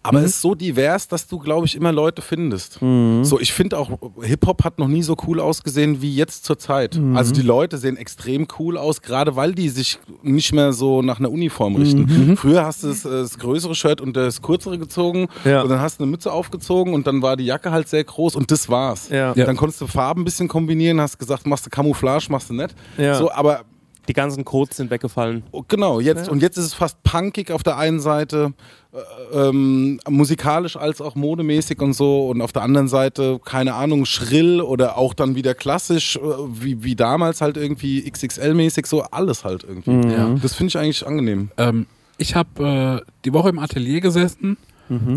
Aber 0.04 0.18
es 0.20 0.30
ist 0.30 0.40
so 0.42 0.56
divers, 0.56 1.06
dass 1.06 1.28
du, 1.28 1.38
glaube 1.38 1.66
ich, 1.66 1.76
immer 1.76 1.92
Leute 1.92 2.22
findest. 2.22 2.80
So, 2.80 3.38
ich 3.38 3.52
finde 3.52 3.78
auch, 3.78 3.90
Hip-Hop 4.20 4.64
hat 4.64 4.78
noch 4.80 4.88
nie 4.88 5.02
so 5.04 5.14
cool 5.28 5.38
ausgesehen 5.38 6.02
wie 6.02 6.12
jetzt 6.16 6.44
zur 6.44 6.58
Zeit. 6.58 6.98
Also 7.14 7.32
die 7.32 7.42
Leute 7.42 7.78
sehen 7.78 7.96
extrem 7.96 8.48
cool 8.58 8.76
aus, 8.78 9.02
gerade 9.02 9.36
weil 9.36 9.54
die 9.54 9.68
sich 9.68 10.00
nicht 10.22 10.52
mehr 10.52 10.72
so 10.72 11.02
nach 11.02 11.20
einer 11.20 11.30
Uniform 11.30 11.76
richten. 11.76 12.36
Früher 12.36 12.64
hast 12.64 12.82
du 12.82 12.88
das, 12.88 13.04
äh, 13.04 13.10
das 13.10 13.38
größere 13.38 13.74
Shirt 13.76 14.00
und 14.00 14.16
das 14.16 14.42
kürzere 14.42 14.78
gezogen 14.78 15.28
Ja. 15.44 15.62
und 15.62 15.68
dann 15.68 15.80
hast 15.80 16.00
du 16.00 16.04
eine 16.04 16.10
Mütze 16.10 16.32
aufgezogen 16.32 16.94
und 16.94 17.06
dann 17.06 17.22
war 17.22 17.36
die 17.36 17.44
Jacke 17.44 17.70
halt 17.70 17.88
sehr 17.88 18.02
groß 18.02 18.34
und 18.34 18.50
das 18.50 18.68
war's. 18.68 19.08
Ja. 19.10 19.34
Dann 19.34 19.56
konntest 19.56 19.80
du 19.82 19.86
Farben 19.86 20.22
ein 20.22 20.24
bisschen 20.24 20.48
kombinieren, 20.48 21.00
hast 21.00 21.18
gesagt, 21.18 21.46
machst 21.46 21.66
du 21.66 21.70
Camouflage, 21.70 22.26
machst 22.30 22.50
du 22.50 22.54
nicht. 22.54 22.74
Ja. 22.98 23.14
So, 23.16 23.30
aber 23.30 23.60
Die 24.08 24.12
ganzen 24.12 24.44
Codes 24.44 24.76
sind 24.76 24.90
weggefallen. 24.90 25.44
Genau, 25.68 26.00
jetzt 26.00 26.28
und 26.28 26.42
jetzt 26.42 26.56
ist 26.56 26.64
es 26.66 26.74
fast 26.74 27.02
punkig 27.04 27.50
auf 27.52 27.62
der 27.62 27.76
einen 27.76 28.00
Seite, 28.00 28.52
äh, 28.92 29.48
ähm, 29.48 30.00
musikalisch 30.08 30.76
als 30.76 31.00
auch 31.00 31.14
modemäßig 31.14 31.80
und 31.80 31.92
so 31.92 32.28
und 32.28 32.42
auf 32.42 32.52
der 32.52 32.62
anderen 32.62 32.88
Seite, 32.88 33.40
keine 33.44 33.74
Ahnung, 33.74 34.04
schrill 34.04 34.60
oder 34.60 34.98
auch 34.98 35.14
dann 35.14 35.36
wieder 35.36 35.54
klassisch, 35.54 36.16
äh, 36.16 36.20
wie, 36.20 36.82
wie 36.82 36.96
damals 36.96 37.40
halt 37.40 37.56
irgendwie 37.56 38.00
XXL-mäßig, 38.00 38.86
so 38.86 39.02
alles 39.02 39.44
halt 39.44 39.64
irgendwie. 39.64 40.08
Ja. 40.12 40.34
Das 40.42 40.54
finde 40.54 40.68
ich 40.68 40.78
eigentlich 40.78 41.06
angenehm. 41.06 41.50
Ähm, 41.56 41.86
ich 42.18 42.34
habe 42.34 43.02
äh, 43.04 43.10
die 43.24 43.32
Woche 43.32 43.50
im 43.50 43.58
Atelier 43.58 44.00
gesessen 44.00 44.56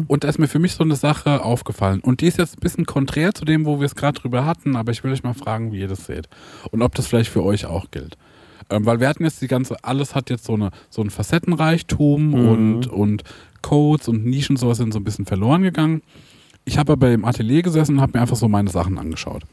und 0.08 0.24
da 0.24 0.30
ist 0.30 0.40
mir 0.40 0.48
für 0.48 0.60
mich 0.60 0.74
so 0.74 0.84
eine 0.84 0.96
Sache 0.96 1.44
aufgefallen. 1.44 2.00
Und 2.00 2.22
die 2.22 2.28
ist 2.28 2.38
jetzt 2.38 2.58
ein 2.58 2.62
bisschen 2.62 2.86
konträr 2.86 3.34
zu 3.34 3.44
dem, 3.44 3.66
wo 3.66 3.80
wir 3.80 3.86
es 3.86 3.96
gerade 3.96 4.20
drüber 4.20 4.46
hatten, 4.46 4.76
aber 4.76 4.92
ich 4.92 5.04
will 5.04 5.12
euch 5.12 5.24
mal 5.24 5.34
fragen, 5.34 5.74
wie 5.74 5.80
ihr 5.80 5.88
das 5.88 6.06
seht. 6.06 6.30
Und 6.72 6.82
ob 6.82 6.96
das 6.96 7.08
vielleicht 7.08 7.30
für 7.30 7.44
euch 7.44 7.66
auch 7.66 7.92
gilt. 7.92 8.16
Ähm, 8.70 8.86
weil 8.86 9.00
wir 9.00 9.08
hatten 9.08 9.24
jetzt 9.24 9.42
die 9.42 9.48
ganze, 9.48 9.84
alles 9.84 10.16
hat 10.16 10.30
jetzt 10.30 10.46
so, 10.46 10.54
eine, 10.54 10.72
so 10.90 11.02
ein 11.02 11.10
Facettenreichtum 11.10 12.34
und, 12.34 12.88
und 12.88 13.24
Codes 13.62 14.08
und 14.08 14.26
Nischen, 14.26 14.58
sowas 14.58 14.78
sind 14.78 14.92
so 14.94 15.00
ein 15.00 15.04
bisschen 15.04 15.26
verloren 15.26 15.62
gegangen. 15.64 16.02
Ich 16.66 16.78
habe 16.78 16.94
aber 16.94 17.12
im 17.12 17.26
Atelier 17.26 17.62
gesessen 17.62 17.96
und 17.96 18.02
habe 18.02 18.18
mir 18.18 18.22
einfach 18.22 18.36
so 18.36 18.48
meine 18.48 18.70
Sachen 18.72 18.98
angeschaut. 18.98 19.44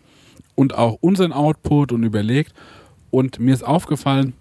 Und 0.54 0.74
auch 0.74 0.96
unseren 1.00 1.32
Output 1.32 1.92
und 1.92 2.02
überlegt. 2.04 2.54
Und 3.10 3.38
mir 3.38 3.52
ist 3.52 3.62
aufgefallen, 3.62 4.32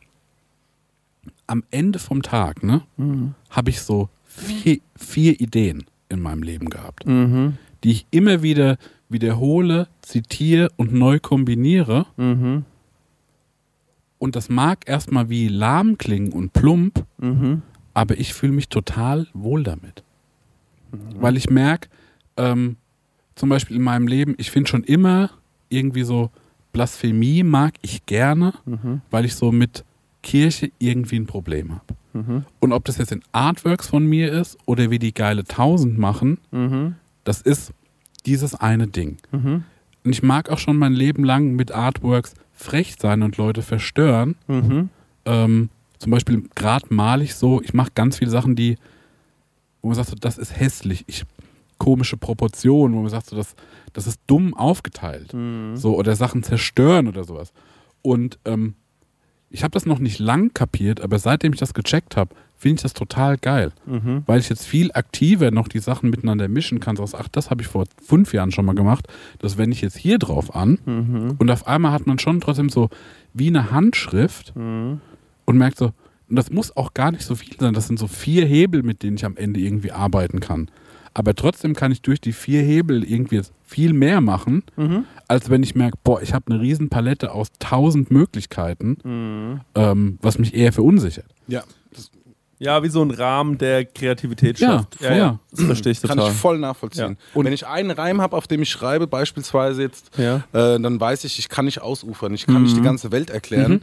am 1.47 1.63
Ende 1.72 1.99
vom 1.99 2.22
Tag, 2.22 2.63
ne, 2.63 2.82
habe 3.49 3.69
ich 3.69 3.82
so 3.82 4.07
vier, 4.26 4.80
vier 4.95 5.39
Ideen 5.41 5.84
in 6.09 6.22
meinem 6.22 6.43
Leben 6.43 6.69
gehabt, 6.69 7.05
Mhm. 7.05 7.57
die 7.84 7.91
ich 7.91 8.05
immer 8.11 8.41
wieder 8.41 8.78
wiederhole, 9.09 9.88
zitiere 10.01 10.69
und 10.78 10.93
neu 10.93 11.19
kombiniere. 11.19 12.05
Mhm. 12.15 12.63
Und 14.22 14.36
das 14.36 14.49
mag 14.49 14.88
erstmal 14.88 15.30
wie 15.32 15.47
lahm 15.47 15.97
klingen 15.97 16.32
und 16.32 16.53
plump, 16.53 17.05
Mhm. 17.17 17.63
aber 17.95 18.19
ich 18.19 18.36
fühle 18.36 18.51
mich 18.53 18.69
total 18.69 19.26
wohl 19.34 19.63
damit. 19.63 20.03
Weil 21.19 21.38
ich 21.38 21.49
merke, 21.49 21.89
ähm, 22.38 22.76
zum 23.36 23.49
Beispiel 23.49 23.78
in 23.78 23.82
meinem 23.82 24.07
Leben, 24.07 24.36
ich 24.38 24.51
finde 24.51 24.69
schon 24.69 24.84
immer 24.84 25.32
irgendwie 25.69 26.03
so 26.03 26.30
Blasphemie 26.72 27.41
mag 27.43 27.74
ich 27.82 28.05
gerne, 28.05 28.53
weil 29.09 29.26
ich 29.26 29.36
so 29.36 29.51
mit 29.51 29.84
Kirche 30.22 30.72
irgendwie 30.78 31.15
ein 31.17 31.26
Problem 31.26 31.72
habe. 31.74 31.95
Mhm. 32.13 32.45
Und 32.59 32.74
ob 32.74 32.86
das 32.86 32.97
jetzt 32.99 33.11
in 33.11 33.24
Artworks 33.32 33.88
von 33.88 34.05
mir 34.05 34.32
ist 34.32 34.57
oder 34.67 34.91
wie 34.91 34.99
die 34.99 35.13
geile 35.13 35.45
Tausend 35.45 35.97
machen, 35.97 36.38
Mhm. 36.51 36.95
das 37.24 37.41
ist 37.41 37.74
dieses 38.28 38.53
eine 38.53 38.86
Ding. 38.88 39.17
Mhm. 39.32 39.63
Und 40.03 40.11
ich 40.11 40.22
mag 40.22 40.49
auch 40.49 40.59
schon 40.59 40.78
mein 40.78 40.93
Leben 40.93 41.24
lang 41.24 41.55
mit 41.55 41.72
Artworks 41.72 42.36
frech 42.62 42.95
sein 42.99 43.24
und 43.24 43.38
Leute 43.38 43.62
verstören. 43.62 44.36
Mhm. 44.47 44.89
Ähm, 45.26 45.70
zum 45.99 46.12
Beispiel 46.12 46.43
gerade 46.55 46.93
mal 46.93 47.22
ich 47.22 47.36
so, 47.36 47.62
ich 47.62 47.74
mache 47.74 47.91
ganz 47.93 48.18
viele 48.18 48.32
Sachen, 48.32 48.55
die, 48.55 48.78
wo 49.82 49.89
man 49.89 49.95
sagt, 49.95 50.09
so, 50.09 50.16
das 50.16 50.38
ist 50.38 50.57
hässlich, 50.57 51.03
ich 51.07 51.26
komische 51.78 52.18
Proportionen, 52.18 52.95
wo 52.95 53.01
man 53.01 53.09
sagt, 53.09 53.28
so, 53.28 53.36
das, 53.36 53.55
das 53.93 54.07
ist 54.07 54.20
dumm 54.28 54.53
aufgeteilt. 54.53 55.34
Mhm. 55.34 55.76
So, 55.76 55.97
oder 55.97 56.16
Sachen 56.16 56.43
zerstören 56.43 57.07
oder 57.07 57.24
sowas. 57.24 57.53
Und 58.01 58.39
ähm, 58.45 58.76
ich 59.49 59.64
habe 59.64 59.72
das 59.72 59.86
noch 59.86 59.99
nicht 59.99 60.20
lang 60.20 60.53
kapiert, 60.53 61.01
aber 61.01 61.20
seitdem 61.20 61.53
ich 61.53 61.59
das 61.59 61.74
gecheckt 61.74 62.16
habe, 62.16 62.36
finde 62.62 62.76
ich 62.76 62.82
das 62.84 62.93
total 62.93 63.38
geil. 63.38 63.72
Mhm. 63.88 64.24
Weil 64.28 64.39
ich 64.39 64.49
jetzt 64.49 64.66
viel 64.68 64.91
aktiver 64.93 65.49
noch 65.51 65.68
die 65.68 65.80
Sachen 65.80 66.09
miteinander 66.12 66.47
mischen 66.47 66.80
kann. 66.80 66.95
So, 66.95 67.03
ach, 67.18 67.28
das 67.28 67.49
habe 67.49 67.62
ich 67.64 67.68
vor 67.68 67.86
fünf 68.01 68.34
Jahren 68.34 68.51
schon 68.51 68.66
mal 68.66 68.76
gemacht. 68.76 69.07
Das 69.39 69.57
wende 69.57 69.74
ich 69.76 69.82
jetzt 69.82 69.97
hier 69.97 70.20
drauf 70.20 70.55
an. 70.55 70.78
Mhm. 70.86 71.36
Und 71.39 71.49
auf 71.49 71.68
einmal 71.68 71.91
hat 71.91 72.05
man 72.05 72.20
schon 72.20 72.39
trotzdem 72.39 72.70
so 72.70 72.89
wie 73.34 73.47
eine 73.47 73.72
Handschrift 73.72 74.55
Mhm. 74.55 75.01
und 75.45 75.57
merkt 75.57 75.78
so, 75.80 75.86
und 76.30 76.36
das 76.36 76.51
muss 76.51 76.78
auch 76.78 76.93
gar 76.93 77.12
nicht 77.12 77.24
so 77.24 77.34
viel 77.36 77.55
sein. 77.59 77.74
Das 77.74 77.88
sind 77.88 77.97
so 77.99 78.07
vier 78.07 78.45
Hebel, 78.45 78.84
mit 78.84 79.01
denen 79.03 79.18
ich 79.18 79.26
am 79.26 79.36
Ende 79.38 79.59
irgendwie 79.59 79.91
arbeiten 79.91 80.39
kann. 80.39 80.70
Aber 81.14 81.34
trotzdem 81.36 81.74
kann 81.76 81.91
ich 81.91 82.01
durch 82.03 82.22
die 82.22 82.32
vier 82.32 82.62
Hebel 82.62 83.03
irgendwie 83.03 83.41
viel 83.66 83.91
mehr 83.91 84.22
machen, 84.22 84.64
Mhm. 84.78 85.05
als 85.28 85.49
wenn 85.49 85.62
ich 85.64 85.76
merke, 85.76 85.97
boah, 86.03 86.22
ich 86.22 86.34
habe 86.34 86.51
eine 86.51 86.62
riesen 86.62 86.88
Palette 86.89 87.34
aus 87.34 87.47
tausend 87.59 88.12
Möglichkeiten, 88.12 88.97
Mhm. 89.03 89.59
ähm, 89.76 90.20
was 90.22 90.38
mich 90.39 90.53
eher 90.53 90.72
verunsichert. 90.72 91.26
Ja, 91.47 91.64
Ja, 92.64 92.84
wie 92.84 92.89
so 92.89 93.01
ein 93.01 93.09
Rahmen, 93.09 93.57
der 93.57 93.86
Kreativität 93.86 94.59
Ja, 94.59 94.68
schafft. 94.84 94.95
voll. 95.03 95.39
Das 95.49 95.64
verstehe 95.64 95.91
ich 95.93 96.01
kann 96.01 96.18
total. 96.18 96.32
ich 96.32 96.38
voll 96.38 96.59
nachvollziehen. 96.59 97.18
Ja. 97.20 97.26
Und- 97.34 97.45
wenn 97.45 97.53
ich 97.53 97.66
einen 97.66 97.89
Reim 97.89 98.22
habe, 98.22 98.38
auf 98.38 98.45
dem 98.47 98.62
ich 98.62 98.70
schreibe, 98.70 99.07
beispielsweise 99.07 99.82
jetzt, 99.82 100.12
Ja. 100.18 100.38
äh, 100.53 100.80
dann 100.80 100.99
weiß 100.99 101.24
ich, 101.24 101.39
ich 101.39 101.49
kann 101.49 101.66
nicht 101.66 101.82
ausufern, 101.82 102.34
ich 102.36 102.45
kann 102.45 102.57
Mhm. 102.57 102.64
nicht 102.64 102.78
die 102.78 102.82
ganze 102.82 103.12
Welt 103.12 103.32
erklären. 103.32 103.82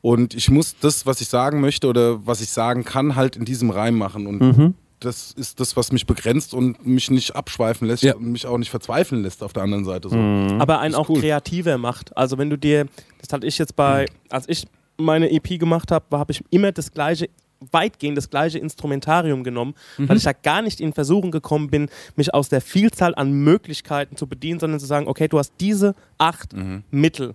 Und 0.00 0.34
ich 0.34 0.50
muss 0.50 0.74
das, 0.80 1.06
was 1.06 1.20
ich 1.20 1.28
sagen 1.28 1.60
möchte 1.60 1.86
oder 1.86 2.26
was 2.26 2.40
ich 2.40 2.50
sagen 2.50 2.84
kann, 2.84 3.14
halt 3.14 3.36
in 3.36 3.44
diesem 3.44 3.70
Reim 3.70 3.96
machen. 3.96 4.26
Und 4.26 4.40
Mhm. 4.40 4.74
das 4.98 5.30
ist 5.32 5.60
das, 5.60 5.76
was 5.76 5.92
mich 5.92 6.04
begrenzt 6.06 6.54
und 6.54 6.84
mich 6.84 7.12
nicht 7.12 7.36
abschweifen 7.36 7.86
lässt 7.86 8.02
Ja. 8.02 8.16
und 8.16 8.32
mich 8.32 8.46
auch 8.46 8.58
nicht 8.58 8.70
verzweifeln 8.70 9.22
lässt 9.22 9.44
auf 9.44 9.52
der 9.52 9.62
anderen 9.62 9.84
Seite. 9.84 10.08
So. 10.08 10.16
Mhm. 10.16 10.60
aber 10.60 10.80
einen 10.80 10.96
auch 10.96 11.08
cool. 11.08 11.20
kreativer 11.20 11.78
macht. 11.78 12.16
Also 12.16 12.36
wenn 12.36 12.50
du 12.50 12.58
dir, 12.58 12.86
das 13.20 13.32
hatte 13.32 13.46
ich 13.46 13.58
jetzt 13.58 13.76
bei, 13.76 14.06
als 14.28 14.48
ich 14.48 14.66
meine 14.96 15.30
EP 15.30 15.56
gemacht 15.58 15.92
habe, 15.92 16.18
habe 16.18 16.32
ich 16.32 16.42
immer 16.50 16.72
das 16.72 16.90
gleiche 16.90 17.28
weitgehend 17.72 18.16
das 18.16 18.30
gleiche 18.30 18.58
Instrumentarium 18.58 19.42
genommen, 19.44 19.74
weil 19.96 20.16
ich 20.16 20.22
da 20.22 20.32
gar 20.32 20.62
nicht 20.62 20.80
in 20.80 20.92
Versuchen 20.92 21.30
gekommen 21.30 21.68
bin, 21.70 21.88
mich 22.16 22.32
aus 22.34 22.48
der 22.48 22.60
Vielzahl 22.60 23.14
an 23.14 23.32
Möglichkeiten 23.32 24.16
zu 24.16 24.26
bedienen, 24.26 24.60
sondern 24.60 24.78
zu 24.80 24.86
sagen, 24.86 25.08
okay, 25.08 25.28
du 25.28 25.38
hast 25.38 25.52
diese 25.60 25.94
acht 26.18 26.54
Mittel 26.90 27.34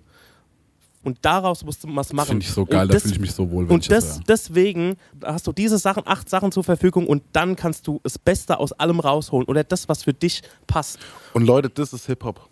und 1.03 1.17
daraus 1.21 1.65
musst 1.65 1.83
du 1.83 1.93
was 1.95 2.07
Das 2.07 2.15
machen. 2.15 2.27
finde 2.29 2.45
ich 2.45 2.51
so 2.51 2.65
geil, 2.65 2.87
da 2.87 2.93
das, 2.93 3.03
fühle 3.03 3.15
ich 3.15 3.19
mich 3.19 3.33
so 3.33 3.51
wohl, 3.51 3.67
wenn 3.67 3.75
ich 3.77 3.89
und 3.89 3.91
das 3.91 4.05
das, 4.05 4.15
höre. 4.19 4.23
deswegen 4.29 4.95
hast 5.21 5.45
du 5.45 5.51
diese 5.51 5.77
Sachen, 5.77 6.03
acht 6.05 6.29
Sachen 6.29 6.51
zur 6.53 6.63
Verfügung 6.63 7.07
und 7.07 7.23
dann 7.33 7.57
kannst 7.57 7.85
du 7.87 7.99
das 8.03 8.17
Beste 8.17 8.57
aus 8.59 8.71
allem 8.71 9.01
rausholen 9.01 9.45
oder 9.47 9.65
das, 9.65 9.89
was 9.89 10.03
für 10.03 10.13
dich 10.13 10.41
passt. 10.67 10.99
Und 11.33 11.45
Leute, 11.45 11.69
das 11.69 11.91
ist 11.91 12.05
Hip-Hop. 12.05 12.49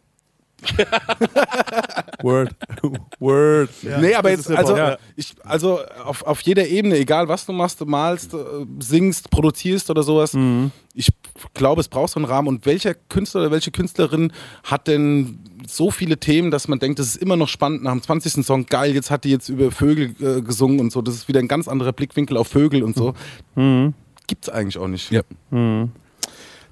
Word. 2.21 2.55
Word. 3.19 3.69
nee, 3.99 4.13
aber 4.13 4.29
jetzt, 4.29 4.49
also, 4.51 4.75
ja. 4.75 4.97
ich, 5.15 5.33
also 5.43 5.79
auf, 6.05 6.23
auf 6.23 6.41
jeder 6.41 6.67
Ebene, 6.67 6.97
egal 6.97 7.27
was 7.27 7.45
du 7.45 7.53
machst, 7.53 7.81
du 7.81 7.85
malst, 7.85 8.33
äh, 8.33 8.37
singst, 8.79 9.29
produzierst 9.31 9.89
oder 9.89 10.03
sowas, 10.03 10.33
Mhm. 10.33 10.71
ich 10.93 11.09
glaube, 11.53 11.81
es 11.81 11.87
braucht 11.87 12.11
so 12.11 12.19
einen 12.19 12.25
Rahmen. 12.25 12.47
Und 12.47 12.65
welcher 12.65 12.93
Künstler 12.93 13.41
oder 13.41 13.51
welche 13.51 13.71
Künstlerin 13.71 14.31
hat 14.63 14.87
denn 14.87 15.39
so 15.67 15.91
viele 15.91 16.17
Themen, 16.17 16.51
dass 16.51 16.67
man 16.67 16.79
denkt, 16.79 16.99
das 16.99 17.07
ist 17.07 17.15
immer 17.17 17.35
noch 17.35 17.47
spannend 17.47 17.83
nach 17.83 17.91
dem 17.91 18.01
20. 18.01 18.45
Song, 18.45 18.65
geil, 18.65 18.93
jetzt 18.93 19.11
hat 19.11 19.23
die 19.23 19.29
jetzt 19.31 19.49
über 19.49 19.71
Vögel 19.71 20.15
äh, 20.21 20.41
gesungen 20.41 20.79
und 20.79 20.91
so, 20.91 21.01
das 21.01 21.15
ist 21.15 21.27
wieder 21.27 21.39
ein 21.39 21.47
ganz 21.47 21.67
anderer 21.67 21.91
Blickwinkel 21.93 22.37
auf 22.37 22.47
Vögel 22.47 22.83
und 22.83 22.95
so. 22.95 23.13
Mhm. 23.55 23.93
Gibt's 24.27 24.49
eigentlich 24.49 24.77
auch 24.77 24.87
nicht. 24.87 25.11
Ja. 25.11 25.21
Mhm. 25.49 25.91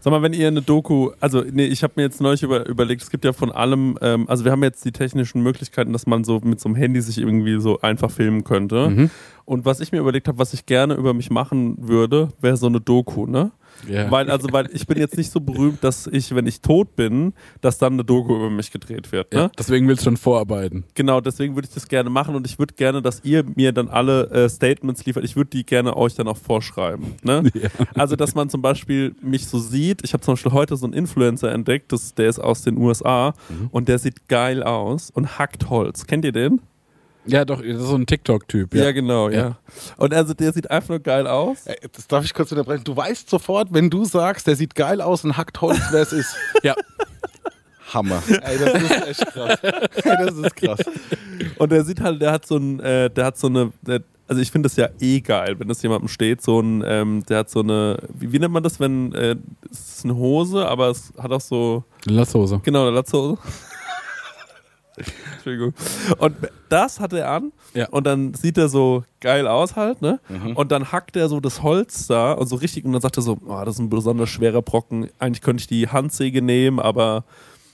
Sag 0.01 0.11
mal, 0.11 0.21
wenn 0.21 0.31
ihr 0.31 0.47
eine 0.47 0.61
Doku, 0.61 1.11
also 1.19 1.43
nee, 1.51 1.65
ich 1.65 1.83
habe 1.83 1.93
mir 1.97 2.03
jetzt 2.03 2.21
neulich 2.21 2.41
über, 2.41 2.65
überlegt, 2.67 3.01
es 3.01 3.09
gibt 3.09 3.25
ja 3.25 3.33
von 3.33 3.51
allem, 3.51 3.97
ähm, 4.01 4.29
also 4.29 4.45
wir 4.45 4.51
haben 4.53 4.63
jetzt 4.63 4.85
die 4.85 4.93
technischen 4.93 5.43
Möglichkeiten, 5.43 5.91
dass 5.91 6.07
man 6.07 6.23
so 6.23 6.39
mit 6.41 6.61
so 6.61 6.69
einem 6.69 6.75
Handy 6.75 7.01
sich 7.01 7.17
irgendwie 7.17 7.59
so 7.59 7.81
einfach 7.81 8.09
filmen 8.09 8.45
könnte. 8.45 8.89
Mhm. 8.89 9.09
Und 9.43 9.65
was 9.65 9.81
ich 9.81 9.91
mir 9.91 9.99
überlegt 9.99 10.29
habe, 10.29 10.37
was 10.37 10.53
ich 10.53 10.65
gerne 10.65 10.93
über 10.93 11.13
mich 11.13 11.29
machen 11.31 11.75
würde, 11.79 12.29
wäre 12.39 12.55
so 12.55 12.67
eine 12.67 12.79
Doku, 12.79 13.25
ne? 13.25 13.51
Ja. 13.87 14.09
Weil, 14.11 14.29
also, 14.29 14.47
weil 14.51 14.69
ich 14.73 14.87
bin 14.87 14.97
jetzt 14.97 15.17
nicht 15.17 15.31
so 15.31 15.39
berühmt, 15.39 15.83
dass 15.83 16.07
ich, 16.07 16.33
wenn 16.33 16.47
ich 16.47 16.61
tot 16.61 16.95
bin, 16.95 17.33
dass 17.61 17.77
dann 17.77 17.93
eine 17.93 18.03
Doku 18.03 18.35
über 18.35 18.49
mich 18.49 18.71
gedreht 18.71 19.11
wird. 19.11 19.33
Ne? 19.33 19.39
ja, 19.39 19.51
deswegen 19.57 19.87
willst 19.87 20.01
du 20.01 20.05
schon 20.05 20.17
vorarbeiten. 20.17 20.83
Genau, 20.95 21.21
deswegen 21.21 21.55
würde 21.55 21.67
ich 21.67 21.73
das 21.73 21.87
gerne 21.87 22.09
machen 22.09 22.35
und 22.35 22.45
ich 22.45 22.59
würde 22.59 22.73
gerne, 22.75 23.01
dass 23.01 23.23
ihr 23.23 23.43
mir 23.55 23.71
dann 23.71 23.87
alle 23.87 24.29
äh, 24.29 24.49
Statements 24.49 25.05
liefert. 25.05 25.23
Ich 25.23 25.35
würde 25.35 25.49
die 25.51 25.65
gerne 25.65 25.95
euch 25.95 26.15
dann 26.15 26.27
auch 26.27 26.37
vorschreiben. 26.37 27.15
Ne? 27.23 27.43
Also, 27.95 28.15
dass 28.15 28.35
man 28.35 28.49
zum 28.49 28.61
Beispiel 28.61 29.15
mich 29.21 29.47
so 29.47 29.59
sieht. 29.59 30.03
Ich 30.03 30.13
habe 30.13 30.21
zum 30.21 30.33
Beispiel 30.33 30.51
heute 30.51 30.77
so 30.77 30.85
einen 30.85 30.93
Influencer 30.93 31.51
entdeckt, 31.51 31.91
das, 31.91 32.13
der 32.13 32.29
ist 32.29 32.39
aus 32.39 32.61
den 32.61 32.77
USA 32.77 33.33
und 33.71 33.87
der 33.87 33.99
sieht 33.99 34.27
geil 34.27 34.63
aus 34.63 35.09
und 35.09 35.37
hackt 35.39 35.69
Holz. 35.69 36.05
Kennt 36.07 36.25
ihr 36.25 36.31
den? 36.31 36.61
Ja, 37.29 37.45
doch, 37.45 37.61
das 37.61 37.67
ist 37.81 37.87
so 37.87 37.95
ein 37.95 38.05
TikTok-Typ. 38.05 38.73
Ja, 38.75 38.85
Ja. 38.85 38.91
genau, 38.91 39.29
ja. 39.29 39.37
Ja. 39.37 39.57
Und 39.97 40.13
also 40.13 40.33
der 40.33 40.51
sieht 40.53 40.69
einfach 40.69 40.89
nur 40.89 40.99
geil 40.99 41.27
aus. 41.27 41.65
Ey, 41.65 41.77
Das 41.95 42.07
darf 42.07 42.25
ich 42.25 42.33
kurz 42.33 42.51
unterbrechen. 42.51 42.83
Du 42.83 42.95
weißt 42.95 43.29
sofort, 43.29 43.69
wenn 43.71 43.89
du 43.89 44.05
sagst, 44.05 44.47
der 44.47 44.55
sieht 44.55 44.75
geil 44.75 45.01
aus 45.01 45.23
und 45.23 45.37
hackt 45.37 45.59
Holz, 45.61 45.79
wer 45.91 46.01
es 46.01 46.11
ist. 46.13 46.35
ja. 46.63 46.75
Hammer. 47.93 48.21
Ey, 48.27 48.57
das 48.59 48.83
ist 48.83 49.07
echt 49.07 49.33
krass. 49.33 49.59
Ey, 49.63 50.25
das 50.25 50.35
ist 50.35 50.55
krass. 50.55 50.79
Und 51.57 51.71
der 51.71 51.83
sieht 51.83 51.99
halt, 52.01 52.21
der 52.21 52.31
hat 52.31 52.45
so 52.45 52.57
ein, 52.57 52.79
äh, 52.81 53.09
der 53.09 53.25
hat 53.25 53.37
so 53.37 53.47
eine, 53.47 53.71
der, 53.81 54.01
also 54.27 54.41
ich 54.43 54.51
finde 54.51 54.69
das 54.69 54.75
ja 54.75 54.89
eh 54.99 55.21
geil, 55.21 55.55
wenn 55.59 55.67
das 55.67 55.81
jemandem 55.81 56.07
steht, 56.07 56.41
so 56.43 56.59
ein, 56.59 56.83
ähm, 56.85 57.23
der 57.27 57.39
hat 57.39 57.49
so 57.49 57.61
eine, 57.61 57.97
wie, 58.13 58.31
wie 58.31 58.37
nennt 58.37 58.53
man 58.53 58.61
das, 58.61 58.79
wenn, 58.79 59.11
äh, 59.13 59.35
es 59.71 59.95
ist 59.97 60.05
eine 60.05 60.15
Hose, 60.15 60.67
aber 60.67 60.89
es 60.89 61.11
hat 61.17 61.31
auch 61.31 61.41
so, 61.41 61.83
Lasshose. 62.05 62.61
genau, 62.63 62.83
eine 62.85 62.91
Latzhose. 62.91 63.39
Entschuldigung. 65.35 65.73
Und 66.17 66.35
das 66.69 66.99
hat 66.99 67.13
er 67.13 67.29
an 67.31 67.51
Ja. 67.73 67.89
und 67.89 68.05
dann 68.05 68.33
sieht 68.33 68.57
er 68.57 68.69
so 68.69 69.03
geil 69.21 69.47
aus 69.47 69.75
halt, 69.75 70.01
ne? 70.01 70.19
Und 70.55 70.71
dann 70.71 70.91
hackt 70.91 71.15
er 71.15 71.29
so 71.29 71.39
das 71.39 71.63
Holz 71.63 72.07
da 72.07 72.33
und 72.33 72.47
so 72.47 72.55
richtig 72.57 72.85
und 72.85 72.93
dann 72.93 73.01
sagt 73.01 73.17
er 73.17 73.23
so, 73.23 73.37
oh, 73.45 73.61
das 73.65 73.75
ist 73.75 73.79
ein 73.79 73.89
besonders 73.89 74.29
schwerer 74.29 74.61
Brocken, 74.61 75.09
eigentlich 75.19 75.41
könnte 75.41 75.61
ich 75.61 75.67
die 75.67 75.87
Handsäge 75.87 76.41
nehmen, 76.41 76.79
aber 76.79 77.23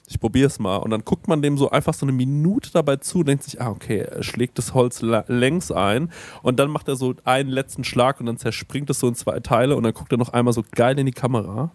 ich 0.07 0.19
probier's 0.19 0.59
mal. 0.59 0.77
Und 0.77 0.91
dann 0.91 1.03
guckt 1.03 1.27
man 1.27 1.41
dem 1.41 1.57
so 1.57 1.71
einfach 1.71 1.95
so 1.95 2.05
eine 2.05 2.11
Minute 2.11 2.69
dabei 2.71 2.97
zu, 2.97 3.23
denkt 3.23 3.43
sich, 3.43 3.59
ah, 3.59 3.71
okay, 3.71 3.99
er 4.01 4.21
schlägt 4.23 4.57
das 4.59 4.73
Holz 4.75 5.01
längs 5.01 5.71
ein 5.71 6.11
und 6.43 6.59
dann 6.59 6.69
macht 6.69 6.87
er 6.87 6.95
so 6.95 7.15
einen 7.23 7.49
letzten 7.49 7.83
Schlag 7.83 8.19
und 8.19 8.27
dann 8.27 8.37
zerspringt 8.37 8.89
es 8.91 8.99
so 8.99 9.07
in 9.07 9.15
zwei 9.15 9.39
Teile 9.39 9.75
und 9.75 9.81
dann 9.83 9.93
guckt 9.93 10.11
er 10.11 10.19
noch 10.19 10.29
einmal 10.33 10.53
so 10.53 10.63
geil 10.75 10.97
in 10.99 11.07
die 11.07 11.11
Kamera. 11.11 11.71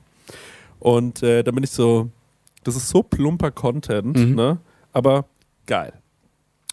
Und 0.79 1.23
äh, 1.23 1.43
dann 1.43 1.55
bin 1.57 1.65
ich 1.65 1.71
so, 1.73 2.09
das 2.65 2.77
ist 2.77 2.89
so 2.89 3.03
plumper 3.03 3.51
Content, 3.51 4.17
ne? 4.37 4.59
Aber 4.93 5.25
geil. 5.67 5.93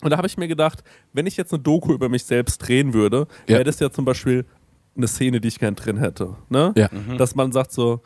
Und 0.01 0.11
da 0.11 0.17
habe 0.17 0.27
ich 0.27 0.37
mir 0.37 0.47
gedacht, 0.47 0.83
wenn 1.13 1.25
ich 1.25 1.37
jetzt 1.37 1.53
eine 1.53 1.61
Doku 1.63 1.91
über 1.93 2.07
mich 2.09 2.23
selbst 2.23 2.59
drehen 2.59 2.93
würde, 2.93 3.27
Ja. 3.47 3.55
wäre 3.55 3.63
das 3.63 3.79
ja 3.79 3.89
zum 3.89 4.05
Beispiel 4.05 4.45
eine 4.95 5.07
Szene, 5.07 5.41
die 5.41 5.47
ich 5.47 5.59
gern 5.59 5.75
drin 5.75 5.97
hätte. 5.97 6.35
Ne? 6.49 6.73
Ja. 6.75 6.89
Dass 7.17 7.35
man 7.35 7.51
sagt 7.51 7.71
so, 7.71 8.01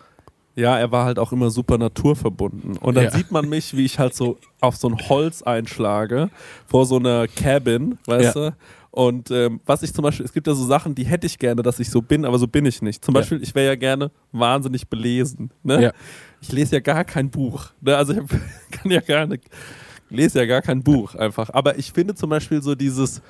ja, 0.56 0.78
er 0.78 0.92
war 0.92 1.06
halt 1.06 1.18
auch 1.20 1.32
immer 1.32 1.50
super 1.50 1.78
naturverbunden. 1.78 2.78
Und 2.78 2.96
dann 2.96 3.06
Ja. 3.06 3.12
sieht 3.12 3.32
man 3.32 3.48
mich, 3.48 3.76
wie 3.76 3.86
ich 3.86 4.00
halt 4.00 4.14
so 4.14 4.38
auf 4.60 4.76
so 4.76 4.90
ein 4.90 4.98
Holz 5.10 5.42
einschlage, 5.42 6.30
vor 6.68 6.86
so 6.86 6.98
einer 6.98 7.28
Cabin, 7.28 7.98
weißt 8.06 8.36
Ja. 8.36 8.50
du? 8.50 8.56
Und 8.94 9.32
ähm, 9.32 9.62
was 9.66 9.84
ich 9.84 9.94
zum 9.94 10.04
Beispiel, 10.04 10.26
es 10.26 10.34
gibt 10.34 10.48
ja 10.48 10.54
so 10.54 10.66
Sachen, 10.66 10.94
die 10.96 11.06
hätte 11.06 11.26
ich 11.26 11.40
gerne, 11.40 11.62
dass 11.62 11.80
ich 11.80 11.90
so 11.90 12.02
bin, 12.02 12.26
aber 12.26 12.38
so 12.38 12.48
bin 12.48 12.66
ich 12.66 12.82
nicht. 12.82 13.04
Zum 13.06 13.16
Ja. 13.16 13.22
Beispiel, 13.22 13.42
ich 13.42 13.56
wäre 13.56 13.68
ja 13.68 13.76
gerne 13.76 14.12
wahnsinnig 14.34 14.90
belesen. 14.90 15.52
Ne? 15.64 15.82
Ja. 15.82 15.92
Ich 16.42 16.52
lese 16.52 16.76
ja 16.76 16.80
gar 16.82 17.06
kein 17.06 17.30
Buch. 17.30 17.68
Ne? 17.80 17.96
Also 17.96 18.12
ich 18.12 18.20
hab, 18.20 18.28
kann 18.72 18.92
ja 18.92 19.00
gar 19.00 19.26
nicht, 19.28 19.46
lese 20.12 20.40
ja 20.40 20.46
gar 20.46 20.62
kein 20.62 20.84
Buch 20.84 21.16
einfach. 21.16 21.50
Aber 21.54 21.78
ich 21.78 21.92
finde 21.92 22.16
zum 22.16 22.30
Beispiel 22.30 22.62
so 22.62 22.76
dieses, 22.76 23.22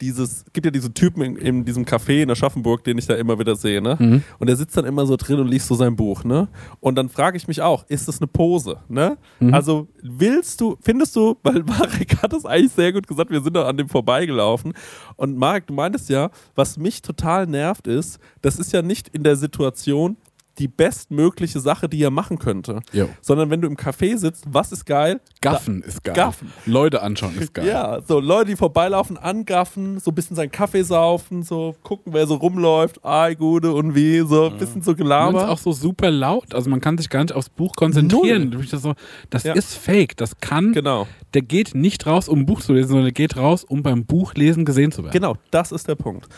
dieses, 0.00 0.44
gibt 0.52 0.64
ja 0.66 0.70
diesen 0.70 0.92
Typen 0.92 1.22
in, 1.22 1.36
in 1.36 1.64
diesem 1.64 1.84
Café 1.84 2.22
in 2.22 2.30
Aschaffenburg, 2.30 2.82
den 2.84 2.98
ich 2.98 3.06
da 3.06 3.14
immer 3.14 3.38
wieder 3.38 3.54
sehe, 3.54 3.80
ne? 3.80 3.96
Mhm. 3.98 4.22
Und 4.38 4.48
der 4.48 4.56
sitzt 4.56 4.76
dann 4.76 4.84
immer 4.84 5.06
so 5.06 5.16
drin 5.16 5.38
und 5.38 5.48
liest 5.48 5.68
so 5.68 5.74
sein 5.74 5.94
Buch, 5.94 6.24
ne? 6.24 6.48
Und 6.80 6.96
dann 6.96 7.08
frage 7.08 7.36
ich 7.36 7.46
mich 7.46 7.62
auch, 7.62 7.84
ist 7.88 8.08
das 8.08 8.20
eine 8.20 8.26
Pose, 8.26 8.78
ne? 8.88 9.16
Mhm. 9.38 9.54
Also 9.54 9.88
willst 10.02 10.60
du, 10.60 10.76
findest 10.80 11.14
du, 11.16 11.36
weil 11.42 11.62
Marek 11.66 12.22
hat 12.22 12.32
es 12.32 12.44
eigentlich 12.44 12.72
sehr 12.72 12.92
gut 12.92 13.06
gesagt, 13.06 13.30
wir 13.30 13.40
sind 13.40 13.54
da 13.54 13.66
an 13.66 13.76
dem 13.76 13.88
vorbeigelaufen 13.88 14.74
und 15.16 15.36
Marek, 15.36 15.68
du 15.68 15.74
meintest 15.74 16.10
ja, 16.10 16.30
was 16.54 16.76
mich 16.76 17.00
total 17.00 17.46
nervt 17.46 17.86
ist, 17.86 18.18
das 18.42 18.58
ist 18.58 18.72
ja 18.72 18.82
nicht 18.82 19.08
in 19.08 19.22
der 19.22 19.36
Situation 19.36 20.16
die 20.58 20.68
bestmögliche 20.68 21.60
Sache, 21.60 21.88
die 21.88 22.02
er 22.02 22.10
machen 22.10 22.38
könnte, 22.38 22.80
Jo. 22.92 23.08
sondern 23.20 23.50
wenn 23.50 23.60
du 23.60 23.68
im 23.68 23.76
Café 23.76 24.16
sitzt, 24.16 24.44
was 24.48 24.72
ist 24.72 24.86
geil? 24.86 25.20
Gaffen 25.40 25.82
ist 25.82 26.04
geil. 26.04 26.14
Gaffen. 26.14 26.52
Leute 26.66 27.02
anschauen 27.02 27.36
ist 27.38 27.54
geil. 27.54 27.66
Ja, 27.66 28.00
so 28.06 28.20
Leute, 28.20 28.50
die 28.50 28.56
vorbeilaufen, 28.56 29.16
angaffen, 29.18 29.98
so 30.00 30.10
ein 30.10 30.14
bisschen 30.14 30.36
seinen 30.36 30.50
Kaffee 30.52 30.82
saufen, 30.82 31.42
so 31.42 31.74
gucken, 31.82 32.12
wer 32.12 32.26
so 32.26 32.34
rumläuft, 32.36 33.04
ai, 33.04 33.34
gute 33.34 33.72
und 33.72 33.94
wie, 33.94 34.20
so 34.20 34.46
ein 34.46 34.58
bisschen 34.58 34.82
so 34.82 34.90
Und 34.92 34.96
es 34.96 35.00
ist 35.00 35.04
Gelaber. 35.04 35.48
auch 35.50 35.58
so 35.58 35.72
super 35.72 36.10
laut. 36.10 36.54
Also 36.54 36.70
man 36.70 36.80
kann 36.80 36.96
sich 36.98 37.08
gar 37.10 37.20
nicht 37.22 37.32
aufs 37.32 37.48
Buch 37.48 37.72
konzentrieren. 37.76 38.50
Null. 38.50 38.66
Das, 38.70 38.82
so, 38.82 38.94
das 39.30 39.42
Ja. 39.44 39.54
ist 39.54 39.74
fake. 39.74 40.16
Das 40.16 40.38
kann. 40.40 40.72
Genau, 40.72 41.06
Der 41.34 41.42
geht 41.42 41.74
nicht 41.74 42.06
raus, 42.06 42.28
um 42.28 42.40
ein 42.40 42.46
Buch 42.46 42.60
zu 42.60 42.72
lesen, 42.72 42.88
sondern 42.88 43.06
der 43.06 43.12
geht 43.12 43.36
raus, 43.36 43.64
um 43.64 43.82
beim 43.82 44.04
Buchlesen 44.04 44.64
gesehen 44.64 44.92
zu 44.92 45.02
werden. 45.02 45.12
genau, 45.12 45.36
das 45.50 45.72
ist 45.72 45.88
der 45.88 45.96
Punkt. 45.96 46.28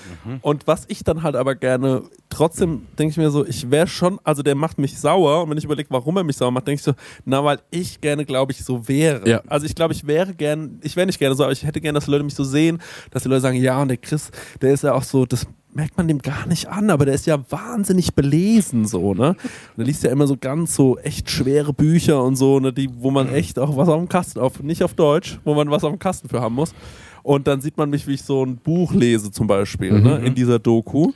Und 0.42 0.66
was 0.66 0.84
ich 0.88 1.04
dann 1.04 1.22
halt 1.22 1.36
aber 1.36 1.54
gerne, 1.54 2.02
trotzdem 2.36 2.82
denke 2.98 3.12
ich 3.12 3.16
mir 3.16 3.30
so, 3.30 3.46
ich 3.46 3.70
wäre 3.70 3.86
schon, 3.86 4.20
also 4.22 4.42
der 4.42 4.54
macht 4.54 4.78
mich 4.78 4.98
sauer 4.98 5.42
und 5.42 5.50
wenn 5.50 5.56
ich 5.56 5.64
überlege, 5.64 5.88
warum 5.90 6.18
er 6.18 6.24
mich 6.24 6.36
sauer 6.36 6.50
macht, 6.50 6.66
denke 6.66 6.80
ich 6.80 6.84
so, 6.84 6.92
na, 7.24 7.42
weil 7.42 7.60
ich 7.70 8.00
gerne, 8.02 8.26
glaube 8.26 8.52
ich, 8.52 8.62
so 8.62 8.86
wäre. 8.86 9.26
Ja. 9.26 9.42
Also 9.46 9.64
ich 9.64 9.74
glaube, 9.74 9.94
ich 9.94 10.06
wäre 10.06 10.34
gern, 10.34 10.78
ich 10.82 10.96
wäre 10.96 11.06
nicht 11.06 11.18
gerne 11.18 11.34
so, 11.34 11.44
aber 11.44 11.52
ich 11.52 11.64
hätte 11.64 11.80
gerne, 11.80 11.96
dass 11.96 12.04
die 12.04 12.10
Leute 12.10 12.24
mich 12.24 12.34
so 12.34 12.44
sehen, 12.44 12.78
dass 13.10 13.22
die 13.22 13.30
Leute 13.30 13.40
sagen, 13.40 13.56
ja, 13.56 13.80
und 13.80 13.88
der 13.88 13.96
Chris, 13.96 14.30
der 14.60 14.74
ist 14.74 14.84
ja 14.84 14.92
auch 14.92 15.02
so, 15.02 15.24
das 15.24 15.46
merkt 15.72 15.96
man 15.96 16.08
dem 16.08 16.18
gar 16.18 16.46
nicht 16.46 16.68
an, 16.68 16.90
aber 16.90 17.06
der 17.06 17.14
ist 17.14 17.26
ja 17.26 17.38
wahnsinnig 17.50 18.14
belesen 18.14 18.86
so, 18.86 19.14
ne? 19.14 19.30
Und 19.30 19.78
der 19.78 19.86
liest 19.86 20.02
ja 20.02 20.10
immer 20.10 20.26
so 20.26 20.36
ganz 20.36 20.74
so 20.74 20.98
echt 20.98 21.30
schwere 21.30 21.72
Bücher 21.72 22.22
und 22.22 22.36
so, 22.36 22.60
ne, 22.60 22.72
die, 22.72 22.90
wo 22.98 23.10
man 23.10 23.32
echt 23.32 23.58
auch 23.58 23.76
was 23.78 23.88
auf 23.88 23.98
dem 23.98 24.08
Kasten, 24.08 24.40
auf, 24.40 24.62
nicht 24.62 24.82
auf 24.82 24.92
Deutsch, 24.92 25.38
wo 25.44 25.54
man 25.54 25.70
was 25.70 25.84
auf 25.84 25.90
dem 25.92 25.98
Kasten 25.98 26.28
für 26.28 26.40
haben 26.40 26.54
muss. 26.54 26.74
Und 27.22 27.46
dann 27.46 27.60
sieht 27.60 27.76
man 27.76 27.90
mich, 27.90 28.06
wie 28.06 28.14
ich 28.14 28.22
so 28.22 28.44
ein 28.44 28.56
Buch 28.56 28.92
lese 28.92 29.30
zum 29.30 29.46
Beispiel, 29.46 30.00
ne, 30.00 30.18
in 30.18 30.34
dieser 30.34 30.58
Doku. 30.58 31.12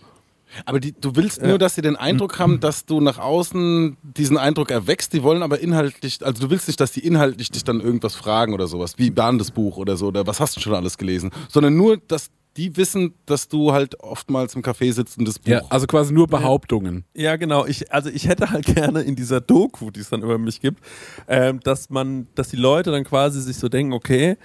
Aber 0.64 0.80
die, 0.80 0.92
du 0.92 1.16
willst 1.16 1.42
nur, 1.42 1.58
dass 1.58 1.74
sie 1.74 1.82
den 1.82 1.96
Eindruck 1.96 2.38
haben, 2.38 2.60
dass 2.60 2.86
du 2.86 3.00
nach 3.00 3.18
außen 3.18 3.96
diesen 4.02 4.36
Eindruck 4.36 4.70
erwächst. 4.70 5.12
Die 5.12 5.22
wollen 5.22 5.42
aber 5.42 5.60
inhaltlich, 5.60 6.24
also 6.24 6.42
du 6.42 6.50
willst 6.50 6.68
nicht, 6.68 6.80
dass 6.80 6.92
die 6.92 7.06
inhaltlich 7.06 7.50
dich 7.50 7.64
dann 7.64 7.80
irgendwas 7.80 8.14
fragen 8.14 8.54
oder 8.54 8.66
sowas, 8.66 8.98
wie 8.98 9.10
Bahn 9.10 9.38
das 9.38 9.50
Buch 9.50 9.76
oder 9.76 9.96
so, 9.96 10.08
oder 10.08 10.26
was 10.26 10.40
hast 10.40 10.56
du 10.56 10.60
schon 10.60 10.74
alles 10.74 10.98
gelesen, 10.98 11.30
sondern 11.48 11.76
nur, 11.76 11.96
dass 11.96 12.30
die 12.56 12.76
wissen, 12.76 13.14
dass 13.26 13.48
du 13.48 13.72
halt 13.72 14.00
oftmals 14.00 14.54
im 14.54 14.62
Café 14.62 14.92
sitzt 14.92 15.18
und 15.18 15.26
das 15.26 15.38
Buch. 15.38 15.52
Ja, 15.52 15.62
also 15.68 15.86
quasi 15.86 16.12
nur 16.12 16.26
Behauptungen. 16.26 17.04
Ja, 17.14 17.36
genau. 17.36 17.64
Ich, 17.66 17.92
also 17.92 18.10
ich 18.10 18.28
hätte 18.28 18.50
halt 18.50 18.66
gerne 18.74 19.02
in 19.02 19.14
dieser 19.14 19.40
Doku, 19.40 19.90
die 19.90 20.00
es 20.00 20.10
dann 20.10 20.22
über 20.22 20.36
mich 20.38 20.60
gibt, 20.60 20.80
ähm, 21.28 21.60
dass 21.60 21.90
man, 21.90 22.26
dass 22.34 22.48
die 22.48 22.56
Leute 22.56 22.90
dann 22.90 23.04
quasi 23.04 23.40
sich 23.40 23.56
so 23.56 23.68
denken, 23.68 23.92
okay, 23.92 24.36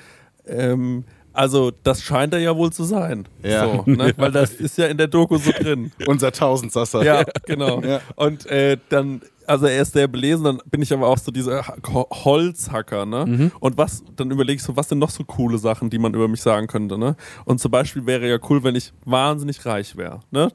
ähm, 0.45 1.05
also 1.35 1.71
das 1.83 2.01
scheint 2.01 2.33
er 2.33 2.39
ja 2.39 2.55
wohl 2.55 2.71
zu 2.71 2.83
sein. 2.83 3.27
Ja. 3.43 3.65
So, 3.65 3.83
ne? 3.91 4.13
Weil 4.17 4.31
das 4.31 4.53
ist 4.55 4.77
ja 4.77 4.87
in 4.87 4.97
der 4.97 5.07
Doku 5.07 5.37
so 5.37 5.51
drin. 5.51 5.91
Unser 6.07 6.31
Tausendsasser. 6.31 7.03
Ja, 7.03 7.23
genau. 7.45 7.81
Ja. 7.85 7.99
Und 8.15 8.45
äh, 8.47 8.77
dann, 8.89 9.21
also 9.45 9.65
er 9.67 9.81
ist 9.81 9.93
sehr 9.93 10.07
belesen, 10.07 10.43
dann 10.45 10.61
bin 10.71 10.81
ich 10.81 10.91
aber 10.93 11.07
auch 11.07 11.17
so 11.17 11.31
dieser 11.31 11.65
Ho- 11.93 12.07
Holzhacker, 12.11 13.05
ne? 13.05 13.51
Und 13.59 13.77
was, 13.77 14.03
dann 14.15 14.31
überlege 14.31 14.57
ich 14.57 14.63
so, 14.63 14.75
was 14.75 14.89
sind 14.89 14.99
noch 14.99 15.09
so 15.11 15.23
coole 15.23 15.57
Sachen, 15.57 15.89
die 15.89 15.99
man 15.99 16.13
über 16.13 16.27
mich 16.27 16.41
sagen 16.41 16.67
könnte, 16.67 16.97
ne? 16.97 17.15
Und 17.45 17.59
zum 17.59 17.69
Beispiel 17.71 18.05
wäre 18.05 18.27
ja 18.27 18.37
cool, 18.49 18.63
wenn 18.63 18.75
ich 18.75 18.91
wahnsinnig 19.05 19.65
reich 19.65 19.95
wäre, 19.97 20.21
ne? 20.31 20.49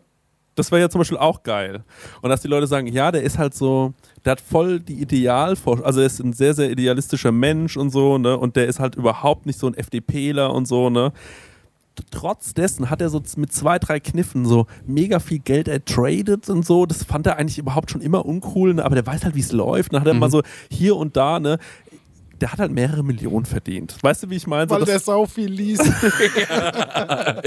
Das 0.57 0.70
wäre 0.72 0.81
ja 0.83 0.91
zum 0.91 0.99
Beispiel 1.01 1.18
auch 1.18 1.43
geil. 1.45 1.85
Und 2.22 2.31
dass 2.31 2.43
die 2.43 2.49
Leute 2.49 2.66
sagen, 2.66 2.87
ja, 2.89 3.12
der 3.12 3.22
ist 3.22 3.39
halt 3.39 3.55
so, 3.55 3.95
der 4.25 4.33
hat 4.33 4.41
voll 4.41 4.81
die 4.81 5.01
Idealvorstellung, 5.01 5.87
also 5.87 6.01
er 6.01 6.07
ist 6.07 6.21
ein 6.21 6.33
sehr, 6.33 6.55
sehr 6.55 6.71
idealistischer 6.71 7.33
Mensch 7.33 7.77
und 7.77 7.91
so, 7.91 8.18
ne? 8.18 8.37
Und 8.37 8.57
der 8.57 8.66
ist 8.66 8.81
halt 8.81 8.97
überhaupt 8.97 9.47
nicht 9.47 9.59
so 9.59 9.66
ein 9.66 9.75
FDPler 9.75 10.53
und 10.53 10.66
so, 10.66 10.91
ne? 10.91 11.12
Trotz 12.11 12.55
dessen 12.55 12.89
hat 12.89 13.01
er 13.03 13.11
so 13.11 13.23
mit 13.37 13.53
zwei, 13.53 13.79
drei 13.79 14.01
Kniffen 14.01 14.47
so 14.47 14.66
mega 14.87 15.18
viel 15.18 15.39
Geld 15.39 15.68
ertradet 15.68 16.49
und 16.49 16.64
so. 16.64 16.87
Das 16.87 17.05
fand 17.05 17.27
er 17.27 17.37
eigentlich 17.37 17.59
überhaupt 17.59 17.91
schon 17.91 18.01
immer 18.01 18.25
uncool, 18.25 18.75
ne? 18.75 18.85
aber 18.85 18.95
der 18.95 19.07
weiß 19.07 19.25
halt, 19.25 19.35
wie 19.35 19.41
es 19.41 19.53
läuft. 19.53 19.93
Dann 19.93 20.01
hat 20.01 20.09
er 20.09 20.14
mal 20.14 20.31
so 20.31 20.43
hier 20.71 20.97
und 20.97 21.16
da, 21.16 21.41
ne? 21.41 21.59
Der 22.41 22.53
hat 22.53 22.59
halt 22.59 22.72
mehrere 22.72 23.03
Millionen 23.05 23.45
verdient. 23.45 23.97
Weißt 24.03 24.22
du, 24.22 24.30
wie 24.30 24.36
ich 24.36 24.47
meine? 24.47 24.68
So, 24.68 24.74
Weil 24.76 24.84
der 24.84 24.99
sau 24.99 25.26
viel 25.26 25.51
liest. 25.51 25.82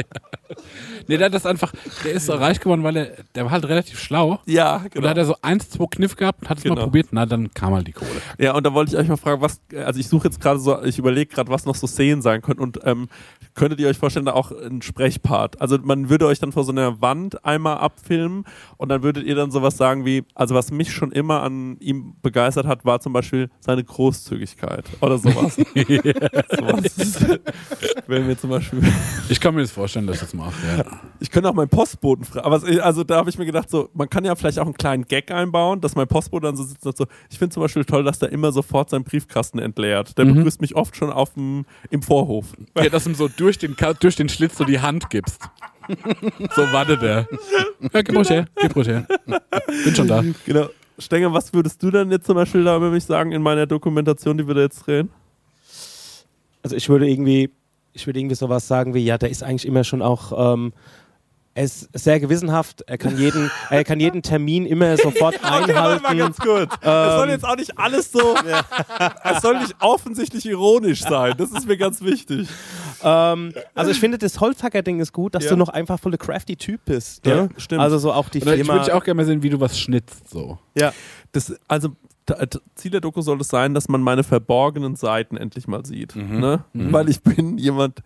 Nee, 1.07 1.17
der 1.17 1.25
hat 1.25 1.33
das 1.33 1.45
einfach, 1.45 1.73
der 2.05 2.13
ist 2.13 2.27
so 2.27 2.33
reich 2.33 2.59
geworden, 2.59 2.83
weil 2.83 2.95
er, 2.95 3.07
der 3.35 3.43
war 3.45 3.51
halt 3.51 3.65
relativ 3.67 3.99
schlau. 3.99 4.39
ja, 4.45 4.75
Und 4.77 4.83
da 4.83 4.89
genau. 4.89 5.07
hat 5.09 5.17
er 5.17 5.25
so 5.25 5.35
eins, 5.41 5.69
zwei 5.69 5.85
Kniff 5.87 6.15
gehabt 6.15 6.43
und 6.43 6.49
hat 6.49 6.59
es 6.59 6.63
mal 6.63 6.75
Genau. 6.75 6.83
probiert. 6.85 7.07
Na, 7.11 7.25
dann 7.25 7.53
kam 7.53 7.73
halt 7.73 7.87
die 7.87 7.91
Kohle. 7.91 8.09
Ja, 8.39 8.53
und 8.53 8.65
da 8.65 8.73
wollte 8.73 8.93
ich 8.93 8.97
euch 8.97 9.07
mal 9.07 9.17
fragen, 9.17 9.41
was, 9.41 9.59
also 9.75 9.99
ich 9.99 10.07
suche 10.07 10.27
jetzt 10.27 10.39
gerade 10.39 10.59
so, 10.59 10.81
ich 10.83 10.97
überlege 10.99 11.33
gerade, 11.33 11.49
was 11.51 11.65
noch 11.65 11.75
so 11.75 11.87
Szenen 11.87 12.21
sein 12.21 12.41
könnten 12.41 12.61
und 12.63 12.79
ähm, 12.83 13.09
könntet 13.53 13.79
ihr 13.79 13.87
euch 13.89 13.97
vorstellen, 13.97 14.25
da 14.25 14.33
auch 14.33 14.51
ein 14.51 14.81
Sprechpart? 14.81 15.59
Also 15.61 15.77
man 15.81 16.09
würde 16.09 16.25
euch 16.27 16.39
dann 16.39 16.51
vor 16.51 16.63
so 16.63 16.71
einer 16.71 17.01
Wand 17.01 17.43
einmal 17.43 17.77
abfilmen 17.77 18.45
und 18.77 18.89
dann 18.89 19.03
würdet 19.03 19.25
ihr 19.25 19.35
dann 19.35 19.51
sowas 19.51 19.75
sagen 19.75 20.05
wie, 20.05 20.23
also 20.35 20.55
was 20.55 20.71
mich 20.71 20.93
schon 20.93 21.11
immer 21.11 21.41
an 21.43 21.77
ihm 21.79 22.15
begeistert 22.21 22.65
hat, 22.65 22.85
war 22.85 22.99
zum 23.01 23.11
Beispiel 23.11 23.49
seine 23.59 23.83
Großzügigkeit 23.83 24.82
oder 25.01 25.17
sowas. 25.17 25.55
sowas. 25.55 27.25
Wenn 28.07 28.27
wir 28.27 28.37
zum 28.37 28.49
Beispiel 28.49 28.81
Ich 29.29 29.39
kann 29.39 29.55
mir 29.55 29.61
das 29.61 29.71
vorstellen, 29.71 30.07
dass 30.07 30.17
ich 30.17 30.21
das 30.21 30.33
mache. 30.33 30.53
Ja. 30.77 30.85
ich 31.19 31.31
könnte 31.31 31.49
auch 31.49 31.53
meinen 31.53 31.69
Postboten 31.69 32.25
fragen. 32.25 32.45
Aber 32.45 32.61
also 32.81 33.03
da 33.03 33.17
habe 33.17 33.29
ich 33.29 33.37
mir 33.37 33.45
gedacht, 33.45 33.69
so, 33.69 33.89
man 33.93 34.09
kann 34.09 34.25
ja 34.25 34.35
vielleicht 34.35 34.59
auch 34.59 34.65
einen 34.65 34.75
kleinen 34.75 35.05
Gag 35.05 35.31
einbauen, 35.31 35.81
dass 35.81 35.95
mein 35.95 36.07
Postbote 36.07 36.47
dann 36.47 36.55
so 36.55 36.63
sitzt 36.63 36.85
und 36.85 36.95
sagt 36.95 37.09
so, 37.09 37.15
ich 37.29 37.37
finde 37.37 37.53
zum 37.53 37.63
Beispiel 37.63 37.85
toll, 37.85 38.03
dass 38.03 38.19
der 38.19 38.31
immer 38.31 38.51
sofort 38.51 38.89
seinen 38.89 39.03
Briefkasten 39.03 39.59
entleert. 39.59 40.17
Der 40.17 40.25
begrüßt 40.25 40.61
mich 40.61 40.75
oft 40.75 40.95
schon 40.95 41.11
auf 41.11 41.33
dem, 41.33 41.65
im 41.89 42.01
Vorhof. 42.01 42.47
ja, 42.77 42.89
dass 42.89 43.05
du 43.05 43.11
ihm 43.11 43.15
so 43.15 43.27
durch 43.27 43.57
den, 43.57 43.75
durch 43.99 44.15
den 44.15 44.29
Schlitz 44.29 44.57
so 44.57 44.63
die 44.63 44.79
Hand 44.79 45.09
gibst. 45.09 45.41
So 46.55 46.61
wartet 46.71 47.03
er. 47.03 47.27
Ja, 47.93 48.01
gib 48.01 48.15
ruhig 48.15 48.29
her, 48.29 48.47
gib 48.61 48.75
ruhig 48.75 48.87
her. 48.87 49.05
Bin 49.83 49.95
schon 49.95 50.07
da. 50.07 50.23
Genau. 50.45 50.69
Stenger, 51.03 51.33
was 51.33 51.53
würdest 51.53 51.81
du 51.83 51.91
dann 51.91 52.11
jetzt 52.11 52.25
zum 52.25 52.35
Beispiel 52.35 52.63
da 52.63 52.75
über 52.77 52.89
mich 52.89 53.03
sagen 53.05 53.31
in 53.31 53.41
meiner 53.41 53.65
Dokumentation, 53.65 54.37
die 54.37 54.47
wir 54.47 54.55
da 54.55 54.61
jetzt 54.61 54.85
drehen? 54.85 55.09
Also 56.63 56.75
ich 56.75 56.87
würde 56.89 57.09
irgendwie, 57.09 57.49
ich 57.91 58.07
würde 58.07 58.19
irgendwie 58.19 58.35
sowas 58.35 58.67
sagen 58.67 58.93
wie, 58.93 59.03
ja, 59.03 59.17
der 59.17 59.29
ist 59.29 59.43
eigentlich 59.43 59.67
immer 59.67 59.83
schon 59.83 60.01
auch, 60.01 60.55
ähm, 60.55 60.73
er 61.55 61.65
ist 61.65 61.89
sehr 61.93 62.19
gewissenhaft, 62.19 62.83
er 62.87 62.97
kann 62.97 63.17
jeden, 63.17 63.51
er 63.69 63.83
kann 63.83 63.99
jeden 63.99 64.23
Termin 64.23 64.65
immer 64.65 64.97
sofort 64.97 65.41
mal 65.43 65.63
einhalten. 65.63 66.17
ganz 66.17 66.37
kurz. 66.37 66.73
es 66.81 67.15
soll 67.15 67.29
jetzt 67.29 67.45
auch 67.45 67.55
nicht 67.55 67.77
alles 67.77 68.11
so, 68.11 68.35
es 69.23 69.41
soll 69.41 69.59
nicht 69.59 69.75
offensichtlich 69.79 70.45
ironisch 70.45 71.01
sein. 71.01 71.35
Das 71.37 71.51
ist 71.51 71.67
mir 71.67 71.77
ganz 71.77 72.01
wichtig. 72.01 72.47
Ähm, 73.03 73.53
also 73.75 73.91
ich 73.91 73.99
finde, 73.99 74.17
das 74.17 74.39
Holzhacker-Ding 74.39 74.99
ist 74.99 75.11
gut, 75.13 75.35
dass 75.35 75.43
Ja. 75.45 75.49
du 75.51 75.57
noch 75.57 75.69
einfach 75.69 75.99
voll 75.99 76.11
der 76.11 76.19
crafty 76.19 76.55
Typ 76.55 76.81
bist. 76.85 77.25
Ja, 77.25 77.43
Ne? 77.43 77.49
stimmt. 77.57 77.81
Also 77.81 77.97
so 77.97 78.11
auch 78.13 78.29
die 78.29 78.39
Und 78.41 78.47
ich 78.49 78.55
Firma. 78.65 78.73
würde 78.81 78.95
auch 78.95 79.03
gerne 79.03 79.17
mal 79.21 79.25
sehen, 79.25 79.43
wie 79.43 79.49
du 79.49 79.59
was 79.59 79.77
schnitzt. 79.79 80.29
So. 80.29 80.57
ja. 80.75 80.93
Das, 81.31 81.53
also 81.67 81.89
Ziel 82.75 82.91
der 82.91 83.01
Doku 83.01 83.21
soll 83.21 83.41
es 83.41 83.49
sein, 83.49 83.73
dass 83.73 83.89
man 83.89 84.01
meine 84.01 84.23
verborgenen 84.23 84.95
Seiten 84.95 85.35
endlich 85.35 85.67
mal 85.67 85.85
sieht. 85.85 86.15
Ne? 86.15 86.63
Weil 86.73 87.09
ich 87.09 87.21
bin 87.21 87.57
jemand, 87.57 87.99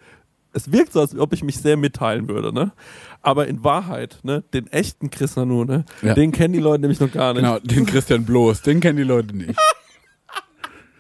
es 0.53 0.71
wirkt 0.71 0.93
so, 0.93 1.01
als 1.01 1.15
ob 1.15 1.33
ich 1.33 1.43
mich 1.43 1.57
sehr 1.57 1.77
mitteilen 1.77 2.27
würde. 2.27 2.51
Ne? 2.51 2.71
Aber 3.21 3.47
in 3.47 3.63
Wahrheit, 3.63 4.17
ne, 4.23 4.43
den 4.55 4.65
echten 4.71 5.11
Chris 5.11 5.35
Nanu, 5.35 5.65
ne, 5.65 5.85
Ja. 6.01 6.15
den 6.15 6.31
kennen 6.31 6.53
die 6.53 6.59
Leute 6.59 6.81
nämlich 6.81 6.99
noch 6.99 7.11
gar 7.11 7.33
nicht. 7.33 7.43
Genau, 7.43 7.59
den 7.59 7.85
Christian 7.85 8.25
Bloß, 8.25 8.63
den 8.63 8.79
kennen 8.79 8.97
die 8.97 9.03
Leute 9.03 9.35
nicht. 9.37 9.55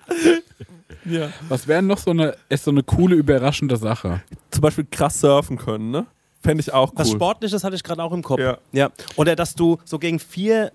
Ja. 1.09 1.29
Was 1.49 1.67
wäre 1.67 1.81
noch 1.81 1.97
so 1.97 2.11
eine, 2.11 2.35
ist 2.49 2.63
so 2.63 2.71
eine 2.71 2.83
coole, 2.83 3.15
überraschende 3.15 3.77
Sache? 3.77 4.21
Zum 4.51 4.61
Beispiel 4.61 4.85
krass 4.89 5.19
surfen 5.19 5.57
können. 5.57 5.91
Ne? 5.91 6.05
Fände 6.41 6.61
ich 6.61 6.71
auch 6.73 6.89
cool. 6.91 6.97
Was 6.99 7.11
Sportliches 7.11 7.63
hatte 7.63 7.75
ich 7.75 7.83
gerade 7.83 8.03
auch 8.03 8.11
im 8.13 8.23
Kopf. 8.23 8.39
Ja. 8.39 8.57
ja. 8.71 8.89
Oder 9.15 9.35
dass 9.35 9.55
du 9.55 9.77
so 9.85 9.99
gegen 9.99 10.19
vier 10.19 10.71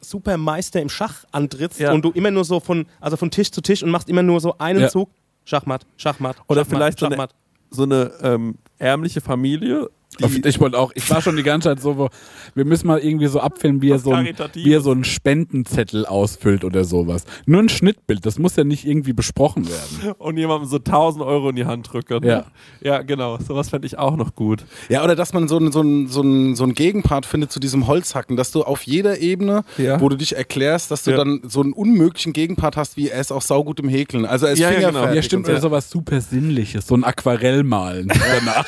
Supermeister 0.00 0.80
im 0.80 0.88
Schach 0.88 1.24
antrittst 1.32 1.78
Ja. 1.80 1.92
und 1.92 2.04
du 2.04 2.10
immer 2.12 2.30
nur 2.30 2.44
so 2.44 2.60
von, 2.60 2.86
also 3.00 3.16
von 3.16 3.30
Tisch 3.30 3.50
zu 3.50 3.60
Tisch 3.60 3.82
und 3.82 3.90
machst 3.90 4.08
immer 4.08 4.22
nur 4.22 4.40
so 4.40 4.56
einen 4.58 4.80
Ja. 4.80 4.88
Zug. 4.88 5.10
Schachmatt, 5.44 5.86
Schachmatt. 5.96 6.36
Oder 6.48 6.60
Schachmatt, 6.60 6.76
vielleicht 6.76 6.98
so 7.00 7.06
eine, 7.06 7.14
Schachmatt. 7.16 7.34
so 7.70 7.82
eine 7.84 8.12
ähm, 8.22 8.58
ärmliche 8.78 9.20
Familie. 9.20 9.88
Die, 10.28 10.48
Ich 10.48 10.60
wollte 10.60 10.78
auch, 10.78 10.92
ich 10.94 11.08
war 11.10 11.20
schon 11.22 11.36
die 11.36 11.42
ganze 11.42 11.68
Zeit 11.68 11.80
so, 11.80 11.96
wo- 11.98 12.08
wir 12.54 12.64
müssen 12.64 12.86
mal 12.86 12.98
irgendwie 12.98 13.26
so 13.26 13.40
abfilmen, 13.40 13.80
wie 13.82 13.90
er 13.90 13.98
so, 13.98 14.12
ein, 14.12 14.28
wie 14.54 14.72
er 14.72 14.80
so 14.80 14.90
einen 14.90 15.04
Spendenzettel 15.04 16.06
ausfüllt 16.06 16.64
oder 16.64 16.84
sowas. 16.84 17.24
Nur 17.46 17.62
ein 17.62 17.68
Schnittbild, 17.68 18.24
das 18.26 18.38
muss 18.38 18.56
ja 18.56 18.64
nicht 18.64 18.86
irgendwie 18.86 19.12
besprochen 19.12 19.68
werden. 19.68 20.14
und 20.18 20.36
jemandem 20.36 20.68
so 20.68 20.76
1000 20.76 21.24
Euro 21.24 21.50
in 21.50 21.56
die 21.56 21.64
Hand 21.66 21.92
drücken. 21.92 22.24
Ja. 22.24 22.46
Ja, 22.80 23.02
genau. 23.02 23.38
Sowas 23.38 23.70
fände 23.70 23.86
ich 23.86 23.98
auch 23.98 24.16
noch 24.16 24.34
gut. 24.34 24.64
Ja, 24.88 25.02
oder 25.04 25.14
dass 25.16 25.32
man 25.32 25.48
so 25.48 25.56
einen 25.56 25.72
so 25.72 25.82
so 26.06 26.54
so 26.54 26.62
einen 26.64 26.74
Gegenpart 26.74 27.26
findet 27.26 27.50
zu 27.52 27.60
diesem 27.60 27.86
Holzhacken, 27.86 28.36
dass 28.36 28.50
du 28.52 28.62
auf 28.62 28.82
jeder 28.82 29.18
Ebene, 29.18 29.64
Ja. 29.78 30.00
wo 30.00 30.08
du 30.08 30.16
dich 30.16 30.36
erklärst, 30.36 30.90
dass 30.90 31.04
du 31.04 31.12
Ja. 31.12 31.16
dann 31.18 31.40
so 31.46 31.60
einen 31.62 31.72
unmöglichen 31.72 32.32
Gegenpart 32.32 32.76
hast, 32.76 32.96
wie 32.96 33.08
er 33.08 33.20
ist 33.20 33.32
auch 33.32 33.42
saugut 33.42 33.80
im 33.80 33.88
Häkeln. 33.88 34.26
Also 34.26 34.46
er 34.46 34.52
ist 34.52 34.58
Ja, 34.58 34.70
ja, 34.70 34.90
genau. 34.90 35.06
Ja, 35.12 35.22
stimmt, 35.22 35.46
oder 35.48 35.56
so. 35.56 35.68
sowas 35.68 35.90
super 35.90 36.20
Sinnliches, 36.20 36.86
so 36.86 36.94
ein 36.94 37.04
Aquarell 37.04 37.62
malen 37.62 38.08
danach. 38.44 38.66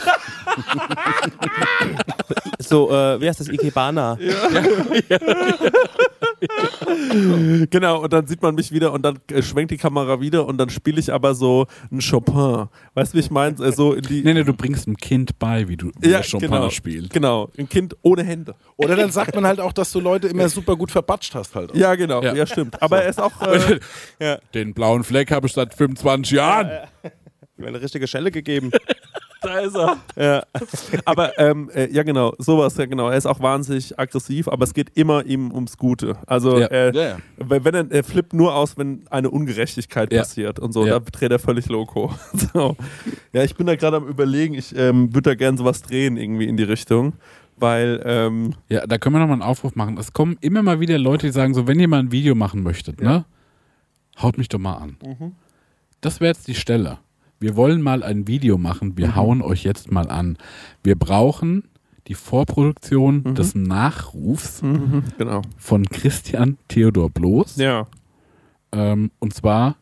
So, 2.58 2.90
äh, 2.90 3.20
wie 3.20 3.28
heißt 3.28 3.40
das? 3.40 3.48
Ikebana. 3.48 4.16
Genau, 7.70 8.02
und 8.02 8.12
dann 8.12 8.26
sieht 8.26 8.42
man 8.42 8.54
mich 8.54 8.72
wieder 8.72 8.92
und 8.92 9.02
dann 9.02 9.18
äh, 9.30 9.42
schwenkt 9.42 9.70
die 9.70 9.76
Kamera 9.76 10.20
wieder 10.20 10.46
und 10.46 10.58
dann 10.58 10.70
spiele 10.70 10.98
ich 11.00 11.12
aber 11.12 11.34
so 11.34 11.66
einen 11.90 12.00
Chopin. 12.00 12.68
Weißt 12.94 13.12
du, 13.12 13.18
wie 13.18 13.20
ich 13.20 13.30
meine? 13.30 13.56
Äh, 13.64 13.72
so 13.72 13.92
in 13.94 14.02
die. 14.02 14.22
nee, 14.22 14.34
nee, 14.34 14.44
du 14.44 14.54
bringst 14.54 14.86
einem 14.86 14.96
Kind 14.96 15.38
bei, 15.38 15.68
wie 15.68 15.76
du 15.76 15.90
wie 16.00 16.10
ja, 16.10 16.20
Chopin 16.22 16.50
genau, 16.50 16.70
spielt. 16.70 17.12
Genau, 17.12 17.50
ein 17.58 17.68
Kind 17.68 17.96
ohne 18.02 18.22
Hände. 18.22 18.54
Oder 18.76 18.96
dann 18.96 19.10
sagt 19.10 19.34
man 19.34 19.46
halt 19.46 19.60
auch, 19.60 19.72
dass 19.72 19.92
du 19.92 20.00
Leute 20.00 20.28
immer 20.28 20.48
super 20.48 20.76
gut 20.76 20.90
verbatscht 20.90 21.34
hast 21.34 21.54
halt. 21.54 21.74
Ja, 21.74 21.94
genau, 21.94 22.22
ja, 22.22 22.34
Ja. 22.34 22.46
stimmt. 22.46 22.80
Aber 22.80 23.02
er 23.02 23.10
ist 23.10 23.20
auch. 23.20 23.32
Äh, 24.18 24.38
Den 24.54 24.72
blauen 24.74 25.04
Fleck 25.04 25.30
habe 25.30 25.46
ich 25.46 25.52
seit 25.52 25.74
25 25.74 26.32
Jahren. 26.32 26.70
Mir 27.56 27.68
eine 27.68 27.80
richtige 27.80 28.06
Schelle 28.06 28.30
gegeben. 28.30 28.70
da 29.52 29.58
ist 29.60 29.74
er. 29.76 29.96
Ja. 30.16 30.42
Aber 31.04 31.38
ähm, 31.38 31.70
äh, 31.74 31.90
ja, 31.92 32.02
genau, 32.02 32.34
sowas, 32.38 32.76
ja, 32.76 32.86
genau. 32.86 33.08
Er 33.08 33.16
ist 33.18 33.26
auch 33.26 33.40
wahnsinnig 33.40 33.98
aggressiv, 33.98 34.48
aber 34.48 34.64
es 34.64 34.74
geht 34.74 34.90
immer 34.96 35.24
ihm 35.26 35.52
ums 35.52 35.76
Gute. 35.76 36.16
Also, 36.26 36.58
Ja. 36.60 36.66
äh, 36.66 36.94
Ja, 36.94 37.02
ja. 37.02 37.16
wenn 37.38 37.64
wenn 37.64 37.74
er, 37.74 37.90
er 37.90 38.04
flippt 38.04 38.32
nur 38.32 38.54
aus, 38.54 38.76
wenn 38.76 39.04
eine 39.10 39.30
Ungerechtigkeit 39.30 40.12
Ja. 40.12 40.20
passiert 40.22 40.58
und 40.58 40.72
so, 40.72 40.86
Ja. 40.86 40.98
da 40.98 41.10
dreht 41.10 41.30
er 41.32 41.38
völlig 41.38 41.68
loco. 41.68 42.12
so. 42.52 42.76
Ja, 43.32 43.42
ich 43.44 43.54
bin 43.54 43.66
da 43.66 43.76
gerade 43.76 43.98
am 43.98 44.06
überlegen, 44.08 44.54
ich 44.54 44.74
ähm, 44.76 45.14
würde 45.14 45.30
da 45.30 45.34
gerne 45.34 45.56
sowas 45.58 45.82
drehen 45.82 46.16
irgendwie 46.16 46.46
in 46.48 46.56
die 46.56 46.62
Richtung, 46.64 47.14
weil 47.56 48.02
ähm, 48.04 48.54
Ja, 48.68 48.86
da 48.86 48.98
können 48.98 49.14
wir 49.14 49.20
nochmal 49.20 49.34
einen 49.34 49.42
Aufruf 49.42 49.74
machen. 49.76 49.96
Es 49.98 50.12
kommen 50.12 50.36
immer 50.40 50.62
mal 50.62 50.80
wieder 50.80 50.98
Leute, 50.98 51.26
die 51.26 51.32
sagen 51.32 51.54
so, 51.54 51.66
wenn 51.66 51.78
ihr 51.78 51.88
mal 51.88 52.00
ein 52.00 52.12
Video 52.12 52.34
machen 52.34 52.62
möchtet, 52.62 53.00
ne, 53.00 53.24
haut 54.20 54.36
mich 54.38 54.48
doch 54.48 54.58
mal 54.58 54.74
an. 54.74 54.96
Das 56.00 56.20
wäre 56.20 56.28
jetzt 56.32 56.48
die 56.48 56.54
Stelle. 56.54 56.98
Wir 57.42 57.56
wollen 57.56 57.82
mal 57.82 58.04
ein 58.04 58.28
Video 58.28 58.56
machen, 58.56 58.96
wir 58.96 59.16
hauen 59.16 59.42
euch 59.42 59.64
jetzt 59.64 59.90
mal 59.90 60.08
an. 60.08 60.38
Wir 60.84 60.94
brauchen 60.96 61.64
die 62.06 62.14
Vorproduktion 62.14 63.34
des 63.34 63.56
Nachrufs 63.56 64.60
genau. 65.18 65.42
von 65.58 65.84
Christian 65.86 66.56
Theodor 66.68 67.10
Bloß. 67.10 67.56
Ja. 67.56 67.88
Ähm, 68.70 69.10
und 69.18 69.34
zwar 69.34 69.74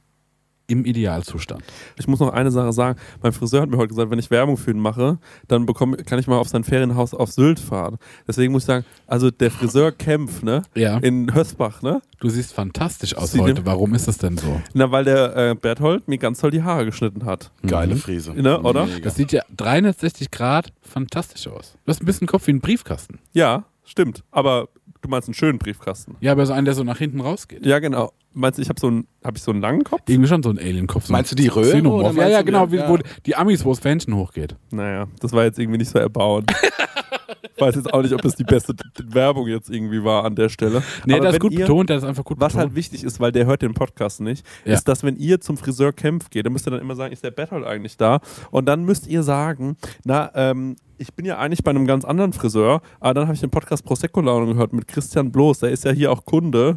im 0.71 0.85
Idealzustand. 0.85 1.63
Ich 1.99 2.07
muss 2.09 2.21
noch 2.21 2.33
eine 2.33 2.51
Sache 2.51 2.73
sagen. 2.73 2.99
Mein 3.23 3.33
Friseur 3.33 3.63
hat 3.63 3.71
mir 3.71 3.77
heute 3.77 3.89
gesagt, 3.89 4.11
wenn 4.11 4.19
ich 4.19 4.31
Werbung 4.31 4.57
für 4.57 4.71
ihn 4.71 4.79
mache, 4.79 5.19
dann 5.49 5.67
bekomme, 5.67 5.97
kann 5.99 6.19
ich 6.19 6.27
mal 6.27 6.39
auf 6.39 6.49
sein 6.49 6.65
Ferienhaus 6.65 7.13
auf 7.15 7.31
Sylt 7.33 7.61
fahren. 7.61 7.99
Deswegen 8.27 8.53
muss 8.53 8.63
ich 8.63 8.67
sagen, 8.67 8.85
also 9.07 9.31
der 9.31 9.51
Friseur 9.51 9.93
Kempf, 9.93 10.43
ne? 10.43 10.63
Ja. 10.75 10.99
In 10.99 11.35
Hösbach, 11.35 11.83
ne? 11.83 12.01
Du 12.21 12.29
siehst 12.29 12.53
fantastisch 12.53 13.17
aus 13.17 13.33
Sie 13.33 13.41
heute. 13.41 13.65
Warum 13.67 13.95
ist 13.95 14.07
das 14.07 14.19
denn 14.19 14.37
so? 14.37 14.61
Na, 14.75 14.91
weil 14.91 15.05
der 15.05 15.37
äh, 15.37 15.55
Berthold 15.55 16.07
mir 16.07 16.19
ganz 16.19 16.41
toll 16.41 16.51
die 16.51 16.63
Haare 16.63 16.85
geschnitten 16.85 17.25
hat. 17.25 17.51
Geile 17.67 17.95
Mhm. 17.95 17.99
Frise. 17.99 18.33
Ne, 18.35 18.61
oder? 18.61 18.87
Mega. 18.87 19.01
Das 19.01 19.17
sieht 19.17 19.33
ja 19.33 19.43
360 19.57 20.31
Grad 20.31 20.73
fantastisch 20.83 21.49
aus. 21.49 21.77
Du 21.85 21.91
hast 21.91 22.03
ein 22.03 22.07
bisschen 22.07 22.27
Kopf 22.27 22.47
wie 22.47 22.53
ein 22.53 22.61
Briefkasten. 22.61 23.19
Ja, 23.33 23.65
stimmt. 23.85 24.23
Aber 24.31 24.69
du 25.03 25.09
meinst 25.09 25.29
einen 25.29 25.35
schönen 25.35 25.59
Briefkasten. 25.59 26.17
Ja, 26.21 26.33
aber 26.33 26.47
so 26.47 26.53
einen, 26.53 26.65
der 26.65 26.75
so 26.75 26.85
nach 26.85 26.99
hinten 26.99 27.21
rausgeht. 27.21 27.65
Ja, 27.65 27.79
genau. 27.79 28.13
Meinst 28.33 28.59
du, 28.59 28.63
ich 28.63 28.69
habe 28.69 28.79
so 28.81 28.87
einen, 28.87 29.07
habe 29.25 29.37
ich 29.37 29.43
so 29.43 29.51
einen 29.51 29.61
langen 29.61 29.83
Kopf? 29.85 30.03
Irgendwie 30.09 30.29
schon 30.29 30.43
so 30.43 30.51
ein 30.51 30.59
Alien-Kopf. 30.59 31.07
So 31.07 31.13
ein 31.13 31.17
Meinst 31.17 31.33
du 31.33 31.37
die 31.37 31.49
Röhre 31.49 31.69
Xenomorph. 31.71 32.13
oder 32.17 32.23
Ja, 32.23 32.29
ja, 32.29 32.43
genau. 32.43 32.67
die- 32.67 32.73
Wie, 32.73 32.77
ja. 32.77 32.89
Wo 32.89 32.99
die 33.27 33.35
Amis, 33.37 33.65
wo 33.65 33.71
das 33.71 33.81
Fähnchen 33.81 34.15
hochgeht. 34.15 34.55
Naja, 34.71 35.07
das 35.21 35.33
war 35.33 35.45
jetzt 35.45 35.59
irgendwie 35.59 35.79
nicht 35.79 35.91
so 35.91 35.99
erbauend. 35.99 36.51
Weiß 37.59 37.75
jetzt 37.75 37.93
auch 37.93 38.03
nicht, 38.03 38.13
ob 38.15 38.23
das 38.23 38.35
die 38.37 38.45
beste 38.45 38.75
Werbung 39.05 39.47
jetzt 39.49 39.71
irgendwie 39.71 40.03
war 40.05 40.25
an 40.25 40.35
der 40.35 40.49
Stelle. 40.49 40.83
Nee, 41.07 41.15
Aber 41.15 41.23
der 41.23 41.31
ist 41.33 41.41
gut 41.41 41.53
ihr, 41.53 41.61
betont, 41.61 41.91
der 41.91 41.97
ist 41.99 42.05
einfach 42.05 42.25
gut 42.25 42.41
Was 42.41 42.53
betont. 42.53 42.69
halt 42.69 42.75
wichtig 42.77 43.05
ist, 43.05 43.21
weil 43.21 43.33
der 43.33 43.47
hört 43.47 43.63
den 43.63 43.75
Podcast 43.75 44.21
nicht, 44.21 44.45
Ja. 44.65 44.75
ist, 44.75 44.89
dass 44.89 45.03
wenn 45.03 45.17
ihr 45.17 45.41
zum 45.41 45.57
Friseur 45.57 45.93
Kempf 45.93 46.31
geht, 46.31 46.47
dann 46.47 46.53
müsst 46.53 46.67
ihr 46.67 46.71
dann 46.71 46.81
immer 46.81 46.95
sagen, 46.97 47.13
ist 47.13 47.25
der 47.25 47.31
Berthold 47.31 47.65
eigentlich 47.67 47.97
da? 47.97 48.21
Und 48.51 48.67
dann 48.67 48.85
müsst 48.85 49.07
ihr 49.07 49.23
sagen, 49.23 49.77
na, 50.05 50.31
ähm, 50.35 50.77
ich 50.99 51.15
bin 51.15 51.25
ja 51.27 51.39
eigentlich 51.39 51.63
bei 51.65 51.71
einem 51.71 51.87
ganz 51.87 52.05
anderen 52.05 52.33
Friseur, 52.33 52.83
aber 53.01 53.15
dann 53.15 53.25
habe 53.25 53.35
ich 53.35 53.41
den 53.41 53.51
Podcast 53.51 53.85
Prosecco 53.85 54.21
Laune 54.21 54.53
gehört 54.53 54.73
mit 54.73 54.87
Christian 54.87 55.33
Bloß, 55.33 55.61
der 55.61 55.71
ist 55.71 55.85
ja 55.85 55.93
hier 55.93 56.13
auch 56.13 56.25
Kunde. 56.25 56.77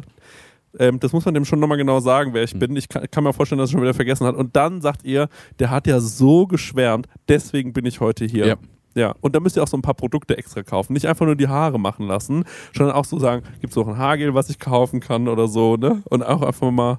Ähm, 0.78 0.98
das 0.98 1.12
muss 1.12 1.24
man 1.24 1.34
dem 1.34 1.44
schon 1.44 1.60
nochmal 1.60 1.78
genau 1.78 2.00
sagen, 2.00 2.34
wer 2.34 2.40
Hm. 2.42 2.44
ich 2.52 2.58
bin. 2.58 2.76
Ich 2.76 2.88
kann, 2.88 3.08
kann 3.10 3.22
mir 3.22 3.32
vorstellen, 3.32 3.60
dass 3.60 3.70
er 3.70 3.72
schon 3.74 3.82
wieder 3.82 3.94
vergessen 3.94 4.26
hat. 4.26 4.34
Und 4.34 4.56
dann 4.56 4.80
sagt 4.80 5.04
ihr, 5.04 5.28
der 5.60 5.70
hat 5.70 5.86
ja 5.86 6.00
so 6.00 6.46
geschwärmt, 6.48 7.06
deswegen 7.28 7.72
bin 7.72 7.86
ich 7.86 8.00
heute 8.00 8.24
hier. 8.24 8.46
Ja. 8.46 8.56
Ja, 8.94 9.14
und 9.20 9.34
da 9.34 9.40
müsst 9.40 9.56
ihr 9.56 9.62
auch 9.62 9.68
so 9.68 9.76
ein 9.76 9.82
paar 9.82 9.94
Produkte 9.94 10.38
extra 10.38 10.62
kaufen. 10.62 10.92
Nicht 10.92 11.06
einfach 11.06 11.26
nur 11.26 11.36
die 11.36 11.48
Haare 11.48 11.78
machen 11.80 12.06
lassen, 12.06 12.44
sondern 12.76 12.94
auch 12.94 13.04
so 13.04 13.18
sagen, 13.18 13.42
gibt 13.60 13.72
es 13.72 13.76
noch 13.76 13.88
ein 13.88 13.98
Haargel, 13.98 14.34
was 14.34 14.50
ich 14.50 14.58
kaufen 14.58 15.00
kann 15.00 15.28
oder 15.28 15.48
so, 15.48 15.76
ne? 15.76 16.02
Und 16.08 16.22
auch 16.22 16.42
einfach 16.42 16.70
mal, 16.70 16.98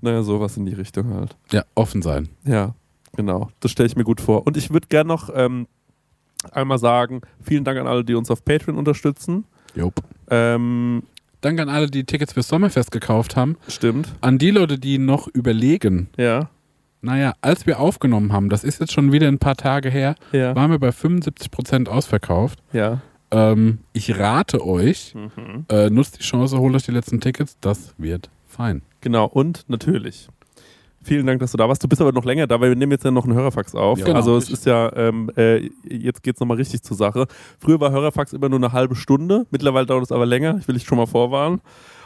naja, 0.00 0.22
sowas 0.22 0.56
in 0.56 0.66
die 0.66 0.72
Richtung 0.74 1.12
halt. 1.12 1.36
Ja, 1.52 1.64
offen 1.74 2.02
sein. 2.02 2.28
Ja, 2.44 2.74
genau. 3.14 3.50
Das 3.60 3.70
stelle 3.70 3.86
ich 3.86 3.96
mir 3.96 4.04
gut 4.04 4.20
vor. 4.20 4.46
Und 4.46 4.56
ich 4.56 4.70
würde 4.70 4.88
gerne 4.88 5.08
noch 5.08 5.30
ähm, 5.34 5.66
einmal 6.52 6.78
sagen, 6.78 7.20
vielen 7.42 7.64
Dank 7.64 7.78
an 7.78 7.86
alle, 7.86 8.04
die 8.04 8.14
uns 8.14 8.30
auf 8.30 8.44
Patreon 8.44 8.78
unterstützen. 8.78 9.44
Jupp. 9.74 9.94
Ähm, 10.30 11.02
Danke 11.44 11.60
an 11.60 11.68
alle, 11.68 11.88
die 11.88 12.04
Tickets 12.04 12.32
fürs 12.32 12.48
Sommerfest 12.48 12.90
gekauft 12.90 13.36
haben. 13.36 13.58
stimmt. 13.68 14.14
An 14.22 14.38
die 14.38 14.50
Leute, 14.50 14.78
die 14.78 14.96
noch 14.96 15.28
überlegen. 15.28 16.08
Ja, 16.16 16.48
Naja, 17.04 17.34
als 17.42 17.66
wir 17.66 17.78
aufgenommen 17.80 18.32
haben, 18.32 18.48
das 18.48 18.64
ist 18.64 18.80
jetzt 18.80 18.92
schon 18.92 19.12
wieder 19.12 19.28
ein 19.28 19.38
paar 19.38 19.56
Tage 19.56 19.90
her, 19.90 20.14
ja, 20.32 20.54
waren 20.56 20.70
wir 20.70 20.78
bei 20.78 20.88
75% 20.90 21.88
ausverkauft. 21.88 22.60
ja. 22.72 23.00
Ähm, 23.30 23.78
ich 23.92 24.16
rate 24.16 24.64
euch, 24.64 25.12
Mhm. 25.14 25.64
äh, 25.68 25.90
nutzt 25.90 26.18
die 26.18 26.22
Chance, 26.22 26.56
holt 26.58 26.72
euch 26.76 26.84
die 26.84 26.92
letzten 26.92 27.20
Tickets. 27.20 27.56
Das 27.60 27.92
wird 27.98 28.30
fein. 28.46 28.82
Genau, 29.00 29.24
und 29.26 29.64
natürlich. 29.66 30.28
Vielen 31.02 31.26
Dank, 31.26 31.40
dass 31.40 31.50
du 31.50 31.56
da 31.58 31.68
warst. 31.68 31.82
Du 31.82 31.88
bist 31.88 32.00
aber 32.00 32.12
noch 32.12 32.24
länger 32.24 32.46
da, 32.46 32.60
weil 32.60 32.68
wir 32.68 32.76
nehmen 32.76 32.92
jetzt 32.92 33.04
ja 33.04 33.10
noch 33.10 33.24
einen 33.24 33.34
Hörerfax 33.34 33.74
auf. 33.74 33.98
Ja, 33.98 34.04
genau. 34.04 34.18
also 34.18 34.36
es 34.36 34.50
ist 34.50 34.66
ja, 34.66 34.90
ähm, 34.94 35.30
äh, 35.36 35.68
jetzt 35.88 36.22
geht 36.22 36.36
es 36.36 36.40
nochmal 36.40 36.58
richtig 36.58 36.82
zur 36.82 36.96
Sache. 36.96 37.26
Früher 37.58 37.80
war 37.80 37.90
Hörerfax 37.90 38.34
immer 38.34 38.48
nur 38.48 38.58
eine 38.58 38.72
halbe 38.72 38.94
Stunde, 38.94 39.46
mittlerweile 39.50 39.86
dauert 39.86 40.04
es 40.04 40.12
aber 40.12 40.26
länger. 40.26 40.56
Ich 40.60 40.68
will 40.68 40.74
dich 40.76 40.84
schon 40.84 40.98
mal 40.98 41.06
vorwarnen. 41.06 41.60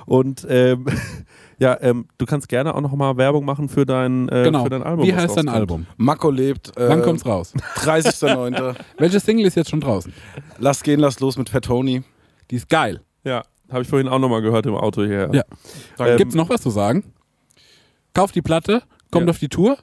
Und 0.07 0.46
ähm, 0.49 0.86
ja, 1.59 1.76
ähm, 1.80 2.06
du 2.18 2.26
kannst 2.26 2.48
gerne 2.48 2.74
auch 2.74 2.80
nochmal 2.80 3.16
Werbung 3.16 3.44
machen 3.44 3.68
für 3.68 3.84
dein, 3.86 4.28
äh, 4.28 4.44
genau. 4.44 4.64
für 4.64 4.70
dein 4.70 4.82
Album. 4.82 5.06
Wie 5.06 5.14
heißt 5.14 5.36
dein. 5.36 5.48
Album? 5.48 5.86
Mako 5.96 6.30
lebt. 6.30 6.76
Äh, 6.76 6.88
Wann 6.88 7.02
kommt's 7.02 7.24
raus? 7.26 7.52
30.09. 7.76 8.74
Welche 8.98 9.20
Single 9.20 9.46
ist 9.46 9.54
jetzt 9.56 9.70
schon 9.70 9.80
draußen? 9.80 10.12
lass 10.59 10.82
gehen, 10.82 11.00
lass 11.00 11.20
los 11.20 11.36
mit 11.36 11.48
Fat 11.48 11.64
Tony. 11.64 12.02
Die 12.50 12.56
ist 12.56 12.68
geil. 12.68 13.02
Ja, 13.24 13.42
habe 13.70 13.82
ich 13.82 13.88
vorhin 13.88 14.09
auch 14.09 14.18
nochmal 14.18 14.42
gehört 14.42 14.66
im 14.66 14.74
Auto 14.74 15.04
hier. 15.04 15.30
Ja. 15.32 15.42
Ähm, 15.98 16.16
Gibt's 16.16 16.34
noch 16.34 16.48
was 16.48 16.62
zu 16.62 16.70
sagen? 16.70 17.04
Kauft 18.14 18.34
die 18.34 18.42
Platte, 18.42 18.82
kommt 19.11 19.26
Ja. 19.26 19.30
auf 19.30 19.38
die 19.38 19.48
Tour, 19.48 19.76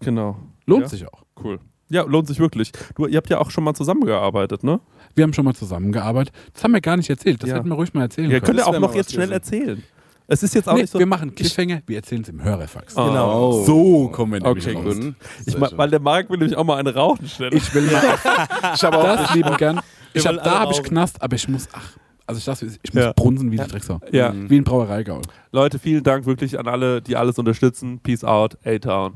Genau. 0.00 0.36
lohnt 0.64 0.82
Ja. 0.82 0.88
sich 0.88 1.04
auch. 1.08 1.24
Cool. 1.42 1.58
Ja, 1.88 2.02
lohnt 2.02 2.28
sich 2.28 2.38
wirklich. 2.38 2.70
Du, 2.94 3.06
ihr 3.06 3.16
habt 3.16 3.28
ja 3.30 3.38
auch 3.38 3.50
schon 3.50 3.64
mal 3.64 3.74
zusammengearbeitet, 3.74 4.62
ne? 4.62 4.78
Wir 5.16 5.24
haben 5.24 5.32
schon 5.32 5.44
mal 5.44 5.54
zusammengearbeitet. 5.54 6.32
Das 6.52 6.62
haben 6.62 6.72
wir 6.72 6.80
gar 6.80 6.96
nicht 6.96 7.10
erzählt. 7.10 7.42
Das 7.42 7.50
Ja. 7.50 7.56
hätten 7.56 7.68
wir 7.68 7.74
ruhig 7.74 7.92
mal 7.94 8.02
erzählen 8.02 8.30
Ihr 8.30 8.36
können. 8.38 8.46
könnt 8.46 8.58
ja 8.58 8.64
Das 8.66 8.68
auch 8.76 8.80
noch 8.80 8.90
mal 8.90 8.96
jetzt 8.96 9.12
schnell 9.12 9.32
erzählen. 9.32 9.82
Es 10.30 10.42
ist 10.42 10.54
jetzt 10.54 10.68
auch 10.68 10.74
Nee, 10.74 10.82
nicht 10.82 10.92
so. 10.92 10.98
wir 10.98 11.06
machen 11.06 11.34
Cliffhanger, 11.34 11.80
wir 11.86 11.96
erzählen 11.96 12.20
es 12.20 12.28
im 12.28 12.44
Hörerfax. 12.44 12.94
Ah. 12.98 13.08
Genau. 13.08 13.64
So 13.64 14.08
kommen 14.08 14.34
wir 14.34 14.40
nämlich 14.40 14.66
Okay, 14.66 14.76
raus. 14.76 14.84
gut. 14.94 15.02
Mhm. 15.04 15.14
Ich 15.46 15.58
weil 15.58 15.88
der 15.88 16.00
Marc 16.00 16.28
will 16.28 16.36
nämlich 16.36 16.54
auch 16.56 16.64
mal 16.64 16.76
eine 16.76 16.94
rauchen 16.94 17.26
schnell. 17.28 17.54
Ich 17.54 17.72
will 17.74 17.90
mal 17.90 18.02
ich 18.74 18.84
habe 18.84 18.98
auch 18.98 19.04
das 19.04 19.34
lieben 19.34 19.56
gern. 19.56 19.80
Ich 20.12 20.26
hab, 20.26 20.36
da 20.44 20.60
habe 20.60 20.72
ich. 20.72 20.82
Knast, 20.82 21.22
aber 21.22 21.34
ich 21.34 21.48
muss, 21.48 21.66
ach, 21.72 21.92
also 22.26 22.38
ich, 22.38 22.44
dachte, 22.44 22.66
ich 22.66 22.92
muss 22.92 23.04
Ja. 23.04 23.12
brunsen 23.14 23.50
wie 23.50 23.56
die 23.56 23.66
Drecksau. 23.66 24.00
ja. 24.12 24.34
Wie 24.34 24.58
ein 24.58 24.64
Brauereigaul. 24.64 25.22
Leute, 25.50 25.78
vielen 25.78 26.02
Dank 26.02 26.26
wirklich 26.26 26.58
an 26.58 26.68
alle, 26.68 27.00
die 27.00 27.16
alles 27.16 27.38
unterstützen. 27.38 28.00
Peace 28.02 28.22
out, 28.22 28.58
A-Town. 28.66 29.14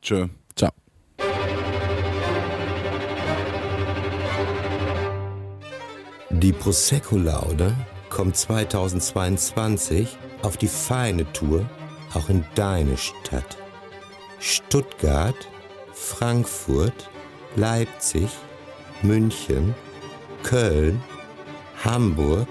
Tschö. 0.00 0.28
Ciao. 0.56 0.70
Die 6.30 6.52
Prosecco-Laude 6.52 7.74
kommt 8.08 8.36
2022 8.36 10.16
auf 10.42 10.56
die 10.56 10.68
feine 10.68 11.30
Tour 11.32 11.66
auch 12.14 12.28
in 12.28 12.44
deine 12.54 12.96
Stadt. 12.96 13.56
Stuttgart, 14.38 15.36
Frankfurt, 15.92 17.10
Leipzig, 17.56 18.28
München, 19.02 19.74
Köln, 20.42 21.02
Hamburg, 21.84 22.48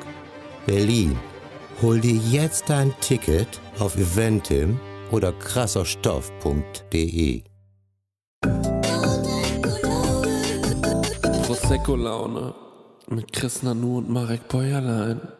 Berlin. 0.65 1.17
Hol 1.81 1.99
dir 1.99 2.15
jetzt 2.15 2.69
dein 2.69 2.93
Ticket 2.99 3.47
auf 3.79 3.95
eventim 3.95 4.79
oder 5.11 5.31
krasserstoff.de. 5.31 7.43
Prosecco-Laune 11.45 12.53
mit 13.09 13.33
Chris 13.33 13.63
Nanu 13.63 13.97
und 13.97 14.09
Marek 14.09 14.47
Bäuerlein. 14.47 15.38